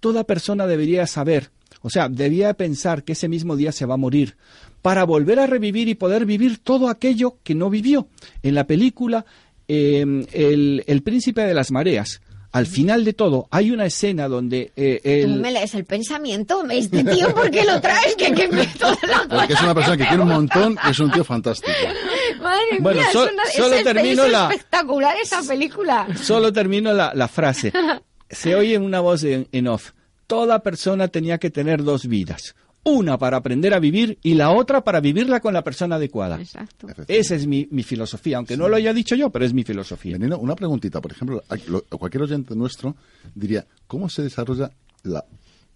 Toda 0.00 0.24
persona 0.24 0.66
debería 0.66 1.06
saber, 1.06 1.50
o 1.82 1.90
sea, 1.90 2.08
debía 2.08 2.54
pensar 2.54 3.04
que 3.04 3.12
ese 3.12 3.28
mismo 3.28 3.56
día 3.56 3.72
se 3.72 3.86
va 3.86 3.94
a 3.94 3.98
morir, 3.98 4.36
para 4.84 5.04
volver 5.04 5.40
a 5.40 5.46
revivir 5.46 5.88
y 5.88 5.94
poder 5.94 6.26
vivir 6.26 6.58
todo 6.58 6.90
aquello 6.90 7.38
que 7.42 7.54
no 7.54 7.70
vivió. 7.70 8.06
En 8.42 8.54
la 8.54 8.66
película, 8.66 9.24
eh, 9.66 10.04
el, 10.34 10.84
el 10.86 11.02
príncipe 11.02 11.40
de 11.40 11.54
las 11.54 11.70
mareas, 11.70 12.20
al 12.52 12.66
final 12.66 13.02
de 13.02 13.14
todo, 13.14 13.48
hay 13.50 13.70
una 13.70 13.86
escena 13.86 14.28
donde 14.28 14.72
eh, 14.76 15.00
Tú 15.24 15.32
el, 15.32 15.40
me 15.40 15.50
lees 15.52 15.74
el 15.74 15.86
pensamiento, 15.86 16.62
este 16.70 17.02
tío, 17.02 17.34
¿por 17.34 17.50
qué 17.50 17.64
lo 17.64 17.80
traes? 17.80 18.14
Que, 18.14 18.30
que 18.34 18.46
me 18.48 18.66
toda 18.78 18.98
la 19.08 19.26
Porque 19.38 19.54
es 19.54 19.62
una 19.62 19.74
persona 19.74 19.96
que 19.96 20.04
quiere 20.06 20.22
un 20.22 20.28
montón 20.28 20.76
y 20.86 20.90
es 20.90 20.98
un 21.00 21.10
tío 21.10 21.24
fantástico. 21.24 21.72
Madre 22.42 22.60
Bueno, 22.80 23.00
mía, 23.00 23.08
so- 23.10 23.24
es, 23.24 23.32
una, 23.32 23.44
solo 23.56 23.76
es, 23.76 23.84
termino 23.84 24.24
es 24.26 24.32
la- 24.32 24.50
espectacular 24.50 25.16
esa 25.22 25.42
película. 25.42 26.06
Solo 26.22 26.52
termino 26.52 26.92
la, 26.92 27.10
la 27.14 27.26
frase. 27.26 27.72
Se 28.28 28.54
oye 28.54 28.76
una 28.76 29.00
voz 29.00 29.24
en, 29.24 29.48
en 29.50 29.66
off. 29.66 29.92
Toda 30.26 30.62
persona 30.62 31.08
tenía 31.08 31.38
que 31.38 31.48
tener 31.50 31.82
dos 31.82 32.06
vidas. 32.06 32.54
Una 32.84 33.16
para 33.18 33.38
aprender 33.38 33.72
a 33.72 33.78
vivir 33.78 34.18
y 34.22 34.34
la 34.34 34.50
otra 34.50 34.84
para 34.84 35.00
vivirla 35.00 35.40
con 35.40 35.54
la 35.54 35.64
persona 35.64 35.96
adecuada. 35.96 36.38
Exacto. 36.40 36.86
Esa 37.08 37.34
es 37.34 37.46
mi, 37.46 37.66
mi 37.70 37.82
filosofía, 37.82 38.36
aunque 38.36 38.56
no 38.56 38.68
lo 38.68 38.76
haya 38.76 38.92
dicho 38.92 39.14
yo, 39.14 39.30
pero 39.30 39.44
es 39.44 39.54
mi 39.54 39.64
filosofía. 39.64 40.18
Una 40.38 40.54
preguntita. 40.54 41.00
Por 41.00 41.12
ejemplo, 41.12 41.42
a- 41.48 41.56
lo- 41.68 41.82
cualquier 41.84 42.22
oyente 42.24 42.54
nuestro 42.54 42.94
diría, 43.34 43.66
¿cómo 43.86 44.08
se 44.08 44.22
desarrolla 44.22 44.70
la 45.02 45.24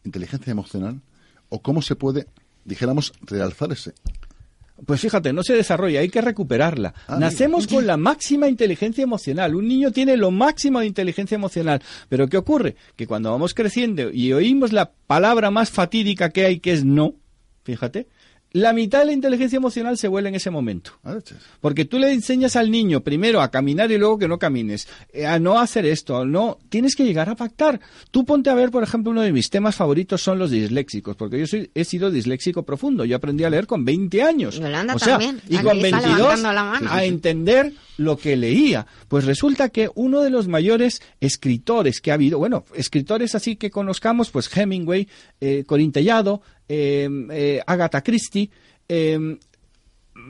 inteligencia 0.04 0.50
emocional 0.50 1.00
o 1.48 1.60
cómo 1.62 1.80
se 1.80 1.96
puede, 1.96 2.26
dijéramos, 2.64 3.12
realzar 3.22 3.72
ese? 3.72 3.94
Pues 4.86 5.00
fíjate, 5.00 5.32
no 5.32 5.42
se 5.42 5.54
desarrolla, 5.54 6.00
hay 6.00 6.08
que 6.08 6.20
recuperarla. 6.20 6.94
Ah, 7.08 7.16
Nacemos 7.18 7.66
con 7.66 7.86
la 7.86 7.96
máxima 7.98 8.48
inteligencia 8.48 9.02
emocional. 9.02 9.54
Un 9.54 9.66
niño 9.66 9.90
tiene 9.90 10.16
lo 10.16 10.30
máximo 10.30 10.80
de 10.80 10.86
inteligencia 10.86 11.34
emocional. 11.34 11.82
Pero 12.08 12.28
¿qué 12.28 12.36
ocurre? 12.36 12.76
Que 12.94 13.06
cuando 13.06 13.30
vamos 13.30 13.54
creciendo 13.54 14.10
y 14.10 14.32
oímos 14.32 14.72
la 14.72 14.92
palabra 15.06 15.50
más 15.50 15.70
fatídica 15.70 16.30
que 16.30 16.44
hay, 16.44 16.60
que 16.60 16.72
es 16.72 16.84
no, 16.84 17.14
fíjate, 17.64 18.06
la 18.52 18.72
mitad 18.72 19.00
de 19.00 19.06
la 19.06 19.12
inteligencia 19.12 19.56
emocional 19.56 19.98
se 19.98 20.08
vuela 20.08 20.28
en 20.28 20.34
ese 20.34 20.50
momento. 20.50 20.92
Ah. 21.04 21.18
Porque 21.60 21.84
tú 21.84 21.98
le 21.98 22.12
enseñas 22.12 22.56
al 22.56 22.70
niño 22.70 23.02
primero 23.02 23.42
a 23.42 23.50
caminar 23.50 23.90
y 23.90 23.98
luego 23.98 24.18
que 24.18 24.28
no 24.28 24.38
camines, 24.38 24.88
eh, 25.12 25.26
a 25.26 25.38
no 25.38 25.58
hacer 25.60 25.84
esto, 25.84 26.24
no, 26.24 26.58
tienes 26.68 26.96
que 26.96 27.04
llegar 27.04 27.28
a 27.28 27.36
pactar. 27.36 27.80
Tú 28.10 28.24
ponte 28.24 28.50
a 28.50 28.54
ver, 28.54 28.70
por 28.70 28.82
ejemplo, 28.82 29.10
uno 29.12 29.22
de 29.22 29.32
mis 29.32 29.50
temas 29.50 29.76
favoritos 29.76 30.22
son 30.22 30.38
los 30.38 30.50
disléxicos, 30.50 31.16
porque 31.16 31.38
yo 31.38 31.46
soy, 31.46 31.70
he 31.74 31.84
sido 31.84 32.10
disléxico 32.10 32.62
profundo, 32.62 33.04
yo 33.04 33.16
aprendí 33.16 33.44
a 33.44 33.50
leer 33.50 33.66
con 33.66 33.84
20 33.84 34.22
años. 34.22 34.58
Yolanda 34.58 34.94
o 34.94 34.98
sea, 34.98 35.18
también, 35.18 35.40
y 35.48 35.56
aquí 35.56 35.64
con 35.64 35.76
está 35.78 36.00
22 36.00 36.18
levantando 36.18 36.52
la 36.52 36.64
mano. 36.64 36.90
a 36.90 37.04
entender 37.04 37.72
lo 37.98 38.16
que 38.16 38.36
leía. 38.36 38.86
Pues 39.08 39.24
resulta 39.24 39.68
que 39.68 39.90
uno 39.94 40.22
de 40.22 40.30
los 40.30 40.48
mayores 40.48 41.02
escritores 41.20 42.00
que 42.00 42.10
ha 42.10 42.14
habido, 42.14 42.38
bueno, 42.38 42.64
escritores 42.74 43.34
así 43.34 43.56
que 43.56 43.70
conozcamos, 43.70 44.30
pues 44.30 44.48
Hemingway, 44.56 45.08
eh, 45.40 45.64
Corín 45.66 45.92
Tellado, 45.92 46.40
eh, 46.40 46.57
Agatha 47.66 48.02
Christie, 48.02 48.50
eh, 48.88 49.38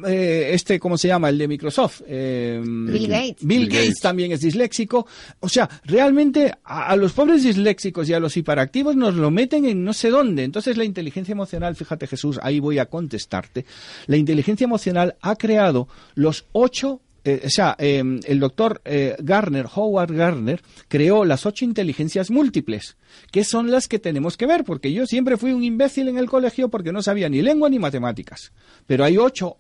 eh, 0.07 0.51
este, 0.53 0.79
¿cómo 0.79 0.99
se 0.99 1.09
llama? 1.09 1.31
El 1.31 1.39
de 1.39 1.49
Microsoft. 1.49 2.03
eh, 2.07 2.61
Bill 2.63 3.09
Gates. 3.09 3.37
Bill 3.45 3.61
Bill 3.61 3.69
Gates 3.69 3.85
Gates. 3.89 4.01
también 4.01 4.33
es 4.33 4.41
disléxico. 4.41 5.07
O 5.41 5.49
sea, 5.49 5.69
realmente 5.85 6.53
a, 6.63 6.89
a 6.91 6.97
los 6.97 7.13
pobres 7.15 7.43
disléxicos 7.43 8.09
y 8.09 8.13
a 8.13 8.21
los 8.21 8.37
hiperactivos 8.37 8.97
nos 8.97 9.15
lo 9.15 9.31
meten 9.31 9.65
en 9.65 9.83
no 9.85 9.93
sé 9.95 10.11
dónde. 10.11 10.45
Entonces 10.45 10.77
la 10.77 10.85
inteligencia 10.85 11.33
emocional, 11.33 11.75
fíjate 11.75 12.07
Jesús, 12.07 12.39
ahí 12.43 12.61
voy 12.61 12.79
a 12.79 12.87
contestarte. 12.87 13.65
La 14.07 14.17
inteligencia 14.19 14.65
emocional 14.67 15.17
ha 15.23 15.37
creado 15.37 15.89
los 16.15 16.45
ocho 16.53 17.01
eh, 17.29 17.43
o 17.45 17.51
sea, 17.51 17.77
eh, 17.79 18.03
el 18.25 18.41
doctor 18.41 18.81
eh, 18.87 19.15
Garner, 19.19 19.67
Howard 19.75 20.15
Garner, 20.15 20.63
creó 20.89 21.27
las 21.27 21.45
ocho 21.45 21.67
inteligencias 21.67 22.31
múltiples, 22.31 22.97
que 23.31 23.45
son 23.45 23.71
las 23.71 23.87
que 23.87 23.99
tenemos 23.99 24.39
que 24.39 24.47
ver, 24.47 24.65
porque 24.65 24.93
yo 24.93 25.05
siempre 25.05 25.37
fui 25.37 25.53
un 25.53 25.63
imbécil 25.63 26.09
en 26.09 26.17
el 26.17 26.31
colegio 26.31 26.71
porque 26.71 26.91
no 26.91 27.03
sabía 27.03 27.29
ni 27.29 27.43
lengua 27.43 27.69
ni 27.69 27.79
matemáticas. 27.79 28.53
Pero 28.87 29.05
hay 29.05 29.19
ocho 29.19 29.59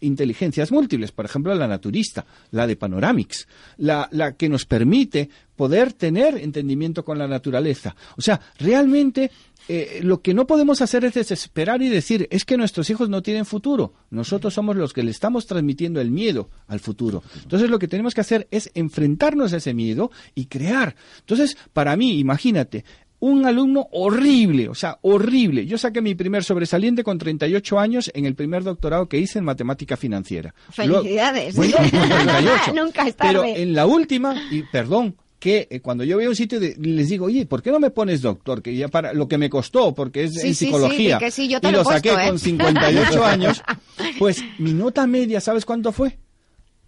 inteligencias 0.00 0.72
múltiples, 0.72 1.12
por 1.12 1.24
ejemplo 1.24 1.54
la 1.54 1.68
naturista, 1.68 2.24
la 2.50 2.66
de 2.66 2.76
Panoramix, 2.76 3.46
la, 3.78 4.08
la 4.12 4.36
que 4.36 4.48
nos 4.48 4.64
permite 4.64 5.28
poder 5.56 5.92
tener 5.92 6.36
entendimiento 6.36 7.04
con 7.04 7.18
la 7.18 7.26
naturaleza. 7.26 7.96
O 8.16 8.22
sea, 8.22 8.40
realmente 8.58 9.30
eh, 9.68 10.00
lo 10.02 10.22
que 10.22 10.32
no 10.32 10.46
podemos 10.46 10.80
hacer 10.80 11.04
es 11.04 11.14
desesperar 11.14 11.82
y 11.82 11.88
decir, 11.88 12.26
es 12.30 12.44
que 12.44 12.56
nuestros 12.56 12.88
hijos 12.88 13.10
no 13.10 13.22
tienen 13.22 13.44
futuro. 13.44 13.92
Nosotros 14.10 14.54
somos 14.54 14.76
los 14.76 14.92
que 14.92 15.02
le 15.02 15.10
estamos 15.10 15.46
transmitiendo 15.46 16.00
el 16.00 16.10
miedo 16.10 16.48
al 16.68 16.80
futuro. 16.80 17.22
Entonces 17.42 17.68
lo 17.68 17.78
que 17.78 17.88
tenemos 17.88 18.14
que 18.14 18.22
hacer 18.22 18.48
es 18.50 18.70
enfrentarnos 18.74 19.52
a 19.52 19.58
ese 19.58 19.74
miedo 19.74 20.10
y 20.34 20.46
crear. 20.46 20.96
Entonces, 21.20 21.58
para 21.74 21.96
mí, 21.96 22.18
imagínate, 22.18 22.84
un 23.20 23.44
alumno 23.46 23.88
horrible, 23.92 24.68
o 24.68 24.74
sea, 24.74 24.98
horrible. 25.02 25.66
Yo 25.66 25.76
saqué 25.78 26.00
mi 26.00 26.14
primer 26.14 26.44
sobresaliente 26.44 27.02
con 27.02 27.18
38 27.18 27.78
años 27.78 28.10
en 28.14 28.24
el 28.26 28.34
primer 28.34 28.62
doctorado 28.64 29.08
que 29.08 29.18
hice 29.18 29.38
en 29.40 29.44
matemática 29.44 29.96
financiera. 29.96 30.54
Felicidades. 30.70 31.56
bueno, 31.56 31.76
con 31.76 31.88
38. 31.90 32.72
Nunca 32.74 33.06
es 33.08 33.14
Pero 33.18 33.40
tarde. 33.40 33.62
en 33.62 33.74
la 33.74 33.86
última, 33.86 34.34
y 34.50 34.62
perdón, 34.62 35.16
que 35.38 35.68
eh, 35.70 35.80
cuando 35.80 36.02
yo 36.04 36.16
voy 36.16 36.24
a 36.24 36.28
un 36.28 36.34
sitio 36.36 36.58
de- 36.58 36.74
les 36.80 37.08
digo, 37.08 37.26
oye, 37.26 37.46
¿por 37.46 37.62
qué 37.62 37.70
no 37.70 37.78
me 37.78 37.90
pones 37.90 38.22
doctor? 38.22 38.60
Que 38.62 38.74
ya 38.76 38.88
para 38.88 39.12
lo 39.12 39.28
que 39.28 39.38
me 39.38 39.48
costó, 39.50 39.94
porque 39.94 40.24
es 40.24 40.34
Sí, 40.34 40.40
en 40.40 40.46
sí, 40.46 40.54
sí, 40.54 40.64
psicología. 40.66 41.18
que 41.18 41.30
sí, 41.30 41.48
yo 41.48 41.60
te 41.60 41.68
y 41.68 41.70
lo 41.72 41.78
lo 41.78 41.82
he 41.82 41.84
puesto, 41.84 42.08
saqué 42.10 42.24
¿eh? 42.24 42.28
con 42.28 42.38
58 42.38 43.24
años. 43.24 43.62
Pues 44.18 44.42
mi 44.58 44.72
nota 44.72 45.06
media, 45.08 45.40
¿sabes 45.40 45.64
cuánto 45.64 45.90
fue? 45.92 46.18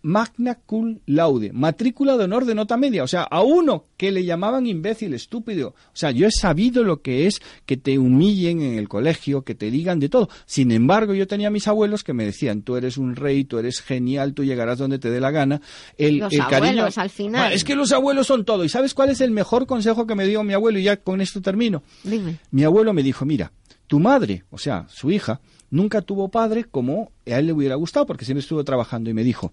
Magna 0.03 0.55
cum 0.55 0.99
laude, 1.07 1.53
matrícula 1.53 2.17
de 2.17 2.25
honor 2.25 2.45
de 2.47 2.55
nota 2.55 2.77
media, 2.77 3.05
o 3.05 3.07
sea, 3.07 3.23
a 3.23 3.43
uno 3.43 3.85
que 3.97 4.11
le 4.11 4.25
llamaban 4.25 4.67
imbécil, 4.67 5.13
estúpido. 5.15 5.69
O 5.69 5.75
sea, 5.97 6.11
yo 6.11 6.27
he 6.27 6.31
sabido 6.31 6.83
lo 6.85 7.03
que 7.03 7.27
es 7.27 7.41
que 7.67 7.77
te 7.77 7.99
humillen 7.99 8.63
en 8.63 8.79
el 8.79 8.89
colegio, 8.89 9.43
que 9.43 9.55
te 9.55 9.71
digan 9.71 10.01
de 10.01 10.09
todo. 10.09 10.29
Sin 10.47 10.73
embargo, 10.73 11.13
yo 11.15 11.27
tenía 11.27 11.49
a 11.49 11.51
mis 11.51 11.69
abuelos 11.69 12.03
que 12.03 12.15
me 12.15 12.25
decían, 12.25 12.63
tú 12.63 12.77
eres 12.77 12.97
un 12.97 13.15
rey, 13.17 13.45
tú 13.45 13.59
eres 13.59 13.81
genial, 13.81 14.33
tú 14.33 14.45
llegarás 14.45 14.79
donde 14.79 14.99
te 14.99 15.11
dé 15.11 15.21
la 15.21 15.31
gana. 15.31 15.61
El, 15.99 16.19
Los 16.19 16.33
el 16.33 16.41
cariño- 16.41 16.57
abuelos, 16.81 16.99
al 16.99 17.11
final. 17.11 17.53
Es 17.53 17.65
que 17.65 17.75
los 17.75 17.93
abuelos 17.93 18.27
son 18.27 18.45
todo. 18.45 18.65
¿Y 18.65 18.69
sabes 18.69 18.95
cuál 18.95 19.11
es 19.11 19.21
el 19.21 19.31
mejor 19.31 19.67
consejo 19.67 20.07
que 20.07 20.15
me 20.15 20.27
dio 20.27 20.43
mi 20.45 20.55
abuelo? 20.55 20.79
Y 20.79 20.85
ya 20.85 20.97
con 20.97 21.21
esto 21.21 21.43
termino. 21.43 21.83
Dime. 22.05 22.39
Mi 22.51 22.65
abuelo 22.65 22.93
me 22.95 23.03
dijo, 23.03 23.25
mira, 23.27 23.53
tu 23.87 23.99
madre, 24.01 24.45
o 24.51 24.57
sea, 24.59 24.87
su 24.89 25.11
hija, 25.11 25.41
nunca 25.71 26.01
tuvo 26.01 26.29
padre 26.31 26.65
como 26.65 27.11
a 27.27 27.39
él 27.39 27.47
le 27.47 27.53
hubiera 27.53 27.75
gustado 27.75 28.07
porque 28.07 28.25
siempre 28.25 28.41
estuvo 28.41 28.65
trabajando 28.65 29.11
y 29.11 29.15
me 29.15 29.23
dijo, 29.25 29.53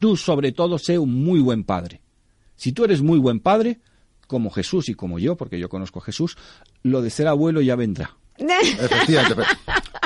tú 0.00 0.16
sobre 0.16 0.50
todo 0.50 0.78
sé 0.78 0.98
un 0.98 1.22
muy 1.22 1.38
buen 1.38 1.62
padre. 1.62 2.00
Si 2.56 2.72
tú 2.72 2.84
eres 2.84 3.00
muy 3.02 3.20
buen 3.20 3.38
padre, 3.38 3.78
como 4.26 4.50
Jesús 4.50 4.88
y 4.88 4.94
como 4.94 5.18
yo, 5.20 5.36
porque 5.36 5.60
yo 5.60 5.68
conozco 5.68 6.00
a 6.00 6.02
Jesús, 6.02 6.36
lo 6.82 7.00
de 7.02 7.10
ser 7.10 7.28
abuelo 7.28 7.60
ya 7.60 7.76
vendrá. 7.76 8.16
Efectivamente. 8.38 9.34
Pero, 9.36 9.48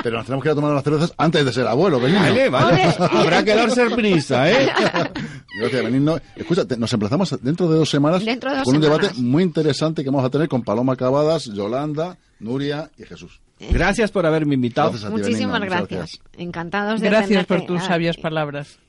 pero 0.03 0.17
nos 0.17 0.25
tenemos 0.25 0.43
que 0.43 0.49
ir 0.49 0.51
a 0.51 0.55
tomar 0.55 0.71
unas 0.71 0.83
cervezas 0.83 1.13
antes 1.17 1.45
de 1.45 1.53
ser 1.53 1.65
abuelo, 1.67 1.99
Benigno. 1.99 2.21
Vale, 2.21 2.49
vale, 2.49 2.83
habrá 2.99 3.43
que 3.43 3.55
darse 3.55 3.89
prisa, 3.91 4.51
¿eh? 4.51 4.69
Gracias, 5.59 5.83
Benigno. 5.83 6.17
Escucha, 6.35 6.65
te- 6.65 6.77
nos 6.77 6.91
emplazamos 6.93 7.37
dentro 7.41 7.69
de 7.69 7.77
dos 7.77 7.89
semanas 7.89 8.23
Dentro 8.25 8.51
de 8.51 8.57
dos 8.57 8.65
con 8.65 8.75
un 8.75 8.83
semanas. 8.83 9.01
debate 9.07 9.21
muy 9.21 9.41
interesante 9.43 10.03
que 10.03 10.09
vamos 10.09 10.25
a 10.25 10.29
tener 10.29 10.47
con 10.49 10.63
Paloma 10.63 10.95
Cavadas, 10.97 11.45
Yolanda, 11.45 12.17
Nuria 12.39 12.91
y 12.97 13.03
Jesús. 13.03 13.39
Gracias 13.59 14.11
por 14.11 14.25
haberme 14.25 14.55
invitado. 14.55 14.89
Gracias 14.91 15.09
ti, 15.11 15.17
Muchísimas 15.17 15.59
Benigno. 15.61 15.79
Muchas 15.81 15.97
gracias. 15.97 16.19
Encantados 16.37 16.99
de 16.99 17.09
Gracias 17.09 17.45
por 17.45 17.65
tus 17.65 17.83
sabias 17.83 18.17
palabras. 18.17 18.79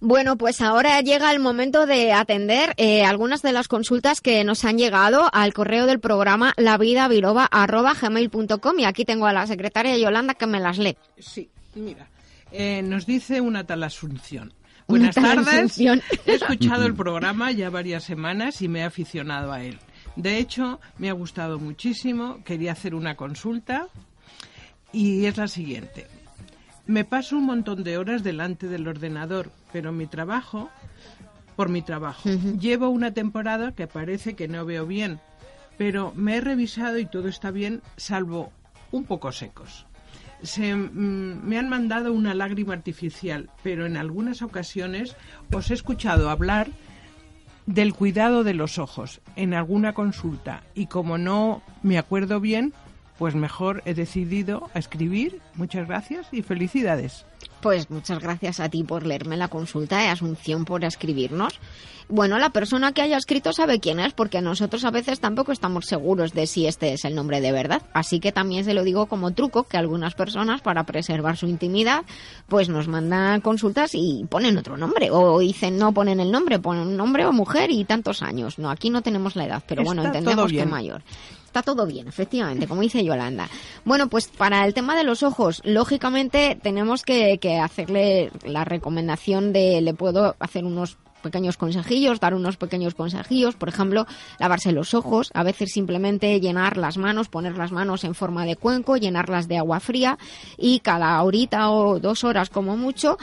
Bueno, 0.00 0.38
pues 0.38 0.60
ahora 0.60 1.00
llega 1.00 1.32
el 1.32 1.40
momento 1.40 1.84
de 1.84 2.12
atender 2.12 2.72
eh, 2.76 3.02
algunas 3.04 3.42
de 3.42 3.52
las 3.52 3.66
consultas 3.66 4.20
que 4.20 4.44
nos 4.44 4.64
han 4.64 4.78
llegado 4.78 5.28
al 5.32 5.52
correo 5.52 5.86
del 5.86 5.98
programa 5.98 6.54
lavidabiloba.gmail.com 6.56 8.78
y 8.78 8.84
aquí 8.84 9.04
tengo 9.04 9.26
a 9.26 9.32
la 9.32 9.48
secretaria 9.48 9.98
Yolanda 9.98 10.34
que 10.34 10.46
me 10.46 10.60
las 10.60 10.78
lee. 10.78 10.96
Sí, 11.18 11.50
mira, 11.74 12.06
eh, 12.52 12.80
nos 12.82 13.06
dice 13.06 13.40
una 13.40 13.66
tal 13.66 13.82
Asunción. 13.82 14.54
Buenas 14.86 15.16
tal 15.16 15.44
tardes. 15.44 15.48
Asunción. 15.48 16.00
He 16.26 16.34
escuchado 16.34 16.86
el 16.86 16.94
programa 16.94 17.50
ya 17.50 17.68
varias 17.68 18.04
semanas 18.04 18.62
y 18.62 18.68
me 18.68 18.78
he 18.80 18.84
aficionado 18.84 19.52
a 19.52 19.64
él. 19.64 19.80
De 20.14 20.38
hecho, 20.38 20.78
me 20.98 21.10
ha 21.10 21.12
gustado 21.12 21.58
muchísimo. 21.58 22.44
Quería 22.44 22.70
hacer 22.72 22.94
una 22.94 23.16
consulta 23.16 23.88
y 24.92 25.26
es 25.26 25.36
la 25.36 25.48
siguiente. 25.48 26.06
Me 26.88 27.04
paso 27.04 27.36
un 27.36 27.44
montón 27.44 27.84
de 27.84 27.98
horas 27.98 28.22
delante 28.22 28.66
del 28.66 28.88
ordenador, 28.88 29.52
pero 29.72 29.92
mi 29.92 30.06
trabajo, 30.06 30.70
por 31.54 31.68
mi 31.68 31.82
trabajo, 31.82 32.30
llevo 32.58 32.88
una 32.88 33.12
temporada 33.12 33.72
que 33.72 33.86
parece 33.86 34.34
que 34.34 34.48
no 34.48 34.64
veo 34.64 34.86
bien, 34.86 35.20
pero 35.76 36.14
me 36.16 36.36
he 36.36 36.40
revisado 36.40 36.98
y 36.98 37.04
todo 37.04 37.28
está 37.28 37.50
bien, 37.50 37.82
salvo 37.98 38.52
un 38.90 39.04
poco 39.04 39.32
secos. 39.32 39.84
Se, 40.42 40.74
mm, 40.74 41.46
me 41.46 41.58
han 41.58 41.68
mandado 41.68 42.14
una 42.14 42.32
lágrima 42.32 42.72
artificial, 42.72 43.50
pero 43.62 43.84
en 43.84 43.98
algunas 43.98 44.40
ocasiones 44.40 45.14
os 45.52 45.70
he 45.70 45.74
escuchado 45.74 46.30
hablar 46.30 46.68
del 47.66 47.92
cuidado 47.92 48.44
de 48.44 48.54
los 48.54 48.78
ojos 48.78 49.20
en 49.36 49.52
alguna 49.52 49.92
consulta 49.92 50.62
y 50.74 50.86
como 50.86 51.18
no 51.18 51.60
me 51.82 51.98
acuerdo 51.98 52.40
bien, 52.40 52.72
pues 53.18 53.34
mejor 53.34 53.82
he 53.84 53.94
decidido 53.94 54.70
escribir. 54.74 55.40
Muchas 55.54 55.86
gracias 55.86 56.28
y 56.32 56.42
felicidades. 56.42 57.26
Pues 57.60 57.90
muchas 57.90 58.20
gracias 58.20 58.60
a 58.60 58.68
ti 58.68 58.84
por 58.84 59.04
leerme 59.04 59.36
la 59.36 59.48
consulta 59.48 60.04
y 60.04 60.08
Asunción 60.08 60.64
por 60.64 60.84
escribirnos. 60.84 61.58
Bueno, 62.10 62.38
la 62.38 62.50
persona 62.50 62.92
que 62.92 63.02
haya 63.02 63.18
escrito 63.18 63.52
sabe 63.52 63.80
quién 63.80 64.00
es, 64.00 64.14
porque 64.14 64.40
nosotros 64.40 64.84
a 64.84 64.90
veces 64.90 65.20
tampoco 65.20 65.52
estamos 65.52 65.84
seguros 65.84 66.32
de 66.32 66.46
si 66.46 66.66
este 66.66 66.94
es 66.94 67.04
el 67.04 67.14
nombre 67.14 67.42
de 67.42 67.52
verdad. 67.52 67.82
Así 67.92 68.18
que 68.18 68.32
también 68.32 68.64
se 68.64 68.72
lo 68.72 68.82
digo 68.82 69.06
como 69.06 69.32
truco, 69.32 69.64
que 69.64 69.76
algunas 69.76 70.14
personas, 70.14 70.62
para 70.62 70.84
preservar 70.84 71.36
su 71.36 71.46
intimidad, 71.46 72.04
pues 72.48 72.70
nos 72.70 72.88
mandan 72.88 73.42
consultas 73.42 73.90
y 73.92 74.24
ponen 74.30 74.56
otro 74.56 74.78
nombre. 74.78 75.10
O 75.10 75.40
dicen, 75.40 75.76
no 75.76 75.92
ponen 75.92 76.20
el 76.20 76.30
nombre, 76.30 76.58
ponen 76.58 76.96
nombre 76.96 77.26
o 77.26 77.32
mujer 77.32 77.70
y 77.70 77.84
tantos 77.84 78.22
años. 78.22 78.58
No, 78.58 78.70
aquí 78.70 78.88
no 78.88 79.02
tenemos 79.02 79.36
la 79.36 79.44
edad, 79.44 79.62
pero 79.66 79.82
bueno, 79.82 80.02
Está 80.02 80.18
entendemos 80.18 80.50
que 80.50 80.64
mayor. 80.64 81.02
Está 81.48 81.62
todo 81.62 81.86
bien, 81.86 82.06
efectivamente, 82.06 82.66
como 82.66 82.82
dice 82.82 83.02
Yolanda. 83.02 83.48
Bueno, 83.86 84.10
pues 84.10 84.28
para 84.28 84.66
el 84.66 84.74
tema 84.74 84.94
de 84.94 85.02
los 85.02 85.22
ojos, 85.22 85.62
lógicamente 85.64 86.58
tenemos 86.62 87.04
que, 87.04 87.38
que 87.38 87.56
hacerle 87.56 88.30
la 88.44 88.66
recomendación 88.66 89.54
de, 89.54 89.80
le 89.80 89.94
puedo 89.94 90.36
hacer 90.40 90.66
unos 90.66 90.98
pequeños 91.18 91.56
consejillos, 91.56 92.20
dar 92.20 92.34
unos 92.34 92.56
pequeños 92.56 92.94
consejillos, 92.94 93.54
por 93.54 93.68
ejemplo, 93.68 94.06
lavarse 94.38 94.72
los 94.72 94.94
ojos, 94.94 95.30
a 95.34 95.42
veces 95.42 95.72
simplemente 95.72 96.40
llenar 96.40 96.76
las 96.76 96.96
manos, 96.98 97.28
poner 97.28 97.56
las 97.56 97.72
manos 97.72 98.04
en 98.04 98.14
forma 98.14 98.44
de 98.44 98.56
cuenco, 98.56 98.96
llenarlas 98.96 99.48
de 99.48 99.58
agua 99.58 99.80
fría 99.80 100.18
y 100.56 100.80
cada 100.80 101.22
horita 101.22 101.70
o 101.70 101.98
dos 102.00 102.24
horas 102.24 102.50
como 102.50 102.76
mucho, 102.76 103.18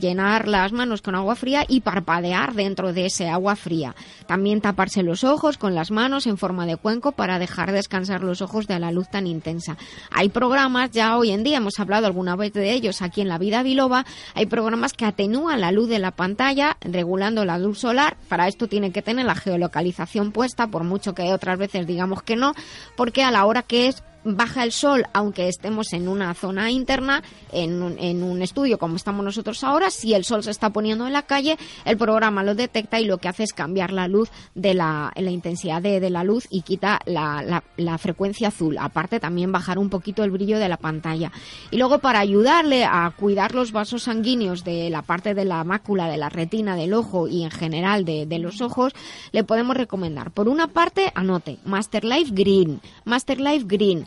llenar 0.00 0.48
las 0.48 0.72
manos 0.72 1.02
con 1.02 1.14
agua 1.14 1.34
fría 1.34 1.64
y 1.68 1.80
parpadear 1.80 2.54
dentro 2.54 2.92
de 2.92 3.06
ese 3.06 3.28
agua 3.28 3.56
fría. 3.56 3.94
También 4.26 4.60
taparse 4.60 5.02
los 5.02 5.24
ojos 5.24 5.58
con 5.58 5.74
las 5.74 5.90
manos 5.90 6.26
en 6.26 6.38
forma 6.38 6.66
de 6.66 6.76
cuenco 6.76 7.12
para 7.12 7.38
dejar 7.38 7.72
descansar 7.72 8.22
los 8.22 8.42
ojos 8.42 8.66
de 8.66 8.78
la 8.78 8.92
luz 8.92 9.08
tan 9.10 9.26
intensa. 9.26 9.76
Hay 10.10 10.28
programas, 10.28 10.90
ya 10.90 11.16
hoy 11.16 11.30
en 11.30 11.44
día 11.44 11.58
hemos 11.58 11.78
hablado 11.80 12.06
alguna 12.06 12.36
vez 12.36 12.52
de 12.52 12.72
ellos 12.72 13.02
aquí 13.02 13.20
en 13.20 13.28
la 13.28 13.38
vida 13.38 13.62
biloba, 13.62 14.04
hay 14.34 14.46
programas 14.46 14.92
que 14.92 15.04
atenúan 15.04 15.60
la 15.60 15.72
luz 15.72 15.88
de 15.88 15.98
la 15.98 16.10
pantalla, 16.10 16.76
regulando 16.80 17.29
la 17.30 17.58
luz 17.58 17.78
solar. 17.78 18.16
Para 18.28 18.48
esto 18.48 18.68
tiene 18.68 18.92
que 18.92 19.02
tener 19.02 19.26
la 19.26 19.34
geolocalización 19.34 20.32
puesta, 20.32 20.66
por 20.66 20.84
mucho 20.84 21.14
que 21.14 21.32
otras 21.32 21.58
veces 21.58 21.86
digamos 21.86 22.22
que 22.22 22.36
no, 22.36 22.54
porque 22.96 23.22
a 23.22 23.30
la 23.30 23.44
hora 23.46 23.62
que 23.62 23.88
es 23.88 24.02
baja 24.24 24.64
el 24.64 24.72
sol, 24.72 25.04
aunque 25.12 25.48
estemos 25.48 25.92
en 25.92 26.08
una 26.08 26.34
zona 26.34 26.70
interna, 26.70 27.22
en 27.52 27.82
un, 27.82 27.98
en 27.98 28.22
un 28.22 28.42
estudio 28.42 28.78
como 28.78 28.96
estamos 28.96 29.24
nosotros 29.24 29.62
ahora, 29.64 29.90
si 29.90 30.14
el 30.14 30.24
sol 30.24 30.42
se 30.42 30.50
está 30.50 30.70
poniendo 30.70 31.06
en 31.06 31.12
la 31.12 31.22
calle, 31.22 31.56
el 31.84 31.96
programa 31.96 32.42
lo 32.42 32.54
detecta 32.54 33.00
y 33.00 33.06
lo 33.06 33.18
que 33.18 33.28
hace 33.28 33.44
es 33.44 33.52
cambiar 33.52 33.92
la 33.92 34.08
luz 34.08 34.30
de 34.54 34.74
la, 34.74 35.12
la 35.16 35.30
intensidad 35.30 35.80
de, 35.82 36.00
de 36.00 36.10
la 36.10 36.24
luz 36.24 36.46
y 36.50 36.62
quita 36.62 37.00
la, 37.06 37.42
la- 37.42 37.64
la 37.76 37.98
frecuencia 37.98 38.48
azul. 38.48 38.76
Aparte, 38.78 39.20
también 39.20 39.52
bajar 39.52 39.78
un 39.78 39.88
poquito 39.90 40.22
el 40.24 40.30
brillo 40.30 40.58
de 40.58 40.68
la 40.68 40.76
pantalla. 40.76 41.32
Y 41.70 41.76
luego, 41.78 41.98
para 41.98 42.18
ayudarle 42.20 42.84
a 42.84 43.12
cuidar 43.16 43.54
los 43.54 43.72
vasos 43.72 44.02
sanguíneos 44.04 44.64
de 44.64 44.90
la 44.90 45.02
parte 45.02 45.34
de 45.34 45.44
la 45.44 45.64
mácula, 45.64 46.08
de 46.08 46.16
la 46.16 46.28
retina, 46.28 46.76
del 46.76 46.94
ojo 46.94 47.26
y 47.28 47.42
en 47.44 47.50
general 47.50 48.04
de, 48.04 48.26
de 48.26 48.38
los 48.38 48.60
ojos, 48.60 48.92
le 49.32 49.44
podemos 49.44 49.76
recomendar. 49.76 50.30
Por 50.30 50.48
una 50.48 50.68
parte, 50.68 51.10
anote, 51.14 51.58
Master 51.64 52.04
Life 52.04 52.32
Green. 52.34 52.80
Master 53.04 53.40
Life 53.40 53.64
Green 53.66 54.06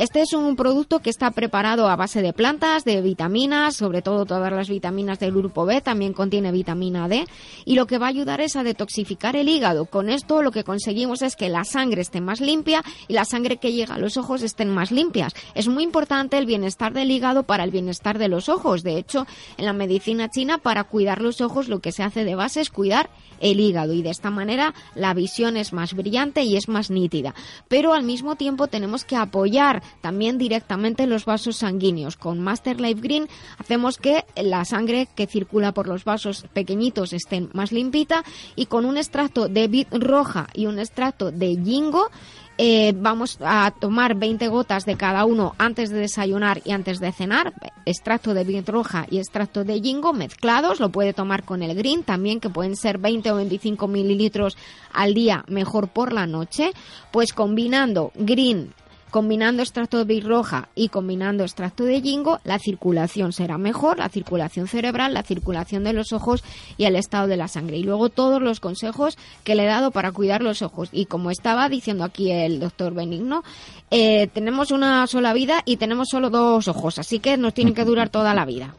Este 0.00 0.22
es 0.22 0.32
un 0.32 0.56
producto 0.56 1.00
que 1.00 1.10
está 1.10 1.30
preparado 1.30 1.86
a 1.86 1.94
base 1.94 2.22
de 2.22 2.32
plantas, 2.32 2.86
de 2.86 3.02
vitaminas, 3.02 3.76
sobre 3.76 4.00
todo 4.00 4.24
todas 4.24 4.50
las 4.50 4.70
vitaminas 4.70 5.18
del 5.18 5.30
grupo 5.30 5.66
B, 5.66 5.82
también 5.82 6.14
contiene 6.14 6.52
vitamina 6.52 7.06
D 7.06 7.26
y 7.66 7.74
lo 7.74 7.86
que 7.86 7.98
va 7.98 8.06
a 8.06 8.08
ayudar 8.08 8.40
es 8.40 8.56
a 8.56 8.62
detoxificar 8.62 9.36
el 9.36 9.50
hígado. 9.50 9.84
Con 9.84 10.08
esto 10.08 10.40
lo 10.40 10.52
que 10.52 10.64
conseguimos 10.64 11.20
es 11.20 11.36
que 11.36 11.50
la 11.50 11.64
sangre 11.64 12.00
esté 12.00 12.22
más 12.22 12.40
limpia 12.40 12.82
y 13.08 13.12
la 13.12 13.26
sangre 13.26 13.58
que 13.58 13.74
llega 13.74 13.96
a 13.96 13.98
los 13.98 14.16
ojos 14.16 14.42
estén 14.42 14.70
más 14.70 14.90
limpias. 14.90 15.34
Es 15.54 15.68
muy 15.68 15.82
importante 15.84 16.38
el 16.38 16.46
bienestar 16.46 16.94
del 16.94 17.10
hígado 17.10 17.42
para 17.42 17.64
el 17.64 17.70
bienestar 17.70 18.16
de 18.16 18.28
los 18.28 18.48
ojos. 18.48 18.82
De 18.82 18.96
hecho, 18.96 19.26
en 19.58 19.66
la 19.66 19.74
medicina 19.74 20.30
china 20.30 20.56
para 20.56 20.84
cuidar 20.84 21.20
los 21.20 21.42
ojos 21.42 21.68
lo 21.68 21.80
que 21.80 21.92
se 21.92 22.04
hace 22.04 22.24
de 22.24 22.36
base 22.36 22.62
es 22.62 22.70
cuidar 22.70 23.10
el 23.40 23.60
hígado 23.60 23.92
y 23.92 24.00
de 24.00 24.10
esta 24.10 24.30
manera 24.30 24.72
la 24.94 25.12
visión 25.12 25.58
es 25.58 25.74
más 25.74 25.92
brillante 25.92 26.42
y 26.42 26.56
es 26.56 26.70
más 26.70 26.90
nítida. 26.90 27.34
Pero 27.68 27.92
al 27.92 28.04
mismo 28.04 28.36
tiempo 28.36 28.66
tenemos 28.66 29.04
que 29.04 29.16
apoyar 29.16 29.82
también 30.00 30.38
directamente 30.38 31.06
los 31.06 31.24
vasos 31.24 31.56
sanguíneos. 31.56 32.16
Con 32.16 32.40
Master 32.40 32.80
Life 32.80 33.00
Green 33.00 33.28
hacemos 33.58 33.98
que 33.98 34.24
la 34.36 34.64
sangre 34.64 35.08
que 35.14 35.26
circula 35.26 35.72
por 35.72 35.88
los 35.88 36.04
vasos 36.04 36.46
pequeñitos 36.52 37.12
estén 37.12 37.50
más 37.52 37.72
limpita 37.72 38.24
y 38.56 38.66
con 38.66 38.84
un 38.84 38.96
extracto 38.96 39.48
de 39.48 39.68
bit 39.68 39.88
roja 39.92 40.48
y 40.54 40.66
un 40.66 40.78
extracto 40.78 41.30
de 41.30 41.56
jingo 41.62 42.10
eh, 42.62 42.92
vamos 42.94 43.38
a 43.40 43.70
tomar 43.70 44.16
20 44.16 44.48
gotas 44.48 44.84
de 44.84 44.98
cada 44.98 45.24
uno 45.24 45.54
antes 45.56 45.88
de 45.88 46.00
desayunar 46.00 46.60
y 46.62 46.72
antes 46.72 47.00
de 47.00 47.10
cenar, 47.10 47.54
extracto 47.86 48.34
de 48.34 48.44
bien 48.44 48.66
roja 48.66 49.06
y 49.10 49.16
extracto 49.16 49.64
de 49.64 49.80
jingo 49.80 50.12
mezclados, 50.12 50.78
lo 50.78 50.90
puede 50.90 51.14
tomar 51.14 51.44
con 51.44 51.62
el 51.62 51.74
green 51.74 52.02
también, 52.02 52.38
que 52.38 52.50
pueden 52.50 52.76
ser 52.76 52.98
20 52.98 53.32
o 53.32 53.36
25 53.36 53.88
mililitros 53.88 54.58
al 54.92 55.14
día, 55.14 55.42
mejor 55.48 55.88
por 55.88 56.12
la 56.12 56.26
noche, 56.26 56.72
pues 57.12 57.32
combinando 57.32 58.12
green 58.14 58.74
Combinando 59.10 59.62
extracto 59.62 60.04
de 60.04 60.20
roja 60.20 60.68
y 60.76 60.88
combinando 60.88 61.42
extracto 61.42 61.84
de 61.84 62.00
jingo, 62.00 62.38
la 62.44 62.60
circulación 62.60 63.32
será 63.32 63.58
mejor, 63.58 63.98
la 63.98 64.08
circulación 64.08 64.68
cerebral, 64.68 65.14
la 65.14 65.24
circulación 65.24 65.82
de 65.82 65.92
los 65.92 66.12
ojos 66.12 66.44
y 66.76 66.84
el 66.84 66.94
estado 66.94 67.26
de 67.26 67.36
la 67.36 67.48
sangre. 67.48 67.76
Y 67.76 67.82
luego 67.82 68.08
todos 68.08 68.40
los 68.40 68.60
consejos 68.60 69.18
que 69.42 69.56
le 69.56 69.64
he 69.64 69.66
dado 69.66 69.90
para 69.90 70.12
cuidar 70.12 70.42
los 70.42 70.62
ojos. 70.62 70.90
Y 70.92 71.06
como 71.06 71.32
estaba 71.32 71.68
diciendo 71.68 72.04
aquí 72.04 72.30
el 72.30 72.60
doctor 72.60 72.94
Benigno, 72.94 73.42
eh, 73.90 74.28
tenemos 74.28 74.70
una 74.70 75.06
sola 75.08 75.32
vida 75.32 75.62
y 75.64 75.76
tenemos 75.76 76.08
solo 76.08 76.30
dos 76.30 76.68
ojos, 76.68 77.00
así 77.00 77.18
que 77.18 77.36
nos 77.36 77.52
tienen 77.52 77.74
que 77.74 77.84
durar 77.84 78.10
toda 78.10 78.32
la 78.32 78.44
vida. 78.44 78.74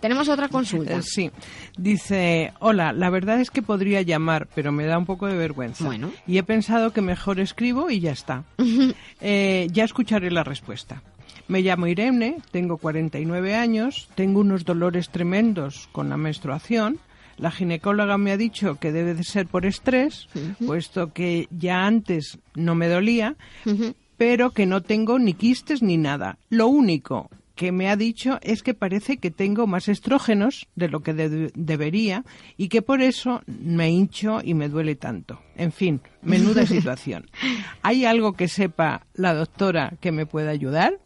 Tenemos 0.00 0.28
otra 0.28 0.48
consulta. 0.48 0.96
Eh, 0.98 1.02
sí. 1.02 1.30
Dice, 1.76 2.52
hola, 2.60 2.92
la 2.92 3.10
verdad 3.10 3.40
es 3.40 3.50
que 3.50 3.62
podría 3.62 4.02
llamar, 4.02 4.48
pero 4.54 4.72
me 4.72 4.86
da 4.86 4.98
un 4.98 5.06
poco 5.06 5.26
de 5.26 5.36
vergüenza. 5.36 5.84
Bueno. 5.84 6.10
Y 6.26 6.38
he 6.38 6.42
pensado 6.42 6.92
que 6.92 7.00
mejor 7.00 7.40
escribo 7.40 7.90
y 7.90 8.00
ya 8.00 8.12
está. 8.12 8.44
Eh, 9.20 9.66
ya 9.72 9.84
escucharé 9.84 10.30
la 10.30 10.44
respuesta. 10.44 11.02
Me 11.48 11.62
llamo 11.62 11.86
Irene, 11.86 12.38
tengo 12.52 12.76
49 12.76 13.54
años, 13.56 14.08
tengo 14.14 14.40
unos 14.40 14.64
dolores 14.64 15.08
tremendos 15.08 15.88
con 15.92 16.08
la 16.08 16.16
menstruación. 16.16 17.00
La 17.36 17.50
ginecóloga 17.50 18.18
me 18.18 18.32
ha 18.32 18.36
dicho 18.36 18.78
que 18.78 18.92
debe 18.92 19.14
de 19.14 19.24
ser 19.24 19.46
por 19.46 19.66
estrés, 19.66 20.28
puesto 20.64 21.12
que 21.12 21.48
ya 21.50 21.86
antes 21.86 22.38
no 22.54 22.74
me 22.74 22.88
dolía, 22.88 23.36
pero 24.16 24.50
que 24.50 24.66
no 24.66 24.82
tengo 24.82 25.18
ni 25.18 25.34
quistes 25.34 25.82
ni 25.82 25.96
nada. 25.96 26.38
Lo 26.50 26.68
único 26.68 27.30
que 27.58 27.72
me 27.72 27.90
ha 27.90 27.96
dicho 27.96 28.38
es 28.42 28.62
que 28.62 28.72
parece 28.72 29.16
que 29.16 29.32
tengo 29.32 29.66
más 29.66 29.88
estrógenos 29.88 30.68
de 30.76 30.88
lo 30.88 31.00
que 31.00 31.12
debería 31.12 32.24
y 32.56 32.68
que 32.68 32.82
por 32.82 33.02
eso 33.02 33.42
me 33.48 33.90
hincho 33.90 34.40
y 34.44 34.54
me 34.54 34.68
duele 34.68 34.94
tanto. 34.94 35.40
En 35.56 35.72
fin, 35.72 36.00
menuda 36.22 36.64
situación. 36.66 37.28
¿Hay 37.82 38.04
algo 38.04 38.34
que 38.34 38.46
sepa 38.46 39.08
la 39.12 39.34
doctora 39.34 39.94
que 40.00 40.12
me 40.12 40.24
pueda 40.24 40.50
ayudar? 40.50 41.00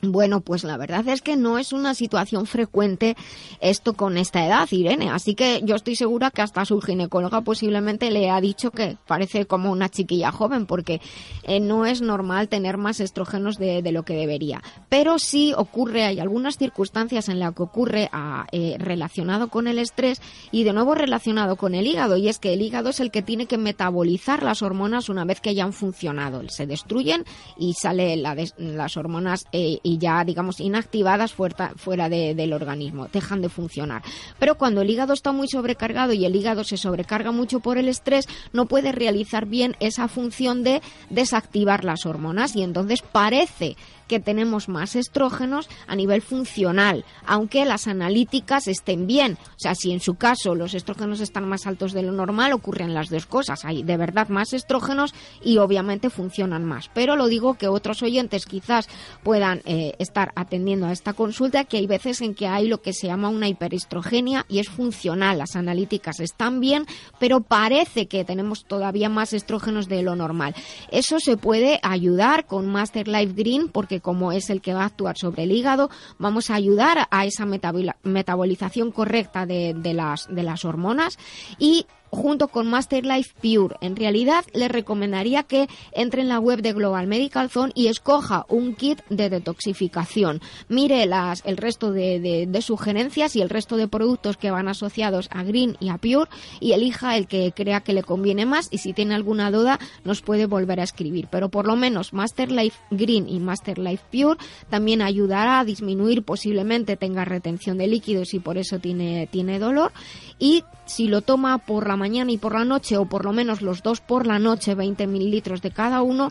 Bueno, 0.00 0.42
pues 0.42 0.62
la 0.62 0.76
verdad 0.76 1.08
es 1.08 1.22
que 1.22 1.36
no 1.36 1.58
es 1.58 1.72
una 1.72 1.92
situación 1.92 2.46
frecuente 2.46 3.16
esto 3.60 3.94
con 3.94 4.16
esta 4.16 4.46
edad, 4.46 4.68
Irene. 4.70 5.10
Así 5.10 5.34
que 5.34 5.60
yo 5.64 5.74
estoy 5.74 5.96
segura 5.96 6.30
que 6.30 6.40
hasta 6.40 6.64
su 6.64 6.80
ginecóloga 6.80 7.40
posiblemente 7.40 8.12
le 8.12 8.30
ha 8.30 8.40
dicho 8.40 8.70
que 8.70 8.96
parece 9.08 9.46
como 9.46 9.72
una 9.72 9.88
chiquilla 9.88 10.30
joven, 10.30 10.66
porque 10.66 11.00
eh, 11.42 11.58
no 11.58 11.84
es 11.84 12.00
normal 12.00 12.48
tener 12.48 12.76
más 12.76 13.00
estrógenos 13.00 13.58
de, 13.58 13.82
lo 13.90 14.04
que 14.04 14.14
debería. 14.14 14.62
Pero 14.88 15.18
sí 15.18 15.52
ocurre, 15.56 16.04
hay 16.04 16.20
algunas 16.20 16.58
circunstancias 16.58 17.28
en 17.28 17.40
las 17.40 17.54
que 17.54 17.64
ocurre 17.64 18.08
ah, 18.12 18.46
eh, 18.52 18.76
relacionado 18.78 19.48
con 19.48 19.66
el 19.66 19.80
estrés 19.80 20.22
y 20.52 20.62
de 20.62 20.74
nuevo 20.74 20.94
relacionado 20.94 21.56
con 21.56 21.74
el 21.74 21.88
hígado. 21.88 22.16
Y 22.16 22.28
es 22.28 22.38
que 22.38 22.52
el 22.52 22.62
hígado 22.62 22.90
es 22.90 23.00
el 23.00 23.10
que 23.10 23.22
tiene 23.22 23.46
que 23.46 23.58
metabolizar 23.58 24.44
las 24.44 24.62
hormonas 24.62 25.08
una 25.08 25.24
vez 25.24 25.40
que 25.40 25.56
ya 25.56 25.64
han 25.64 25.72
funcionado. 25.72 26.48
Se 26.50 26.68
destruyen 26.68 27.24
y 27.56 27.74
salen 27.74 28.22
las 28.22 28.96
hormonas. 28.96 29.46
Eh, 29.50 29.80
y 29.88 29.96
ya, 29.96 30.22
digamos, 30.22 30.60
inactivadas 30.60 31.32
fuera, 31.32 31.72
fuera 31.76 32.10
del 32.10 32.52
organismo, 32.52 33.08
dejan 33.10 33.40
de 33.40 33.48
funcionar. 33.48 34.02
Pero 34.38 34.56
cuando 34.56 34.82
el 34.82 34.90
hígado 34.90 35.14
está 35.14 35.32
muy 35.32 35.48
sobrecargado 35.48 36.12
y 36.12 36.26
el 36.26 36.36
hígado 36.36 36.62
se 36.62 36.76
sobrecarga 36.76 37.32
mucho 37.32 37.60
por 37.60 37.78
el 37.78 37.88
estrés, 37.88 38.26
no 38.52 38.66
puede 38.66 38.92
realizar 38.92 39.46
bien 39.46 39.76
esa 39.80 40.06
función 40.08 40.62
de 40.62 40.82
desactivar 41.08 41.84
las 41.84 42.04
hormonas 42.04 42.54
y 42.54 42.62
entonces 42.62 43.00
parece 43.00 43.76
que 44.08 44.18
tenemos 44.18 44.68
más 44.68 44.96
estrógenos 44.96 45.68
a 45.86 45.94
nivel 45.94 46.22
funcional, 46.22 47.04
aunque 47.26 47.64
las 47.64 47.86
analíticas 47.86 48.66
estén 48.66 49.06
bien. 49.06 49.38
O 49.56 49.58
sea, 49.58 49.74
si 49.74 49.92
en 49.92 50.00
su 50.00 50.16
caso 50.16 50.54
los 50.54 50.74
estrógenos 50.74 51.20
están 51.20 51.48
más 51.48 51.66
altos 51.66 51.92
de 51.92 52.02
lo 52.02 52.12
normal, 52.12 52.52
ocurren 52.52 52.94
las 52.94 53.10
dos 53.10 53.26
cosas. 53.26 53.64
Hay 53.64 53.82
de 53.82 53.96
verdad 53.96 54.28
más 54.28 54.52
estrógenos 54.52 55.14
y 55.42 55.58
obviamente 55.58 56.10
funcionan 56.10 56.64
más. 56.64 56.90
Pero 56.94 57.14
lo 57.14 57.26
digo 57.26 57.54
que 57.54 57.68
otros 57.68 58.02
oyentes 58.02 58.46
quizás 58.46 58.88
puedan 59.22 59.60
eh, 59.64 59.94
estar 59.98 60.32
atendiendo 60.34 60.86
a 60.86 60.92
esta 60.92 61.12
consulta, 61.12 61.64
que 61.64 61.76
hay 61.76 61.86
veces 61.86 62.20
en 62.20 62.34
que 62.34 62.46
hay 62.46 62.66
lo 62.66 62.80
que 62.80 62.92
se 62.92 63.06
llama 63.06 63.28
una 63.28 63.48
hiperestrogenia 63.48 64.46
y 64.48 64.58
es 64.58 64.68
funcional. 64.68 65.38
Las 65.38 65.56
analíticas 65.56 66.20
están 66.20 66.60
bien, 66.60 66.86
pero 67.18 67.40
parece 67.40 68.06
que 68.06 68.24
tenemos 68.24 68.64
todavía 68.64 69.08
más 69.08 69.32
estrógenos 69.32 69.88
de 69.88 70.02
lo 70.02 70.16
normal. 70.16 70.54
Eso 70.90 71.20
se 71.20 71.36
puede 71.36 71.80
ayudar 71.82 72.46
con 72.46 72.66
Master 72.66 73.08
Life 73.08 73.34
Green 73.34 73.68
porque 73.68 73.97
como 74.00 74.32
es 74.32 74.50
el 74.50 74.60
que 74.60 74.74
va 74.74 74.82
a 74.82 74.86
actuar 74.86 75.16
sobre 75.16 75.44
el 75.44 75.52
hígado, 75.52 75.90
vamos 76.18 76.50
a 76.50 76.54
ayudar 76.54 77.08
a 77.10 77.24
esa 77.24 77.46
metabolización 77.46 78.92
correcta 78.92 79.46
de, 79.46 79.74
las, 79.94 80.64
hormonas. 80.64 81.18
Y 81.58 81.86
junto 82.10 82.48
con 82.48 82.68
Master 82.68 83.04
Life 83.04 83.34
Pure. 83.40 83.76
En 83.80 83.96
realidad, 83.96 84.44
le 84.52 84.68
recomendaría 84.68 85.42
que 85.42 85.68
entre 85.92 86.22
en 86.22 86.28
la 86.28 86.40
web 86.40 86.62
de 86.62 86.72
Global 86.72 87.06
Medical 87.06 87.50
Zone 87.50 87.72
y 87.74 87.88
escoja 87.88 88.46
un 88.48 88.74
kit 88.74 89.00
de 89.08 89.30
detoxificación. 89.30 90.40
Mire 90.68 91.06
las, 91.06 91.42
el 91.44 91.56
resto 91.56 91.92
de, 91.92 92.48
sugerencias 92.60 93.36
y 93.36 93.40
el 93.40 93.50
resto 93.50 93.76
de 93.76 93.88
productos 93.88 94.36
que 94.36 94.50
van 94.50 94.68
asociados 94.68 95.28
a 95.30 95.42
Green 95.42 95.76
y 95.80 95.88
a 95.90 95.98
Pure 95.98 96.28
y 96.60 96.72
elija 96.72 97.16
el 97.16 97.26
que 97.26 97.52
crea 97.52 97.80
que 97.80 97.92
le 97.92 98.02
conviene 98.02 98.46
más 98.46 98.68
y 98.70 98.78
si 98.78 98.92
tiene 98.92 99.14
alguna 99.14 99.50
duda 99.50 99.78
nos 100.04 100.22
puede 100.22 100.46
volver 100.46 100.80
a 100.80 100.84
escribir. 100.84 101.28
Pero 101.30 101.48
por 101.48 101.66
lo 101.66 101.76
menos 101.76 102.12
Master 102.12 102.50
Life 102.50 102.78
Green 102.90 103.28
y 103.28 103.38
Master 103.38 103.78
Life 103.78 104.04
Pure 104.10 104.38
también 104.68 105.02
ayudará 105.02 105.60
a 105.60 105.64
disminuir, 105.64 106.24
posiblemente 106.24 106.96
tenga 106.96 107.24
retención 107.24 107.78
de 107.78 107.86
líquidos 107.86 108.34
y 108.34 108.40
por 108.40 108.58
eso 108.58 108.78
tiene, 108.78 109.28
tiene 109.28 109.58
dolor 109.58 109.92
y 110.38 110.64
si 110.88 111.06
lo 111.06 111.22
toma 111.22 111.58
por 111.58 111.86
la 111.86 111.96
mañana 111.96 112.32
y 112.32 112.38
por 112.38 112.54
la 112.54 112.64
noche, 112.64 112.96
o 112.96 113.06
por 113.06 113.24
lo 113.24 113.32
menos 113.32 113.62
los 113.62 113.82
dos 113.82 114.00
por 114.00 114.26
la 114.26 114.38
noche, 114.38 114.74
20 114.74 115.06
mililitros 115.06 115.62
de 115.62 115.70
cada 115.70 116.02
uno, 116.02 116.30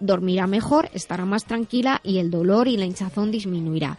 dormirá 0.00 0.46
mejor, 0.46 0.88
estará 0.94 1.24
más 1.24 1.44
tranquila 1.44 2.00
y 2.02 2.18
el 2.18 2.30
dolor 2.30 2.68
y 2.68 2.76
la 2.76 2.86
hinchazón 2.86 3.30
disminuirá. 3.30 3.98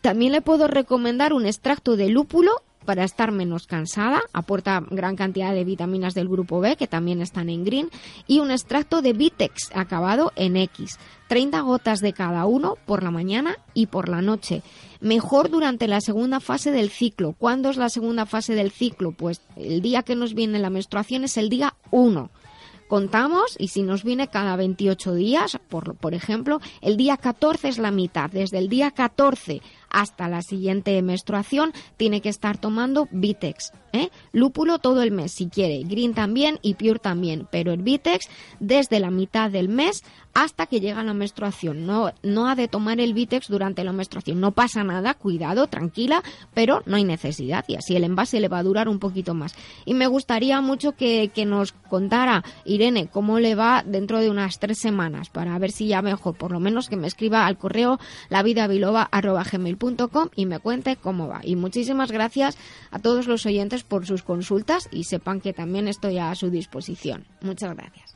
También 0.00 0.32
le 0.32 0.40
puedo 0.40 0.66
recomendar 0.68 1.32
un 1.32 1.46
extracto 1.46 1.96
de 1.96 2.08
lúpulo 2.08 2.62
para 2.84 3.04
estar 3.04 3.32
menos 3.32 3.66
cansada, 3.66 4.22
aporta 4.32 4.80
gran 4.90 5.16
cantidad 5.16 5.52
de 5.52 5.64
vitaminas 5.64 6.14
del 6.14 6.28
grupo 6.28 6.60
B 6.60 6.76
que 6.76 6.86
también 6.86 7.20
están 7.20 7.48
en 7.50 7.64
green 7.64 7.90
y 8.26 8.38
un 8.38 8.50
extracto 8.50 9.02
de 9.02 9.12
Vitex 9.12 9.70
acabado 9.74 10.32
en 10.36 10.56
X, 10.56 10.98
30 11.28 11.60
gotas 11.60 12.00
de 12.00 12.12
cada 12.12 12.46
uno 12.46 12.76
por 12.86 13.02
la 13.02 13.10
mañana 13.10 13.58
y 13.74 13.86
por 13.86 14.08
la 14.08 14.22
noche. 14.22 14.62
Mejor 15.00 15.50
durante 15.50 15.88
la 15.88 16.00
segunda 16.00 16.40
fase 16.40 16.70
del 16.70 16.90
ciclo. 16.90 17.34
¿Cuándo 17.38 17.70
es 17.70 17.76
la 17.76 17.88
segunda 17.88 18.26
fase 18.26 18.54
del 18.54 18.70
ciclo? 18.70 19.12
Pues 19.12 19.40
el 19.56 19.82
día 19.82 20.02
que 20.02 20.16
nos 20.16 20.34
viene 20.34 20.58
la 20.58 20.70
menstruación 20.70 21.24
es 21.24 21.36
el 21.36 21.48
día 21.48 21.74
1 21.90 22.30
contamos 22.88 23.56
y 23.58 23.68
si 23.68 23.82
nos 23.82 24.04
viene 24.04 24.28
cada 24.28 24.56
28 24.56 25.14
días, 25.14 25.58
por, 25.68 25.96
por 25.96 26.14
ejemplo, 26.14 26.60
el 26.80 26.96
día 26.96 27.16
14 27.16 27.68
es 27.68 27.78
la 27.78 27.90
mitad. 27.90 28.30
Desde 28.30 28.58
el 28.58 28.68
día 28.68 28.90
14 28.90 29.60
hasta 29.90 30.28
la 30.28 30.42
siguiente 30.42 31.00
menstruación 31.02 31.72
tiene 31.96 32.20
que 32.20 32.28
estar 32.28 32.58
tomando 32.58 33.08
Vitex. 33.10 33.72
¿eh? 33.92 34.10
Lúpulo 34.32 34.78
todo 34.78 35.02
el 35.02 35.10
mes 35.10 35.32
si 35.32 35.48
quiere, 35.48 35.82
Green 35.84 36.14
también 36.14 36.58
y 36.62 36.74
Pure 36.74 36.98
también, 36.98 37.48
pero 37.50 37.72
el 37.72 37.82
Vitex 37.82 38.28
desde 38.60 39.00
la 39.00 39.10
mitad 39.10 39.50
del 39.50 39.68
mes 39.68 40.04
hasta 40.36 40.66
que 40.66 40.80
llega 40.80 41.02
la 41.02 41.14
menstruación. 41.14 41.86
No, 41.86 42.12
no 42.22 42.46
ha 42.46 42.54
de 42.54 42.68
tomar 42.68 43.00
el 43.00 43.14
Vitex 43.14 43.48
durante 43.48 43.82
la 43.84 43.94
menstruación. 43.94 44.38
No 44.38 44.52
pasa 44.52 44.84
nada, 44.84 45.14
cuidado, 45.14 45.66
tranquila, 45.66 46.22
pero 46.52 46.82
no 46.84 46.96
hay 46.96 47.04
necesidad 47.04 47.64
y 47.66 47.76
así 47.76 47.96
el 47.96 48.04
envase 48.04 48.38
le 48.38 48.48
va 48.48 48.58
a 48.58 48.62
durar 48.62 48.90
un 48.90 48.98
poquito 48.98 49.32
más. 49.32 49.54
Y 49.86 49.94
me 49.94 50.06
gustaría 50.06 50.60
mucho 50.60 50.92
que, 50.92 51.30
que 51.34 51.46
nos 51.46 51.72
contara, 51.72 52.44
Irene, 52.66 53.06
cómo 53.06 53.38
le 53.38 53.54
va 53.54 53.82
dentro 53.82 54.20
de 54.20 54.28
unas 54.28 54.58
tres 54.58 54.78
semanas 54.78 55.30
para 55.30 55.58
ver 55.58 55.70
si 55.70 55.86
ya 55.86 56.02
mejor. 56.02 56.36
Por 56.36 56.52
lo 56.52 56.60
menos 56.60 56.90
que 56.90 56.96
me 56.96 57.06
escriba 57.06 57.46
al 57.46 57.56
correo 57.56 57.98
lavidabiloba.gmail.com 58.28 60.28
y 60.36 60.44
me 60.44 60.58
cuente 60.58 60.96
cómo 60.96 61.28
va. 61.28 61.40
Y 61.44 61.56
muchísimas 61.56 62.12
gracias 62.12 62.58
a 62.90 62.98
todos 62.98 63.26
los 63.26 63.46
oyentes 63.46 63.84
por 63.84 64.04
sus 64.04 64.22
consultas 64.22 64.90
y 64.92 65.04
sepan 65.04 65.40
que 65.40 65.54
también 65.54 65.88
estoy 65.88 66.18
a 66.18 66.34
su 66.34 66.50
disposición. 66.50 67.24
Muchas 67.40 67.74
gracias. 67.74 68.15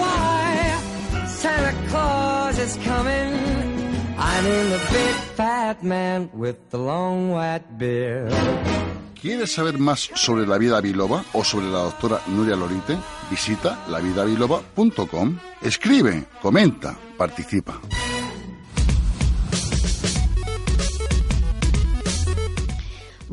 Santa 1.41 1.73
Claus 1.89 2.59
is 2.59 2.77
coming. 2.85 3.33
I 4.15 4.41
mean 4.45 4.69
the 4.69 4.81
big 4.91 5.15
fat 5.35 5.83
man 5.83 6.29
with 6.33 6.57
the 6.69 6.77
long 6.77 7.31
white 7.31 7.65
beard. 7.79 8.31
¿Quieres 9.19 9.51
saber 9.51 9.79
más 9.79 10.09
sobre 10.13 10.45
la 10.45 10.59
vida 10.59 10.79
biloba 10.81 11.23
o 11.33 11.43
sobre 11.43 11.65
la 11.67 11.79
doctora 11.79 12.21
Nuria 12.27 12.55
Lorite? 12.55 12.97
Visita 13.31 13.79
lavidabiloba.com. 13.87 15.37
Escribe, 15.61 16.25
comenta, 16.41 16.95
participa. 17.17 17.79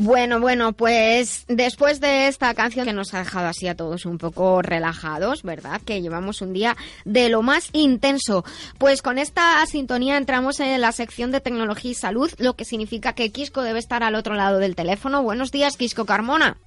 Bueno, 0.01 0.39
bueno, 0.39 0.75
pues 0.75 1.45
después 1.49 2.01
de 2.01 2.29
esta 2.29 2.55
canción 2.55 2.87
que 2.87 2.93
nos 2.93 3.15
ha 3.15 3.19
dejado 3.19 3.49
así 3.49 3.67
a 3.67 3.75
todos 3.75 4.07
un 4.07 4.17
poco 4.17 4.63
relajados, 4.63 5.43
¿verdad? 5.43 5.81
Que 5.85 6.01
llevamos 6.01 6.41
un 6.41 6.53
día 6.53 6.77
de 7.05 7.29
lo 7.29 7.43
más 7.43 7.69
intenso. 7.73 8.45
Pues 8.79 9.03
con 9.03 9.19
esta 9.19 9.67
sintonía 9.67 10.17
entramos 10.17 10.61
en 10.61 10.81
la 10.81 10.93
sección 10.93 11.33
de 11.33 11.41
tecnología 11.41 11.91
y 11.91 11.95
salud, 11.95 12.31
lo 12.39 12.55
que 12.55 12.65
significa 12.65 13.13
que 13.13 13.33
Quisco 13.33 13.63
debe 13.63 13.81
estar 13.81 14.05
al 14.05 14.15
otro 14.15 14.37
lado 14.37 14.61
del 14.61 14.77
teléfono. 14.77 15.25
Buenos 15.25 15.51
días, 15.51 15.77
Quisco 15.77 16.05
Carmona. 16.05 16.59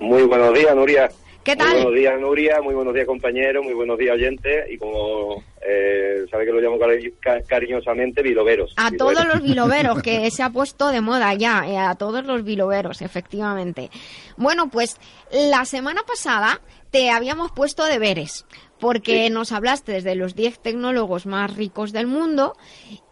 Muy 0.00 0.24
buenos 0.24 0.52
días, 0.52 0.74
Nuria. 0.74 1.08
¿Qué 1.44 1.56
tal? 1.56 1.68
Muy 1.68 1.76
buenos 1.82 1.94
días, 1.94 2.20
Nuria. 2.20 2.62
Muy 2.62 2.74
buenos 2.74 2.94
días, 2.94 3.06
compañeros. 3.06 3.64
Muy 3.64 3.74
buenos 3.74 3.98
días, 3.98 4.14
oyentes. 4.14 4.70
Y 4.70 4.78
como 4.78 5.42
eh, 5.60 6.24
sabe 6.30 6.46
que 6.46 6.52
lo 6.52 6.60
llamo 6.60 6.78
cari- 6.78 7.14
ca- 7.18 7.42
cariñosamente, 7.42 8.22
biloberos. 8.22 8.72
A 8.76 8.90
Biloberos. 8.90 9.22
todos 9.24 9.34
los 9.34 9.42
biloberos, 9.42 10.02
que 10.02 10.30
se 10.30 10.42
ha 10.44 10.50
puesto 10.50 10.88
de 10.90 11.00
moda 11.00 11.34
ya, 11.34 11.64
eh, 11.66 11.76
a 11.78 11.96
todos 11.96 12.24
los 12.24 12.44
biloberos, 12.44 13.02
efectivamente. 13.02 13.90
Bueno, 14.36 14.70
pues 14.70 14.98
la 15.32 15.64
semana 15.64 16.02
pasada 16.06 16.60
te 16.92 17.10
habíamos 17.10 17.50
puesto 17.50 17.84
deberes, 17.86 18.46
porque 18.82 19.30
nos 19.30 19.52
hablaste 19.52 20.02
de 20.02 20.16
los 20.16 20.34
10 20.34 20.58
tecnólogos 20.58 21.24
más 21.24 21.54
ricos 21.54 21.92
del 21.92 22.08
mundo 22.08 22.56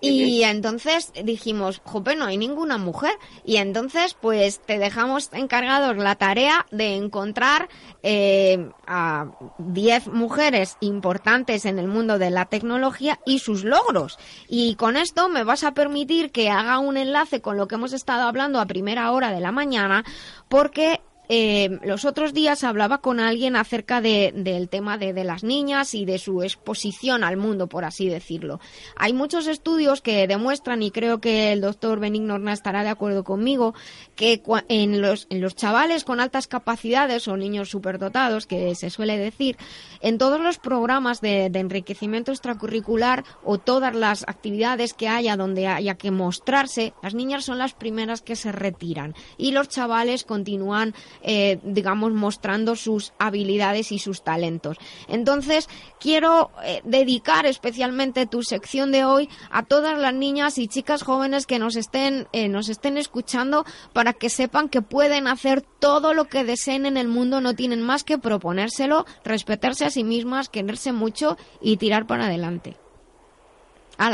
y 0.01 0.43
entonces 0.43 1.13
dijimos, 1.23 1.81
jope, 1.85 2.17
no 2.17 2.25
hay 2.25 2.39
ninguna 2.39 2.77
mujer. 2.77 3.13
Y 3.45 3.59
entonces, 3.59 4.17
pues 4.21 4.59
te 4.59 4.81
dejamos 4.81 5.31
encargados 5.33 5.97
la 5.97 6.17
tarea 6.17 6.67
de 6.73 6.97
encontrar 6.97 7.69
eh, 8.03 8.69
a 8.85 9.31
10 9.59 10.09
mujeres 10.09 10.77
importantes 10.81 11.65
en 11.65 11.79
el 11.79 11.87
mundo 11.87 12.19
de 12.19 12.31
la 12.31 12.47
tecnología 12.47 13.21
y 13.25 13.39
sus 13.39 13.63
logros. 13.63 14.19
Y 14.49 14.75
con 14.75 14.97
esto 14.97 15.29
me 15.29 15.45
vas 15.45 15.63
a 15.63 15.73
permitir 15.73 16.33
que 16.33 16.51
haga 16.51 16.81
un 16.81 16.97
enlace 16.97 17.41
con 17.41 17.57
lo 17.57 17.69
que 17.69 17.77
hemos 17.77 17.93
estado 17.93 18.27
hablando 18.27 18.59
a 18.59 18.67
primera 18.67 19.13
hora 19.13 19.31
de 19.31 19.39
la 19.39 19.53
mañana, 19.53 20.05
porque 20.49 21.01
eh, 21.33 21.79
los 21.85 22.05
otros 22.05 22.35
días 22.35 22.65
hablaba 22.65 22.99
con 22.99 23.21
alguien 23.21 23.55
acerca 23.55 24.01
de, 24.01 24.33
del 24.35 24.69
tema 24.69 24.99
de, 24.99 25.13
las 25.23 25.45
niñas 25.45 25.95
y 25.95 26.05
de 26.05 26.19
su 26.19 26.43
exposición 26.43 27.23
al 27.23 27.37
mundo, 27.37 27.69
por 27.69 27.85
así 27.85 28.09
decirlo. 28.09 28.59
Hay 28.97 29.13
muchos 29.13 29.47
estudios 29.47 30.01
que 30.01 30.27
demuestran, 30.27 30.83
y 30.83 30.91
creo 30.91 31.21
que 31.21 31.53
el 31.53 31.61
doctor 31.61 32.01
Benigno 32.01 32.35
Horna 32.35 32.53
estará 32.53 32.83
de 32.83 32.89
acuerdo 32.89 33.23
conmigo, 33.23 33.75
que 34.17 34.43
en 34.67 35.01
los, 35.01 35.29
en 35.31 35.41
los 35.41 35.55
chavales 35.55 36.03
con 36.03 36.19
altas 36.19 36.49
capacidades 36.49 37.29
o 37.29 37.37
niños 37.37 37.71
superdotados, 37.71 38.49
que 38.49 38.75
se 38.75 38.91
suele 38.91 39.17
decir, 39.17 39.57
en 40.01 40.19
todos 40.19 40.41
los 40.41 40.59
programas 40.59 41.21
de, 41.21 41.47
enriquecimiento 41.47 42.33
extracurricular 42.33 43.25
o 43.45 43.59
todas 43.59 43.95
las 43.95 44.23
actividades 44.23 44.95
que 44.95 45.09
haya 45.09 45.37
donde 45.37 45.67
haya 45.67 45.95
que 45.97 46.11
mostrarse, 46.11 46.95
las 47.03 47.15
niñas 47.15 47.45
son 47.45 47.59
las 47.59 47.75
primeras 47.75 48.23
que 48.23 48.37
se 48.37 48.53
retiran 48.53 49.15
y 49.37 49.53
los 49.53 49.69
chavales 49.69 50.25
continúan 50.25 50.95
eh, 51.23 51.59
digamos, 51.63 52.13
mostrando 52.13 52.77
sus 52.77 53.13
habilidades 53.19 53.93
y 53.93 53.99
sus 53.99 54.23
talentos. 54.23 54.79
Entonces, 55.09 55.69
quiero 55.99 56.51
eh, 56.65 56.81
dedicar 56.85 57.47
especialmente 57.47 58.27
tu 58.27 58.43
sección 58.43 58.93
de 58.93 59.05
hoy 59.05 59.29
a 59.51 59.65
todas 59.65 59.99
las 59.99 60.15
niñas 60.15 60.59
y 60.59 60.69
chicas 60.69 61.03
jóvenes 61.03 61.47
que 61.47 61.59
nos 61.59 61.77
estén, 61.77 62.27
eh, 62.33 62.49
nos 62.49 62.69
estén 62.69 62.97
escuchando 62.97 63.65
para 63.93 64.13
que 64.13 64.31
sepan 64.31 64.69
que 64.69 64.83
pueden 64.83 65.27
hacer 65.27 65.63
todo 65.63 66.15
lo 66.15 66.27
que 66.27 66.45
deseen 66.45 66.87
en 66.87 66.97
el 66.97 67.09
mundo, 67.09 67.41
no 67.41 67.55
tienen 67.55 67.83
más 67.83 68.05
que 68.05 68.19
proponérselo, 68.19 69.07
respetarse 69.25 69.85
sí 69.91 70.05
mismas, 70.05 70.49
quererse 70.49 70.93
mucho 70.93 71.37
y 71.61 71.77
tirar 71.77 72.07
para 72.07 72.27
adelante. 72.27 72.77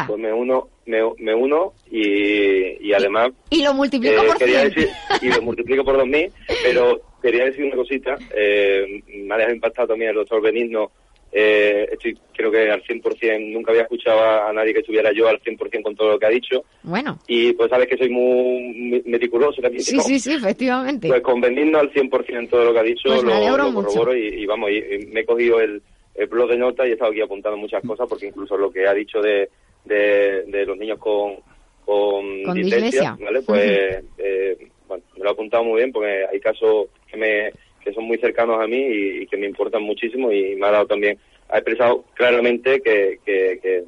Pues 0.08 0.18
me 0.18 0.32
uno, 0.32 0.68
me, 0.86 0.98
me 1.18 1.34
uno 1.34 1.72
y, 1.90 2.88
y 2.88 2.92
además... 2.92 3.30
Y 3.50 3.62
lo 3.62 3.72
multiplico 3.72 4.24
por 4.24 4.36
quería 4.36 4.64
decir, 4.64 4.88
Y 5.22 5.28
lo 5.28 5.42
multiplico 5.42 5.84
por 5.84 5.96
2.000, 5.96 6.32
pero 6.64 7.00
quería 7.22 7.44
decir 7.44 7.64
una 7.64 7.76
cosita. 7.76 8.16
Eh, 8.34 9.02
me 9.06 9.34
ha 9.34 9.38
dejado 9.38 9.54
impactado 9.54 9.88
también 9.88 10.10
el 10.10 10.16
doctor 10.16 10.42
Benigno. 10.42 10.90
Eh, 11.38 11.88
estoy, 11.92 12.18
creo 12.34 12.50
que 12.50 12.70
al 12.70 12.82
100%, 12.82 13.52
nunca 13.52 13.70
había 13.70 13.82
escuchado 13.82 14.18
a 14.18 14.52
nadie 14.54 14.72
que 14.72 14.80
estuviera 14.80 15.12
yo 15.12 15.28
al 15.28 15.38
100% 15.40 15.82
con 15.82 15.94
todo 15.94 16.12
lo 16.12 16.18
que 16.18 16.26
ha 16.26 16.30
dicho. 16.30 16.64
Bueno. 16.82 17.18
Y 17.26 17.52
pues 17.52 17.68
sabes 17.68 17.88
que 17.88 17.98
soy 17.98 18.08
muy 18.08 19.02
meticuloso 19.04 19.60
también. 19.60 19.82
Sí, 19.82 19.98
sí, 20.00 20.18
sí, 20.18 20.32
efectivamente. 20.32 21.08
Pues 21.08 21.20
con 21.20 21.40
Benigno 21.40 21.78
al 21.78 21.92
100% 21.92 22.48
todo 22.48 22.64
lo 22.64 22.72
que 22.72 22.78
ha 22.78 22.84
dicho 22.84 23.08
pues 23.08 23.22
lo, 23.22 23.56
lo 23.56 23.74
corroboro 23.74 24.16
y, 24.16 24.28
y, 24.28 24.46
vamos, 24.46 24.70
y, 24.70 25.06
me 25.08 25.20
he 25.20 25.26
cogido 25.26 25.60
el, 25.60 25.82
el 26.14 26.26
blog 26.26 26.48
de 26.48 26.56
notas 26.56 26.86
y 26.86 26.90
he 26.90 26.92
estado 26.94 27.10
aquí 27.10 27.20
apuntando 27.20 27.58
muchas 27.58 27.82
cosas 27.84 28.08
porque 28.08 28.28
incluso 28.28 28.56
lo 28.56 28.70
que 28.70 28.86
ha 28.86 28.94
dicho 28.94 29.20
de 29.20 29.50
de, 29.86 30.64
los 30.66 30.76
niños 30.76 30.98
con, 30.98 31.36
con, 31.84 32.54
dislexia, 32.54 33.16
¿vale? 33.20 33.42
Pues, 33.42 34.04
eh, 34.18 34.68
bueno, 34.88 35.04
me 35.16 35.24
lo 35.24 35.30
he 35.30 35.32
apuntado 35.32 35.64
muy 35.64 35.78
bien 35.78 35.92
porque 35.92 36.24
hay 36.30 36.40
casos 36.40 36.88
que 37.10 37.16
me 37.16 37.52
que 37.86 37.92
son 37.92 38.04
muy 38.04 38.18
cercanos 38.18 38.60
a 38.60 38.66
mí 38.66 38.76
y, 38.76 39.26
que 39.28 39.36
me 39.36 39.46
importan 39.46 39.84
muchísimo 39.84 40.32
y 40.32 40.56
me 40.56 40.66
ha 40.66 40.72
dado 40.72 40.86
también, 40.86 41.16
ha 41.48 41.58
expresado 41.58 42.04
claramente 42.14 42.80
que, 42.80 43.20
que, 43.24 43.60
que, 43.62 43.84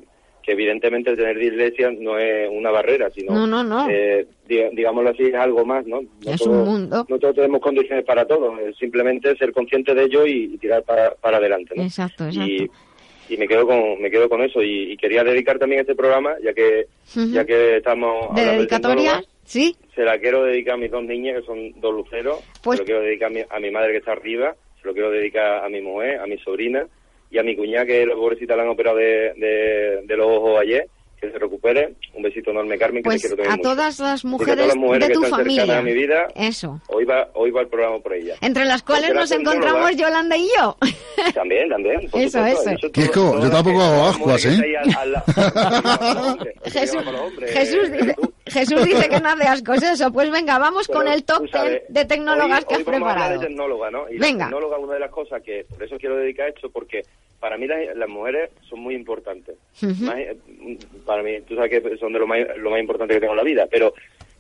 evidentemente 0.51 1.11
el 1.11 1.17
tener 1.19 1.37
dislexia 1.37 1.91
no 1.91 2.17
es 2.17 2.49
una 2.51 2.71
barrera, 2.71 3.11
sino, 3.11 3.35
no, 3.35 3.47
no, 3.47 3.63
no. 3.63 3.87
Eh, 3.91 4.27
digámoslo 4.47 5.11
así, 5.11 5.25
es 5.25 5.35
algo 5.35 5.63
más, 5.67 5.87
¿no? 5.87 6.01
no 6.01 6.33
es 6.33 6.41
un 6.41 6.65
mundo. 6.65 7.05
No 7.07 7.19
todos 7.19 7.35
tenemos 7.35 7.61
condiciones 7.61 8.03
para 8.07 8.25
todo, 8.25 8.59
es 8.59 8.75
simplemente 8.79 9.37
ser 9.37 9.53
consciente 9.53 9.95
de 9.95 10.05
ello 10.05 10.25
y, 10.25 10.57
tirar 10.57 10.85
para, 10.85 11.15
para 11.17 11.37
adelante, 11.37 11.75
¿no? 11.77 11.83
Exacto, 11.83 12.25
exacto. 12.25 12.49
Y, 12.49 12.71
y 13.29 13.37
me 13.37 13.47
quedo 13.47 13.67
con 13.67 14.01
me 14.01 14.11
quedo 14.11 14.27
con 14.31 14.41
eso 14.41 14.63
y, 14.63 14.97
quería 14.97 15.23
dedicar 15.23 15.59
también 15.59 15.83
este 15.83 15.95
programa 15.95 16.35
ya 16.43 16.55
que 16.55 16.87
ya 17.15 17.45
que 17.45 17.77
estamos 17.77 18.35
de 18.35 18.43
dedicatoria 18.47 19.23
sí 19.49 19.77
se 19.95 20.05
la 20.05 20.19
quiero 20.19 20.45
dedicar 20.45 20.75
a 20.75 20.77
mis 20.77 20.91
dos 20.93 21.03
niñas 21.03 21.41
que 21.41 21.47
son 21.47 21.81
dos 21.81 21.93
luceros. 21.93 22.39
Pues... 22.63 22.77
se 22.77 22.83
lo 22.83 22.87
quiero 22.87 23.01
dedicar 23.01 23.31
a 23.31 23.35
mi, 23.35 23.41
a 23.49 23.59
mi 23.59 23.71
madre 23.73 23.91
que 23.91 23.99
está 23.99 24.13
arriba. 24.13 24.55
Se 24.81 24.87
lo 24.87 24.93
quiero 24.95 25.11
dedicar 25.11 25.65
a 25.65 25.69
mi 25.69 25.81
mujer 25.81 26.21
a 26.21 26.27
mi 26.27 26.39
sobrina 26.39 26.87
y 27.31 27.39
a 27.39 27.43
mi 27.43 27.57
cuñada 27.57 27.85
que 27.85 28.07
la 28.07 28.15
pobrecita 28.15 28.55
la 28.55 28.63
han 28.63 28.69
operado 28.69 28.97
de, 28.97 29.35
de, 29.35 30.03
de 30.05 30.17
los 30.17 30.29
ojos 30.29 30.61
ayer 30.61 30.89
que 31.21 31.31
se 31.31 31.39
recupere. 31.39 31.95
Un 32.15 32.23
besito 32.23 32.51
enorme, 32.51 32.79
Carmen, 32.79 33.03
que 33.03 33.09
pues 33.09 33.23
te 33.23 33.35
quiero 33.35 33.51
a 33.51 33.57
todas 33.59 33.99
las 34.01 34.25
mujeres, 34.25 34.73
de 34.75 35.11
tu 35.11 35.23
familia. 35.25 35.79
A 35.79 35.83
mi 35.83 35.93
vida, 35.93 36.29
Eso. 36.35 36.81
Hoy 36.89 37.05
va, 37.05 37.29
hoy 37.35 37.51
va 37.51 37.63
el 37.63 37.69
programa 37.69 37.99
por 38.01 38.15
ella. 38.15 38.35
Entre 38.41 38.65
las 38.65 38.83
cuales 38.83 39.15
nos 39.15 39.31
encontramos 39.31 39.97
Yolanda 39.97 40.37
y 40.37 40.49
yo. 40.57 40.77
También, 41.35 41.69
también. 41.69 42.09
eso, 42.13 42.45
eso. 42.45 42.71
Kiko, 42.93 43.41
yo 43.41 43.51
tampoco 43.51 43.83
hago 43.83 44.09
ascuas, 44.09 44.45
¿eh? 44.45 44.59
Jesús, 46.65 47.03
Jesús 47.47 47.93
dice... 47.93 48.15
Jesús 48.51 48.85
dice 48.85 49.09
que 49.09 49.21
no 49.21 49.29
hace 49.29 49.45
ascos 49.45 49.83
eso. 49.83 50.13
Pues 50.13 50.31
venga, 50.31 50.59
vamos 50.59 50.89
con 50.89 51.07
el 51.07 51.25
top 51.25 51.51
ten 51.51 51.83
de 51.89 52.05
tecnólogas 52.05 52.65
que 52.65 52.77
has 52.77 52.83
preparado. 52.83 53.39
de 53.39 53.47
tecnóloga, 53.47 53.91
¿no? 53.91 54.09
Y 54.09 54.19
venga. 54.19 54.47
La 54.47 54.51
tecnóloga 54.51 54.79
una 54.79 54.95
de 54.95 55.01
las 55.01 55.11
cosas 55.11 55.43
que, 55.43 55.65
por 55.69 55.83
eso 55.83 55.97
quiero 55.99 56.17
dedicar 56.17 56.49
esto, 56.49 56.71
porque 56.71 57.03
para 57.41 57.57
mí 57.57 57.67
las, 57.67 58.09
mujeres 58.09 58.51
son 58.69 58.81
muy 58.81 58.95
importantes. 58.95 59.57
Eh, 59.83 60.37
para 61.07 61.23
mí, 61.23 61.41
tú 61.47 61.55
sabes 61.55 61.71
que 61.71 61.97
son 61.97 62.13
de 62.13 62.19
lo 62.19 62.27
más, 62.27 62.41
lo 62.57 62.71
más 62.71 62.81
importante 62.81 63.15
que 63.15 63.21
tengo 63.21 63.35
en 63.35 63.39
la 63.39 63.45
vida, 63.45 63.67
pero, 63.71 63.95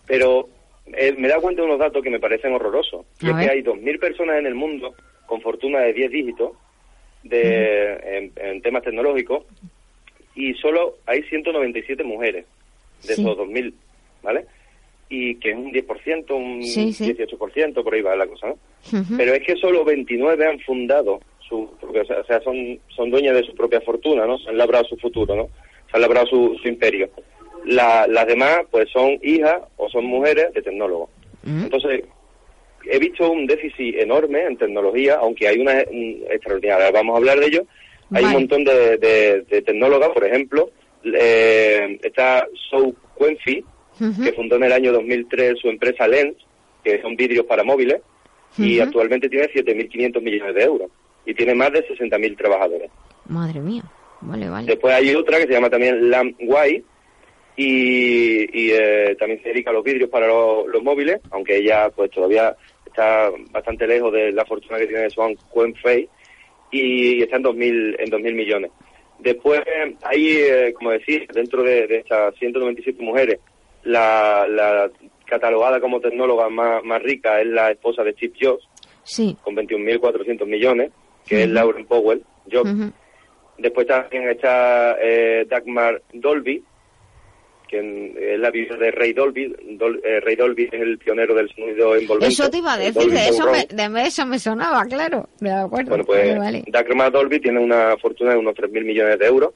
pero 0.07 0.49
eh, 0.87 1.15
me 1.16 1.27
he 1.27 1.31
dado 1.31 1.43
cuenta 1.43 1.62
de 1.62 1.69
unos 1.69 1.79
datos 1.79 2.03
que 2.03 2.11
me 2.11 2.20
parecen 2.20 2.53
horrorosos. 2.53 3.07
Y 3.20 3.31
es 3.31 3.37
que 3.37 3.51
hay 3.51 3.62
2.000 3.62 4.01
personas 4.01 4.39
en 4.39 4.47
el 4.47 4.55
mundo 4.55 4.95
con 5.27 5.41
fortuna 5.41 5.81
de 5.81 5.93
10 5.93 6.11
dígitos 6.11 6.53
de, 7.23 8.31
en, 8.37 8.62
temas 8.62 8.83
tecnológicos 8.83 9.45
y 10.35 10.55
solo 10.55 10.97
hay 11.07 11.23
197 11.25 12.03
mujeres 12.05 12.47
de 13.07 13.12
esos 13.12 13.37
2.000, 13.37 13.73
¿vale? 14.23 14.47
Y 15.11 15.37
que 15.37 15.51
es 15.51 15.57
un 15.57 15.73
10%, 15.73 16.31
un 16.35 16.61
18%, 16.61 17.83
por 17.83 17.95
ahí 17.95 18.03
va 18.03 18.16
la 18.16 18.27
cosa, 18.27 18.49
¿no? 18.49 18.59
Pero 19.16 19.35
es 19.35 19.43
que 19.43 19.57
solo 19.57 19.85
29 19.85 20.47
han 20.47 20.61
fundado 20.61 21.20
su, 21.49 21.70
porque, 21.81 22.01
o 22.01 22.25
sea, 22.25 22.41
son, 22.43 22.79
son 22.95 23.11
dueñas 23.11 23.35
de 23.35 23.45
su 23.45 23.55
propia 23.55 23.81
fortuna, 23.81 24.27
¿no? 24.27 24.39
Se 24.39 24.51
han 24.51 24.59
labrado 24.59 24.85
su 24.85 24.97
futuro, 24.97 25.35
¿no? 25.35 25.49
Se 25.91 25.97
han 25.97 26.03
labrado 26.03 26.27
su, 26.27 26.59
su 26.61 26.69
imperio. 26.69 27.09
La, 27.65 28.07
las 28.07 28.27
demás, 28.27 28.61
pues 28.70 28.89
son 28.91 29.19
hijas 29.23 29.61
o 29.77 29.89
son 29.89 30.05
mujeres 30.07 30.53
de 30.55 30.62
tecnólogos. 30.62 31.11
Entonces, 31.45 32.05
he 32.85 32.99
visto 32.99 33.31
un 33.31 33.47
déficit 33.47 33.97
enorme 33.97 34.45
en 34.45 34.59
tecnología, 34.59 35.16
aunque 35.20 35.49
hay 35.49 35.59
una, 35.59 35.81
extraordinaria, 35.81 36.91
vamos 36.91 37.15
a 37.15 37.19
hablar 37.19 37.41
de 37.41 37.47
ello. 37.47 37.62
Hay 38.12 38.25
un 38.25 38.33
montón 38.33 38.65
de, 38.65 38.99
de, 38.99 39.62
tecnólogas, 39.62 40.11
por 40.11 40.25
ejemplo, 40.25 40.70
eh, 41.05 41.99
está 42.03 42.47
Sou 42.70 42.95
Quenfi, 43.19 43.65
que 44.23 44.33
fundó 44.33 44.57
en 44.57 44.65
el 44.65 44.73
año 44.73 44.93
2003 44.93 45.59
su 45.59 45.69
empresa 45.69 46.07
Lens, 46.07 46.37
que 46.85 47.01
son 47.01 47.16
vídeos 47.16 47.47
para 47.47 47.65
móviles, 47.65 48.01
y 48.57 48.81
actualmente 48.81 49.29
tiene 49.29 49.49
7.500 49.49 50.20
millones 50.20 50.55
de 50.55 50.62
euros 50.62 50.91
y 51.29 51.35
tiene 51.35 51.55
más 51.55 51.71
de 51.71 51.87
60.000 51.87 52.39
trabajadores. 52.39 52.91
Madre 53.27 53.61
mía, 53.61 53.83
vale, 54.23 54.49
vale. 54.49 54.67
Después 54.67 54.95
hay 54.95 55.15
otra 55.15 55.37
que 55.37 55.47
se 55.47 55.53
llama 55.53 55.69
también 55.69 56.11
LAMWI 56.11 56.83
y, 57.55 58.71
eh, 58.71 59.15
también 59.19 59.43
se 59.43 59.51
dedica 59.51 59.69
a 59.69 59.75
los 59.75 59.85
vidrios 59.85 60.09
para 60.09 60.27
los, 60.27 60.83
móviles, 60.83 61.21
aunque 61.31 61.59
ella 61.59 61.91
pues 61.91 62.11
todavía 62.11 62.57
está 62.87 63.31
bastante 63.51 63.87
lejos 63.87 64.11
de 64.11 64.33
la 64.33 64.47
fortuna 64.47 64.79
que 64.79 64.87
tiene 64.87 65.11
Swan 65.11 65.37
Quenfei 65.53 66.09
y, 66.71 67.23
está 67.23 67.37
en 67.37 67.45
2.000, 67.45 67.97
en 67.99 68.11
2.000 68.11 68.35
millones. 68.35 68.71
Después 69.19 69.61
hay, 70.05 70.29
eh, 70.31 70.73
como 70.73 70.93
decir, 70.93 71.29
dentro 71.35 71.63
de, 71.63 71.85
estas 71.95 72.35
197 72.37 73.03
mujeres, 73.03 73.39
la, 73.83 74.47
la 74.49 74.91
catalogada 75.27 75.79
como 75.79 76.01
tecnóloga 76.01 76.49
más, 76.49 76.83
más 76.85 77.03
rica 77.03 77.39
es 77.39 77.49
la 77.49 77.71
esposa 77.71 78.03
de 78.03 78.13
Steve 78.13 78.33
Jobs, 78.41 78.67
sí. 79.03 79.37
con 79.43 79.55
21.400 79.55 80.47
millones 80.47 80.91
que 81.29 81.43
es 81.43 81.49
Lauren 81.49 81.87
Powell. 81.87 82.23
Yo, 82.47 82.63
Después 83.59 83.89
también 83.89 84.29
está 84.29 84.97
eh, 85.03 85.45
Dagmar 85.49 86.01
Dolby, 86.13 86.63
que 87.67 88.35
es 88.35 88.39
la 88.39 88.51
viuda 88.51 88.77
de 88.77 88.93
Ray 88.93 89.13
Dolby. 89.13 89.53
Eh, 90.05 90.21
Ray 90.21 90.37
Dolby 90.37 90.69
es 90.71 90.81
el 90.81 90.97
pionero 90.99 91.35
del 91.35 91.49
sonido 91.53 91.97
envolvente. 91.97 92.33
Eso 92.33 92.49
te 92.49 92.59
iba 92.59 92.75
a 92.75 92.79
decir, 92.79 93.11
de 93.11 93.29
eso, 93.29 93.51
me, 93.51 93.67
de 93.67 94.03
eso 94.07 94.27
me 94.27 94.39
sonaba, 94.39 94.85
claro. 94.87 95.29
De 95.41 95.51
acuerdo. 95.51 95.91
Bueno, 95.91 96.05
pues 96.05 96.65
Dagmar 96.69 97.11
Dolby 97.11 97.41
tiene 97.41 97.59
una 97.59 97.97
fortuna 97.97 98.31
de 98.33 98.39
unos 98.39 98.55
3.000 98.55 98.85
millones 98.85 99.19
de 99.19 99.27
euros. 99.27 99.53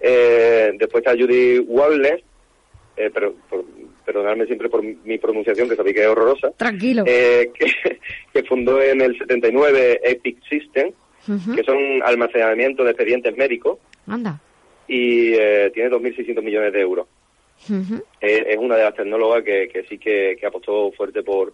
Eh, 0.00 0.72
después 0.78 1.02
está 1.02 1.18
Judy 1.18 1.60
Wallace, 1.60 2.24
eh, 2.96 3.10
pero 3.12 3.34
por, 3.48 3.64
perdonadme 4.12 4.46
siempre 4.46 4.68
por 4.68 4.82
mi 4.82 5.18
pronunciación, 5.18 5.68
que 5.68 5.76
sabéis 5.76 5.94
que 5.94 6.02
es 6.02 6.08
horrorosa. 6.08 6.50
Tranquilo. 6.56 7.04
Eh, 7.06 7.50
que, 8.32 8.42
fundó 8.42 8.82
en 8.82 9.00
el 9.00 9.16
79 9.16 10.00
Epic 10.02 10.42
System, 10.48 10.90
que 11.54 11.62
son 11.62 11.78
almacenamiento 12.04 12.82
de 12.82 12.90
expedientes 12.90 13.36
médicos. 13.36 13.78
Anda. 14.08 14.40
Y 14.88 15.34
eh, 15.34 15.70
tiene 15.72 15.90
2.600 15.90 16.42
millones 16.42 16.72
de 16.72 16.80
euros. 16.80 17.06
es 18.20 18.56
una 18.58 18.76
de 18.76 18.84
las 18.84 18.94
tecnólogas 18.94 19.44
que, 19.44 19.68
que 19.68 19.84
sí 19.84 19.98
que, 19.98 20.36
que, 20.40 20.46
apostó 20.46 20.90
fuerte 20.92 21.22
por, 21.22 21.52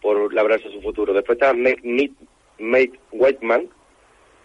por 0.00 0.32
labrarse 0.32 0.70
su 0.70 0.80
futuro. 0.80 1.12
Después 1.12 1.36
está 1.36 1.52
Mate 1.52 2.98
Whiteman, 3.12 3.68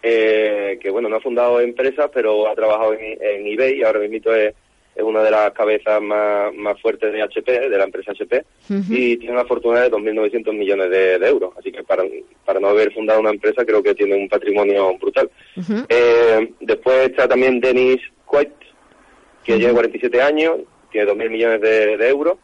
eh, 0.02 0.78
que 0.82 0.90
bueno, 0.90 1.08
no 1.08 1.16
ha 1.16 1.20
fundado 1.20 1.60
empresas, 1.60 2.10
pero 2.12 2.46
ha 2.46 2.54
trabajado 2.54 2.92
en, 2.92 3.16
en 3.22 3.46
eBay 3.46 3.78
y 3.78 3.82
ahora 3.82 4.00
mismo 4.00 4.32
es 4.32 4.54
es 4.94 5.02
una 5.02 5.22
de 5.22 5.30
las 5.30 5.52
cabezas 5.52 6.00
más, 6.00 6.54
más 6.54 6.80
fuertes 6.80 7.12
de 7.12 7.22
HP, 7.22 7.68
de 7.68 7.78
la 7.78 7.84
empresa 7.84 8.12
HP, 8.12 8.44
y 8.90 9.16
tiene 9.16 9.32
una 9.32 9.44
fortuna 9.44 9.80
de 9.80 9.90
2.900 9.90 10.52
millones 10.52 10.90
de, 10.90 11.18
de 11.18 11.28
euros. 11.28 11.52
Así 11.58 11.72
que 11.72 11.82
para, 11.82 12.04
para 12.44 12.60
no 12.60 12.68
haber 12.68 12.92
fundado 12.92 13.20
una 13.20 13.30
empresa 13.30 13.64
creo 13.64 13.82
que 13.82 13.94
tiene 13.94 14.14
un 14.14 14.28
patrimonio 14.28 14.96
brutal. 14.98 15.30
Eh, 15.88 16.52
después 16.60 17.10
está 17.10 17.26
también 17.26 17.60
Dennis 17.60 18.00
Quaid, 18.24 18.48
que 19.42 19.56
tiene 19.56 19.72
47 19.72 20.22
años, 20.22 20.60
tiene 20.92 21.10
2.000 21.10 21.30
millones 21.30 21.60
de, 21.60 21.96
de 21.96 22.08
euros, 22.08 22.38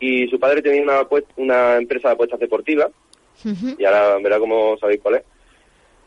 y 0.00 0.26
su 0.28 0.40
padre 0.40 0.62
tenía 0.62 0.82
una, 0.82 1.06
una 1.36 1.76
empresa 1.76 2.08
de 2.08 2.14
apuestas 2.14 2.40
deportivas, 2.40 2.90
y 3.44 3.84
ahora 3.84 4.18
verá 4.18 4.38
cómo 4.38 4.78
sabéis 4.78 5.00
cuál 5.00 5.16
es. 5.16 5.22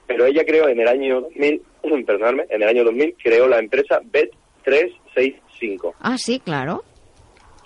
Pero 0.07 0.25
ella 0.25 0.45
creó 0.45 0.67
en 0.67 0.79
el 0.79 0.87
año 0.87 1.21
2000, 1.21 1.61
perdonadme, 2.05 2.45
en 2.49 2.63
el 2.63 2.69
año 2.69 2.83
2000 2.83 3.15
creó 3.21 3.47
la 3.47 3.59
empresa 3.59 4.01
Bet365 5.59 5.93
Ah, 6.01 6.17
sí, 6.17 6.39
claro. 6.39 6.83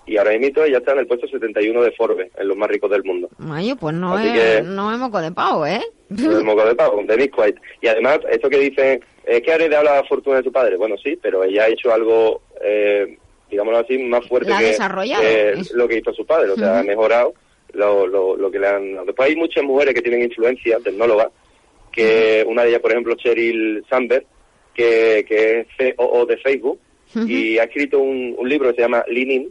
y 0.06 0.18
ahora 0.18 0.38
mismo 0.38 0.64
ella 0.64 0.80
está 0.80 0.94
en 0.94 1.00
el 1.00 1.08
puesto 1.08 1.28
71 1.28 1.82
de 1.84 1.92
Forbes, 1.92 2.32
en 2.38 2.48
los 2.48 2.58
más 2.58 2.68
ricos 2.70 2.90
del 2.90 3.04
mundo. 3.04 3.30
Ay, 3.52 3.76
pues 3.80 3.94
no 3.96 4.16
Así 4.16 4.28
es, 4.30 4.58
que- 4.58 4.62
no 4.64 4.92
es 4.92 4.98
moco 4.98 5.20
de 5.22 5.32
pavo, 5.32 5.66
¿eh? 5.68 5.82
El 6.10 6.44
moco 6.44 6.66
de 6.66 6.74
pavo, 6.74 7.04
de 7.04 7.16
Miss 7.18 7.30
White. 7.38 7.62
Y 7.82 7.88
además, 7.88 8.20
esto 8.32 8.50
que 8.50 8.58
dicen, 8.58 9.00
es 9.24 9.42
que 9.44 9.52
ha 9.52 9.56
heredado 9.56 9.84
la 9.84 10.04
fortuna 10.06 10.38
de 10.38 10.44
su 10.44 10.52
padre. 10.52 10.76
Bueno, 10.78 10.96
sí, 11.04 11.16
pero 11.22 11.44
ella 11.44 11.66
ha 11.66 11.68
hecho 11.68 11.94
algo, 11.94 12.42
eh, 12.64 13.18
digámoslo 13.52 13.78
así, 13.80 14.00
más 14.00 14.28
fuerte 14.28 14.50
que, 14.60 14.72
Es- 15.60 15.72
lo 15.74 15.88
que 15.88 15.98
hizo 16.00 16.12
su 16.14 16.26
padre. 16.26 16.50
O 16.50 16.56
sea, 16.56 16.80
ha 16.80 16.84
mejorado 16.84 17.36
lo, 17.74 18.08
lo, 18.08 18.36
lo 18.36 18.50
que 18.50 18.58
le 18.58 18.68
han... 18.68 19.06
Después 19.06 19.30
hay 19.30 19.36
muchas 19.36 19.64
mujeres 19.64 19.94
que 19.94 20.02
tienen 20.02 20.24
influencia, 20.24 20.80
tecnólogas, 20.84 21.28
que 21.92 22.44
una 22.48 22.64
de 22.64 22.70
ellas, 22.70 22.82
por 22.82 22.90
ejemplo, 22.92 23.14
Cheryl 23.14 23.86
Sandberg, 23.88 24.26
que, 24.74 25.24
que 25.28 25.60
es 25.78 25.96
COO 25.96 26.26
de 26.26 26.38
Facebook, 26.38 26.80
y 27.28 27.58
ha 27.58 27.64
escrito 27.64 28.00
un, 28.00 28.36
un 28.38 28.48
libro 28.50 28.70
que 28.70 28.76
se 28.76 28.82
llama 28.82 29.04
Leaning, 29.08 29.50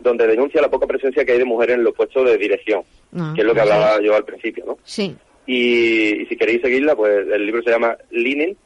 donde 0.00 0.26
denuncia 0.26 0.60
la 0.60 0.70
poca 0.70 0.86
presencia 0.86 1.24
que 1.24 1.32
hay 1.32 1.38
de 1.38 1.44
mujeres 1.44 1.76
en 1.76 1.84
los 1.84 1.94
puestos 1.94 2.24
de 2.26 2.38
dirección, 2.38 2.82
Ah, 3.14 3.32
que 3.34 3.42
es 3.42 3.46
lo 3.46 3.54
que 3.54 3.60
hablaba 3.60 4.00
yo 4.00 4.14
al 4.16 4.24
principio, 4.24 4.64
¿no? 4.66 4.78
Sí. 4.84 5.14
Y, 5.46 6.22
y 6.22 6.26
si 6.26 6.36
queréis 6.36 6.62
seguirla, 6.62 6.94
pues 6.96 7.26
el 7.28 7.44
libro 7.44 7.62
se 7.62 7.70
llama 7.70 7.96
Leaning 8.10 8.56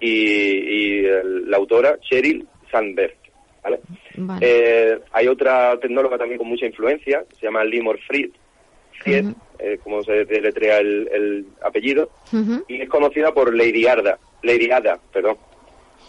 y, 0.00 0.08
y 0.08 1.04
el- 1.04 1.50
la 1.50 1.56
autora 1.58 1.98
Cheryl 2.00 2.46
Sandberg. 2.70 3.14
¿vale? 3.62 3.80
Vale. 4.16 4.40
Eh, 4.48 4.98
hay 5.12 5.28
otra 5.28 5.78
tecnóloga 5.80 6.16
también 6.16 6.38
con 6.38 6.48
mucha 6.48 6.64
influencia, 6.66 7.24
se 7.38 7.46
llama 7.46 7.62
Limor 7.64 7.98
Fried, 8.06 8.30
Fried 9.02 9.26
eh, 9.58 9.78
como 9.84 10.02
se 10.02 10.24
deletrea 10.24 10.78
el, 10.78 11.08
el 11.12 11.46
apellido, 11.62 12.08
y 12.68 12.80
es 12.80 12.88
conocida 12.88 13.34
por 13.34 13.54
Lady 13.54 13.86
Ada, 13.86 14.18
Lady 14.42 14.70
Ada, 14.70 14.98
perdón. 15.12 15.36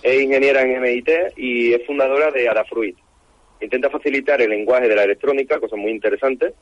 Es 0.01 0.21
ingeniera 0.21 0.61
en 0.61 0.81
MIT 0.81 1.09
y 1.37 1.73
es 1.73 1.85
fundadora 1.85 2.31
de 2.31 2.49
Adafruit. 2.49 2.97
Intenta 3.59 3.89
facilitar 3.89 4.41
el 4.41 4.49
lenguaje 4.49 4.87
de 4.87 4.95
la 4.95 5.03
electrónica, 5.03 5.59
cosa 5.59 5.75
muy 5.75 5.91
interesante, 5.91 6.53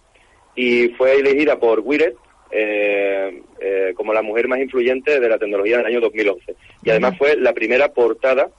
y 0.56 0.90
fue 0.90 1.20
elegida 1.20 1.57
por 1.57 1.80
Wired 1.80 2.14
eh, 2.52 3.41
eh, 3.61 3.94
como 3.95 4.14
la 4.14 4.22
mujer 4.22 4.48
más 4.48 4.60
influyente 4.60 5.20
de 5.20 5.30
la 5.30 5.38
tecnología 5.38 5.78
del 5.78 5.86
año 5.86 6.02
2011. 6.02 6.56
Y 6.84 6.90
además 6.90 7.18
fue 7.18 7.38
la 7.38 7.53
primera 7.53 7.94
portada 7.94 8.49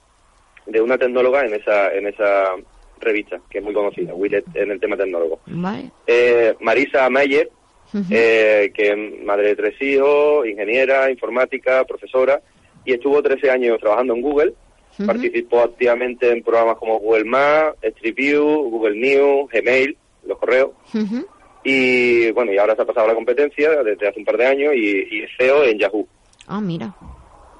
de 0.66 0.80
una 0.80 0.96
tecnóloga 0.96 1.44
en 1.44 1.54
esa 1.54 1.92
en 1.92 2.06
esa 2.06 2.54
revista, 3.00 3.40
que 3.50 3.58
es 3.58 3.64
muy 3.64 3.74
conocida, 3.74 4.14
Wired, 4.14 4.44
en 4.54 4.70
el 4.70 4.80
tema 4.80 4.96
tecnólogo. 4.96 5.40
Eh, 6.06 6.54
Marisa 6.60 7.08
Mayer, 7.10 7.50
eh, 8.10 8.70
que 8.74 8.90
es 8.90 9.24
madre 9.24 9.48
de 9.48 9.56
tres 9.56 9.82
hijos, 9.82 10.46
ingeniera, 10.46 11.10
informática, 11.10 11.84
profesora, 11.84 12.40
y 12.84 12.92
estuvo 12.92 13.22
13 13.22 13.50
años 13.50 13.80
trabajando 13.80 14.14
en 14.14 14.20
Google. 14.20 14.54
Ujú. 14.98 15.06
Participó 15.06 15.60
activamente 15.60 16.30
en 16.30 16.42
programas 16.42 16.76
como 16.76 16.98
Google 16.98 17.24
Maps, 17.24 17.78
Street 17.82 18.14
View, 18.14 18.44
Google 18.70 18.96
News, 18.96 19.50
Gmail, 19.52 19.96
los 20.26 20.38
correos. 20.38 20.70
Y 21.62 22.30
bueno, 22.32 22.52
y 22.52 22.58
ahora 22.58 22.74
se 22.74 22.82
ha 22.82 22.86
pasado 22.86 23.06
a 23.06 23.08
la 23.10 23.14
competencia 23.14 23.82
desde 23.82 24.08
hace 24.08 24.18
un 24.18 24.24
par 24.24 24.36
de 24.36 24.46
años 24.46 24.74
y, 24.74 25.06
y 25.10 25.22
es 25.22 25.30
CEO 25.38 25.64
en 25.64 25.78
Yahoo. 25.78 26.08
Ah, 26.46 26.60
mira. 26.60 26.94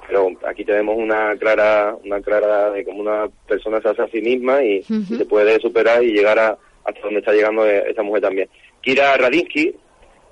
Pero 0.06 0.28
aquí 0.44 0.64
tenemos 0.64 0.96
una 0.98 1.36
clara, 1.36 1.96
una 2.04 2.20
clara 2.20 2.70
de 2.70 2.84
cómo 2.84 3.00
una 3.00 3.28
persona 3.46 3.80
se 3.80 3.90
hace 3.90 4.02
a 4.02 4.08
sí 4.08 4.20
misma 4.20 4.60
y, 4.64 4.82
se 4.82 5.24
puede 5.24 5.60
superar 5.60 6.02
y 6.02 6.12
llegar 6.12 6.36
a, 6.36 6.58
hasta 6.84 7.00
donde 7.00 7.20
está 7.20 7.32
llegando 7.32 7.64
eh, 7.64 7.84
esta 7.88 8.02
mujer 8.02 8.22
también. 8.22 8.48
Kira 8.80 9.16
Radinsky 9.16 9.76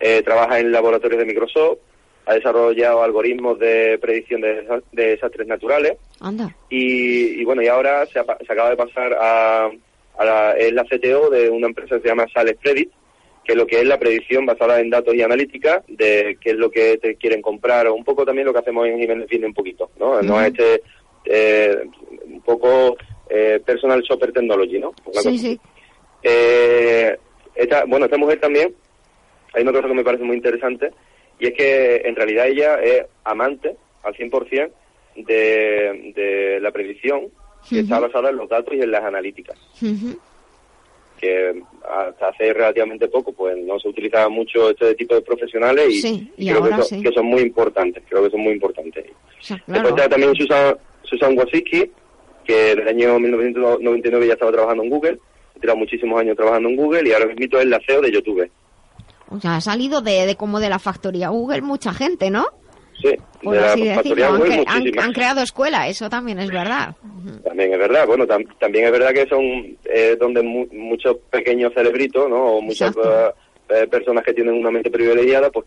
eh, 0.00 0.22
trabaja 0.24 0.58
en 0.58 0.72
laboratorios 0.72 1.20
de 1.20 1.26
Microsoft, 1.26 1.78
ha 2.28 2.34
desarrollado 2.34 3.02
algoritmos 3.02 3.58
de 3.58 3.98
predicción 3.98 4.42
de, 4.42 4.62
desa- 4.62 4.82
de 4.92 5.06
desastres 5.08 5.46
naturales 5.48 5.94
Anda. 6.20 6.54
y, 6.68 7.40
y 7.40 7.44
bueno, 7.44 7.62
y 7.62 7.68
ahora 7.68 8.04
se, 8.06 8.18
apa- 8.18 8.36
se 8.46 8.52
acaba 8.52 8.68
de 8.70 8.76
pasar 8.76 9.14
a, 9.18 9.70
a 10.18 10.24
la, 10.24 10.52
es 10.52 10.72
la 10.74 10.84
CTO 10.84 11.30
de 11.30 11.48
una 11.48 11.68
empresa 11.68 11.96
que 11.96 12.02
se 12.02 12.08
llama 12.08 12.26
Sales 12.32 12.56
Predit, 12.62 12.90
que 13.44 13.54
lo 13.54 13.66
que 13.66 13.80
es 13.80 13.86
la 13.86 13.98
predicción 13.98 14.44
basada 14.44 14.78
en 14.78 14.90
datos 14.90 15.14
y 15.14 15.22
analítica 15.22 15.82
de 15.88 16.36
qué 16.38 16.50
es 16.50 16.56
lo 16.56 16.70
que 16.70 16.98
te 16.98 17.14
quieren 17.16 17.40
comprar, 17.40 17.86
o 17.86 17.94
un 17.94 18.04
poco 18.04 18.26
también 18.26 18.46
lo 18.46 18.52
que 18.52 18.58
hacemos 18.58 18.86
en 18.86 18.98
Jiménez 18.98 19.26
Fin 19.30 19.46
un 19.46 19.54
poquito, 19.54 19.90
¿no? 19.98 20.20
No 20.20 20.38
es 20.42 20.48
este, 20.48 20.82
eh, 21.24 21.78
un 22.26 22.42
poco 22.42 22.96
eh, 23.30 23.58
personal 23.64 24.02
shopper 24.02 24.32
technology, 24.32 24.78
¿no? 24.78 24.92
Una 25.06 25.20
Sí, 25.22 25.28
cosa 25.28 25.30
sí. 25.38 25.60
eh, 26.24 27.16
esta, 27.54 27.84
bueno, 27.86 28.04
esta 28.04 28.18
mujer 28.18 28.38
también, 28.38 28.74
hay 29.54 29.62
una 29.62 29.72
cosa 29.72 29.88
que 29.88 29.94
me 29.94 30.04
parece 30.04 30.24
muy 30.24 30.36
interesante, 30.36 30.90
y 31.38 31.46
es 31.46 31.54
que 31.54 31.96
en 32.04 32.16
realidad 32.16 32.48
ella 32.48 32.80
es 32.82 33.04
amante 33.24 33.76
al 34.02 34.14
100% 34.14 34.70
de, 35.16 36.12
de 36.14 36.58
la 36.60 36.70
predicción 36.70 37.28
que 37.68 37.80
está 37.80 37.98
basada 38.00 38.30
en 38.30 38.36
los 38.36 38.48
datos 38.48 38.74
y 38.74 38.80
en 38.80 38.90
las 38.90 39.02
analíticas, 39.04 39.58
que 41.20 41.62
hasta 41.82 42.28
hace 42.28 42.52
relativamente 42.52 43.08
poco 43.08 43.32
pues 43.32 43.56
no 43.58 43.78
se 43.80 43.88
utilizaba 43.88 44.28
mucho 44.28 44.70
este 44.70 44.94
tipo 44.94 45.16
de 45.16 45.22
profesionales 45.22 45.86
y, 45.90 46.00
Sí, 46.00 46.32
y 46.36 46.48
creo 46.48 46.62
ahora 46.62 46.76
que, 46.76 46.82
son, 46.82 46.98
sí. 46.98 47.02
que 47.04 47.12
son 47.12 47.26
muy 47.26 47.42
importantes, 47.42 48.02
creo 48.08 48.22
que 48.22 48.30
son 48.30 48.40
muy 48.40 48.52
importantes. 48.52 49.04
O 49.06 49.42
sea, 49.42 49.56
Después 49.56 49.80
claro. 49.80 49.88
está 49.96 50.08
también 50.08 50.34
Susan, 50.36 50.76
Susan 51.02 51.36
Wojcicki, 51.36 51.90
que 52.44 52.54
desde 52.54 52.82
el 52.82 52.88
año 52.88 53.18
1999 53.18 54.26
ya 54.28 54.32
estaba 54.34 54.52
trabajando 54.52 54.84
en 54.84 54.90
Google, 54.90 55.18
tirado 55.60 55.78
muchísimos 55.78 56.20
años 56.20 56.36
trabajando 56.36 56.68
en 56.68 56.76
Google 56.76 57.08
y 57.08 57.12
ahora 57.12 57.26
mismo 57.26 57.58
es 57.58 57.66
la 57.66 57.80
CEO 57.84 58.00
de 58.00 58.12
YouTube. 58.12 58.48
O 59.30 59.40
sea, 59.40 59.56
ha 59.56 59.60
salido 59.60 60.00
de, 60.00 60.26
de 60.26 60.36
como 60.36 60.58
de 60.60 60.68
la 60.70 60.78
factoría 60.78 61.28
Google 61.28 61.62
mucha 61.62 61.92
gente, 61.92 62.30
¿no? 62.30 62.46
Sí, 63.00 63.10
Por 63.42 63.54
de 63.54 63.60
así 63.64 63.88
factoría 63.94 64.26
Han, 64.28 64.38
Google 64.38 64.52
han- 64.66 64.78
muchísimas. 64.78 65.04
han 65.04 65.12
creado 65.12 65.40
escuela, 65.42 65.86
eso 65.88 66.08
también 66.10 66.38
es 66.40 66.50
verdad. 66.50 66.96
También 67.44 67.72
es 67.72 67.78
verdad, 67.78 68.06
bueno, 68.06 68.26
tam- 68.26 68.48
también 68.58 68.86
es 68.86 68.90
verdad 68.92 69.12
que 69.12 69.26
son 69.28 69.42
eh, 69.84 70.16
donde 70.18 70.42
mu- 70.42 70.66
muchos 70.72 71.16
pequeños 71.30 71.72
cerebritos, 71.74 72.28
¿no? 72.28 72.56
O 72.56 72.60
muchas 72.60 72.88
Exacto. 72.96 73.34
eh, 73.68 73.86
personas 73.86 74.24
que 74.24 74.32
tienen 74.34 74.54
una 74.54 74.70
mente 74.70 74.90
privilegiada, 74.90 75.50
pues 75.50 75.66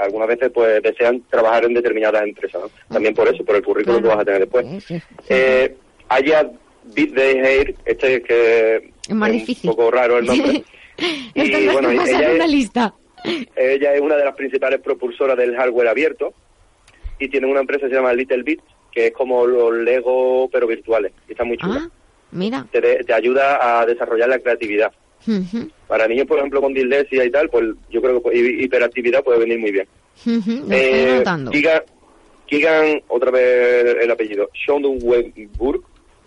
algunas 0.00 0.26
veces 0.28 0.50
pues 0.52 0.82
desean 0.82 1.22
trabajar 1.30 1.64
en 1.64 1.74
determinadas 1.74 2.22
empresas, 2.24 2.62
¿no? 2.62 2.70
También 2.92 3.14
por 3.14 3.28
eso, 3.28 3.44
por 3.44 3.54
el 3.56 3.62
currículum 3.64 4.02
que 4.02 4.08
vas 4.08 4.18
a 4.20 4.24
tener 4.24 4.40
después. 4.40 4.66
Eh, 5.28 5.76
Aya 6.08 6.50
Bitdeheir, 6.84 7.76
este 7.84 8.22
que 8.22 8.90
Es 9.08 9.14
más 9.14 9.30
un 9.30 9.36
difícil. 9.36 9.70
poco 9.70 9.90
raro 9.90 10.18
el 10.18 10.26
nombre. 10.26 10.64
Y 11.34 11.66
bueno, 11.66 11.88
pasar 11.96 12.22
ella 12.22 12.34
una 12.34 12.44
es, 12.44 12.50
lista. 12.50 12.94
ella 13.56 13.94
es 13.94 14.00
una 14.00 14.16
de 14.16 14.24
las 14.24 14.34
principales 14.34 14.80
propulsoras 14.80 15.36
del 15.36 15.56
hardware 15.56 15.88
abierto 15.88 16.32
y 17.18 17.28
tiene 17.28 17.46
una 17.46 17.60
empresa 17.60 17.82
que 17.86 17.90
se 17.90 17.94
llama 17.96 18.12
Little 18.12 18.42
Bit, 18.42 18.60
que 18.90 19.06
es 19.08 19.12
como 19.12 19.46
los 19.46 19.72
Lego 19.74 20.48
pero 20.52 20.66
virtuales. 20.66 21.12
Y 21.28 21.32
está 21.32 21.44
muy 21.44 21.56
chula. 21.56 21.82
Ah, 21.84 21.90
mira. 22.32 22.66
Te, 22.72 22.80
de- 22.80 23.04
te 23.04 23.12
ayuda 23.12 23.80
a 23.80 23.86
desarrollar 23.86 24.28
la 24.28 24.38
creatividad. 24.38 24.92
Para 25.86 26.08
niños, 26.08 26.26
por 26.26 26.38
ejemplo, 26.38 26.60
con 26.60 26.74
dislexia 26.74 27.24
y 27.24 27.30
tal, 27.30 27.48
pues 27.48 27.64
yo 27.90 28.02
creo 28.02 28.14
que 28.16 28.20
pues, 28.20 28.36
hi- 28.36 28.64
hiperactividad 28.64 29.22
puede 29.22 29.38
venir 29.38 29.58
muy 29.60 29.70
bien. 29.70 29.86
Lo 30.26 30.32
estoy 30.32 31.64
Eh, 31.64 31.82
Keegan, 32.48 33.02
otra 33.08 33.30
vez 33.30 33.96
el 34.02 34.10
apellido, 34.10 34.50
Schoenberg, 34.52 35.32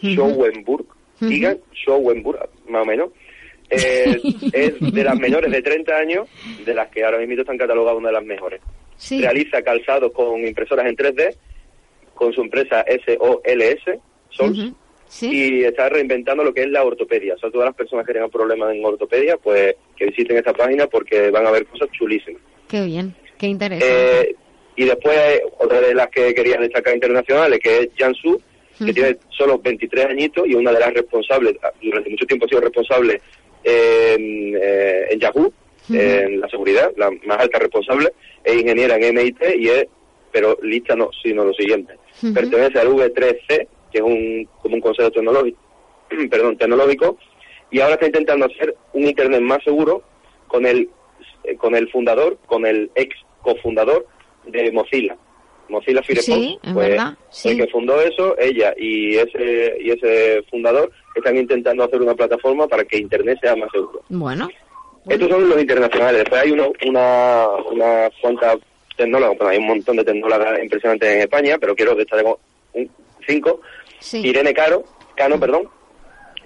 Schoenberg, 0.01 0.85
Ujú. 1.21 1.29
Keegan 1.29 1.57
Schoenberg, 1.73 2.49
más 2.69 2.81
o 2.81 2.85
menos, 2.85 3.09
eh, 3.69 4.19
es 4.53 4.93
de 4.93 5.03
las 5.03 5.17
menores 5.17 5.51
de 5.51 5.61
30 5.61 5.95
años, 5.95 6.27
de 6.65 6.73
las 6.73 6.89
que 6.89 7.03
ahora 7.03 7.17
mismo 7.19 7.41
están 7.41 7.57
catalogadas 7.57 7.97
una 7.97 8.09
de 8.09 8.13
las 8.13 8.25
mejores. 8.25 8.61
Sí. 8.97 9.21
Realiza 9.21 9.61
calzados 9.61 10.11
con 10.11 10.45
impresoras 10.45 10.85
en 10.85 10.95
3D, 10.95 11.35
con 12.13 12.33
su 12.33 12.41
empresa 12.41 12.85
SOLS, 12.87 13.99
Sols, 14.29 14.71
Sí. 15.07 15.29
y 15.31 15.63
está 15.63 15.87
reinventando 15.87 16.43
lo 16.43 16.53
que 16.53 16.63
es 16.63 16.69
la 16.69 16.83
ortopedia. 16.83 17.35
O 17.35 17.37
sea, 17.37 17.51
todas 17.51 17.67
las 17.67 17.75
personas 17.75 18.05
que 18.07 18.13
tengan 18.13 18.29
problemas 18.31 18.73
en 18.73 18.83
ortopedia, 18.83 19.37
pues 19.37 19.75
que 19.95 20.07
visiten 20.07 20.37
esta 20.37 20.53
página 20.53 20.87
porque 20.87 21.29
van 21.29 21.45
a 21.45 21.51
ver 21.51 21.65
cosas 21.67 21.89
chulísimas. 21.91 22.41
Qué 22.67 22.83
bien, 22.85 23.13
qué 23.37 23.47
interesante. 23.47 24.21
Eh, 24.21 24.35
y 24.75 24.85
después 24.85 25.17
hay 25.17 25.39
otra 25.59 25.79
de 25.79 25.93
las 25.93 26.09
que 26.09 26.33
quería 26.33 26.57
destacar 26.57 26.95
internacionales, 26.95 27.59
que 27.61 27.79
es 27.79 27.89
Jansu, 27.97 28.41
que 28.83 28.93
tiene 28.93 29.17
solo 29.29 29.57
23 29.59 30.05
añitos 30.07 30.45
y 30.47 30.55
una 30.55 30.71
de 30.73 30.79
las 30.79 30.93
responsables, 30.93 31.55
durante 31.81 32.09
mucho 32.09 32.25
tiempo 32.25 32.45
ha 32.45 32.49
sido 32.49 32.61
responsable 32.61 33.21
en, 33.65 34.55
eh, 34.61 35.07
en 35.09 35.19
Yahoo, 35.19 35.51
en 35.89 36.39
la 36.39 36.49
seguridad, 36.49 36.91
la 36.97 37.11
más 37.25 37.39
alta 37.39 37.59
responsable, 37.59 38.13
es 38.43 38.55
ingeniera 38.55 38.95
en 38.95 39.15
MIT 39.15 39.41
y 39.57 39.69
es, 39.69 39.85
pero 40.31 40.57
lista 40.61 40.95
no, 40.95 41.09
sino 41.21 41.43
lo 41.43 41.53
siguiente. 41.53 41.95
Pertenece 42.33 42.79
al 42.79 42.89
V3C, 42.89 43.67
que 43.91 43.97
es 43.97 44.01
un, 44.01 44.47
como 44.61 44.75
un 44.75 44.81
consejo 44.81 45.11
tecnológico, 45.11 45.59
perdón, 46.29 46.57
tecnológico 46.57 47.17
y 47.71 47.79
ahora 47.79 47.95
está 47.95 48.05
intentando 48.05 48.45
hacer 48.45 48.75
un 48.93 49.05
Internet 49.05 49.41
más 49.41 49.63
seguro 49.63 50.03
con 50.47 50.65
el, 50.65 50.89
con 51.57 51.75
el 51.75 51.89
fundador, 51.89 52.37
con 52.45 52.65
el 52.65 52.91
ex 52.95 53.15
cofundador 53.41 54.07
de 54.45 54.71
Mozilla. 54.71 55.17
Mozilla 55.69 56.01
Firefox, 56.03 56.25
Sí, 56.25 56.59
pues, 56.73 56.89
verdad, 56.89 57.13
sí. 57.29 57.49
el 57.49 57.57
que 57.57 57.67
fundó 57.67 57.99
eso, 58.01 58.35
ella 58.39 58.73
y 58.77 59.15
ese 59.17 59.77
y 59.79 59.91
ese 59.91 60.43
fundador 60.49 60.91
están 61.15 61.37
intentando 61.37 61.83
hacer 61.83 62.01
una 62.01 62.13
plataforma 62.13 62.67
para 62.67 62.83
que 62.83 62.97
Internet 62.97 63.37
sea 63.41 63.55
más 63.55 63.71
seguro. 63.71 64.01
Bueno, 64.09 64.49
Estos 65.07 65.29
son 65.29 65.47
los 65.49 65.59
internacionales. 65.59 66.19
Después 66.21 66.41
hay 66.41 66.51
uno, 66.51 66.71
una, 66.87 67.47
una 67.71 68.09
cuantas 68.21 68.57
tecnólogas, 68.97 69.37
bueno, 69.37 69.51
hay 69.51 69.57
un 69.57 69.67
montón 69.67 69.97
de 69.97 70.03
tecnólogas 70.03 70.61
impresionantes 70.63 71.09
en 71.09 71.19
España, 71.21 71.57
pero 71.59 71.75
quiero 71.75 71.95
destacar 71.95 72.25
un- 72.73 72.89
cinco. 73.27 73.61
sí. 73.99 74.25
Irene 74.27 74.53
Caro, 74.53 74.83
Cano, 75.15 75.39
perdón, 75.39 75.67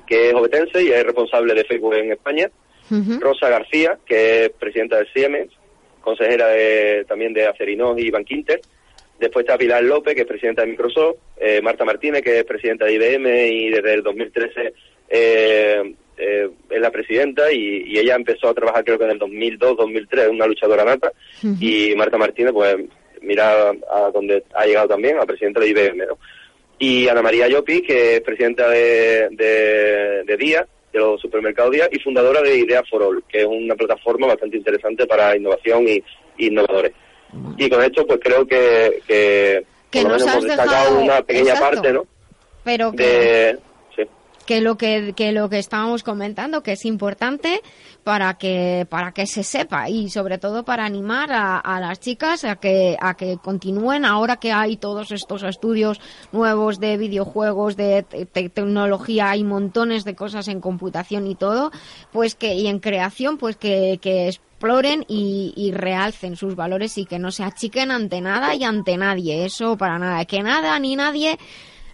que 0.07 0.29
es 0.29 0.33
obetense 0.33 0.81
y 0.83 0.91
es 0.91 1.03
responsable 1.03 1.53
de 1.53 1.63
Facebook 1.65 1.93
en 1.95 2.11
España. 2.11 2.49
Rosa 3.19 3.49
García, 3.49 3.99
que 4.05 4.45
es 4.45 4.49
presidenta 4.51 4.97
del 4.97 5.07
Siemens, 5.13 5.53
consejera 6.01 6.47
de- 6.47 7.05
también 7.07 7.33
de 7.33 7.45
Acerinox 7.47 8.01
y 8.01 8.09
Bankinter. 8.09 8.59
Después 9.19 9.43
está 9.43 9.57
Pilar 9.57 9.83
López, 9.83 10.15
que 10.15 10.21
es 10.21 10.27
presidenta 10.27 10.61
de 10.61 10.69
Microsoft. 10.69 11.17
eh, 11.37 11.61
Marta 11.61 11.85
Martínez, 11.85 12.21
que 12.21 12.39
es 12.39 12.45
presidenta 12.45 12.85
de 12.85 12.93
IBM 12.93 13.47
y 13.47 13.69
desde 13.69 13.93
el 13.95 14.03
2013 14.03 14.73
eh, 15.09 15.93
eh, 16.17 16.49
es 16.69 16.81
la 16.81 16.91
presidenta 16.91 17.51
y, 17.51 17.83
y 17.87 17.97
ella 17.99 18.15
empezó 18.15 18.49
a 18.49 18.53
trabajar 18.53 18.83
creo 18.83 18.97
que 18.97 19.05
en 19.05 19.11
el 19.11 19.19
2002, 19.19 19.77
2003, 19.77 20.29
una 20.29 20.45
luchadora 20.47 20.83
nata. 20.85 21.11
Y 21.59 21.93
Marta 21.95 22.17
Martínez, 22.17 22.53
pues 22.53 22.75
mira 23.21 23.69
a 23.71 24.11
donde 24.13 24.43
ha 24.53 24.65
llegado 24.65 24.87
también, 24.89 25.17
a 25.19 25.25
presidenta 25.25 25.59
de 25.59 25.69
IBM. 25.69 25.97
¿no? 26.07 26.17
Y 26.77 27.07
Ana 27.09 27.21
María 27.21 27.47
Llopi, 27.47 27.81
que 27.81 28.15
es 28.15 28.21
presidenta 28.21 28.69
de, 28.69 29.27
de, 29.31 30.23
de 30.25 30.37
Día, 30.37 30.65
de 30.93 30.99
los 30.99 31.19
supermercados 31.19 31.71
Día, 31.71 31.89
y 31.91 31.99
fundadora 31.99 32.41
de 32.41 32.57
Idea 32.57 32.83
for 32.89 33.03
All, 33.03 33.23
que 33.27 33.39
es 33.39 33.45
una 33.45 33.75
plataforma 33.75 34.27
bastante 34.27 34.57
interesante 34.57 35.05
para 35.05 35.35
innovación 35.35 35.87
y, 35.87 36.01
y 36.37 36.47
innovadores. 36.47 36.93
Y 37.57 37.69
con 37.69 37.83
esto, 37.83 38.05
pues 38.07 38.19
creo 38.23 38.45
que, 38.47 39.01
que, 39.07 39.65
Que 39.91 40.03
nos 40.03 40.25
has 40.25 40.43
dejado- 40.43 40.99
una 41.01 41.21
pequeña 41.21 41.53
exacto. 41.53 41.75
parte, 41.75 41.93
¿no? 41.93 42.03
Pero 42.63 42.91
que, 42.91 43.03
De, 43.03 43.59
sí. 43.95 44.03
que 44.45 44.61
lo 44.61 44.77
que, 44.77 45.13
que 45.15 45.31
lo 45.31 45.49
que 45.49 45.59
estábamos 45.59 46.03
comentando, 46.03 46.63
que 46.63 46.73
es 46.73 46.85
importante 46.85 47.61
para 48.03 48.35
que, 48.37 48.87
para 48.89 49.11
que 49.11 49.27
se 49.27 49.43
sepa 49.43 49.89
y 49.89 50.09
sobre 50.09 50.37
todo 50.37 50.63
para 50.63 50.85
animar 50.85 51.31
a, 51.31 51.57
a 51.59 51.79
las 51.79 51.99
chicas 51.99 52.43
a 52.45 52.55
que, 52.55 52.97
a 52.99 53.15
que 53.15 53.37
continúen 53.43 54.05
ahora 54.05 54.37
que 54.37 54.51
hay 54.51 54.77
todos 54.77 55.11
estos 55.11 55.43
estudios 55.43 55.99
nuevos 56.31 56.79
de 56.79 56.97
videojuegos, 56.97 57.75
de 57.75 58.03
te- 58.03 58.25
te- 58.25 58.49
tecnología, 58.49 59.29
hay 59.31 59.43
montones 59.43 60.03
de 60.05 60.15
cosas 60.15 60.47
en 60.47 60.61
computación 60.61 61.27
y 61.27 61.35
todo, 61.35 61.71
pues 62.11 62.35
que, 62.35 62.53
y 62.55 62.67
en 62.67 62.79
creación, 62.79 63.37
pues 63.37 63.55
que, 63.57 63.99
que 64.01 64.27
exploren 64.63 65.05
y, 65.07 65.53
y 65.55 65.71
realcen 65.71 66.35
sus 66.35 66.53
valores 66.55 66.97
y 66.97 67.05
que 67.05 67.17
no 67.17 67.31
se 67.31 67.43
achiquen 67.43 67.91
ante 67.91 68.19
nada 68.19 68.55
y 68.55 68.65
ante 68.65 68.97
nadie. 68.97 69.45
Eso 69.45 69.77
para 69.77 69.97
nada. 69.97 70.25
Que 70.25 70.43
nada 70.43 70.77
ni 70.79 70.97
nadie 70.97 71.37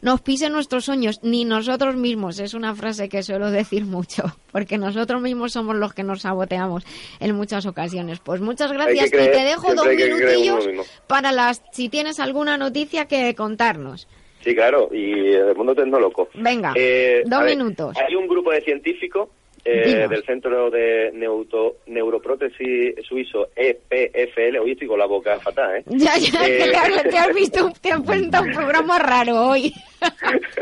nos 0.02 0.22
pise 0.22 0.50
nuestros 0.50 0.86
sueños, 0.86 1.20
ni 1.22 1.46
nosotros 1.46 1.96
mismos. 1.96 2.40
Es 2.40 2.56
una 2.56 2.74
frase 2.74 3.08
que 3.08 3.22
suelo 3.22 3.52
decir 3.52 3.86
mucho, 3.86 4.24
porque 4.52 4.80
nosotros 4.80 5.22
mismos 5.22 5.54
somos 5.54 5.76
los 5.76 5.94
que 5.94 6.02
nos 6.04 6.22
saboteamos 6.24 6.84
en 7.20 7.36
muchas 7.36 7.68
ocasiones. 7.68 8.18
Pues 8.20 8.42
muchas 8.42 8.72
gracias 8.72 9.12
creer- 9.12 9.30
y 9.30 9.38
te 9.38 9.44
dejo 9.44 9.76
dos 9.76 9.86
minutillos 9.86 10.68
para 11.06 11.32
las 11.32 11.62
si 11.72 11.90
tienes 11.90 12.20
alguna 12.20 12.58
noticia 12.58 13.06
que 13.06 13.36
contarnos. 13.36 14.08
Sí, 14.44 14.56
claro, 14.56 14.90
y 14.92 15.34
el 15.34 15.56
mundo 15.56 15.76
tecnológico. 15.76 16.30
Venga, 16.34 16.74
Eh, 16.76 17.22
dos 17.28 17.42
ver, 17.44 17.58
minutos. 17.58 17.96
Hay 17.98 18.16
un 18.16 18.28
grupo 18.28 18.52
de 18.52 18.62
científicos 18.62 19.30
eh, 19.66 20.08
del 20.08 20.24
Centro 20.24 20.70
de 20.70 21.12
Neuto, 21.14 21.78
Neuroprótesis 21.88 22.96
Suizo, 23.08 23.50
EPFL. 23.56 24.58
Hoy 24.60 24.72
estoy 24.74 24.88
con 24.88 25.00
la 25.00 25.08
boca 25.08 25.40
fatal, 25.40 25.78
¿eh? 25.78 25.84
Ya, 25.88 26.16
ya, 26.18 26.48
Eh, 26.48 26.70
claro, 26.70 26.96
te 27.10 27.18
has 27.18 27.34
visto, 27.34 27.72
te 27.82 27.92
has 27.92 28.02
puesto 28.04 28.42
un 28.42 28.52
programa 28.54 29.00
raro 29.00 29.48
hoy. 29.50 29.74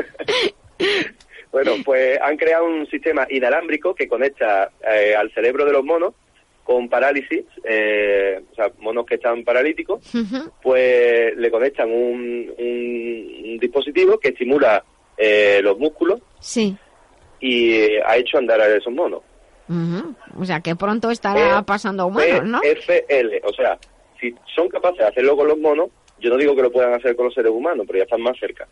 Bueno, 1.51 1.73
pues 1.85 2.19
han 2.19 2.35
creado 2.35 2.65
un 2.65 2.88
sistema 2.88 3.27
inalámbrico 3.30 3.93
que 3.93 4.07
conecta 4.07 4.71
eh, 4.91 5.13
al 5.15 5.31
cerebro 5.34 5.65
de 5.65 5.71
los 5.71 5.84
monos 5.84 6.15
con 6.63 6.89
parálisis, 6.89 7.43
eh, 7.63 8.41
o 8.51 8.55
sea, 8.55 8.71
monos 8.80 9.05
que 9.05 9.15
están 9.15 9.43
paralíticos, 9.43 9.99
pues 10.63 11.35
le 11.38 11.51
conectan 11.51 11.91
un, 11.91 12.51
un- 12.57 13.41
un 13.51 13.57
dispositivo 13.59 14.17
que 14.17 14.30
estimula 14.30 14.84
eh, 15.15 15.59
los 15.61 15.77
músculos 15.77 16.21
Sí. 16.39 16.75
Y 17.43 17.97
ha 18.05 18.15
hecho 18.15 18.37
andar 18.37 18.61
a 18.61 18.67
esos 18.75 18.93
monos. 18.93 19.21
Ujú. 19.67 20.15
O 20.39 20.45
sea, 20.45 20.61
que 20.61 20.75
pronto 20.75 21.11
estará 21.11 21.59
Eh, 21.59 21.63
pasando 21.65 22.03
a 22.03 22.05
humanos, 22.05 22.45
¿no? 22.45 22.61
PFL, 22.61 23.41
o 23.43 23.53
sea, 23.53 23.77
si 24.19 24.33
son 24.55 24.69
capaces 24.69 24.99
de 24.99 25.05
hacerlo 25.07 25.35
con 25.35 25.47
los 25.49 25.57
monos, 25.57 25.89
yo 26.23 26.29
no 26.29 26.37
digo 26.37 26.55
que 26.55 26.61
lo 26.61 26.71
puedan 26.71 26.93
hacer 26.93 27.15
con 27.15 27.25
los 27.25 27.33
seres 27.33 27.51
humanos, 27.51 27.85
pero 27.85 27.99
ya 27.99 28.03
están 28.03 28.21
más 28.21 28.37
cerca. 28.39 28.67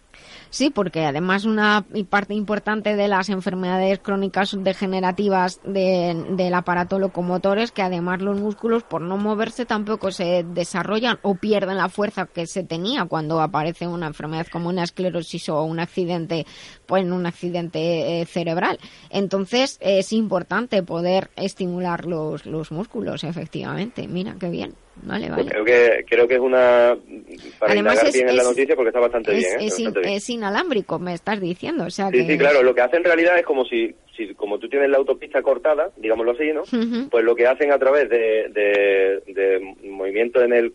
Sí, 0.50 0.70
porque 0.70 1.06
además 1.06 1.46
una 1.46 1.86
parte 2.10 2.34
importante 2.34 2.96
de 2.96 3.08
las 3.08 3.30
enfermedades 3.30 4.00
crónicas 4.00 4.56
degenerativas 4.64 5.60
de- 5.64 6.26
del 6.32 6.54
aparato 6.54 7.00
locomotor 7.00 7.60
es 7.60 7.72
que 7.72 7.82
además 7.82 8.22
los 8.22 8.40
músculos 8.40 8.84
por 8.84 9.02
no 9.02 9.18
moverse 9.18 9.66
tampoco 9.66 10.12
se 10.12 10.44
desarrollan 10.44 11.20
o 11.22 11.36
pierden 11.36 11.78
la 11.78 11.90
fuerza 11.90 12.26
que 12.26 12.48
se 12.48 12.64
tenía 12.64 13.06
cuando 13.06 13.42
aparece 13.42 13.88
una 13.88 14.08
enfermedad 14.08 14.48
como 14.52 14.70
una 14.70 14.84
esclerosis 14.84 15.50
o 15.50 15.64
un 15.64 15.80
accidente, 15.80 16.46
pues 16.86 17.04
un 17.06 17.26
accidente 17.26 18.22
eh, 18.22 18.26
cerebral. 18.26 18.78
Entonces 19.10 19.78
es 19.82 20.14
importante 20.14 20.84
poder 20.84 21.30
estimular 21.36 22.06
los, 22.06 22.46
los 22.46 22.72
músculos, 22.72 23.24
efectivamente. 23.24 24.08
Mira, 24.08 24.36
qué 24.40 24.50
bien. 24.50 24.74
Vale, 25.04 25.30
Pues 25.34 25.48
creo 25.50 25.66
que 25.66 26.06
creo 26.08 26.28
que 26.28 26.36
es 26.36 26.40
una 26.40 26.96
para 27.60 27.72
Además 27.74 28.04
es- 28.04 28.14
bien 28.14 28.30
en 28.30 28.38
la 28.38 28.44
noticia 28.44 28.76
porque 28.76 28.90
está 28.90 29.00
bastante 29.00 29.32
Es, 29.32 29.38
bien, 29.40 29.52
¿eh? 29.62 29.66
es 29.66 29.80
in- 29.80 29.86
Bastante 29.86 30.08
bien. 30.08 30.18
es 30.18 30.30
inalámbrico, 30.30 31.00
me 31.00 31.14
estás 31.14 31.40
diciendo. 31.42 31.86
O 31.86 31.90
sea 31.90 32.08
Sí, 32.10 32.18
que 32.18 32.26
sí, 32.34 32.38
claro. 32.38 32.62
Lo 32.64 32.76
que 32.76 32.82
hacen 32.82 32.98
en 33.00 33.06
realidad 33.06 33.38
es 33.40 33.46
como 33.46 33.66
si, 33.66 33.96
si 34.16 34.34
como 34.36 34.60
tú 34.60 34.70
tienes 34.70 34.90
la 34.90 34.98
autopista 34.98 35.42
cortada, 35.42 35.90
digámoslo 35.98 36.32
así, 36.34 36.52
¿no? 36.54 36.64
Pues 37.10 37.24
lo 37.24 37.36
que 37.36 37.48
hacen 37.48 37.72
a 37.72 37.80
través 37.80 38.10
de, 38.10 38.50
de, 38.50 39.24
de 39.34 39.76
movimientos 39.90 40.44
en 40.44 40.54
el 40.54 40.74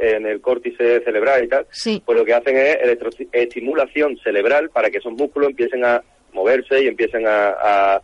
en 0.00 0.26
el 0.26 0.40
córtice 0.40 1.00
cerebral 1.00 1.42
y 1.42 1.48
tal, 1.48 1.66
Sí. 1.72 2.00
pues 2.06 2.16
lo 2.16 2.24
que 2.24 2.34
hacen 2.34 2.56
es 2.56 2.76
electro- 2.84 3.10
estimulación 3.32 4.16
cerebral 4.22 4.70
para 4.70 4.90
que 4.90 4.98
esos 4.98 5.12
músculos 5.12 5.50
empiecen 5.50 5.84
a 5.84 6.02
moverse 6.32 6.84
y 6.84 6.86
empiecen 6.86 7.26
a, 7.26 7.48
a, 7.48 8.02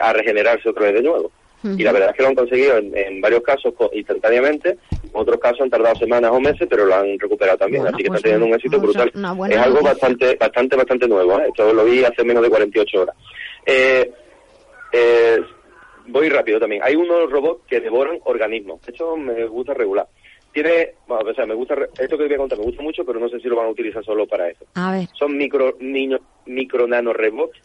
a 0.00 0.12
regenerarse 0.12 0.68
otra 0.68 0.86
vez 0.86 0.94
de 0.94 1.02
nuevo. 1.02 1.30
Y 1.64 1.82
la 1.82 1.92
verdad 1.92 2.10
es 2.10 2.16
que 2.16 2.22
lo 2.22 2.28
han 2.28 2.34
conseguido 2.34 2.76
en, 2.76 2.96
en 2.96 3.20
varios 3.20 3.42
casos 3.42 3.72
instantáneamente, 3.92 4.70
en 4.70 5.10
otros 5.12 5.40
casos 5.40 5.62
han 5.62 5.70
tardado 5.70 5.94
semanas 5.96 6.30
o 6.32 6.40
meses, 6.40 6.66
pero 6.68 6.84
lo 6.84 6.94
han 6.94 7.18
recuperado 7.18 7.56
también, 7.58 7.82
Bueno, 7.82 7.96
así 7.96 8.04
que 8.04 8.08
pues 8.08 8.18
están 8.18 8.30
teniendo 8.32 8.46
un 8.46 8.54
éxito 8.54 8.80
brutal. 8.80 9.08
es 9.08 9.16
algo 9.58 9.74
noticia. 9.80 9.80
bastante, 9.82 10.36
bastante, 10.36 10.76
bastante 10.76 11.08
nuevo, 11.08 11.38
¿eh? 11.40 11.44
esto 11.48 11.72
lo 11.72 11.84
vi 11.84 12.04
hace 12.04 12.22
menos 12.24 12.42
de 12.42 12.50
48 12.50 13.00
horas. 13.00 13.16
Eh, 13.66 14.12
eh, 14.92 15.38
voy 16.06 16.28
rápido 16.28 16.60
también. 16.60 16.82
Hay 16.84 16.96
unos 16.96 17.30
robots 17.30 17.62
que 17.66 17.80
devoran 17.80 18.18
organismos. 18.24 18.80
Esto 18.86 19.16
me 19.16 19.44
gusta 19.46 19.74
regular. 19.74 20.06
Tiene, 20.52 20.90
bueno, 21.08 21.28
o 21.30 21.34
sea, 21.34 21.46
me 21.46 21.54
gusta, 21.54 21.74
esto 21.98 22.16
que 22.16 22.24
voy 22.26 22.34
a 22.34 22.38
contar 22.38 22.58
me 22.58 22.64
gusta 22.64 22.82
mucho, 22.82 23.04
pero 23.04 23.18
no 23.18 23.28
sé 23.28 23.40
si 23.40 23.48
lo 23.48 23.56
van 23.56 23.66
a 23.66 23.70
utilizar 23.70 24.04
solo 24.04 24.26
para 24.26 24.48
eso. 24.48 24.64
A 24.74 24.92
ver. 24.92 25.08
Son 25.18 25.36
micro, 25.36 25.76
niño, 25.80 26.18
micro 26.46 26.86
nanorobots 26.86 27.58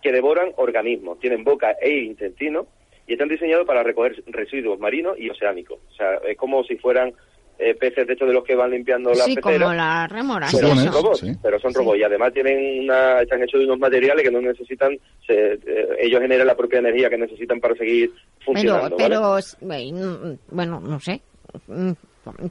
que 0.00 0.12
devoran 0.12 0.52
organismos. 0.56 1.18
Tienen 1.18 1.42
boca 1.42 1.72
e 1.80 1.90
intestino 2.00 2.66
y 3.06 3.12
están 3.14 3.28
diseñados 3.28 3.66
para 3.66 3.82
recoger 3.82 4.22
residuos 4.26 4.78
marinos 4.78 5.18
y 5.18 5.28
oceánicos. 5.30 5.78
O 5.90 5.94
sea, 5.94 6.14
es 6.28 6.36
como 6.36 6.62
si 6.64 6.76
fueran 6.76 7.12
eh, 7.58 7.74
peces 7.74 8.06
de 8.06 8.14
hecho 8.14 8.26
de 8.26 8.32
los 8.32 8.42
que 8.44 8.54
van 8.56 8.70
limpiando 8.70 9.10
las 9.10 9.24
Sí, 9.24 9.36
como 9.36 9.56
las 9.74 10.10
remoras. 10.10 10.52
Pero 10.54 10.68
son 10.74 10.92
robots, 10.92 11.24
pero 11.42 11.60
son 11.60 11.74
robots 11.74 11.98
y 11.98 12.02
además 12.02 12.32
tienen 12.32 12.84
una, 12.84 13.20
están 13.22 13.42
hechos 13.42 13.60
de 13.60 13.66
unos 13.66 13.78
materiales 13.78 14.24
que 14.24 14.30
no 14.30 14.40
necesitan, 14.40 14.98
se- 15.26 15.52
eh, 15.54 15.88
ellos 16.00 16.20
generan 16.20 16.46
la 16.46 16.56
propia 16.56 16.78
energía 16.80 17.08
que 17.10 17.18
necesitan 17.18 17.60
para 17.60 17.74
seguir 17.76 18.10
funcionando. 18.44 18.96
pero, 18.96 19.36
bueno, 19.60 20.18
mm, 20.24 20.38
bueno, 20.54 20.80
no 20.80 20.98
sé. 20.98 21.20
Mm, 21.68 21.92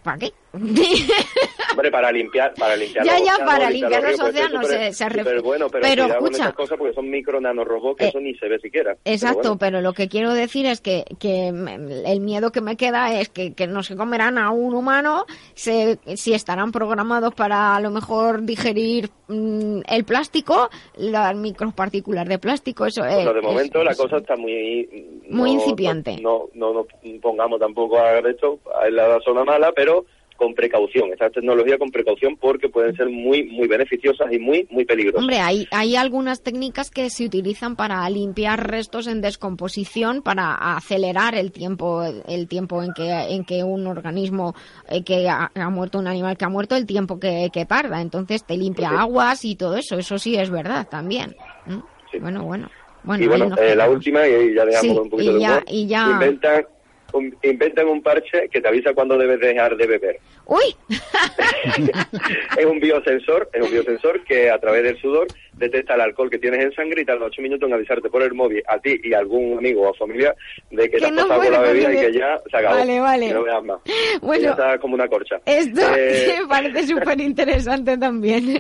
¿Para 0.03 0.17
qué? 0.17 0.31
Hombre, 1.71 1.89
para 1.91 2.11
limpiar, 2.11 2.53
para 2.55 2.75
limpiar 2.75 3.05
Ya, 3.05 3.13
los 3.17 3.25
ya, 3.25 3.33
océanos, 3.35 3.53
para 3.53 3.69
limpiar 3.69 4.03
ríos, 4.03 4.11
los 4.11 4.19
pues, 4.19 4.35
es 4.35 4.41
océanos, 4.45 4.65
súper- 4.67 4.79
se- 4.79 4.93
se 4.93 5.09
súper 5.09 5.41
bueno, 5.41 5.69
pero, 5.69 5.83
pero 5.87 6.07
con 6.19 6.33
escucha. 6.33 6.51
cosas 6.51 6.77
porque 6.77 6.93
son 6.93 7.09
micro 7.09 7.39
nanorobots 7.39 7.97
que 7.97 8.05
Eh, 8.05 8.07
eso 8.09 8.19
ni 8.19 8.35
se 8.35 8.47
ve 8.49 8.59
siquiera. 8.59 8.95
Pero 9.01 9.15
Exacto, 9.15 9.39
bueno. 9.41 9.57
pero 9.57 9.81
lo 9.81 9.93
que 9.93 10.09
quiero 10.09 10.33
decir 10.33 10.65
es 10.65 10.81
que, 10.81 11.05
que 11.19 11.47
el 11.47 12.19
miedo 12.19 12.51
que 12.51 12.59
me 12.61 12.75
queda 12.75 13.17
es 13.19 13.29
que, 13.29 13.53
que 13.53 13.67
no 13.67 13.83
se 13.83 13.95
comerán 13.95 14.37
a 14.37 14.49
un 14.51 14.75
humano, 14.75 15.25
se, 15.53 15.97
si 16.17 16.33
estarán 16.33 16.71
programados 16.73 17.33
para 17.33 17.75
a 17.75 17.79
lo 17.79 17.89
mejor 17.91 18.41
digerir 18.43 19.09
mm, 19.29 19.81
el 19.87 20.03
plástico, 20.03 20.69
las 20.97 21.35
micropartículas 21.35 22.27
de 22.27 22.37
plástico, 22.39 22.85
eso 22.85 23.05
es. 23.05 23.15
Bueno, 23.15 23.33
de 23.33 23.39
es- 23.39 23.45
momento 23.45 23.83
la 23.83 23.95
cosa 23.95 24.17
está 24.17 24.35
muy... 24.35 24.89
Muy 25.29 25.51
no- 25.55 25.61
incipiente. 25.61 26.17
No, 26.21 26.49
no, 26.53 26.73
no 26.73 26.85
nos 27.03 27.21
pongamos 27.21 27.59
tampoco 27.61 27.97
a 27.97 28.19
esto 28.19 28.59
en 28.85 28.95
la 28.97 29.17
zona 29.23 29.45
mala, 29.45 29.71
pero 29.73 30.05
con 30.41 30.55
precaución, 30.55 31.13
esta 31.13 31.29
tecnología 31.29 31.77
con 31.77 31.91
precaución 31.91 32.35
porque 32.35 32.67
pueden 32.67 32.95
ser 32.95 33.07
muy, 33.09 33.43
muy 33.43 33.67
beneficiosas 33.67 34.25
y 34.33 34.39
muy, 34.39 34.67
muy 34.71 34.85
peligrosas. 34.85 35.19
Hombre, 35.21 35.37
hay, 35.39 35.67
hay 35.69 35.95
algunas 35.95 36.41
técnicas 36.41 36.89
que 36.89 37.11
se 37.11 37.25
utilizan 37.25 37.75
para 37.75 38.09
limpiar 38.09 38.67
restos 38.67 39.05
en 39.05 39.21
descomposición, 39.21 40.23
para 40.23 40.55
acelerar 40.75 41.35
el 41.35 41.51
tiempo, 41.51 42.01
el 42.27 42.47
tiempo 42.47 42.81
en 42.81 42.91
que, 42.93 43.07
en 43.11 43.45
que 43.45 43.63
un 43.63 43.85
organismo 43.85 44.55
eh, 44.89 45.03
que 45.03 45.29
ha, 45.29 45.51
ha 45.53 45.69
muerto, 45.69 45.99
un 45.99 46.07
animal 46.07 46.35
que 46.37 46.45
ha 46.45 46.49
muerto, 46.49 46.75
el 46.75 46.87
tiempo 46.87 47.19
que, 47.19 47.51
que 47.53 47.67
tarda. 47.67 48.01
Entonces 48.01 48.43
te 48.43 48.57
limpia 48.57 48.89
aguas 48.89 49.45
y 49.45 49.55
todo 49.55 49.77
eso, 49.77 49.99
eso 49.99 50.17
sí 50.17 50.35
es 50.37 50.49
verdad 50.49 50.87
también. 50.89 51.35
¿Mm? 51.67 52.19
Bueno, 52.19 52.43
bueno. 52.45 52.67
Bueno, 53.03 53.23
y 53.23 53.27
bueno, 53.27 53.55
eh, 53.59 53.75
la 53.75 53.87
última, 53.89 54.27
y 54.27 54.55
ya 54.55 54.65
dejamos 54.65 54.91
Sí, 54.95 54.99
un 55.03 55.09
poquito 55.11 55.31
y 55.31 55.33
de 55.35 55.39
ya- 55.39 55.49
humor, 55.51 55.63
y 55.67 55.87
ya- 55.87 56.09
Inventan, 56.13 56.65
un, 57.13 57.35
inventan 57.43 57.87
un 57.87 58.01
parche 58.01 58.49
que 58.49 58.61
te 58.61 58.67
avisa 58.67 58.93
cuando 58.93 59.17
debes 59.17 59.39
dejar 59.39 59.75
de 59.75 59.87
beber. 59.87 60.19
¡Uy! 60.45 60.75
es 62.57 62.65
un 62.65 62.79
biosensor, 62.79 63.49
es 63.53 63.61
un 63.61 63.71
biosensor 63.71 64.23
que 64.23 64.49
a 64.49 64.59
través 64.59 64.83
del 64.83 64.99
sudor 64.99 65.27
detecta 65.53 65.95
el 65.95 66.01
alcohol 66.01 66.29
que 66.29 66.39
tienes 66.39 66.63
en 66.63 66.73
sangre 66.73 67.01
y 67.01 67.05
tarda 67.05 67.25
ocho 67.25 67.41
minutos 67.41 67.67
en 67.67 67.75
avisarte 67.75 68.09
por 68.09 68.23
el 68.23 68.33
móvil 68.33 68.63
a 68.67 68.79
ti 68.79 68.99
y 69.03 69.13
a 69.13 69.19
algún 69.19 69.57
amigo 69.57 69.89
o 69.89 69.93
familiar 69.93 70.35
de 70.71 70.89
que, 70.89 70.97
te 70.97 71.05
has 71.05 71.11
no 71.11 71.27
pasado 71.27 71.43
con 71.43 71.51
la 71.51 71.59
bebida 71.59 71.93
y 71.93 71.97
que 71.97 72.13
ya 72.19 72.39
se 72.49 72.57
acabó. 72.57 72.75
Vale, 72.77 72.99
vale. 72.99 73.27
Que 73.27 73.33
no 73.33 73.43
veas 73.43 73.63
más. 73.63 73.79
Bueno. 74.21 74.43
Ya 74.43 74.51
está 74.51 74.77
como 74.79 74.95
una 74.95 75.07
corcha. 75.07 75.39
Esto 75.45 75.81
Eh, 75.95 76.35
me 76.41 76.47
parece 76.47 76.87
súper 76.87 77.19
interesante 77.19 77.97
también. 77.97 78.59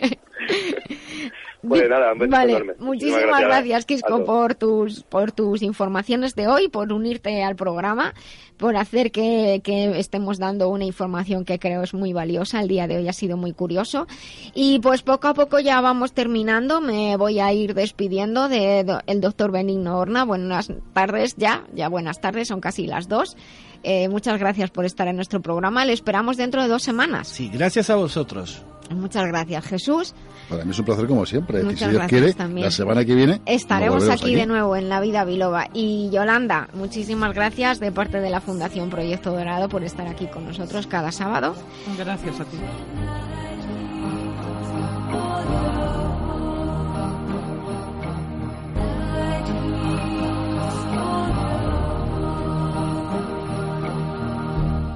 Pues 1.67 1.87
nada, 1.89 2.13
un 2.13 2.29
Vale, 2.29 2.53
enorme. 2.53 2.73
muchísimas 2.79 3.39
gracias, 3.41 3.83
a 3.83 3.87
Kisco, 3.87 4.25
por 4.25 4.55
tus, 4.55 5.03
por 5.03 5.31
tus 5.31 5.61
informaciones 5.61 6.33
de 6.35 6.47
hoy, 6.47 6.69
por 6.69 6.91
unirte 6.91 7.43
al 7.43 7.55
programa, 7.55 8.13
por 8.57 8.75
hacer 8.75 9.11
que, 9.11 9.61
que 9.63 9.99
estemos 9.99 10.39
dando 10.39 10.69
una 10.69 10.85
información 10.85 11.45
que 11.45 11.59
creo 11.59 11.83
es 11.83 11.93
muy 11.93 12.13
valiosa. 12.13 12.61
El 12.61 12.67
día 12.67 12.87
de 12.87 12.97
hoy 12.97 13.07
ha 13.07 13.13
sido 13.13 13.37
muy 13.37 13.53
curioso. 13.53 14.07
Y 14.55 14.79
pues 14.79 15.03
poco 15.03 15.27
a 15.27 15.33
poco 15.33 15.59
ya 15.59 15.81
vamos 15.81 16.13
terminando. 16.13 16.81
Me 16.81 17.15
voy 17.17 17.39
a 17.39 17.53
ir 17.53 17.73
despidiendo 17.75 18.49
de 18.49 18.83
do- 18.83 19.01
el 19.05 19.21
doctor 19.21 19.51
Benigno 19.51 19.97
Horna. 19.99 20.25
Buenas 20.25 20.71
tardes 20.93 21.35
ya, 21.37 21.63
ya 21.73 21.89
buenas 21.89 22.19
tardes, 22.21 22.47
son 22.47 22.59
casi 22.59 22.87
las 22.87 23.07
dos. 23.07 23.35
Eh, 23.83 24.09
muchas 24.09 24.39
gracias 24.39 24.69
por 24.69 24.85
estar 24.85 25.07
en 25.07 25.15
nuestro 25.15 25.41
programa. 25.41 25.85
Le 25.85 25.93
esperamos 25.93 26.37
dentro 26.37 26.61
de 26.61 26.67
dos 26.67 26.83
semanas. 26.83 27.27
Sí, 27.27 27.49
gracias 27.53 27.89
a 27.89 27.95
vosotros. 27.95 28.63
Muchas 28.91 29.25
gracias, 29.27 29.65
Jesús. 29.65 30.13
Para 30.51 30.65
mí 30.65 30.71
es 30.71 30.79
un 30.79 30.85
placer 30.85 31.07
como 31.07 31.25
siempre. 31.25 31.63
Muchas 31.63 31.73
y 31.73 31.77
si 31.77 31.89
Dios 31.89 31.93
gracias 31.93 32.09
quiere, 32.21 32.33
también. 32.33 32.65
la 32.65 32.71
semana 32.71 33.05
que 33.05 33.15
viene 33.15 33.41
Estaremos 33.45 33.95
volveremos 33.95 34.21
aquí, 34.21 34.35
de 34.35 34.45
nuevo 34.45 34.75
en 34.75 34.89
La 34.89 34.99
Vida 34.99 35.23
Biloba. 35.23 35.69
Y 35.73 36.09
Yolanda, 36.11 36.67
muchísimas 36.73 37.33
gracias 37.33 37.79
de 37.79 37.91
parte 37.91 38.19
de 38.19 38.29
la 38.29 38.41
Fundación 38.41 38.89
Proyecto 38.89 39.31
Dorado 39.31 39.69
por 39.69 39.83
estar 39.83 40.07
aquí 40.07 40.27
con 40.27 40.45
nosotros 40.45 40.87
cada 40.87 41.11
sábado. 41.11 41.55
Gracias 41.97 42.39
a 42.39 42.43
ti. 42.45 42.57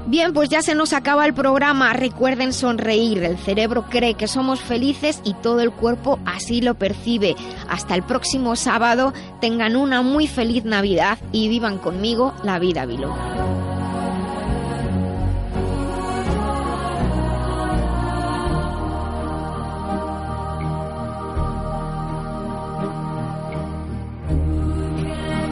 Bien, 0.08 0.34
pues 0.34 0.50
ya 0.50 0.62
se 0.62 0.76
nos 0.76 0.94
acaba 0.94 1.26
el 1.26 1.34
programa. 1.34 1.94
Recuerden 1.94 2.54
sonreír. 2.54 3.24
El 3.24 3.38
cerebro 3.38 3.86
cree 3.90 4.14
que 4.14 4.28
somos 4.28 4.62
felices 4.62 5.20
y 5.24 5.34
todo 5.34 5.62
el 5.62 5.72
cuerpo 5.72 6.20
así 6.26 6.62
lo 6.62 6.76
percibe. 6.76 7.36
Hasta 7.68 7.96
el 7.96 8.04
próximo 8.04 8.56
sábado. 8.56 9.14
Tengan 9.42 9.76
una 9.76 10.02
muy 10.02 10.28
feliz 10.28 10.64
Navidad 10.64 11.18
y 11.32 11.50
vivan 11.50 11.80
conmigo 11.80 12.34
la 12.44 12.60
vida 12.60 12.86
Biloba. 12.86 13.18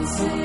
Say 0.06 0.43